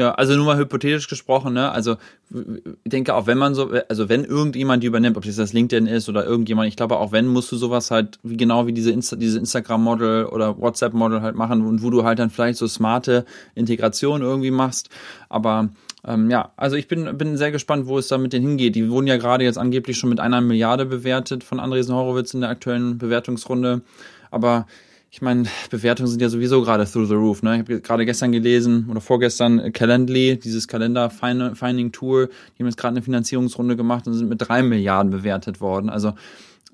Ja, 0.01 0.13
also 0.13 0.35
nur 0.35 0.47
mal 0.47 0.57
hypothetisch 0.57 1.09
gesprochen, 1.09 1.53
ne? 1.53 1.71
Also 1.71 1.99
ich 2.31 2.91
denke 2.91 3.15
auch, 3.15 3.27
wenn 3.27 3.37
man 3.37 3.55
so, 3.55 3.71
also 3.91 4.09
wenn 4.09 4.25
irgendjemand 4.25 4.83
die 4.83 4.87
übernimmt, 4.87 5.19
ob 5.19 5.27
das 5.27 5.53
LinkedIn 5.53 5.87
ist 5.87 6.09
oder 6.09 6.25
irgendjemand, 6.25 6.69
ich 6.69 6.77
glaube 6.77 6.97
auch 6.97 7.13
wenn 7.13 7.27
musst 7.27 7.53
du 7.53 7.57
sowas 7.57 7.91
halt 7.91 8.19
wie 8.23 8.39
genau 8.39 8.67
wie 8.67 8.73
diese 8.73 8.93
Insta, 8.93 9.17
diese 9.17 9.39
Instagram-Model 9.39 10.25
oder 10.25 10.59
WhatsApp-Model 10.59 11.21
halt 11.21 11.37
machen 11.37 11.67
und 11.67 11.83
wo 11.83 11.91
du 11.91 12.03
halt 12.03 12.19
dann 12.19 12.31
vielleicht 12.31 12.57
so 12.57 12.67
smarte 12.67 13.27
Integration 13.55 14.23
irgendwie 14.23 14.51
machst. 14.51 14.89
Aber 15.29 15.69
ähm, 16.07 16.31
ja, 16.31 16.51
also 16.57 16.77
ich 16.77 16.89
bin, 16.89 17.19
bin 17.19 17.37
sehr 17.37 17.53
gespannt, 17.53 17.87
wo 17.87 17.99
es 17.99 18.09
da 18.09 18.17
mit 18.17 18.33
denen 18.33 18.47
hingeht. 18.47 18.77
Die 18.77 18.89
wurden 18.89 19.07
ja 19.07 19.19
gerade 19.19 19.45
jetzt 19.45 19.59
angeblich 19.59 19.99
schon 19.99 20.09
mit 20.09 20.19
einer 20.19 20.41
Milliarde 20.41 20.87
bewertet 20.87 21.45
von 21.45 21.61
Andresen 21.61 21.95
Horowitz 21.95 22.33
in 22.33 22.41
der 22.41 22.49
aktuellen 22.49 22.97
Bewertungsrunde. 22.97 23.83
Aber 24.31 24.67
ich 25.13 25.21
meine, 25.23 25.49
Bewertungen 25.71 26.09
sind 26.09 26.23
ja 26.23 26.29
sowieso 26.29 26.63
gerade 26.63 26.87
through 26.87 27.07
the 27.07 27.15
roof. 27.15 27.43
Ne? 27.43 27.55
Ich 27.55 27.61
habe 27.61 27.81
gerade 27.81 28.07
gestern 28.07 28.31
gelesen 28.31 28.87
oder 28.89 29.01
vorgestern 29.01 29.73
Calendly, 29.73 30.39
dieses 30.39 30.69
Kalender-Finding-Tool, 30.69 32.29
die 32.29 32.63
haben 32.63 32.67
jetzt 32.69 32.77
gerade 32.77 32.95
eine 32.95 33.03
Finanzierungsrunde 33.03 33.77
gemacht 33.77 34.07
und 34.07 34.15
sind 34.15 34.29
mit 34.29 34.41
drei 34.41 34.63
Milliarden 34.63 35.11
bewertet 35.11 35.61
worden. 35.61 35.91
Also 35.91 36.13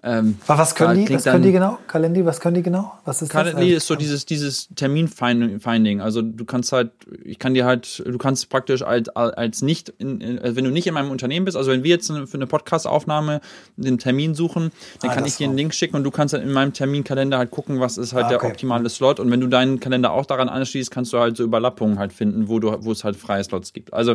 ähm, 0.07 0.39
was 0.47 0.77
können 0.77 1.05
die? 1.05 1.13
Was 1.13 1.25
können 1.25 1.43
die 1.43 1.51
genau? 1.51 1.79
Kalendi, 1.89 2.25
was 2.25 2.39
können 2.39 2.55
die 2.55 2.63
genau? 2.63 2.93
Was 3.05 3.23
ist 3.23 3.31
Calendly 3.31 3.71
das? 3.73 3.83
ist 3.83 3.87
so 3.89 3.97
dieses, 3.97 4.25
dieses 4.25 4.69
Termin-Finding. 4.77 6.01
Also 6.01 6.23
du 6.23 6.45
kannst 6.45 6.71
halt, 6.71 6.93
ich 7.25 7.41
kann 7.41 7.55
dir 7.55 7.65
halt, 7.65 8.05
du 8.07 8.17
kannst 8.17 8.49
praktisch 8.49 8.83
als, 8.83 9.09
als 9.09 9.63
nicht, 9.63 9.89
in, 9.99 10.39
also 10.39 10.55
wenn 10.55 10.65
du 10.65 10.71
nicht 10.71 10.87
in 10.87 10.95
meinem 10.95 11.11
Unternehmen 11.11 11.45
bist, 11.45 11.57
also 11.57 11.73
wenn 11.73 11.83
wir 11.83 11.91
jetzt 11.91 12.07
für 12.07 12.35
eine 12.35 12.47
Podcast-Aufnahme 12.47 13.41
den 13.77 13.99
Termin 13.99 14.37
suchen, 14.37 14.71
dann 15.01 15.11
ah, 15.11 15.15
kann 15.15 15.27
ich 15.27 15.39
dir 15.39 15.49
einen 15.49 15.57
Link 15.57 15.75
schicken 15.75 15.97
und 15.97 16.05
du 16.05 16.13
kannst 16.13 16.35
dann 16.35 16.43
in 16.43 16.53
meinem 16.53 16.73
Terminkalender 16.73 17.39
halt 17.39 17.51
gucken, 17.51 17.81
was 17.81 17.99
ist 17.99 18.13
halt 18.13 18.27
ah, 18.27 18.29
okay. 18.29 18.39
der 18.39 18.51
optimale 18.51 18.89
Slot. 18.89 19.19
Und 19.19 19.29
wenn 19.33 19.41
du 19.41 19.49
deinen 19.49 19.81
Kalender 19.81 20.13
auch 20.13 20.27
daran 20.27 20.49
anschließt, 20.49 20.89
kannst 20.89 21.13
du 21.13 21.19
halt 21.19 21.37
so 21.37 21.43
Überlappungen 21.43 21.99
halt 21.99 22.13
finden, 22.13 22.47
wo 22.47 22.61
du, 22.61 22.73
wo 22.85 22.93
es 22.93 23.03
halt 23.03 23.17
freie 23.17 23.43
Slots 23.43 23.73
gibt. 23.73 23.93
Also 23.93 24.15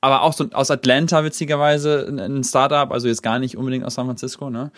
aber 0.00 0.22
auch 0.22 0.32
so 0.32 0.46
aus 0.52 0.70
Atlanta 0.70 1.24
witzigerweise 1.24 2.06
ein 2.08 2.44
Startup, 2.44 2.90
also 2.90 3.08
jetzt 3.08 3.22
gar 3.22 3.38
nicht 3.38 3.56
unbedingt 3.56 3.84
aus 3.84 3.94
San 3.94 4.06
Francisco, 4.06 4.50
ne? 4.50 4.70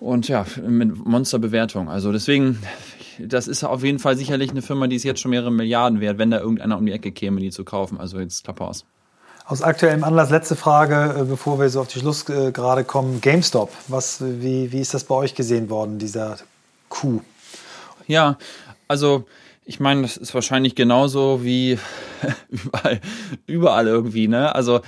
Und 0.00 0.28
ja, 0.28 0.46
mit 0.66 0.96
Monsterbewertung. 0.96 1.90
Also 1.90 2.10
deswegen, 2.10 2.58
das 3.18 3.46
ist 3.46 3.64
auf 3.64 3.84
jeden 3.84 3.98
Fall 3.98 4.16
sicherlich 4.16 4.50
eine 4.50 4.62
Firma, 4.62 4.86
die 4.86 4.96
ist 4.96 5.04
jetzt 5.04 5.20
schon 5.20 5.30
mehrere 5.30 5.52
Milliarden 5.52 6.00
wert, 6.00 6.16
wenn 6.16 6.30
da 6.30 6.40
irgendeiner 6.40 6.78
um 6.78 6.86
die 6.86 6.92
Ecke 6.92 7.12
käme, 7.12 7.38
die 7.38 7.50
zu 7.50 7.64
kaufen. 7.64 8.00
Also 8.00 8.18
jetzt 8.18 8.44
Klappe 8.44 8.64
aus. 8.64 8.86
Aus 9.44 9.62
aktuellem 9.62 10.02
Anlass 10.02 10.30
letzte 10.30 10.56
Frage, 10.56 11.20
äh, 11.20 11.24
bevor 11.24 11.60
wir 11.60 11.68
so 11.68 11.82
auf 11.82 11.88
die 11.88 11.98
Schlussgerade 11.98 12.84
kommen. 12.84 13.20
GameStop, 13.20 13.70
was, 13.88 14.22
wie, 14.22 14.72
wie 14.72 14.80
ist 14.80 14.94
das 14.94 15.04
bei 15.04 15.14
euch 15.14 15.34
gesehen 15.34 15.68
worden, 15.68 15.98
dieser 15.98 16.38
Coup? 16.88 17.22
Ja, 18.06 18.38
also 18.88 19.24
ich 19.70 19.78
meine, 19.78 20.02
das 20.02 20.16
ist 20.16 20.34
wahrscheinlich 20.34 20.74
genauso 20.74 21.44
wie 21.44 21.78
überall, 22.48 23.00
überall 23.46 23.86
irgendwie, 23.86 24.26
ne? 24.26 24.52
Also 24.52 24.80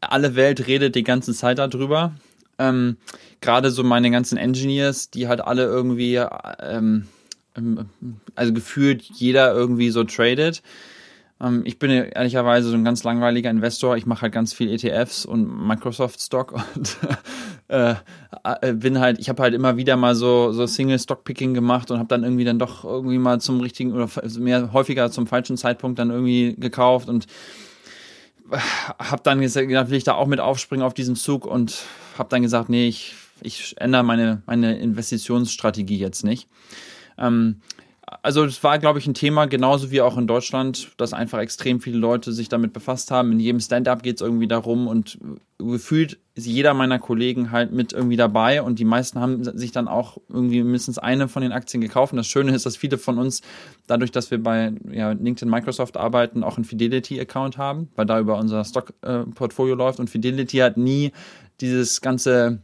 alle 0.00 0.36
Welt 0.36 0.68
redet 0.68 0.94
die 0.94 1.02
ganze 1.02 1.34
Zeit 1.34 1.58
darüber. 1.58 2.12
Ähm, 2.56 2.98
Gerade 3.40 3.72
so 3.72 3.82
meine 3.82 4.12
ganzen 4.12 4.38
Engineers, 4.38 5.10
die 5.10 5.26
halt 5.26 5.40
alle 5.40 5.64
irgendwie, 5.64 6.14
ähm, 6.60 7.08
ähm 7.56 7.88
also 8.36 8.52
gefühlt 8.52 9.02
jeder 9.02 9.52
irgendwie 9.52 9.90
so 9.90 10.04
tradet. 10.04 10.62
Ähm, 11.40 11.62
ich 11.64 11.78
bin 11.78 11.90
ehrlicherweise 11.90 12.70
so 12.70 12.74
ein 12.74 12.84
ganz 12.84 13.04
langweiliger 13.04 13.50
Investor. 13.50 13.96
Ich 13.96 14.06
mache 14.06 14.22
halt 14.22 14.32
ganz 14.32 14.52
viel 14.52 14.70
ETFs 14.70 15.24
und 15.24 15.66
Microsoft 15.66 16.20
Stock 16.20 16.52
und 16.74 16.96
äh, 17.68 17.94
äh, 18.62 18.72
bin 18.72 18.98
halt, 18.98 19.18
ich 19.18 19.28
habe 19.28 19.42
halt 19.42 19.54
immer 19.54 19.76
wieder 19.76 19.96
mal 19.96 20.14
so, 20.14 20.52
so 20.52 20.66
Single 20.66 20.98
Stock 20.98 21.24
Picking 21.24 21.54
gemacht 21.54 21.90
und 21.90 21.98
habe 21.98 22.08
dann 22.08 22.24
irgendwie 22.24 22.44
dann 22.44 22.58
doch 22.58 22.84
irgendwie 22.84 23.18
mal 23.18 23.40
zum 23.40 23.60
richtigen 23.60 23.92
oder 23.92 24.08
mehr 24.38 24.72
häufiger 24.72 25.10
zum 25.10 25.26
falschen 25.26 25.56
Zeitpunkt 25.56 25.98
dann 25.98 26.10
irgendwie 26.10 26.54
gekauft 26.58 27.08
und 27.08 27.26
habe 28.50 29.22
dann 29.22 29.40
gesagt, 29.40 29.68
will 29.68 29.96
ich 29.96 30.04
da 30.04 30.14
auch 30.14 30.26
mit 30.26 30.40
aufspringen 30.40 30.84
auf 30.84 30.94
diesen 30.94 31.16
Zug 31.16 31.46
und 31.46 31.84
habe 32.16 32.28
dann 32.30 32.42
gesagt, 32.42 32.70
nee, 32.70 32.88
ich, 32.88 33.14
ich 33.42 33.74
ändere 33.78 34.02
meine, 34.02 34.42
meine 34.46 34.78
Investitionsstrategie 34.78 35.98
jetzt 35.98 36.24
nicht. 36.24 36.48
Ähm, 37.18 37.60
also 38.22 38.44
es 38.44 38.62
war, 38.62 38.78
glaube 38.78 38.98
ich, 38.98 39.06
ein 39.06 39.14
Thema, 39.14 39.46
genauso 39.46 39.90
wie 39.90 40.00
auch 40.00 40.16
in 40.16 40.26
Deutschland, 40.26 40.92
dass 40.96 41.12
einfach 41.12 41.38
extrem 41.40 41.80
viele 41.80 41.98
Leute 41.98 42.32
sich 42.32 42.48
damit 42.48 42.72
befasst 42.72 43.10
haben. 43.10 43.32
In 43.32 43.40
jedem 43.40 43.60
Stand-up 43.60 44.02
geht 44.02 44.16
es 44.16 44.20
irgendwie 44.22 44.48
darum 44.48 44.86
und 44.86 45.18
gefühlt 45.58 46.18
ist 46.34 46.46
jeder 46.46 46.72
meiner 46.74 46.98
Kollegen 46.98 47.50
halt 47.50 47.72
mit 47.72 47.92
irgendwie 47.92 48.16
dabei 48.16 48.62
und 48.62 48.78
die 48.78 48.84
meisten 48.84 49.20
haben 49.20 49.42
sich 49.44 49.72
dann 49.72 49.88
auch 49.88 50.18
irgendwie 50.28 50.62
mindestens 50.62 50.98
eine 50.98 51.28
von 51.28 51.42
den 51.42 51.52
Aktien 51.52 51.80
gekauft. 51.80 52.12
Und 52.12 52.18
das 52.18 52.28
Schöne 52.28 52.54
ist, 52.54 52.64
dass 52.64 52.76
viele 52.76 52.96
von 52.96 53.18
uns, 53.18 53.42
dadurch, 53.86 54.12
dass 54.12 54.30
wir 54.30 54.42
bei 54.42 54.72
ja, 54.90 55.12
LinkedIn 55.12 55.50
Microsoft 55.50 55.96
arbeiten, 55.96 56.44
auch 56.44 56.56
einen 56.56 56.64
Fidelity-Account 56.64 57.58
haben, 57.58 57.88
weil 57.96 58.06
da 58.06 58.20
über 58.20 58.38
unser 58.38 58.64
Stock-Portfolio 58.64 59.74
äh, 59.74 59.78
läuft 59.78 60.00
und 60.00 60.08
Fidelity 60.08 60.58
hat 60.58 60.76
nie 60.76 61.12
dieses 61.60 62.00
ganze 62.00 62.62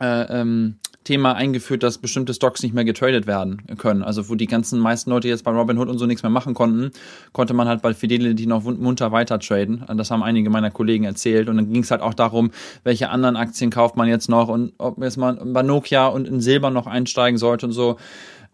äh, 0.00 0.40
ähm, 0.40 0.76
Thema 1.10 1.34
eingeführt, 1.34 1.82
dass 1.82 1.98
bestimmte 1.98 2.34
Stocks 2.34 2.62
nicht 2.62 2.72
mehr 2.72 2.84
getradet 2.84 3.26
werden 3.26 3.62
können. 3.78 4.04
Also 4.04 4.28
wo 4.28 4.36
die 4.36 4.46
ganzen 4.46 4.78
meisten 4.78 5.10
Leute 5.10 5.26
jetzt 5.26 5.42
bei 5.42 5.50
Robinhood 5.50 5.88
und 5.88 5.98
so 5.98 6.06
nichts 6.06 6.22
mehr 6.22 6.30
machen 6.30 6.54
konnten, 6.54 6.92
konnte 7.32 7.52
man 7.52 7.66
halt 7.66 7.82
bei 7.82 7.94
Fidelity 7.94 8.46
noch 8.46 8.62
munter 8.62 9.10
weiter 9.10 9.40
traden. 9.40 9.84
Das 9.96 10.12
haben 10.12 10.22
einige 10.22 10.50
meiner 10.50 10.70
Kollegen 10.70 11.02
erzählt. 11.02 11.48
Und 11.48 11.56
dann 11.56 11.72
ging 11.72 11.82
es 11.82 11.90
halt 11.90 12.00
auch 12.00 12.14
darum, 12.14 12.52
welche 12.84 13.08
anderen 13.08 13.34
Aktien 13.34 13.70
kauft 13.70 13.96
man 13.96 14.06
jetzt 14.06 14.28
noch 14.28 14.46
und 14.48 14.72
ob 14.78 15.02
jetzt 15.02 15.16
mal 15.16 15.36
bei 15.44 15.64
Nokia 15.64 16.06
und 16.06 16.28
in 16.28 16.40
Silber 16.40 16.70
noch 16.70 16.86
einsteigen 16.86 17.38
sollte 17.38 17.66
und 17.66 17.72
so 17.72 17.96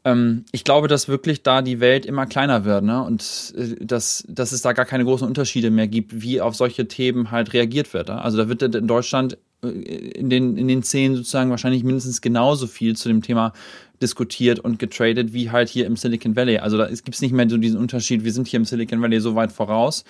ähm, 0.07 0.44
ich 0.52 0.62
glaube, 0.62 0.86
dass 0.86 1.09
wirklich 1.09 1.42
da 1.42 1.62
die 1.62 1.80
Welt 1.80 2.07
immer 2.07 2.26
kleiner 2.26 2.64
wird, 2.64 2.84
ne? 2.84 3.02
Und 3.02 3.52
äh, 3.57 3.84
dass, 3.84 4.24
dass 4.28 4.52
es 4.52 4.62
da 4.62 4.72
gar 4.72 4.84
keine 4.86 5.04
großen 5.04 5.26
Unterschiede 5.26 5.72
mehr 5.72 5.88
gibt, 5.88 6.22
wie 6.22 6.40
auf 6.40 6.54
solche 6.54 6.86
Themen 6.86 7.32
halt 7.32 7.52
reagiert 7.52 7.92
wird. 7.92 8.09
Ne? 8.09 8.22
Also 8.22 8.38
da 8.38 8.48
wird 8.48 8.62
in 8.62 8.86
Deutschland 8.86 9.36
in 9.70 10.30
den, 10.30 10.56
in 10.56 10.68
den 10.68 10.82
Szenen 10.82 11.16
sozusagen 11.16 11.50
wahrscheinlich 11.50 11.84
mindestens 11.84 12.20
genauso 12.20 12.66
viel 12.66 12.96
zu 12.96 13.08
dem 13.08 13.22
Thema 13.22 13.52
diskutiert 14.00 14.58
und 14.58 14.78
getradet 14.78 15.32
wie 15.32 15.50
halt 15.50 15.68
hier 15.68 15.86
im 15.86 15.96
Silicon 15.96 16.36
Valley. 16.36 16.58
Also 16.58 16.76
da 16.76 16.86
gibt 16.88 17.14
es 17.14 17.20
nicht 17.20 17.32
mehr 17.32 17.48
so 17.48 17.56
diesen 17.56 17.78
Unterschied, 17.78 18.24
wir 18.24 18.32
sind 18.32 18.46
hier 18.46 18.58
im 18.58 18.64
Silicon 18.64 19.00
Valley 19.00 19.20
so 19.20 19.34
weit 19.34 19.52
voraus, 19.52 20.04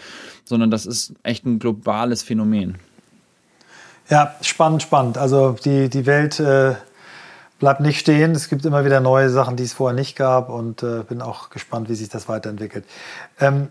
sondern 0.45 0.71
das 0.71 0.87
ist 0.87 1.15
echt 1.23 1.47
ein 1.47 1.59
globales 1.59 2.23
Phänomen. 2.23 2.77
Ja, 4.09 4.35
spannend, 4.41 4.83
spannend. 4.83 5.19
Also 5.19 5.57
die, 5.65 5.89
die 5.89 6.07
Welt 6.07 6.39
äh, 6.39 6.75
bleibt 7.59 7.81
nicht 7.81 7.99
stehen. 7.99 8.33
Es 8.33 8.49
gibt 8.49 8.65
immer 8.65 8.85
wieder 8.85 9.01
neue 9.01 9.31
Sachen, 9.31 9.57
die 9.57 9.65
es 9.65 9.73
vorher 9.73 9.95
nicht 9.95 10.17
gab 10.17 10.49
und 10.49 10.83
äh, 10.83 11.03
bin 11.03 11.23
auch 11.23 11.51
gespannt, 11.51 11.89
wie 11.89 11.95
sich 11.95 12.09
das 12.09 12.29
weiterentwickelt. 12.29 12.85
Ähm, 13.41 13.69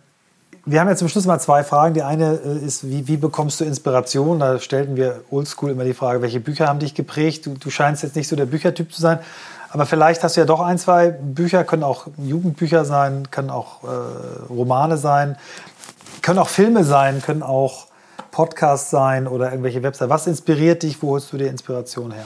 wir 0.66 0.80
haben 0.80 0.90
jetzt 0.90 1.00
zum 1.00 1.08
Schluss 1.08 1.26
mal 1.26 1.40
zwei 1.40 1.64
Fragen. 1.64 1.94
Die 1.94 2.02
eine 2.02 2.40
äh, 2.44 2.66
ist, 2.66 2.90
wie, 2.90 3.08
wie 3.08 3.18
bekommst 3.18 3.60
du 3.60 3.66
Inspiration? 3.66 4.40
Da 4.40 4.60
stellten 4.60 4.96
wir 4.96 5.22
oldschool 5.30 5.72
immer 5.72 5.84
die 5.84 5.94
Frage, 5.94 6.22
welche 6.22 6.40
Bücher 6.40 6.68
haben 6.68 6.80
dich 6.80 6.96
geprägt? 6.96 7.46
Du, 7.46 7.54
du 7.54 7.70
scheinst 7.70 8.04
jetzt 8.04 8.16
nicht 8.16 8.28
so 8.28 8.36
der 8.36 8.48
Büchertyp 8.48 8.92
zu 8.92 9.00
sein, 9.00 9.20
aber 9.70 9.86
vielleicht 9.86 10.24
hast 10.24 10.38
du 10.38 10.42
ja 10.42 10.46
doch 10.46 10.62
ein, 10.62 10.78
zwei 10.80 11.10
Bücher, 11.10 11.64
können 11.64 11.84
auch 11.84 12.08
Jugendbücher 12.18 12.84
sein, 12.84 13.30
können 13.30 13.52
auch 13.52 13.84
äh, 13.84 13.88
Romane 14.50 14.98
sein, 14.98 15.38
können 16.22 16.40
auch 16.40 16.50
Filme 16.50 16.84
sein, 16.84 17.22
können 17.22 17.44
auch 17.44 17.88
Podcasts 18.32 18.90
sein 18.90 19.28
oder 19.28 19.52
irgendwelche 19.52 19.84
Websites. 19.84 20.10
Was 20.10 20.28
inspiriert 20.28 20.84
dich? 20.84 21.02
Wo 21.02 21.12
holst 21.12 21.32
du 21.32 21.38
dir 21.38 21.50
Inspiration 21.50 22.12
her? 22.12 22.26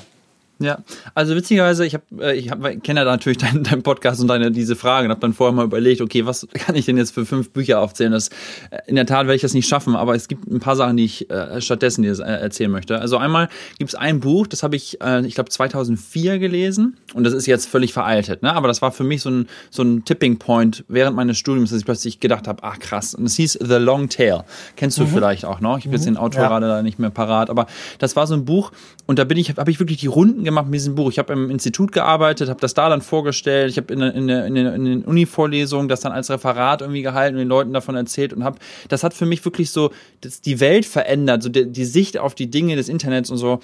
Ja, 0.62 0.80
also 1.16 1.36
witzigerweise, 1.36 1.86
ich 1.86 1.94
habe, 1.94 2.04
äh, 2.20 2.36
ich 2.36 2.52
hab, 2.52 2.62
kenne 2.84 3.00
ja 3.00 3.06
natürlich 3.06 3.38
deinen, 3.38 3.64
deinen 3.70 3.82
Podcast 3.82 4.20
und 4.20 4.28
deine 4.28 4.52
diese 4.52 4.76
Fragen 4.76 5.06
und 5.06 5.12
habe 5.12 5.22
dann 5.22 5.34
vorher 5.34 5.56
mal 5.56 5.64
überlegt, 5.64 6.02
okay, 6.02 6.26
was 6.26 6.48
kann 6.54 6.76
ich 6.76 6.86
denn 6.86 6.98
jetzt 6.98 7.12
für 7.12 7.26
fünf 7.26 7.52
Bücher 7.52 7.80
aufzählen? 7.80 8.12
Das, 8.12 8.28
äh, 8.70 8.80
in 8.88 8.96
der 8.96 9.06
Tat 9.06 9.22
werde 9.22 9.36
ich 9.36 9.42
das 9.42 9.54
nicht 9.54 9.70
schaffen, 9.70 9.96
aber 9.96 10.16
es 10.16 10.28
gibt 10.28 10.48
ein 10.48 10.60
paar 10.60 10.76
Sachen, 10.76 10.98
die 10.98 11.06
ich 11.06 11.30
äh, 11.30 11.62
stattdessen 11.62 12.02
dir 12.02 12.12
äh, 12.20 12.42
erzählen 12.42 12.70
möchte. 12.70 13.00
Also 13.00 13.18
einmal 13.18 13.48
gibt 13.78 13.92
es 13.92 13.96
ein 13.96 14.20
Buch, 14.20 14.48
das 14.48 14.62
habe 14.62 14.76
ich, 14.76 15.00
äh, 15.02 15.26
ich 15.26 15.36
glaube 15.36 15.50
2004 15.50 16.40
gelesen 16.40 16.98
und 17.14 17.24
das 17.24 17.34
ist 17.34 17.46
jetzt 17.46 17.70
völlig 17.70 17.94
veraltet, 17.94 18.44
ne? 18.44 18.54
Aber 18.54 18.68
das 18.68 18.82
war 18.82 18.92
für 18.92 19.06
mich 19.06 19.22
so 19.22 19.30
ein 19.30 19.48
so 19.70 19.84
ein 19.84 20.04
Tipping 20.04 20.40
Point 20.40 20.84
während 20.88 21.16
meines 21.16 21.38
Studiums, 21.38 21.70
dass 21.70 21.80
ich 21.80 21.86
plötzlich 21.86 22.20
gedacht 22.20 22.48
habe, 22.48 22.64
ach 22.64 22.80
krass. 22.80 23.16
Und 23.16 23.26
es 23.26 23.36
hieß 23.36 23.60
The 23.62 23.76
Long 23.76 24.10
Tail. 24.10 24.44
Kennst 24.76 24.98
du 24.98 25.04
mhm. 25.04 25.08
vielleicht 25.08 25.46
auch 25.46 25.62
noch? 25.62 25.78
Ich 25.78 25.86
habe 25.86 25.90
mhm. 25.90 25.96
jetzt 25.96 26.06
den 26.06 26.18
Autor 26.18 26.42
ja. 26.42 26.48
gerade 26.50 26.68
da 26.68 26.82
nicht 26.82 27.00
mehr 27.00 27.12
parat, 27.12 27.50
aber 27.50 27.68
das 28.00 28.16
war 28.16 28.28
so 28.28 28.34
ein 28.34 28.44
Buch 28.44 28.72
und 29.06 29.20
da 29.20 29.24
bin 29.24 29.38
ich, 29.38 29.56
habe 29.56 29.72
ich 29.72 29.80
wirklich 29.80 30.00
die 30.00 30.08
Runden 30.08 30.44
gemacht 30.50 30.66
mit 30.66 30.76
diesem 30.76 30.96
Buch. 30.96 31.12
Ich 31.12 31.20
habe 31.20 31.34
im 31.34 31.50
Institut 31.50 31.92
gearbeitet, 31.92 32.50
habe 32.50 32.60
das 32.60 32.74
da 32.74 32.90
dann 32.90 33.02
vorgestellt. 33.02 33.72
Ich 33.72 33.78
habe 33.78 33.94
in, 33.94 34.02
in, 34.02 34.30
in, 34.30 34.56
in 34.56 34.86
den 34.86 35.04
Uni-Vorlesungen 35.04 35.88
das 35.88 36.02
dann 36.02 36.12
als 36.12 36.30
Referat 36.30 36.82
irgendwie 36.82 37.02
gehalten 37.02 37.36
und 37.36 37.40
den 37.40 37.48
Leuten 37.48 37.74
davon 37.74 37.96
erzählt 37.96 38.34
und 38.34 38.44
habe, 38.44 38.60
das 38.88 39.04
hat 39.04 39.14
für 39.14 39.26
mich 39.26 39.44
wirklich 39.46 39.72
so 39.72 39.92
das, 40.22 40.42
die 40.42 40.60
Welt 40.60 40.86
verändert, 40.86 41.44
so 41.44 41.50
die, 41.50 41.66
die 41.72 41.86
Sicht 41.86 42.18
auf 42.18 42.36
die 42.36 42.50
Dinge 42.50 42.76
des 42.76 42.90
Internets 42.90 43.30
und 43.30 43.38
so. 43.38 43.60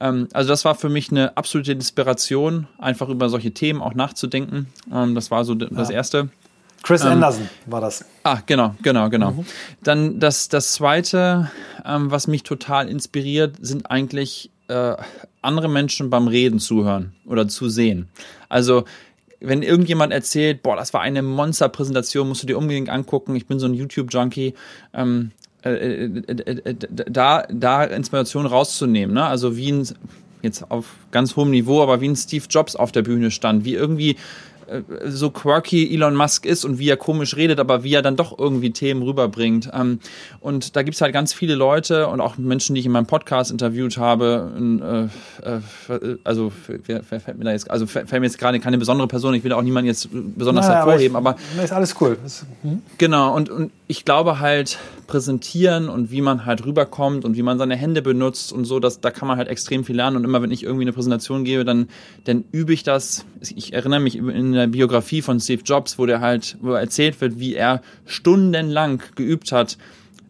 Ähm, 0.00 0.28
also 0.32 0.48
das 0.48 0.64
war 0.64 0.74
für 0.74 0.88
mich 0.88 1.10
eine 1.10 1.36
absolute 1.36 1.72
Inspiration, 1.72 2.66
einfach 2.78 3.08
über 3.08 3.28
solche 3.28 3.52
Themen 3.52 3.80
auch 3.80 3.94
nachzudenken. 3.94 4.66
Ähm, 4.92 5.14
das 5.14 5.30
war 5.30 5.44
so 5.44 5.54
das 5.54 5.88
ja. 5.88 5.94
Erste. 5.94 6.28
Chris 6.82 7.02
ähm, 7.02 7.12
Anderson 7.12 7.48
war 7.66 7.80
das. 7.80 8.04
Ah, 8.22 8.38
genau, 8.46 8.74
genau, 8.82 9.08
genau. 9.10 9.32
Mhm. 9.32 9.46
Dann 9.82 10.20
das, 10.20 10.48
das 10.48 10.72
Zweite, 10.72 11.50
ähm, 11.84 12.10
was 12.10 12.26
mich 12.26 12.42
total 12.42 12.88
inspiriert, 12.88 13.56
sind 13.60 13.90
eigentlich 13.90 14.50
äh, 14.70 14.96
andere 15.42 15.68
Menschen 15.68 16.10
beim 16.10 16.28
Reden 16.28 16.58
zuhören 16.60 17.12
oder 17.26 17.48
zu 17.48 17.68
sehen. 17.68 18.08
Also 18.48 18.84
wenn 19.40 19.62
irgendjemand 19.62 20.12
erzählt, 20.12 20.62
boah, 20.62 20.76
das 20.76 20.92
war 20.92 21.00
eine 21.00 21.22
Monsterpräsentation, 21.22 22.28
musst 22.28 22.42
du 22.42 22.46
dir 22.46 22.58
unbedingt 22.58 22.90
angucken. 22.90 23.34
Ich 23.36 23.46
bin 23.46 23.58
so 23.58 23.66
ein 23.66 23.74
YouTube-Junkie. 23.74 24.54
Ähm, 24.94 25.32
äh, 25.62 26.04
äh, 26.04 26.74
da, 26.88 27.46
da 27.50 27.84
Inspiration 27.84 28.46
rauszunehmen, 28.46 29.14
ne? 29.14 29.24
Also 29.24 29.56
wie 29.56 29.72
ein, 29.72 29.88
jetzt 30.42 30.70
auf 30.70 30.94
ganz 31.10 31.36
hohem 31.36 31.50
Niveau, 31.50 31.82
aber 31.82 32.00
wie 32.00 32.08
ein 32.08 32.16
Steve 32.16 32.44
Jobs 32.48 32.76
auf 32.76 32.92
der 32.92 33.02
Bühne 33.02 33.30
stand, 33.30 33.64
wie 33.64 33.74
irgendwie 33.74 34.16
so 35.06 35.30
quirky 35.30 35.92
Elon 35.94 36.14
Musk 36.14 36.46
ist 36.46 36.64
und 36.64 36.78
wie 36.78 36.88
er 36.88 36.96
komisch 36.96 37.36
redet, 37.36 37.58
aber 37.58 37.82
wie 37.82 37.94
er 37.94 38.02
dann 38.02 38.16
doch 38.16 38.38
irgendwie 38.38 38.70
Themen 38.70 39.02
rüberbringt. 39.02 39.70
Ähm, 39.72 40.00
und 40.40 40.76
da 40.76 40.82
gibt 40.82 40.94
es 40.94 41.00
halt 41.00 41.12
ganz 41.12 41.32
viele 41.32 41.54
Leute 41.54 42.08
und 42.08 42.20
auch 42.20 42.38
Menschen, 42.38 42.74
die 42.74 42.80
ich 42.80 42.86
in 42.86 42.92
meinem 42.92 43.06
Podcast 43.06 43.50
interviewt 43.50 43.98
habe. 43.98 45.10
Äh, 45.42 45.92
äh, 45.92 46.16
also 46.24 46.52
wer, 46.86 47.02
wer 47.08 47.20
fällt 47.20 47.38
mir 47.38 47.44
da 47.44 47.52
jetzt, 47.52 47.70
also 47.70 47.86
fällt 47.86 48.10
mir 48.12 48.22
jetzt 48.22 48.38
gerade 48.38 48.60
keine 48.60 48.78
besondere 48.78 49.08
Person, 49.08 49.34
ich 49.34 49.44
will 49.44 49.52
auch 49.52 49.62
niemanden 49.62 49.88
jetzt 49.88 50.08
besonders 50.10 50.66
naja, 50.66 50.78
hervorheben, 50.78 51.16
aber, 51.16 51.36
ich, 51.56 51.64
ist 51.64 51.72
alles 51.72 51.96
cool. 52.00 52.16
Hm? 52.62 52.82
Genau, 52.98 53.34
und, 53.34 53.50
und 53.50 53.72
ich 53.86 54.04
glaube 54.04 54.40
halt, 54.40 54.78
präsentieren 55.10 55.88
und 55.88 56.10
wie 56.10 56.22
man 56.22 56.46
halt 56.46 56.64
rüberkommt 56.64 57.24
und 57.24 57.36
wie 57.36 57.42
man 57.42 57.58
seine 57.58 57.76
Hände 57.76 58.00
benutzt 58.00 58.52
und 58.52 58.64
so, 58.64 58.78
dass, 58.78 59.00
da 59.00 59.10
kann 59.10 59.28
man 59.28 59.36
halt 59.36 59.48
extrem 59.48 59.84
viel 59.84 59.96
lernen. 59.96 60.16
Und 60.16 60.24
immer 60.24 60.40
wenn 60.40 60.52
ich 60.52 60.62
irgendwie 60.62 60.84
eine 60.84 60.92
Präsentation 60.92 61.44
gebe, 61.44 61.64
dann, 61.64 61.88
dann 62.24 62.44
übe 62.52 62.72
ich 62.72 62.84
das. 62.84 63.26
Ich 63.40 63.72
erinnere 63.72 64.00
mich 64.00 64.16
in 64.16 64.54
der 64.60 64.66
Biografie 64.68 65.22
von 65.22 65.40
Steve 65.40 65.62
Jobs, 65.64 65.98
wo 65.98 66.06
der 66.06 66.20
halt, 66.20 66.56
wo 66.60 66.72
erzählt 66.72 67.20
wird, 67.20 67.38
wie 67.38 67.54
er 67.54 67.82
stundenlang 68.06 69.02
geübt 69.16 69.52
hat, 69.52 69.76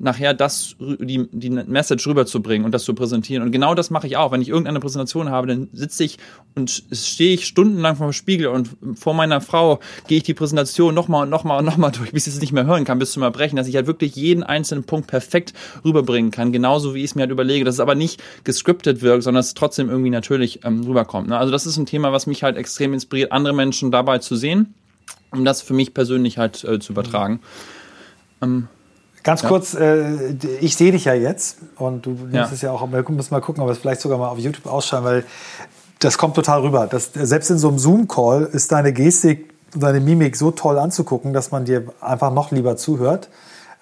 nachher 0.01 0.33
das, 0.33 0.77
die, 0.81 1.29
die 1.31 1.51
Message 1.51 2.07
rüberzubringen 2.07 2.65
und 2.65 2.73
das 2.73 2.85
zu 2.85 2.95
präsentieren. 2.95 3.43
Und 3.43 3.53
genau 3.53 3.75
das 3.75 3.91
mache 3.91 4.07
ich 4.07 4.17
auch. 4.17 4.33
Wenn 4.33 4.41
ich 4.41 4.49
irgendeine 4.49 4.81
Präsentation 4.81 5.29
habe, 5.29 5.47
dann 5.47 5.69
sitze 5.73 6.05
ich 6.05 6.17
und 6.55 6.85
stehe 6.91 7.35
ich 7.35 7.47
stundenlang 7.47 7.97
vor 7.97 8.09
dem 8.09 8.15
Spiegel 8.15 8.49
und 8.49 8.71
vor 8.95 9.13
meiner 9.13 9.43
Frau 9.43 9.79
gehe 10.09 10.17
ich 10.19 10.23
die 10.23 10.33
Präsentation 10.33 10.95
nochmal 10.95 11.25
und 11.25 11.31
nochmal 11.31 11.59
und 11.59 11.67
nochmal 11.67 11.93
durch, 11.97 12.13
bis 12.13 12.27
ich 12.27 12.35
es 12.35 12.41
nicht 12.41 12.53
mehr 12.53 12.65
hören 12.65 12.85
kann, 12.85 12.99
bis 12.99 13.13
zum 13.13 13.23
Erbrechen, 13.23 13.57
dass 13.57 13.69
ich 13.69 13.77
halt 13.77 13.87
wirklich 13.87 14.17
jeden 14.17 14.43
einzelnen 14.43 14.85
Punkt 14.85 15.07
perfekt 15.07 15.53
rüberbringen 15.85 16.31
kann, 16.31 16.51
genauso 16.51 16.95
wie 16.95 17.01
ich 17.01 17.11
es 17.11 17.15
mir 17.15 17.23
halt 17.23 17.31
überlege, 17.31 17.67
dass 17.67 17.75
es 17.75 17.81
aber 17.81 17.95
nicht 17.95 18.23
gescriptet 18.45 19.03
wirkt, 19.03 19.23
sondern 19.23 19.41
dass 19.41 19.49
es 19.49 19.55
trotzdem 19.55 19.91
irgendwie 19.91 20.11
natürlich 20.11 20.65
ähm, 20.65 20.83
rüberkommt. 20.85 21.29
Ne? 21.29 21.37
Also 21.37 21.53
das 21.53 21.67
ist 21.67 21.77
ein 21.77 21.87
Thema, 21.87 22.11
was 22.11 22.27
mich 22.27 22.43
halt 22.43 22.57
extrem 22.57 22.95
inspiriert, 22.95 23.33
andere 23.33 23.53
Menschen 23.53 23.91
dabei 23.91 24.19
zu 24.19 24.35
sehen, 24.35 24.75
um 25.31 25.45
das 25.45 25.61
für 25.61 25.75
mich 25.75 25.93
persönlich 25.93 26.39
halt 26.39 26.65
äh, 26.65 26.79
zu 26.79 26.93
übertragen. 26.93 27.41
Ähm, 28.41 28.69
Ganz 29.23 29.43
ja. 29.43 29.49
kurz, 29.49 29.75
äh, 29.75 30.33
ich 30.61 30.77
sehe 30.77 30.93
dich 30.93 31.05
ja 31.05 31.15
jetzt 31.15 31.59
und 31.77 32.07
du 32.07 32.11
nimmst 32.11 32.35
ja. 32.35 32.49
es 32.53 32.61
ja 32.63 32.73
auch, 32.73 32.91
wir 32.91 33.05
müssen 33.11 33.35
mal 33.35 33.41
gucken, 33.41 33.63
ob 33.63 33.69
wir 33.69 33.73
es 33.73 33.79
vielleicht 33.79 34.01
sogar 34.01 34.19
mal 34.19 34.29
auf 34.29 34.39
YouTube 34.39 34.67
ausschauen, 34.67 35.05
weil 35.05 35.25
das 35.99 36.17
kommt 36.17 36.35
total 36.35 36.63
rüber. 36.63 36.87
Das, 36.87 37.11
selbst 37.13 37.51
in 37.51 37.59
so 37.59 37.69
einem 37.69 37.79
Zoom-Call 37.79 38.45
ist 38.53 38.73
deine 38.73 38.93
Gestik 38.93 39.51
deine 39.75 40.01
Mimik 40.01 40.37
so 40.37 40.51
toll 40.51 40.79
anzugucken, 40.79 41.33
dass 41.33 41.51
man 41.51 41.65
dir 41.65 41.85
einfach 42.01 42.33
noch 42.33 42.51
lieber 42.51 42.77
zuhört. 42.77 43.29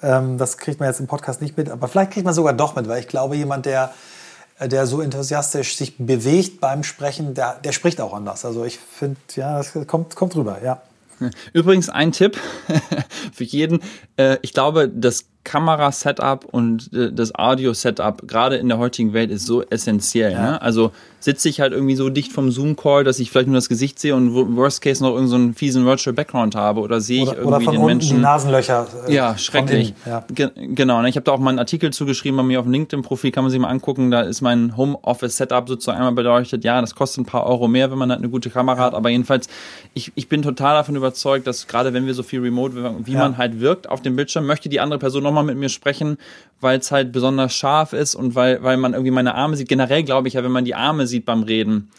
Ähm, 0.02 0.38
das 0.38 0.58
kriegt 0.58 0.80
man 0.80 0.88
jetzt 0.88 1.00
im 1.00 1.06
Podcast 1.06 1.40
nicht 1.40 1.56
mit, 1.56 1.70
aber 1.70 1.88
vielleicht 1.88 2.12
kriegt 2.12 2.24
man 2.24 2.34
sogar 2.34 2.52
doch 2.52 2.76
mit, 2.76 2.88
weil 2.88 3.00
ich 3.00 3.08
glaube, 3.08 3.36
jemand, 3.36 3.66
der, 3.66 3.92
der 4.60 4.86
so 4.86 5.00
enthusiastisch 5.00 5.76
sich 5.76 5.96
bewegt 5.98 6.60
beim 6.60 6.84
Sprechen, 6.84 7.34
der, 7.34 7.54
der 7.54 7.72
spricht 7.72 8.00
auch 8.00 8.14
anders. 8.14 8.44
Also 8.44 8.64
ich 8.64 8.78
finde, 8.78 9.18
ja, 9.34 9.58
das 9.58 9.72
kommt, 9.86 10.14
kommt 10.14 10.36
rüber, 10.36 10.58
ja. 10.62 10.82
Übrigens 11.52 11.88
ein 11.88 12.12
Tipp 12.12 12.38
für 13.32 13.44
jeden. 13.44 13.80
Äh, 14.16 14.38
ich 14.42 14.52
glaube, 14.52 14.88
das 14.88 15.28
Kamera-Setup 15.48 16.44
und 16.44 16.92
äh, 16.92 17.10
das 17.10 17.34
Audio-Setup 17.34 18.28
gerade 18.28 18.56
in 18.56 18.68
der 18.68 18.76
heutigen 18.76 19.14
Welt 19.14 19.30
ist 19.30 19.46
so 19.46 19.62
essentiell. 19.62 20.32
Ja. 20.32 20.42
Ne? 20.42 20.62
Also 20.62 20.92
sitze 21.20 21.48
ich 21.48 21.60
halt 21.60 21.72
irgendwie 21.72 21.96
so 21.96 22.10
dicht 22.10 22.32
vom 22.32 22.50
Zoom-Call, 22.50 23.02
dass 23.02 23.18
ich 23.18 23.30
vielleicht 23.30 23.48
nur 23.48 23.56
das 23.56 23.68
Gesicht 23.68 23.98
sehe 23.98 24.14
und 24.14 24.34
worst 24.56 24.82
case 24.82 25.02
noch 25.02 25.14
irgendeinen 25.14 25.52
so 25.52 25.58
fiesen 25.58 25.84
Virtual 25.84 26.14
Background 26.14 26.54
habe 26.54 26.80
oder 26.80 27.00
sehe 27.00 27.22
ich 27.22 27.28
oder, 27.30 27.38
irgendwie 27.38 27.54
oder 27.56 27.64
von 27.64 27.74
den 27.74 27.86
Menschen 27.86 28.16
die 28.16 28.22
Nasenlöcher. 28.22 28.86
Äh, 29.08 29.14
ja, 29.14 29.36
schrecklich. 29.36 29.94
Ja. 30.06 30.24
Ge 30.32 30.50
genau. 30.54 31.02
Ne? 31.02 31.08
Ich 31.08 31.16
habe 31.16 31.24
da 31.24 31.32
auch 31.32 31.38
mal 31.38 31.50
einen 31.50 31.58
Artikel 31.58 31.92
zugeschrieben 31.92 32.36
bei 32.36 32.42
mir 32.42 32.60
auf 32.60 32.66
dem 32.66 32.72
LinkedIn-Profil, 32.72 33.32
kann 33.32 33.42
man 33.42 33.50
sich 33.50 33.58
mal 33.58 33.68
angucken. 33.68 34.10
Da 34.10 34.20
ist 34.20 34.42
mein 34.42 34.76
Home-Office-Setup 34.76 35.68
sozusagen 35.68 35.98
einmal 35.98 36.12
beleuchtet. 36.12 36.62
Ja, 36.62 36.80
das 36.80 36.94
kostet 36.94 37.22
ein 37.22 37.26
paar 37.26 37.46
Euro 37.46 37.66
mehr, 37.66 37.90
wenn 37.90 37.98
man 37.98 38.10
halt 38.10 38.20
eine 38.20 38.28
gute 38.28 38.50
Kamera 38.50 38.78
hat. 38.78 38.94
Aber 38.94 39.08
jedenfalls, 39.08 39.48
ich, 39.94 40.12
ich 40.14 40.28
bin 40.28 40.42
total 40.42 40.74
davon 40.74 40.94
überzeugt, 40.94 41.46
dass 41.46 41.66
gerade 41.66 41.92
wenn 41.94 42.06
wir 42.06 42.14
so 42.14 42.22
viel 42.22 42.40
Remote, 42.40 42.74
wie 43.04 43.12
ja. 43.12 43.18
man 43.18 43.38
halt 43.38 43.60
wirkt 43.60 43.88
auf 43.88 44.02
dem 44.02 44.14
Bildschirm, 44.14 44.46
möchte 44.46 44.68
die 44.68 44.78
andere 44.78 44.98
Person 45.00 45.24
nochmal 45.24 45.37
mit 45.42 45.56
mir 45.56 45.68
sprechen, 45.68 46.18
weil 46.60 46.78
es 46.78 46.90
halt 46.90 47.12
besonders 47.12 47.54
scharf 47.54 47.92
ist 47.92 48.14
und 48.14 48.34
weil, 48.34 48.62
weil 48.62 48.76
man 48.76 48.92
irgendwie 48.92 49.10
meine 49.10 49.34
Arme 49.34 49.56
sieht. 49.56 49.68
Generell 49.68 50.02
glaube 50.02 50.28
ich 50.28 50.34
ja, 50.34 50.44
wenn 50.44 50.52
man 50.52 50.64
die 50.64 50.74
Arme 50.74 51.06
sieht 51.06 51.24
beim 51.24 51.42
Reden 51.42 51.90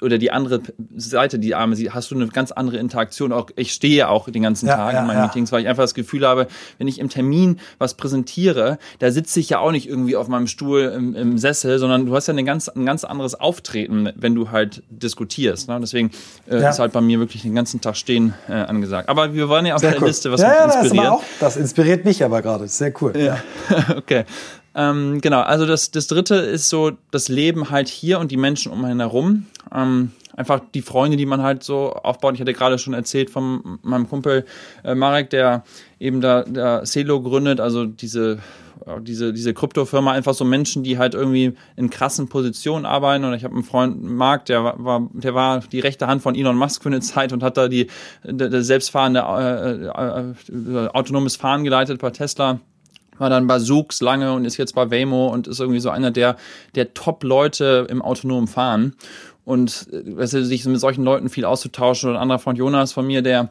oder 0.00 0.18
die 0.18 0.30
andere 0.30 0.60
Seite, 0.96 1.38
die 1.38 1.54
Arme 1.54 1.76
sieht, 1.76 1.94
hast 1.94 2.10
du 2.10 2.14
eine 2.14 2.26
ganz 2.28 2.50
andere 2.50 2.78
Interaktion. 2.78 3.32
Auch 3.32 3.50
ich 3.56 3.72
stehe 3.72 4.08
auch 4.08 4.28
den 4.28 4.42
ganzen 4.42 4.66
ja, 4.66 4.76
Tag 4.76 4.94
ja, 4.94 5.00
in 5.00 5.06
meinen 5.06 5.18
ja. 5.18 5.26
Meetings, 5.26 5.52
weil 5.52 5.62
ich 5.62 5.68
einfach 5.68 5.84
das 5.84 5.94
Gefühl 5.94 6.26
habe, 6.26 6.48
wenn 6.78 6.88
ich 6.88 6.98
im 6.98 7.08
Termin 7.08 7.60
was 7.78 7.94
präsentiere, 7.94 8.78
da 8.98 9.10
sitze 9.10 9.40
ich 9.40 9.50
ja 9.50 9.60
auch 9.60 9.70
nicht 9.70 9.88
irgendwie 9.88 10.16
auf 10.16 10.28
meinem 10.28 10.46
Stuhl 10.46 10.92
im, 10.94 11.14
im 11.14 11.38
Sessel, 11.38 11.78
sondern 11.78 12.06
du 12.06 12.14
hast 12.14 12.26
ja 12.26 12.34
ein 12.34 12.44
ganz, 12.44 12.68
ein 12.68 12.86
ganz 12.86 13.04
anderes 13.04 13.34
Auftreten, 13.36 14.10
wenn 14.16 14.34
du 14.34 14.50
halt 14.50 14.82
diskutierst. 14.90 15.68
Ne? 15.68 15.78
Deswegen 15.80 16.10
äh, 16.50 16.68
ist 16.68 16.78
halt 16.78 16.92
bei 16.92 17.00
mir 17.00 17.20
wirklich 17.20 17.42
den 17.42 17.54
ganzen 17.54 17.80
Tag 17.80 17.96
stehen 17.96 18.34
äh, 18.48 18.52
angesagt. 18.52 19.08
Aber 19.08 19.34
wir 19.34 19.48
waren 19.48 19.64
ja 19.64 19.76
auf 19.76 19.80
Sehr 19.80 19.92
der 19.92 20.00
cool. 20.00 20.08
Liste, 20.08 20.32
was 20.32 20.40
ja, 20.40 20.66
mich 20.66 20.74
inspiriert. 20.74 21.04
Das, 21.04 21.12
auch, 21.12 21.22
das 21.40 21.56
inspiriert 21.56 22.04
mich 22.04 22.24
aber 22.24 22.42
gerade. 22.42 22.66
Sehr 22.66 22.92
cool. 23.00 23.12
Ja. 23.16 23.38
okay. 23.96 24.24
Ähm, 24.74 25.20
genau, 25.20 25.40
also 25.40 25.66
das, 25.66 25.90
das 25.90 26.06
dritte 26.06 26.36
ist 26.36 26.68
so 26.68 26.92
das 27.10 27.28
Leben 27.28 27.70
halt 27.70 27.88
hier 27.88 28.18
und 28.18 28.30
die 28.30 28.36
Menschen 28.36 28.70
um 28.70 28.84
einen 28.84 29.00
herum. 29.00 29.46
Ähm, 29.74 30.12
einfach 30.36 30.60
die 30.72 30.82
Freunde, 30.82 31.16
die 31.16 31.26
man 31.26 31.42
halt 31.42 31.64
so 31.64 31.92
aufbaut. 31.92 32.34
Ich 32.34 32.40
hatte 32.40 32.52
gerade 32.52 32.78
schon 32.78 32.94
erzählt 32.94 33.30
von 33.30 33.78
meinem 33.82 34.08
Kumpel 34.08 34.44
äh, 34.84 34.94
Marek, 34.94 35.30
der 35.30 35.64
eben 35.98 36.20
da 36.20 36.42
der 36.44 36.84
Celo 36.84 37.20
gründet, 37.20 37.60
also 37.60 37.86
diese 37.86 38.38
diese, 39.00 39.32
diese 39.32 39.54
Kryptofirma, 39.54 40.12
einfach 40.12 40.34
so 40.34 40.44
Menschen, 40.44 40.82
die 40.82 40.98
halt 40.98 41.14
irgendwie 41.14 41.54
in 41.76 41.90
krassen 41.90 42.28
Positionen 42.28 42.86
arbeiten. 42.86 43.24
Und 43.24 43.34
ich 43.34 43.44
habe 43.44 43.54
einen 43.54 43.64
Freund, 43.64 44.02
Mark, 44.02 44.46
der 44.46 44.62
war, 44.64 45.08
der 45.12 45.34
war 45.34 45.60
die 45.60 45.80
rechte 45.80 46.06
Hand 46.06 46.22
von 46.22 46.34
Elon 46.34 46.56
Musk 46.56 46.82
für 46.82 46.88
eine 46.88 47.00
Zeit 47.00 47.32
und 47.32 47.42
hat 47.42 47.56
da 47.56 47.68
die, 47.68 47.88
der, 48.24 48.48
der 48.48 48.62
selbstfahrende 48.62 49.20
äh, 49.20 50.84
äh, 50.84 50.88
autonomes 50.88 51.36
Fahren 51.36 51.64
geleitet 51.64 52.00
bei 52.00 52.10
Tesla 52.10 52.60
war 53.18 53.30
dann 53.30 53.46
bei 53.46 53.58
Zoox 53.58 54.00
lange 54.00 54.32
und 54.32 54.44
ist 54.44 54.56
jetzt 54.56 54.74
bei 54.74 54.90
Waymo 54.90 55.28
und 55.28 55.46
ist 55.46 55.60
irgendwie 55.60 55.80
so 55.80 55.90
einer 55.90 56.10
der, 56.10 56.36
der 56.74 56.94
Top-Leute 56.94 57.86
im 57.90 58.02
autonomen 58.02 58.48
Fahren. 58.48 58.94
Und 59.44 59.88
äh, 59.92 60.16
weißt 60.16 60.34
du, 60.34 60.44
sich 60.44 60.64
mit 60.66 60.80
solchen 60.80 61.04
Leuten 61.04 61.28
viel 61.28 61.44
auszutauschen. 61.44 62.10
Und 62.10 62.16
ein 62.16 62.22
anderer 62.22 62.38
Freund 62.38 62.58
Jonas 62.58 62.92
von 62.92 63.06
mir, 63.06 63.22
der 63.22 63.50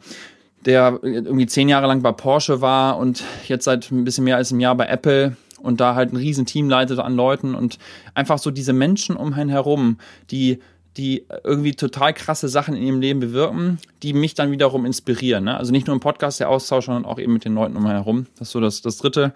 der 0.65 0.99
irgendwie 1.01 1.45
zehn 1.45 1.69
Jahre 1.69 1.87
lang 1.87 2.01
bei 2.01 2.11
Porsche 2.11 2.61
war 2.61 2.97
und 2.97 3.23
jetzt 3.47 3.63
seit 3.63 3.89
ein 3.91 4.03
bisschen 4.03 4.25
mehr 4.25 4.35
als 4.35 4.51
einem 4.51 4.59
Jahr 4.59 4.75
bei 4.75 4.87
Apple 4.87 5.37
und 5.61 5.79
da 5.79 5.95
halt 5.95 6.11
ein 6.11 6.17
riesen 6.17 6.45
Team 6.45 6.69
leitet 6.69 6.99
an 6.99 7.15
Leuten 7.15 7.55
und 7.55 7.77
einfach 8.13 8.37
so 8.37 8.51
diese 8.51 8.73
Menschen 8.73 9.15
um 9.15 9.33
einen 9.33 9.49
herum, 9.49 9.97
die 10.29 10.59
die 10.97 11.25
irgendwie 11.43 11.73
total 11.73 12.13
krasse 12.13 12.49
Sachen 12.49 12.75
in 12.75 12.83
ihrem 12.83 13.01
Leben 13.01 13.19
bewirken, 13.19 13.79
die 14.03 14.13
mich 14.13 14.33
dann 14.33 14.51
wiederum 14.51 14.85
inspirieren. 14.85 15.45
Ne? 15.45 15.57
Also 15.57 15.71
nicht 15.71 15.87
nur 15.87 15.93
im 15.93 15.99
Podcast 15.99 16.39
der 16.39 16.49
Austausch, 16.49 16.85
sondern 16.85 17.05
auch 17.05 17.19
eben 17.19 17.33
mit 17.33 17.45
den 17.45 17.53
Leuten 17.53 17.75
um 17.75 17.87
herum. 17.87 18.25
Das 18.37 18.49
ist 18.49 18.51
so 18.53 18.59
das, 18.59 18.81
das 18.81 18.97
Dritte. 18.97 19.33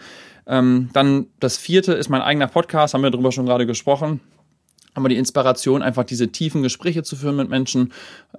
Ähm, 0.47 0.89
dann 0.93 1.27
das 1.39 1.57
Vierte 1.57 1.93
ist 1.93 2.09
mein 2.09 2.21
eigener 2.21 2.47
Podcast, 2.47 2.93
haben 2.93 3.03
wir 3.03 3.11
darüber 3.11 3.31
schon 3.31 3.45
gerade 3.45 3.65
gesprochen 3.65 4.19
aber 4.93 5.09
die 5.09 5.17
Inspiration, 5.17 5.81
einfach 5.81 6.03
diese 6.03 6.29
tiefen 6.29 6.63
Gespräche 6.63 7.03
zu 7.03 7.15
führen 7.15 7.37
mit 7.37 7.49
Menschen, 7.49 7.93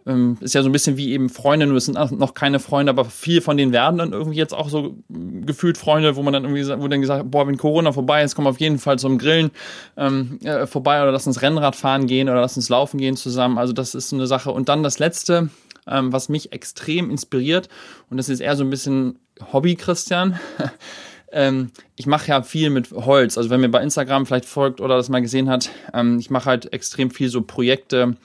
ähm, 0.06 0.36
ist 0.40 0.54
ja 0.54 0.62
so 0.62 0.68
ein 0.68 0.72
bisschen 0.72 0.96
wie 0.96 1.12
eben 1.12 1.30
Freunde, 1.30 1.66
nur 1.66 1.76
es 1.76 1.86
sind 1.86 1.96
noch 2.18 2.34
keine 2.34 2.58
Freunde, 2.58 2.90
aber 2.90 3.06
viele 3.06 3.40
von 3.40 3.56
denen 3.56 3.72
werden 3.72 3.98
dann 3.98 4.12
irgendwie 4.12 4.36
jetzt 4.36 4.52
auch 4.52 4.68
so 4.68 4.96
gefühlt 5.08 5.78
Freunde, 5.78 6.16
wo 6.16 6.22
man 6.22 6.32
dann 6.32 6.44
irgendwie, 6.44 6.68
wo 6.82 6.88
dann 6.88 7.00
gesagt, 7.00 7.30
boah, 7.30 7.46
wenn 7.46 7.56
Corona 7.56 7.92
vorbei 7.92 8.22
ist, 8.22 8.34
komm 8.34 8.46
auf 8.46 8.60
jeden 8.60 8.78
Fall 8.78 8.98
zum 8.98 9.18
Grillen 9.18 9.50
ähm, 9.96 10.38
äh, 10.42 10.66
vorbei 10.66 11.02
oder 11.02 11.12
lass 11.12 11.26
uns 11.26 11.40
Rennrad 11.40 11.74
fahren 11.74 12.06
gehen 12.06 12.28
oder 12.28 12.40
lass 12.40 12.56
uns 12.56 12.68
laufen 12.68 12.98
gehen 12.98 13.16
zusammen. 13.16 13.56
Also 13.56 13.72
das 13.72 13.94
ist 13.94 14.12
eine 14.12 14.26
Sache. 14.26 14.50
Und 14.50 14.68
dann 14.68 14.82
das 14.82 14.98
Letzte, 14.98 15.48
ähm, 15.86 16.12
was 16.12 16.28
mich 16.28 16.52
extrem 16.52 17.10
inspiriert, 17.10 17.68
und 18.10 18.18
das 18.18 18.28
ist 18.28 18.40
eher 18.40 18.56
so 18.56 18.64
ein 18.64 18.70
bisschen 18.70 19.18
Hobby, 19.52 19.74
Christian. 19.74 20.38
ähm, 21.32 21.70
ich 21.96 22.06
mache 22.06 22.28
ja 22.28 22.42
viel 22.42 22.70
mit 22.70 22.90
Holz. 22.92 23.36
Also 23.36 23.50
wenn 23.50 23.60
mir 23.60 23.70
bei 23.70 23.82
Instagram 23.82 24.26
vielleicht 24.26 24.44
folgt 24.44 24.80
oder 24.80 24.96
das 24.96 25.08
mal 25.08 25.22
gesehen 25.22 25.48
hat, 25.48 25.70
ähm, 25.92 26.18
ich 26.18 26.30
mache 26.30 26.46
halt 26.46 26.72
extrem 26.72 27.10
viel 27.10 27.28
so 27.28 27.42
Projekte 27.42 28.16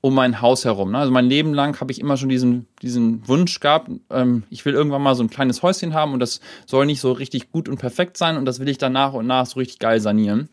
um 0.00 0.14
mein 0.14 0.40
Haus 0.40 0.64
herum. 0.64 0.92
Ne? 0.92 0.98
Also 0.98 1.10
mein 1.10 1.26
Leben 1.26 1.54
lang 1.54 1.80
habe 1.80 1.90
ich 1.90 2.00
immer 2.00 2.16
schon 2.16 2.28
diesen, 2.28 2.66
diesen 2.82 3.26
Wunsch 3.26 3.58
gehabt, 3.60 3.90
ähm, 4.10 4.44
ich 4.48 4.64
will 4.64 4.74
irgendwann 4.74 5.02
mal 5.02 5.14
so 5.14 5.24
ein 5.24 5.30
kleines 5.30 5.62
Häuschen 5.62 5.94
haben 5.94 6.12
und 6.12 6.20
das 6.20 6.40
soll 6.66 6.86
nicht 6.86 7.00
so 7.00 7.12
richtig 7.12 7.50
gut 7.50 7.68
und 7.68 7.78
perfekt 7.78 8.16
sein 8.16 8.36
und 8.36 8.44
das 8.44 8.60
will 8.60 8.68
ich 8.68 8.78
dann 8.78 8.92
nach 8.92 9.12
und 9.12 9.26
nach 9.26 9.46
so 9.46 9.58
richtig 9.58 9.78
geil 9.80 10.00
sanieren. 10.00 10.48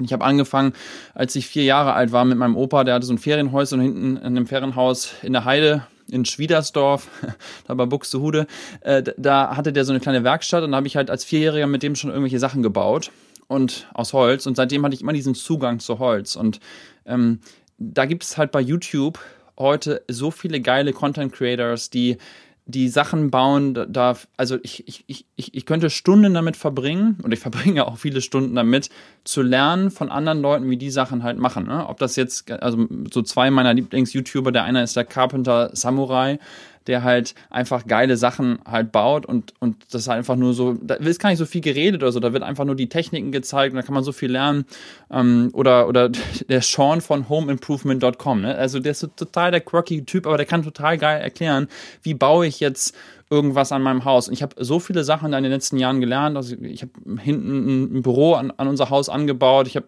Ich 0.00 0.12
habe 0.12 0.24
angefangen, 0.24 0.72
als 1.14 1.36
ich 1.36 1.46
vier 1.46 1.62
Jahre 1.62 1.94
alt 1.94 2.10
war 2.12 2.24
mit 2.24 2.36
meinem 2.36 2.56
Opa, 2.56 2.84
der 2.84 2.94
hatte 2.94 3.06
so 3.06 3.14
ein 3.14 3.18
Ferienhäuschen 3.18 3.80
hinten 3.80 4.16
in 4.16 4.24
einem 4.24 4.46
Ferienhaus 4.46 5.14
in 5.22 5.32
der 5.32 5.44
Heide 5.44 5.86
in 6.10 6.24
Schwiedersdorf, 6.24 7.08
da 7.66 7.74
bei 7.74 7.86
Buxtehude, 7.86 8.46
äh, 8.80 9.02
da 9.16 9.56
hatte 9.56 9.72
der 9.72 9.84
so 9.84 9.92
eine 9.92 10.00
kleine 10.00 10.24
Werkstatt 10.24 10.64
und 10.64 10.72
da 10.72 10.76
habe 10.76 10.86
ich 10.86 10.96
halt 10.96 11.10
als 11.10 11.24
Vierjähriger 11.24 11.66
mit 11.66 11.82
dem 11.82 11.96
schon 11.96 12.10
irgendwelche 12.10 12.38
Sachen 12.38 12.62
gebaut 12.62 13.10
und 13.48 13.88
aus 13.94 14.12
Holz 14.12 14.46
und 14.46 14.56
seitdem 14.56 14.84
hatte 14.84 14.94
ich 14.94 15.02
immer 15.02 15.12
diesen 15.12 15.34
Zugang 15.34 15.78
zu 15.80 15.98
Holz 15.98 16.36
und 16.36 16.60
ähm, 17.06 17.40
da 17.78 18.06
gibt 18.06 18.22
es 18.22 18.38
halt 18.38 18.52
bei 18.52 18.60
YouTube 18.60 19.18
heute 19.58 20.02
so 20.08 20.30
viele 20.30 20.60
geile 20.60 20.92
Content 20.92 21.32
Creators, 21.32 21.90
die 21.90 22.18
die 22.66 22.88
Sachen 22.88 23.30
bauen, 23.30 23.74
da, 23.74 24.16
also 24.38 24.58
ich, 24.62 24.88
ich, 24.88 25.26
ich, 25.36 25.54
ich 25.54 25.66
könnte 25.66 25.90
Stunden 25.90 26.32
damit 26.32 26.56
verbringen, 26.56 27.18
und 27.22 27.32
ich 27.32 27.40
verbringe 27.40 27.86
auch 27.86 27.98
viele 27.98 28.20
Stunden 28.20 28.54
damit, 28.54 28.88
zu 29.24 29.42
lernen 29.42 29.90
von 29.90 30.10
anderen 30.10 30.40
Leuten, 30.40 30.70
wie 30.70 30.76
die 30.76 30.90
Sachen 30.90 31.22
halt 31.22 31.38
machen. 31.38 31.66
Ne? 31.66 31.86
Ob 31.86 31.98
das 31.98 32.16
jetzt, 32.16 32.50
also 32.50 32.86
so 33.12 33.22
zwei 33.22 33.50
meiner 33.50 33.74
Lieblings-YouTuber, 33.74 34.52
der 34.52 34.64
eine 34.64 34.82
ist 34.82 34.96
der 34.96 35.04
Carpenter 35.04 35.70
Samurai, 35.74 36.38
der 36.86 37.02
halt 37.02 37.34
einfach 37.50 37.86
geile 37.86 38.16
Sachen 38.16 38.58
halt 38.66 38.92
baut 38.92 39.26
und, 39.26 39.54
und 39.60 39.76
das 39.90 40.02
ist 40.02 40.08
einfach 40.08 40.36
nur 40.36 40.54
so, 40.54 40.74
da 40.74 40.94
ist 40.94 41.20
gar 41.20 41.30
nicht 41.30 41.38
so 41.38 41.46
viel 41.46 41.60
geredet 41.60 42.02
oder 42.02 42.12
so, 42.12 42.20
da 42.20 42.32
wird 42.32 42.42
einfach 42.42 42.64
nur 42.64 42.76
die 42.76 42.88
Techniken 42.88 43.32
gezeigt 43.32 43.72
und 43.72 43.76
da 43.76 43.82
kann 43.82 43.94
man 43.94 44.04
so 44.04 44.12
viel 44.12 44.30
lernen. 44.30 44.66
Ähm, 45.10 45.50
oder, 45.52 45.88
oder 45.88 46.08
der 46.48 46.62
Sean 46.62 47.00
von 47.00 47.28
homeimprovement.com, 47.28 48.40
ne? 48.40 48.54
Also 48.54 48.80
der 48.80 48.92
ist 48.92 49.00
so 49.00 49.06
total 49.06 49.50
der 49.50 49.60
quirky 49.60 50.04
Typ, 50.04 50.26
aber 50.26 50.36
der 50.36 50.46
kann 50.46 50.62
total 50.62 50.98
geil 50.98 51.20
erklären, 51.20 51.68
wie 52.02 52.14
baue 52.14 52.46
ich 52.46 52.60
jetzt 52.60 52.94
irgendwas 53.30 53.72
an 53.72 53.82
meinem 53.82 54.04
Haus. 54.04 54.28
Und 54.28 54.34
ich 54.34 54.42
habe 54.42 54.54
so 54.62 54.78
viele 54.78 55.04
Sachen 55.04 55.32
in 55.32 55.42
den 55.42 55.52
letzten 55.52 55.78
Jahren 55.78 56.00
gelernt. 56.00 56.36
Also 56.36 56.56
ich 56.60 56.82
habe 56.82 56.92
hinten 57.20 57.98
ein 57.98 58.02
Büro 58.02 58.34
an, 58.34 58.52
an 58.56 58.68
unser 58.68 58.90
Haus 58.90 59.08
angebaut. 59.08 59.66
Ich 59.66 59.76
habe 59.76 59.86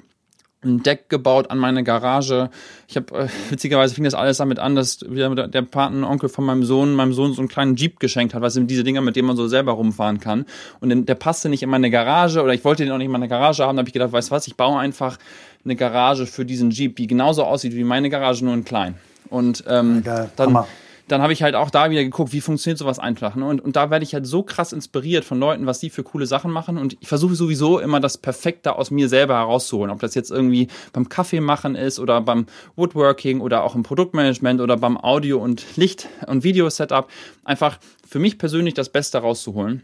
ein 0.67 0.83
Deck 0.83 1.09
gebaut 1.09 1.51
an 1.51 1.59
meine 1.59 1.83
Garage. 1.85 2.51
Ich 2.89 2.97
habe 2.97 3.19
äh, 3.19 3.29
witzigerweise 3.51 3.95
fing 3.95 4.05
das 4.05 4.15
alles 4.15 4.39
damit 4.39 4.59
an, 4.59 4.75
dass 4.75 5.01
wieder 5.09 5.49
der 5.49 5.63
Patenonkel 5.63 6.29
von 6.29 6.45
meinem 6.45 6.65
Sohn 6.65 6.95
meinem 6.95 7.13
Sohn 7.13 7.33
so 7.33 7.41
einen 7.41 7.49
kleinen 7.49 7.77
Jeep 7.77 8.01
geschenkt 8.01 8.35
hat, 8.35 8.43
was 8.43 8.57
eben 8.57 8.67
diese 8.67 8.85
Dinger, 8.85 9.01
mit 9.01 9.17
denen 9.17 9.29
man 9.29 9.37
so 9.37 9.49
selber 9.49 9.73
rumfahren 9.73 10.21
kann. 10.21 10.45
Und 10.81 11.09
der 11.09 11.15
passte 11.15 11.49
nicht 11.49 11.63
in 11.63 11.71
meine 11.71 11.91
Garage 11.91 12.43
oder 12.43 12.53
ich 12.53 12.65
wollte 12.65 12.85
den 12.85 12.93
auch 12.93 12.99
nicht 12.99 13.07
in 13.07 13.13
meine 13.13 13.29
Garage 13.29 13.65
haben. 13.65 13.77
Da 13.77 13.81
habe 13.81 13.89
ich 13.89 13.95
gedacht, 13.95 14.13
weißt 14.13 14.31
du 14.31 14.35
was, 14.35 14.47
ich 14.47 14.57
baue 14.57 14.79
einfach 14.79 15.19
eine 15.65 15.77
Garage 15.77 16.27
für 16.27 16.45
diesen 16.45 16.71
Jeep, 16.71 16.97
die 16.97 17.07
genauso 17.07 17.45
aussieht 17.45 17.75
wie 17.75 17.85
meine 17.85 18.11
Garage, 18.11 18.45
nur 18.45 18.55
in 18.55 18.65
klein. 18.65 18.95
Und 19.29 19.65
ähm, 19.67 20.03
Geil. 20.05 20.31
dann 20.37 20.49
Hammer 20.49 20.67
dann 21.09 21.23
habe 21.23 21.33
ich 21.33 21.43
halt 21.43 21.55
auch 21.55 21.71
da 21.71 21.91
wieder 21.91 22.03
geguckt, 22.03 22.33
wie 22.33 22.41
funktioniert 22.41 22.79
sowas 22.79 22.99
einfach. 22.99 23.37
Ne? 23.37 23.45
Und, 23.45 23.61
und 23.61 23.77
da 23.77 23.91
werde 23.91 24.05
ich 24.05 24.13
halt 24.13 24.27
so 24.27 24.43
krass 24.43 24.73
inspiriert 24.73 25.25
von 25.25 25.39
Leuten, 25.39 25.67
was 25.67 25.79
die 25.79 25.91
für 25.91 26.03
coole 26.03 26.27
Sachen 26.27 26.51
machen. 26.51 26.79
Und 26.79 26.97
ich 27.01 27.07
versuche 27.07 27.37
sowieso 27.37 27.79
immer 27.79 28.01
das 28.01 28.19
Perfekte 28.19 28.77
aus 28.77 28.91
mir 28.91 29.09
selber 29.09 29.35
herauszuholen. 29.35 29.91
Ob 29.91 30.01
das 30.01 30.15
jetzt 30.15 30.31
irgendwie 30.33 30.67
beim 30.93 31.09
Kaffee 31.09 31.41
machen 31.41 31.77
ist 31.77 32.01
oder 32.01 32.21
beim 32.21 32.47
Woodworking 32.75 33.41
oder 33.41 33.63
auch 33.63 33.77
im 33.77 33.85
Produktmanagement 33.85 34.61
oder 34.61 34.77
beim 34.77 34.97
Audio- 34.97 35.39
und 35.39 35.77
Licht- 35.77 36.09
und 36.27 36.43
Video-Setup. 36.43 37.09
Einfach 37.45 37.79
für 38.07 38.19
mich 38.19 38.37
persönlich 38.37 38.75
das 38.75 38.89
Beste 38.89 39.19
rauszuholen. 39.19 39.83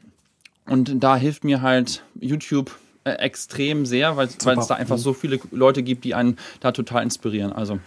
Und 0.67 1.03
da 1.03 1.17
hilft 1.17 1.45
mir 1.45 1.63
halt 1.63 2.03
YouTube 2.21 2.73
äh, 3.05 3.13
extrem 3.13 3.87
sehr, 3.87 4.17
weil, 4.17 4.27
es 4.27 4.39
da 4.39 4.75
einfach 4.75 4.97
mhm. 4.97 5.01
so 5.01 5.13
viele 5.13 5.39
Leute 5.51 5.83
gibt, 5.83 6.05
die 6.05 6.15
einen 6.15 6.37
da 6.61 6.73
total 6.73 7.03
inspirieren. 7.05 7.53
Also 7.53 7.79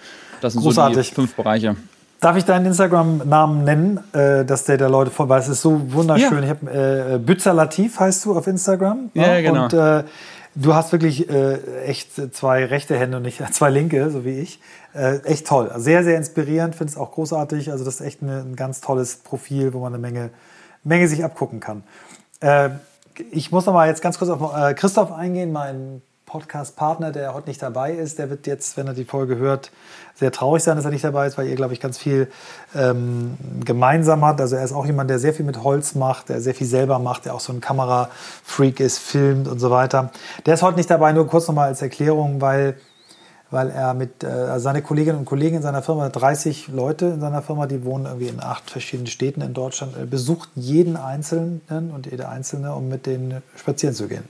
das 0.42 0.54
sind 0.54 0.62
Großartig. 0.62 0.96
so 0.96 1.10
die 1.10 1.16
fünf 1.16 1.36
Bereiche. 1.36 1.76
Darf 2.22 2.38
ich 2.38 2.46
deinen 2.46 2.66
Instagram-Namen 2.68 3.64
nennen, 3.64 4.00
äh, 4.14 4.46
dass 4.46 4.64
der 4.64 4.78
der 4.78 4.90
Leute 4.90 5.12
weil 5.18 5.40
es 5.40 5.48
ist 5.48 5.62
so 5.62 5.94
wunderschön. 5.94 6.44
Ja. 6.44 6.44
Ich 6.44 6.50
hab, 6.50 6.64
äh, 6.64 7.20
Bützer 7.20 7.54
Latif 7.54 8.00
heißt 8.00 8.26
du 8.26 8.38
auf 8.38 8.48
Instagram. 8.48 9.12
Ja, 9.14 9.36
ja 9.36 9.42
genau. 9.42 9.66
Und 9.66 9.74
äh, 9.74 10.04
du 10.56 10.74
hast 10.74 10.92
wirklich 10.92 11.30
äh, 11.30 11.84
echt 11.84 12.34
zwei 12.34 12.66
rechte 12.66 12.98
Hände 12.98 13.18
und 13.18 13.24
nicht 13.24 13.42
zwei 13.54 13.70
linke, 13.70 14.10
so 14.10 14.26
wie 14.26 14.40
ich. 14.40 14.60
Äh, 14.94 15.18
echt 15.24 15.46
toll. 15.46 15.72
Sehr, 15.76 16.04
sehr 16.04 16.18
inspirierend, 16.18 16.76
finde 16.76 16.92
es 16.92 16.98
auch 16.98 17.12
großartig. 17.12 17.72
Also 17.72 17.84
das 17.84 17.96
ist 17.96 18.02
echt 18.02 18.24
eine, 18.24 18.40
ein 18.40 18.56
ganz 18.56 18.82
tolles 18.82 19.18
Profil, 19.18 19.74
wo 19.74 19.80
man 19.80 19.94
eine 19.94 20.02
Menge, 20.02 20.30
Menge 20.84 21.08
sich 21.08 21.24
abgucken 21.24 21.60
kann. 21.60 21.84
Äh, 22.40 22.70
ich 23.32 23.52
muss 23.52 23.66
noch 23.66 23.74
mal 23.74 23.88
jetzt 23.88 24.02
ganz 24.02 24.18
kurz 24.18 24.32
auf 24.32 24.56
äh, 24.56 24.74
Christoph 24.74 25.12
eingehen, 25.12 25.52
mein 25.52 26.02
Podcast-Partner, 26.36 27.14
der 27.14 27.34
heute 27.34 27.48
nicht 27.48 27.62
dabei 27.62 27.94
ist. 27.94 28.20
Der 28.20 28.30
wird 28.30 28.46
jetzt, 28.46 28.76
wenn 28.76 28.88
er 28.88 28.94
die 28.94 29.06
Folge 29.06 29.38
hört, 29.38 29.72
sehr 30.16 30.34
traurig 30.34 30.64
sein, 30.64 30.76
dass 30.76 30.84
er 30.84 30.92
nicht 30.92 31.04
dabei 31.06 31.28
ist, 31.28 31.38
weil 31.38 31.48
ihr, 31.48 31.56
glaube 31.56 31.74
ich, 31.74 31.80
ganz 31.80 31.98
viel 31.98 32.28
ähm, 32.76 33.38
gemeinsam 33.64 34.26
hat. 34.26 34.42
Also 34.42 34.58
er 34.58 34.66
ist 34.66 34.74
auch 34.74 34.86
jemand, 34.86 35.10
der 35.10 35.18
sehr 35.20 35.34
viel 35.34 35.46
mit 35.46 35.64
Holz 35.64 35.96
macht, 35.96 36.28
der 36.28 36.42
sehr 36.42 36.54
viel 36.54 36.68
selber 36.68 37.00
macht, 37.00 37.24
der 37.24 37.36
auch 37.36 37.40
so 37.40 37.54
ein 37.54 37.62
Kamerafreak 37.62 38.82
ist, 38.82 39.00
filmt 39.00 39.48
und 39.48 39.60
so 39.60 39.72
weiter. 39.72 40.12
Der 40.46 40.56
ist 40.56 40.62
heute 40.62 40.76
nicht 40.76 40.90
dabei, 40.90 41.14
nur 41.14 41.26
kurz 41.26 41.48
nochmal 41.48 41.68
als 41.68 41.82
Erklärung, 41.82 42.42
weil 42.42 42.76
weil 43.52 43.70
er 43.70 43.94
mit 43.94 44.24
äh, 44.24 44.28
also 44.28 44.64
seine 44.64 44.82
Kolleginnen 44.82 45.20
und 45.20 45.26
Kollegen 45.26 45.58
in 45.58 45.62
seiner 45.62 45.84
Firma, 45.84 46.10
30 46.10 46.68
Leute 46.70 47.06
in 47.06 47.22
seiner 47.22 47.44
Firma, 47.44 47.68
die 47.68 47.86
wohnen 47.86 48.06
irgendwie 48.06 48.28
in 48.28 48.42
acht 48.42 48.70
verschiedenen 48.70 49.08
Städten 49.08 49.40
in 49.42 49.54
Deutschland, 49.54 50.10
besucht 50.10 50.50
jeden 50.56 50.98
Einzelnen 50.98 51.92
und 51.94 52.08
jede 52.08 52.28
Einzelne, 52.28 52.74
um 52.74 52.90
mit 52.90 53.06
denen 53.06 53.44
spazieren 53.56 53.96
zu 53.96 54.08
gehen 54.08 54.28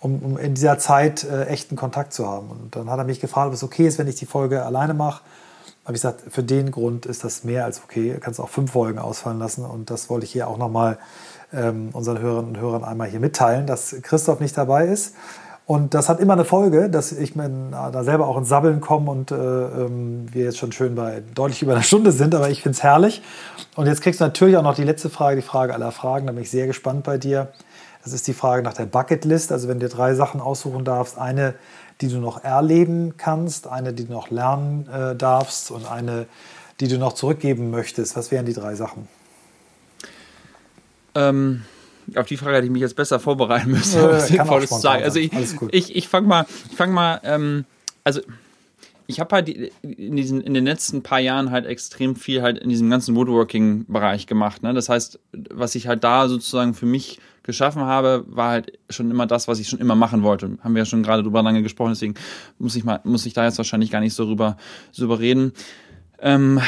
um, 0.00 0.18
um 0.20 0.38
in 0.38 0.54
dieser 0.54 0.78
Zeit 0.78 1.24
äh, 1.24 1.44
echten 1.46 1.76
Kontakt 1.76 2.12
zu 2.12 2.26
haben. 2.26 2.50
Und 2.50 2.76
dann 2.76 2.90
hat 2.90 2.98
er 2.98 3.04
mich 3.04 3.20
gefragt, 3.20 3.48
ob 3.48 3.54
es 3.54 3.62
okay 3.62 3.86
ist, 3.86 3.98
wenn 3.98 4.08
ich 4.08 4.16
die 4.16 4.26
Folge 4.26 4.64
alleine 4.64 4.94
mache. 4.94 5.22
Habe 5.84 5.96
ich 5.96 6.02
gesagt, 6.02 6.22
für 6.28 6.42
den 6.42 6.70
Grund 6.70 7.06
ist 7.06 7.24
das 7.24 7.44
mehr 7.44 7.64
als 7.64 7.82
okay. 7.82 8.12
Du 8.14 8.20
kannst 8.20 8.40
auch 8.40 8.48
fünf 8.48 8.72
Folgen 8.72 8.98
ausfallen 8.98 9.38
lassen. 9.38 9.64
Und 9.64 9.90
das 9.90 10.10
wollte 10.10 10.24
ich 10.24 10.32
hier 10.32 10.48
auch 10.48 10.58
nochmal 10.58 10.98
ähm, 11.52 11.90
unseren 11.92 12.18
Hörerinnen 12.18 12.56
und 12.56 12.60
Hörern 12.60 12.84
einmal 12.84 13.08
hier 13.08 13.20
mitteilen, 13.20 13.66
dass 13.66 13.96
Christoph 14.02 14.40
nicht 14.40 14.56
dabei 14.56 14.86
ist. 14.86 15.14
Und 15.70 15.94
das 15.94 16.08
hat 16.08 16.18
immer 16.18 16.32
eine 16.32 16.44
Folge, 16.44 16.90
dass 16.90 17.12
ich 17.12 17.36
mir 17.36 17.48
da 17.70 18.02
selber 18.02 18.26
auch 18.26 18.36
ins 18.36 18.48
Sabbeln 18.48 18.80
komme 18.80 19.08
und 19.08 19.30
äh, 19.30 19.36
ähm, 19.36 20.26
wir 20.32 20.42
jetzt 20.42 20.58
schon 20.58 20.72
schön 20.72 20.96
bei 20.96 21.22
deutlich 21.32 21.62
über 21.62 21.74
einer 21.74 21.82
Stunde 21.84 22.10
sind, 22.10 22.34
aber 22.34 22.50
ich 22.50 22.62
finde 22.62 22.76
es 22.76 22.82
herrlich. 22.82 23.22
Und 23.76 23.86
jetzt 23.86 24.02
kriegst 24.02 24.20
du 24.20 24.24
natürlich 24.24 24.56
auch 24.56 24.64
noch 24.64 24.74
die 24.74 24.82
letzte 24.82 25.10
Frage, 25.10 25.36
die 25.36 25.46
Frage 25.46 25.72
aller 25.72 25.92
Fragen. 25.92 26.26
Da 26.26 26.32
bin 26.32 26.42
ich 26.42 26.50
sehr 26.50 26.66
gespannt 26.66 27.04
bei 27.04 27.18
dir. 27.18 27.52
Das 28.02 28.12
ist 28.12 28.26
die 28.26 28.32
Frage 28.32 28.62
nach 28.62 28.72
der 28.72 28.86
Bucketlist. 28.86 29.52
Also 29.52 29.68
wenn 29.68 29.80
du 29.80 29.88
drei 29.88 30.14
Sachen 30.14 30.40
aussuchen 30.40 30.84
darfst, 30.84 31.18
eine, 31.18 31.54
die 32.00 32.08
du 32.08 32.18
noch 32.18 32.42
erleben 32.42 33.14
kannst, 33.16 33.66
eine, 33.66 33.92
die 33.92 34.06
du 34.06 34.12
noch 34.12 34.30
lernen 34.30 34.88
äh, 34.88 35.14
darfst 35.14 35.70
und 35.70 35.90
eine, 35.90 36.26
die 36.80 36.88
du 36.88 36.98
noch 36.98 37.12
zurückgeben 37.12 37.70
möchtest. 37.70 38.16
Was 38.16 38.30
wären 38.30 38.46
die 38.46 38.54
drei 38.54 38.74
Sachen? 38.74 39.06
Ähm, 41.14 41.62
auf 42.16 42.26
die 42.26 42.36
Frage 42.36 42.56
hätte 42.56 42.66
ich 42.66 42.72
mich 42.72 42.82
jetzt 42.82 42.96
besser 42.96 43.20
vorbereiten 43.20 43.70
müssen, 43.70 44.00
äh, 44.00 44.08
was 44.08 44.28
Sinnvolles 44.28 44.70
zu 44.70 44.78
sagen. 44.78 45.02
Also 45.02 45.18
ich, 45.18 45.32
ich, 45.72 45.94
ich 45.96 46.08
fange 46.08 46.26
mal, 46.26 46.46
ich 46.70 46.76
fang 46.76 46.92
mal 46.92 47.20
ähm, 47.24 47.64
also 48.04 48.20
ich 49.06 49.20
habe 49.20 49.34
halt 49.34 49.48
in, 49.48 50.16
diesen, 50.16 50.40
in 50.40 50.54
den 50.54 50.64
letzten 50.64 51.02
paar 51.02 51.18
Jahren 51.18 51.50
halt 51.50 51.66
extrem 51.66 52.14
viel 52.16 52.42
halt 52.42 52.58
in 52.58 52.68
diesem 52.68 52.88
ganzen 52.88 53.16
Woodworking-Bereich 53.16 54.26
gemacht. 54.26 54.62
Ne? 54.62 54.72
Das 54.72 54.88
heißt, 54.88 55.18
was 55.32 55.74
ich 55.74 55.88
halt 55.88 56.04
da 56.04 56.28
sozusagen 56.28 56.74
für 56.74 56.86
mich 56.86 57.18
geschaffen 57.42 57.82
habe, 57.82 58.24
war 58.28 58.50
halt 58.50 58.78
schon 58.90 59.10
immer 59.10 59.26
das, 59.26 59.48
was 59.48 59.58
ich 59.60 59.68
schon 59.68 59.78
immer 59.78 59.94
machen 59.94 60.22
wollte. 60.22 60.58
Haben 60.62 60.74
wir 60.74 60.82
ja 60.82 60.86
schon 60.86 61.02
gerade 61.02 61.22
drüber 61.22 61.42
lange 61.42 61.62
gesprochen, 61.62 61.90
deswegen 61.90 62.14
muss 62.58 62.76
ich 62.76 62.84
mal, 62.84 63.00
muss 63.04 63.26
ich 63.26 63.32
da 63.32 63.44
jetzt 63.44 63.58
wahrscheinlich 63.58 63.90
gar 63.90 64.00
nicht 64.00 64.14
so 64.14 64.24
rüber, 64.24 64.56
so 64.92 65.04
überreden. 65.04 65.52
Ähm, 66.20 66.60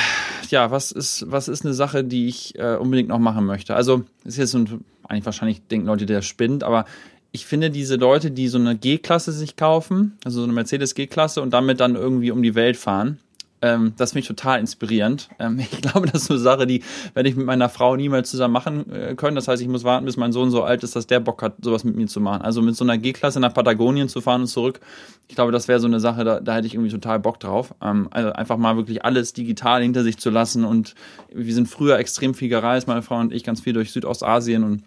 ja, 0.48 0.70
was 0.70 0.92
ist, 0.92 1.26
was 1.28 1.48
ist 1.48 1.64
eine 1.64 1.74
Sache, 1.74 2.04
die 2.04 2.26
ich 2.26 2.58
äh, 2.58 2.76
unbedingt 2.76 3.08
noch 3.08 3.18
machen 3.18 3.44
möchte? 3.44 3.76
Also, 3.76 4.04
ist 4.24 4.38
jetzt 4.38 4.52
so 4.52 4.58
ein, 4.58 4.84
eigentlich 5.06 5.26
wahrscheinlich 5.26 5.66
denken 5.66 5.86
Leute, 5.86 6.06
der 6.06 6.22
spinnt, 6.22 6.64
aber 6.64 6.86
ich 7.32 7.46
finde 7.46 7.70
diese 7.70 7.96
Leute, 7.96 8.30
die 8.30 8.48
so 8.48 8.58
eine 8.58 8.76
G-Klasse 8.76 9.32
sich 9.32 9.56
kaufen, 9.56 10.18
also 10.24 10.40
so 10.40 10.44
eine 10.44 10.52
Mercedes 10.52 10.94
G-Klasse 10.94 11.40
und 11.40 11.50
damit 11.50 11.80
dann 11.80 11.96
irgendwie 11.96 12.30
um 12.30 12.42
die 12.42 12.54
Welt 12.54 12.76
fahren, 12.76 13.18
ähm, 13.62 13.94
das 13.96 14.10
finde 14.10 14.20
ich 14.22 14.26
total 14.26 14.58
inspirierend. 14.58 15.28
Ähm, 15.38 15.58
ich 15.60 15.80
glaube, 15.80 16.06
das 16.06 16.22
ist 16.22 16.30
eine 16.30 16.40
Sache, 16.40 16.66
die 16.66 16.82
werde 17.14 17.28
ich 17.28 17.36
mit 17.36 17.46
meiner 17.46 17.68
Frau 17.68 17.96
niemals 17.96 18.30
zusammen 18.30 18.52
machen 18.52 18.92
äh, 18.92 19.14
können. 19.14 19.36
Das 19.36 19.48
heißt, 19.48 19.62
ich 19.62 19.68
muss 19.68 19.84
warten, 19.84 20.04
bis 20.04 20.16
mein 20.16 20.32
Sohn 20.32 20.50
so 20.50 20.64
alt 20.64 20.82
ist, 20.82 20.96
dass 20.96 21.06
der 21.06 21.20
Bock 21.20 21.42
hat, 21.42 21.54
sowas 21.62 21.84
mit 21.84 21.96
mir 21.96 22.08
zu 22.08 22.20
machen. 22.20 22.42
Also 22.42 22.60
mit 22.60 22.76
so 22.76 22.84
einer 22.84 22.98
G-Klasse 22.98 23.40
nach 23.40 23.54
Patagonien 23.54 24.08
zu 24.08 24.20
fahren 24.20 24.42
und 24.42 24.46
zurück. 24.48 24.80
Ich 25.28 25.36
glaube, 25.36 25.52
das 25.52 25.68
wäre 25.68 25.78
so 25.78 25.86
eine 25.86 26.00
Sache, 26.00 26.24
da, 26.24 26.40
da 26.40 26.56
hätte 26.56 26.66
ich 26.66 26.74
irgendwie 26.74 26.90
total 26.90 27.20
Bock 27.20 27.38
drauf. 27.38 27.74
Ähm, 27.80 28.08
also 28.10 28.32
einfach 28.32 28.56
mal 28.56 28.76
wirklich 28.76 29.04
alles 29.04 29.32
digital 29.32 29.82
hinter 29.82 30.02
sich 30.02 30.18
zu 30.18 30.30
lassen. 30.30 30.64
Und 30.64 30.94
wir 31.32 31.54
sind 31.54 31.68
früher 31.68 31.98
extrem 31.98 32.34
viel 32.34 32.48
gereist, 32.48 32.88
meine 32.88 33.02
Frau 33.02 33.18
und 33.18 33.32
ich, 33.32 33.44
ganz 33.44 33.60
viel 33.60 33.72
durch 33.72 33.92
Südostasien 33.92 34.64
und 34.64 34.82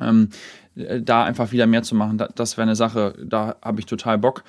ähm, 0.00 0.28
da 0.74 1.24
einfach 1.24 1.52
wieder 1.52 1.66
mehr 1.66 1.82
zu 1.82 1.94
machen. 1.94 2.22
Das 2.34 2.56
wäre 2.56 2.62
eine 2.62 2.76
Sache, 2.76 3.14
da 3.22 3.56
habe 3.62 3.80
ich 3.80 3.86
total 3.86 4.18
Bock. 4.18 4.44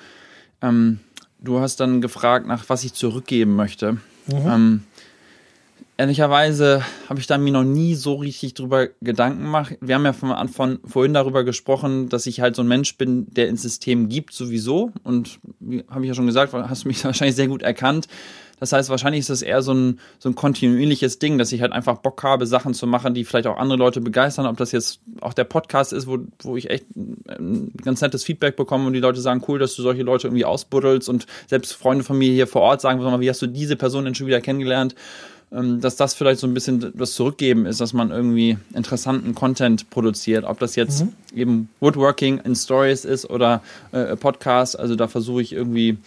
Ähm, 0.62 1.00
du 1.44 1.60
hast 1.60 1.80
dann 1.80 2.00
gefragt, 2.00 2.46
nach 2.46 2.68
was 2.68 2.84
ich 2.84 2.94
zurückgeben 2.94 3.54
möchte. 3.54 3.92
Mhm. 4.26 4.46
Ähm, 4.46 4.82
ehrlicherweise 5.96 6.82
habe 7.08 7.20
ich 7.20 7.26
da 7.26 7.38
mir 7.38 7.52
noch 7.52 7.64
nie 7.64 7.94
so 7.94 8.14
richtig 8.14 8.54
drüber 8.54 8.88
Gedanken 9.00 9.42
gemacht. 9.42 9.76
Wir 9.80 9.94
haben 9.94 10.04
ja 10.04 10.12
von 10.12 10.32
Anfang 10.32 10.78
vorhin 10.84 11.14
darüber 11.14 11.44
gesprochen, 11.44 12.08
dass 12.08 12.26
ich 12.26 12.40
halt 12.40 12.56
so 12.56 12.62
ein 12.62 12.68
Mensch 12.68 12.96
bin, 12.96 13.26
der 13.32 13.48
ins 13.48 13.62
System 13.62 14.08
gibt 14.08 14.32
sowieso. 14.34 14.92
Und 15.02 15.38
wie 15.60 15.84
habe 15.88 16.02
ich 16.02 16.08
ja 16.08 16.14
schon 16.14 16.26
gesagt, 16.26 16.52
hast 16.52 16.84
du 16.84 16.88
mich 16.88 17.04
wahrscheinlich 17.04 17.36
sehr 17.36 17.48
gut 17.48 17.62
erkannt. 17.62 18.08
Das 18.60 18.72
heißt, 18.72 18.88
wahrscheinlich 18.88 19.20
ist 19.20 19.30
das 19.30 19.42
eher 19.42 19.62
so 19.62 19.72
ein, 19.72 20.00
so 20.18 20.28
ein 20.28 20.34
kontinuierliches 20.34 21.18
Ding, 21.18 21.38
dass 21.38 21.52
ich 21.52 21.60
halt 21.60 21.72
einfach 21.72 21.98
Bock 21.98 22.22
habe, 22.22 22.46
Sachen 22.46 22.74
zu 22.74 22.86
machen, 22.86 23.14
die 23.14 23.24
vielleicht 23.24 23.46
auch 23.46 23.58
andere 23.58 23.78
Leute 23.78 24.00
begeistern. 24.00 24.46
Ob 24.46 24.56
das 24.56 24.72
jetzt 24.72 25.00
auch 25.20 25.34
der 25.34 25.44
Podcast 25.44 25.92
ist, 25.92 26.06
wo, 26.06 26.18
wo 26.42 26.56
ich 26.56 26.70
echt 26.70 26.86
ein 26.94 27.72
ganz 27.82 28.00
nettes 28.00 28.24
Feedback 28.24 28.56
bekomme 28.56 28.86
und 28.86 28.92
die 28.92 29.00
Leute 29.00 29.20
sagen, 29.20 29.42
cool, 29.48 29.58
dass 29.58 29.74
du 29.74 29.82
solche 29.82 30.02
Leute 30.02 30.28
irgendwie 30.28 30.44
ausbuddelst 30.44 31.08
und 31.08 31.26
selbst 31.46 31.72
Freunde 31.74 32.04
von 32.04 32.16
mir 32.16 32.32
hier 32.32 32.46
vor 32.46 32.62
Ort 32.62 32.80
sagen, 32.80 33.00
wie 33.20 33.28
hast 33.28 33.42
du 33.42 33.46
diese 33.46 33.76
Person 33.76 34.04
denn 34.04 34.14
schon 34.14 34.26
wieder 34.26 34.40
kennengelernt? 34.40 34.94
Ähm, 35.52 35.80
dass 35.80 35.96
das 35.96 36.14
vielleicht 36.14 36.40
so 36.40 36.46
ein 36.46 36.54
bisschen 36.54 36.92
das 36.96 37.14
Zurückgeben 37.14 37.66
ist, 37.66 37.80
dass 37.80 37.92
man 37.92 38.10
irgendwie 38.10 38.58
interessanten 38.74 39.34
Content 39.34 39.88
produziert. 39.90 40.44
Ob 40.44 40.58
das 40.58 40.74
jetzt 40.74 41.04
mhm. 41.04 41.12
eben 41.34 41.68
Woodworking 41.80 42.38
in 42.38 42.56
Stories 42.56 43.04
ist 43.04 43.28
oder 43.30 43.62
äh, 43.92 44.16
Podcast. 44.16 44.78
Also 44.78 44.96
da 44.96 45.06
versuche 45.06 45.42
ich 45.42 45.52
irgendwie 45.52 45.98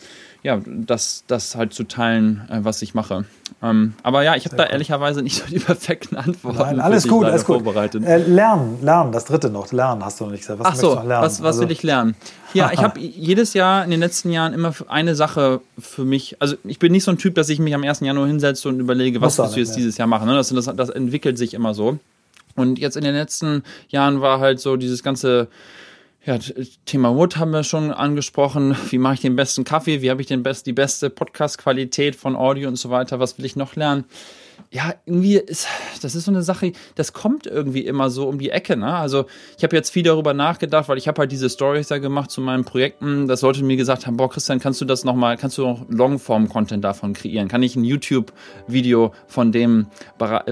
ja, 0.43 0.59
das, 0.65 1.23
das 1.27 1.55
halt 1.55 1.73
zu 1.73 1.84
teilen, 1.84 2.47
äh, 2.49 2.59
was 2.61 2.81
ich 2.81 2.93
mache. 2.93 3.26
Ähm, 3.61 3.93
aber 4.03 4.23
ja, 4.23 4.35
ich 4.35 4.45
habe 4.45 4.55
da 4.55 4.64
cool. 4.64 4.69
ehrlicherweise 4.72 5.22
nicht 5.22 5.35
so 5.41 5.45
die 5.47 5.59
perfekten 5.59 6.15
Antworten. 6.15 6.57
Nein, 6.57 6.80
alles 6.80 7.07
gut, 7.07 7.26
alles 7.26 7.45
gut. 7.45 7.65
Äh, 7.65 8.18
lernen, 8.18 8.80
lernen, 8.81 9.11
das 9.11 9.26
dritte 9.26 9.49
noch. 9.49 9.72
Lernen 9.72 10.03
hast 10.03 10.19
du 10.19 10.26
noch 10.26 10.31
nicht 10.31 10.41
gesagt. 10.41 10.59
Was 10.59 10.68
Ach 10.68 10.76
so, 10.76 10.95
was, 10.95 11.41
was 11.41 11.41
also, 11.41 11.61
will 11.61 11.72
ich 11.72 11.84
lernen? 11.84 12.15
Ja, 12.53 12.72
ich 12.72 12.80
habe 12.80 12.99
jedes 12.99 13.53
Jahr 13.53 13.84
in 13.84 13.91
den 13.91 13.99
letzten 13.99 14.31
Jahren 14.31 14.53
immer 14.53 14.73
eine 14.88 15.15
Sache 15.15 15.61
für 15.77 16.05
mich. 16.05 16.38
Also 16.39 16.55
ich 16.64 16.80
bin 16.80 16.91
nicht 16.91 17.03
so 17.03 17.11
ein 17.11 17.18
Typ, 17.18 17.35
dass 17.35 17.49
ich 17.49 17.59
mich 17.59 17.73
am 17.73 17.84
1. 17.84 18.01
Januar 18.01 18.27
hinsetze 18.27 18.69
und 18.69 18.80
überlege, 18.80 19.22
was 19.22 19.38
willst 19.38 19.55
du 19.55 19.59
jetzt 19.59 19.76
dieses 19.76 19.97
Jahr 19.97 20.07
machen. 20.07 20.27
Ne? 20.27 20.35
Das, 20.35 20.49
das, 20.49 20.65
das 20.76 20.89
entwickelt 20.89 21.38
sich 21.38 21.53
immer 21.53 21.73
so. 21.73 21.99
Und 22.55 22.80
jetzt 22.80 22.97
in 22.97 23.03
den 23.03 23.14
letzten 23.14 23.64
Jahren 23.89 24.22
war 24.22 24.39
halt 24.39 24.59
so 24.59 24.77
dieses 24.77 25.03
ganze 25.03 25.47
ja, 26.28 26.38
Thema 26.86 27.16
Wood 27.16 27.38
haben 27.38 27.52
wir 27.52 27.64
schon 27.64 27.90
angesprochen. 27.90 28.76
Wie 28.90 28.98
mache 28.98 29.14
ich 29.14 29.22
den 29.22 29.38
besten 29.38 29.64
Kaffee? 29.64 30.02
Wie 30.02 30.10
habe 30.10 30.20
ich 30.20 30.28
den 30.28 30.44
best, 30.44 30.68
die 30.68 30.74
beste 30.74 31.10
Podcast-Qualität 31.10 32.18
von 32.18 32.36
Audio 32.36 32.68
und 32.68 32.76
so 32.76 32.90
weiter? 32.90 33.22
Was 33.22 33.38
will 33.38 33.45
ich 33.45 33.56
noch 33.56 33.78
lernen? 33.78 34.04
Ja, 34.69 34.94
irgendwie 35.06 35.38
ist, 35.38 35.68
das 36.02 36.14
ist 36.14 36.26
so 36.26 36.31
eine 36.31 36.44
Sache, 36.44 36.73
das 36.95 37.14
kommt 37.14 37.48
irgendwie 37.48 37.85
immer 37.85 38.10
so 38.10 38.27
um 38.27 38.38
die 38.38 38.49
Ecke. 38.49 38.76
Ne? 38.76 38.94
Also 38.94 39.26
ich 39.57 39.64
habe 39.64 39.76
jetzt 39.76 39.91
viel 39.91 40.03
darüber 40.03 40.34
nachgedacht, 40.34 40.89
weil 40.89 40.98
ich 40.98 41.07
habe 41.07 41.19
halt 41.19 41.31
diese 41.31 41.49
Stories 41.49 41.88
da 41.88 41.99
gemacht 41.99 42.31
zu 42.31 42.41
meinen 42.41 42.65
Projekten, 42.65 43.27
dass 43.27 43.41
Leute 43.44 43.64
mir 43.64 43.77
gesagt 43.77 44.07
haben, 44.07 44.18
boah, 44.18 44.30
Christian, 44.30 44.60
kannst 44.60 44.81
du 44.81 44.85
das 44.85 45.06
nochmal, 45.06 45.38
kannst 45.38 45.57
du 45.57 45.61
noch 45.64 45.85
Longform-Content 45.89 46.84
davon 46.84 47.14
kreieren? 47.14 47.48
Kann 47.48 47.64
ich 47.64 47.77
ein 47.77 47.85
YouTube-Video 47.85 49.14
von 49.27 49.53
dem, 49.53 49.88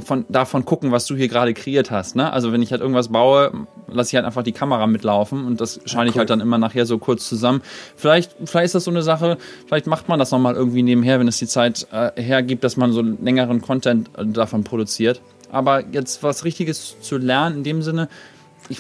von, 0.06 0.26
davon 0.30 0.64
gucken, 0.64 0.94
was 0.94 1.06
du 1.08 1.18
hier 1.18 1.28
gerade 1.28 1.54
kreiert 1.54 1.92
hast? 1.92 2.16
Ne? 2.16 2.32
Also 2.32 2.54
wenn 2.54 2.62
ich 2.62 2.72
halt 2.72 2.80
irgendwas 2.82 3.10
baue, 3.10 3.68
lasse 3.88 4.12
ich 4.12 4.16
halt 4.16 4.26
einfach 4.26 4.44
die 4.44 4.54
Kamera 4.54 4.88
mitlaufen 4.88 5.46
und 5.46 5.60
das 5.60 5.82
scheine 5.86 6.06
ja, 6.06 6.06
cool. 6.06 6.10
ich 6.10 6.18
halt 6.20 6.30
dann 6.30 6.40
immer 6.40 6.58
nachher 6.58 6.86
so 6.86 7.00
kurz 7.00 7.28
zusammen. 7.28 7.62
Vielleicht, 7.98 8.32
vielleicht 8.46 8.68
ist 8.68 8.76
das 8.76 8.86
so 8.86 8.92
eine 8.92 9.02
Sache, 9.02 9.38
vielleicht 9.68 9.88
macht 9.88 10.08
man 10.08 10.20
das 10.20 10.32
nochmal 10.32 10.56
irgendwie 10.56 10.84
nebenher, 10.84 11.20
wenn 11.20 11.28
es 11.28 11.38
die 11.38 11.48
Zeit 11.48 11.86
äh, 11.92 12.12
hergibt, 12.22 12.64
dass 12.64 12.78
man 12.78 12.94
so 12.94 13.02
längeren 13.02 13.62
Content 13.62 14.05
davon 14.18 14.64
produziert. 14.64 15.22
Aber 15.52 15.84
jetzt 15.92 16.24
was 16.24 16.44
Richtiges 16.44 17.00
zu 17.02 17.18
lernen 17.18 17.58
in 17.58 17.64
dem 17.64 17.82
Sinne, 17.82 18.10
ich, 18.70 18.80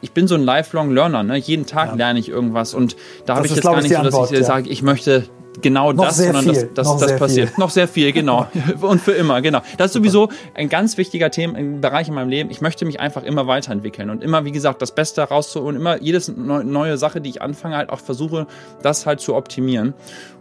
ich 0.00 0.12
bin 0.12 0.28
so 0.28 0.34
ein 0.34 0.42
lifelong 0.42 0.90
Learner. 0.90 1.22
Ne? 1.22 1.36
Jeden 1.36 1.66
Tag 1.66 1.90
ja. 1.90 1.94
lerne 1.94 2.18
ich 2.18 2.28
irgendwas 2.28 2.74
und 2.74 2.96
da 3.26 3.36
habe 3.36 3.46
ich 3.46 3.54
jetzt 3.54 3.64
gar 3.64 3.80
nicht 3.80 3.88
so, 3.88 3.94
dass 3.94 4.06
Antwort, 4.06 4.32
ich 4.32 4.38
ja. 4.38 4.44
sage, 4.44 4.70
ich 4.70 4.82
möchte 4.82 5.28
genau 5.60 5.92
noch 5.92 6.06
das, 6.06 6.18
sondern 6.18 6.44
viel. 6.44 6.70
das, 6.74 6.88
das, 6.88 6.98
das 6.98 7.16
passiert. 7.16 7.50
Viel. 7.50 7.58
Noch 7.60 7.70
sehr 7.70 7.88
viel, 7.88 8.12
genau. 8.12 8.46
und 8.80 9.00
für 9.00 9.12
immer, 9.12 9.40
genau. 9.42 9.60
Das 9.76 9.86
ist 9.86 9.94
sowieso 9.94 10.28
ein 10.54 10.68
ganz 10.68 10.96
wichtiger 10.96 11.30
Thema, 11.30 11.58
ein 11.58 11.80
Bereich 11.80 12.08
in 12.08 12.14
meinem 12.14 12.28
Leben. 12.28 12.50
Ich 12.50 12.60
möchte 12.60 12.84
mich 12.84 13.00
einfach 13.00 13.22
immer 13.22 13.46
weiterentwickeln 13.46 14.10
und 14.10 14.22
immer, 14.22 14.44
wie 14.44 14.52
gesagt, 14.52 14.82
das 14.82 14.94
Beste 14.94 15.22
rauszuholen. 15.22 15.76
Immer 15.76 16.00
jedes 16.00 16.28
neue 16.28 16.96
Sache, 16.96 17.20
die 17.20 17.30
ich 17.30 17.42
anfange, 17.42 17.76
halt 17.76 17.90
auch 17.90 18.00
versuche, 18.00 18.46
das 18.82 19.06
halt 19.06 19.20
zu 19.20 19.34
optimieren. 19.34 19.94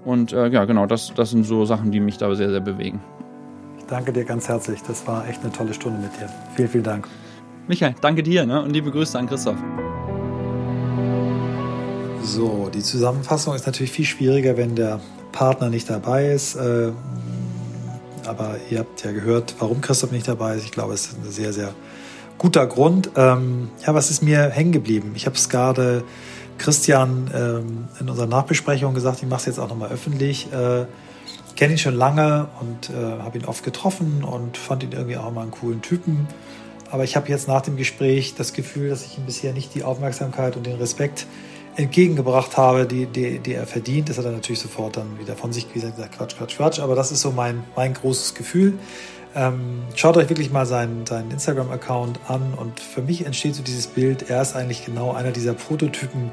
Und 0.06 0.34
äh, 0.34 0.48
ja, 0.48 0.66
genau, 0.66 0.86
das, 0.86 1.14
das 1.16 1.32
sind 1.32 1.46
so 1.46 1.66
Sachen, 1.66 1.92
die 1.92 2.00
mich 2.00 2.18
da 2.18 2.34
sehr, 2.36 2.50
sehr 2.50 2.62
bewegen 2.62 3.02
danke 3.88 4.14
dir 4.14 4.26
ganz 4.26 4.48
herzlich. 4.48 4.82
Das 4.84 5.06
war 5.08 5.28
echt 5.28 5.42
eine 5.42 5.52
tolle 5.52 5.74
Stunde 5.74 6.00
mit 6.00 6.12
dir. 6.20 6.30
Vielen, 6.56 6.70
vielen 6.70 6.84
Dank. 6.84 7.08
Michael, 7.68 7.96
danke 8.02 8.24
dir 8.24 8.46
ne? 8.46 8.62
und 8.62 8.72
liebe 8.72 8.92
Grüße 8.92 9.18
an 9.18 9.28
Christoph. 9.28 9.58
So, 12.22 12.70
die 12.74 12.82
Zusammenfassung 12.82 13.54
ist 13.54 13.66
natürlich 13.66 13.92
viel 13.92 14.06
schwieriger, 14.06 14.58
wenn 14.58 14.76
der 14.76 15.00
Partner 15.32 15.70
nicht 15.70 15.90
dabei 15.90 16.32
ist. 16.32 16.56
Äh, 16.56 16.92
aber 18.26 18.56
ihr 18.70 18.80
habt 18.80 19.04
ja 19.04 19.12
gehört, 19.12 19.56
warum 19.60 19.82
Christoph 19.82 20.12
nicht 20.12 20.28
dabei 20.28 20.56
ist. 20.56 20.64
Ich 20.66 20.72
glaube, 20.72 20.94
es 20.94 21.08
ist 21.08 21.18
ein 21.18 21.32
sehr, 21.32 21.54
sehr 21.54 21.74
guter 22.38 22.66
Grund. 22.66 23.12
Ähm, 23.16 23.70
ja, 23.86 23.94
was 23.94 24.10
ist 24.10 24.24
mir 24.24 24.50
hängen 24.50 24.72
geblieben? 24.72 25.12
Ich 25.16 25.26
habe 25.26 25.36
es 25.36 25.50
gerade 25.50 26.04
Christian 26.58 27.30
ähm, 27.34 27.88
in 28.00 28.10
unserer 28.10 28.28
Nachbesprechung 28.28 28.94
gesagt, 28.94 29.22
ich 29.22 29.30
mache 29.30 29.42
es 29.42 29.46
jetzt 29.46 29.60
auch 29.60 29.70
nochmal 29.70 29.92
öffentlich. 29.92 30.48
Kenne 31.56 31.74
ihn 31.74 31.78
schon 31.78 31.96
lange 31.96 32.48
und 32.60 32.90
äh, 32.90 32.94
habe 32.94 33.38
ihn 33.38 33.46
oft 33.46 33.64
getroffen 33.64 34.24
und 34.24 34.58
fand 34.58 34.84
ihn 34.84 34.92
irgendwie 34.92 35.18
auch 35.18 35.32
mal 35.32 35.42
einen 35.42 35.52
coolen 35.52 35.82
Typen. 35.82 36.28
Aber 36.90 37.04
ich 37.04 37.16
habe 37.16 37.28
jetzt 37.30 37.48
nach 37.48 37.62
dem 37.62 37.76
Gespräch 37.76 38.36
das 38.36 38.54
Gefühl, 38.54 38.90
dass 38.90 39.06
ich 39.06 39.18
ihm 39.18 39.26
bisher 39.26 39.54
nicht 39.54 39.74
die 39.74 39.84
Aufmerksamkeit 39.84 40.56
und 40.56 40.66
den 40.66 40.78
Respekt 40.78 41.26
entgegengebracht 41.76 42.58
habe, 42.58 42.86
die, 42.86 43.08
die, 43.08 43.40
die 43.40 43.54
er 43.54 43.66
verdient. 43.66 44.10
Das 44.10 44.18
hat 44.18 44.26
er 44.26 44.32
natürlich 44.32 44.60
sofort 44.60 44.98
dann 44.98 45.20
wieder 45.20 45.36
von 45.36 45.52
sich 45.52 45.74
gesagt, 45.74 45.98
Quatsch, 46.16 46.38
Quatsch, 46.38 46.58
Quatsch. 46.58 46.80
Aber 46.80 46.96
das 46.96 47.12
ist 47.12 47.22
so 47.22 47.32
mein, 47.32 47.64
mein 47.76 47.94
großes 47.94 48.36
Gefühl. 48.36 48.74
Ähm, 49.36 49.82
schaut 49.96 50.18
euch 50.18 50.30
wirklich 50.30 50.52
mal 50.52 50.66
seinen, 50.66 51.08
seinen 51.08 51.32
Instagram-Account 51.32 52.20
an 52.28 52.54
und 52.54 52.80
für 52.80 53.02
mich 53.02 53.26
entsteht 53.26 53.56
so 53.56 53.64
dieses 53.64 53.88
Bild, 53.88 54.30
er 54.30 54.42
ist 54.42 54.56
eigentlich 54.56 54.86
genau 54.86 55.14
einer 55.14 55.32
dieser 55.32 55.54
Prototypen, 55.54 56.30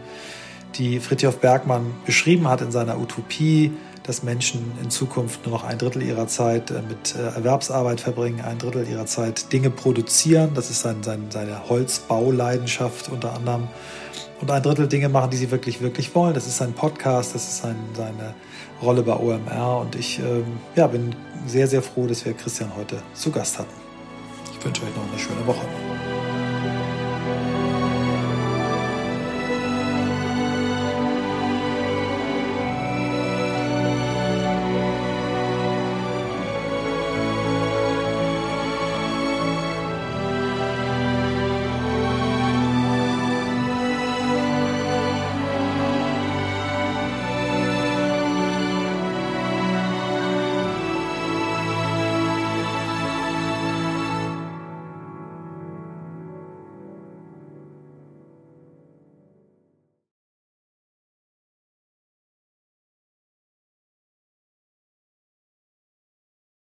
die 0.74 1.00
Fritjof 1.00 1.38
Bergmann 1.38 1.94
beschrieben 2.04 2.46
hat 2.48 2.60
in 2.60 2.70
seiner 2.70 2.98
Utopie, 2.98 3.72
dass 4.10 4.24
Menschen 4.24 4.72
in 4.82 4.90
Zukunft 4.90 5.46
nur 5.46 5.54
noch 5.54 5.62
ein 5.62 5.78
Drittel 5.78 6.02
ihrer 6.02 6.26
Zeit 6.26 6.72
äh, 6.72 6.82
mit 6.82 7.14
äh, 7.14 7.36
Erwerbsarbeit 7.36 8.00
verbringen, 8.00 8.40
ein 8.40 8.58
Drittel 8.58 8.88
ihrer 8.88 9.06
Zeit 9.06 9.52
Dinge 9.52 9.70
produzieren. 9.70 10.50
Das 10.54 10.68
ist 10.68 10.80
sein, 10.80 11.04
sein, 11.04 11.26
seine 11.30 11.68
Holzbauleidenschaft 11.68 13.08
unter 13.08 13.34
anderem. 13.34 13.68
Und 14.40 14.50
ein 14.50 14.64
Drittel 14.64 14.88
Dinge 14.88 15.08
machen, 15.08 15.30
die 15.30 15.36
sie 15.36 15.52
wirklich, 15.52 15.80
wirklich 15.80 16.12
wollen. 16.16 16.34
Das 16.34 16.48
ist 16.48 16.56
sein 16.56 16.72
Podcast, 16.72 17.36
das 17.36 17.44
ist 17.44 17.58
sein, 17.58 17.76
seine 17.94 18.34
Rolle 18.82 19.04
bei 19.04 19.14
OMR. 19.14 19.78
Und 19.82 19.94
ich 19.94 20.18
ähm, 20.18 20.44
ja, 20.74 20.88
bin 20.88 21.14
sehr, 21.46 21.68
sehr 21.68 21.80
froh, 21.80 22.08
dass 22.08 22.24
wir 22.24 22.32
Christian 22.32 22.74
heute 22.76 23.00
zu 23.14 23.30
Gast 23.30 23.60
hatten. 23.60 23.70
Ich 24.58 24.64
wünsche 24.64 24.82
euch 24.82 24.96
noch 24.96 25.08
eine 25.08 25.20
schöne 25.20 25.46
Woche. 25.46 25.99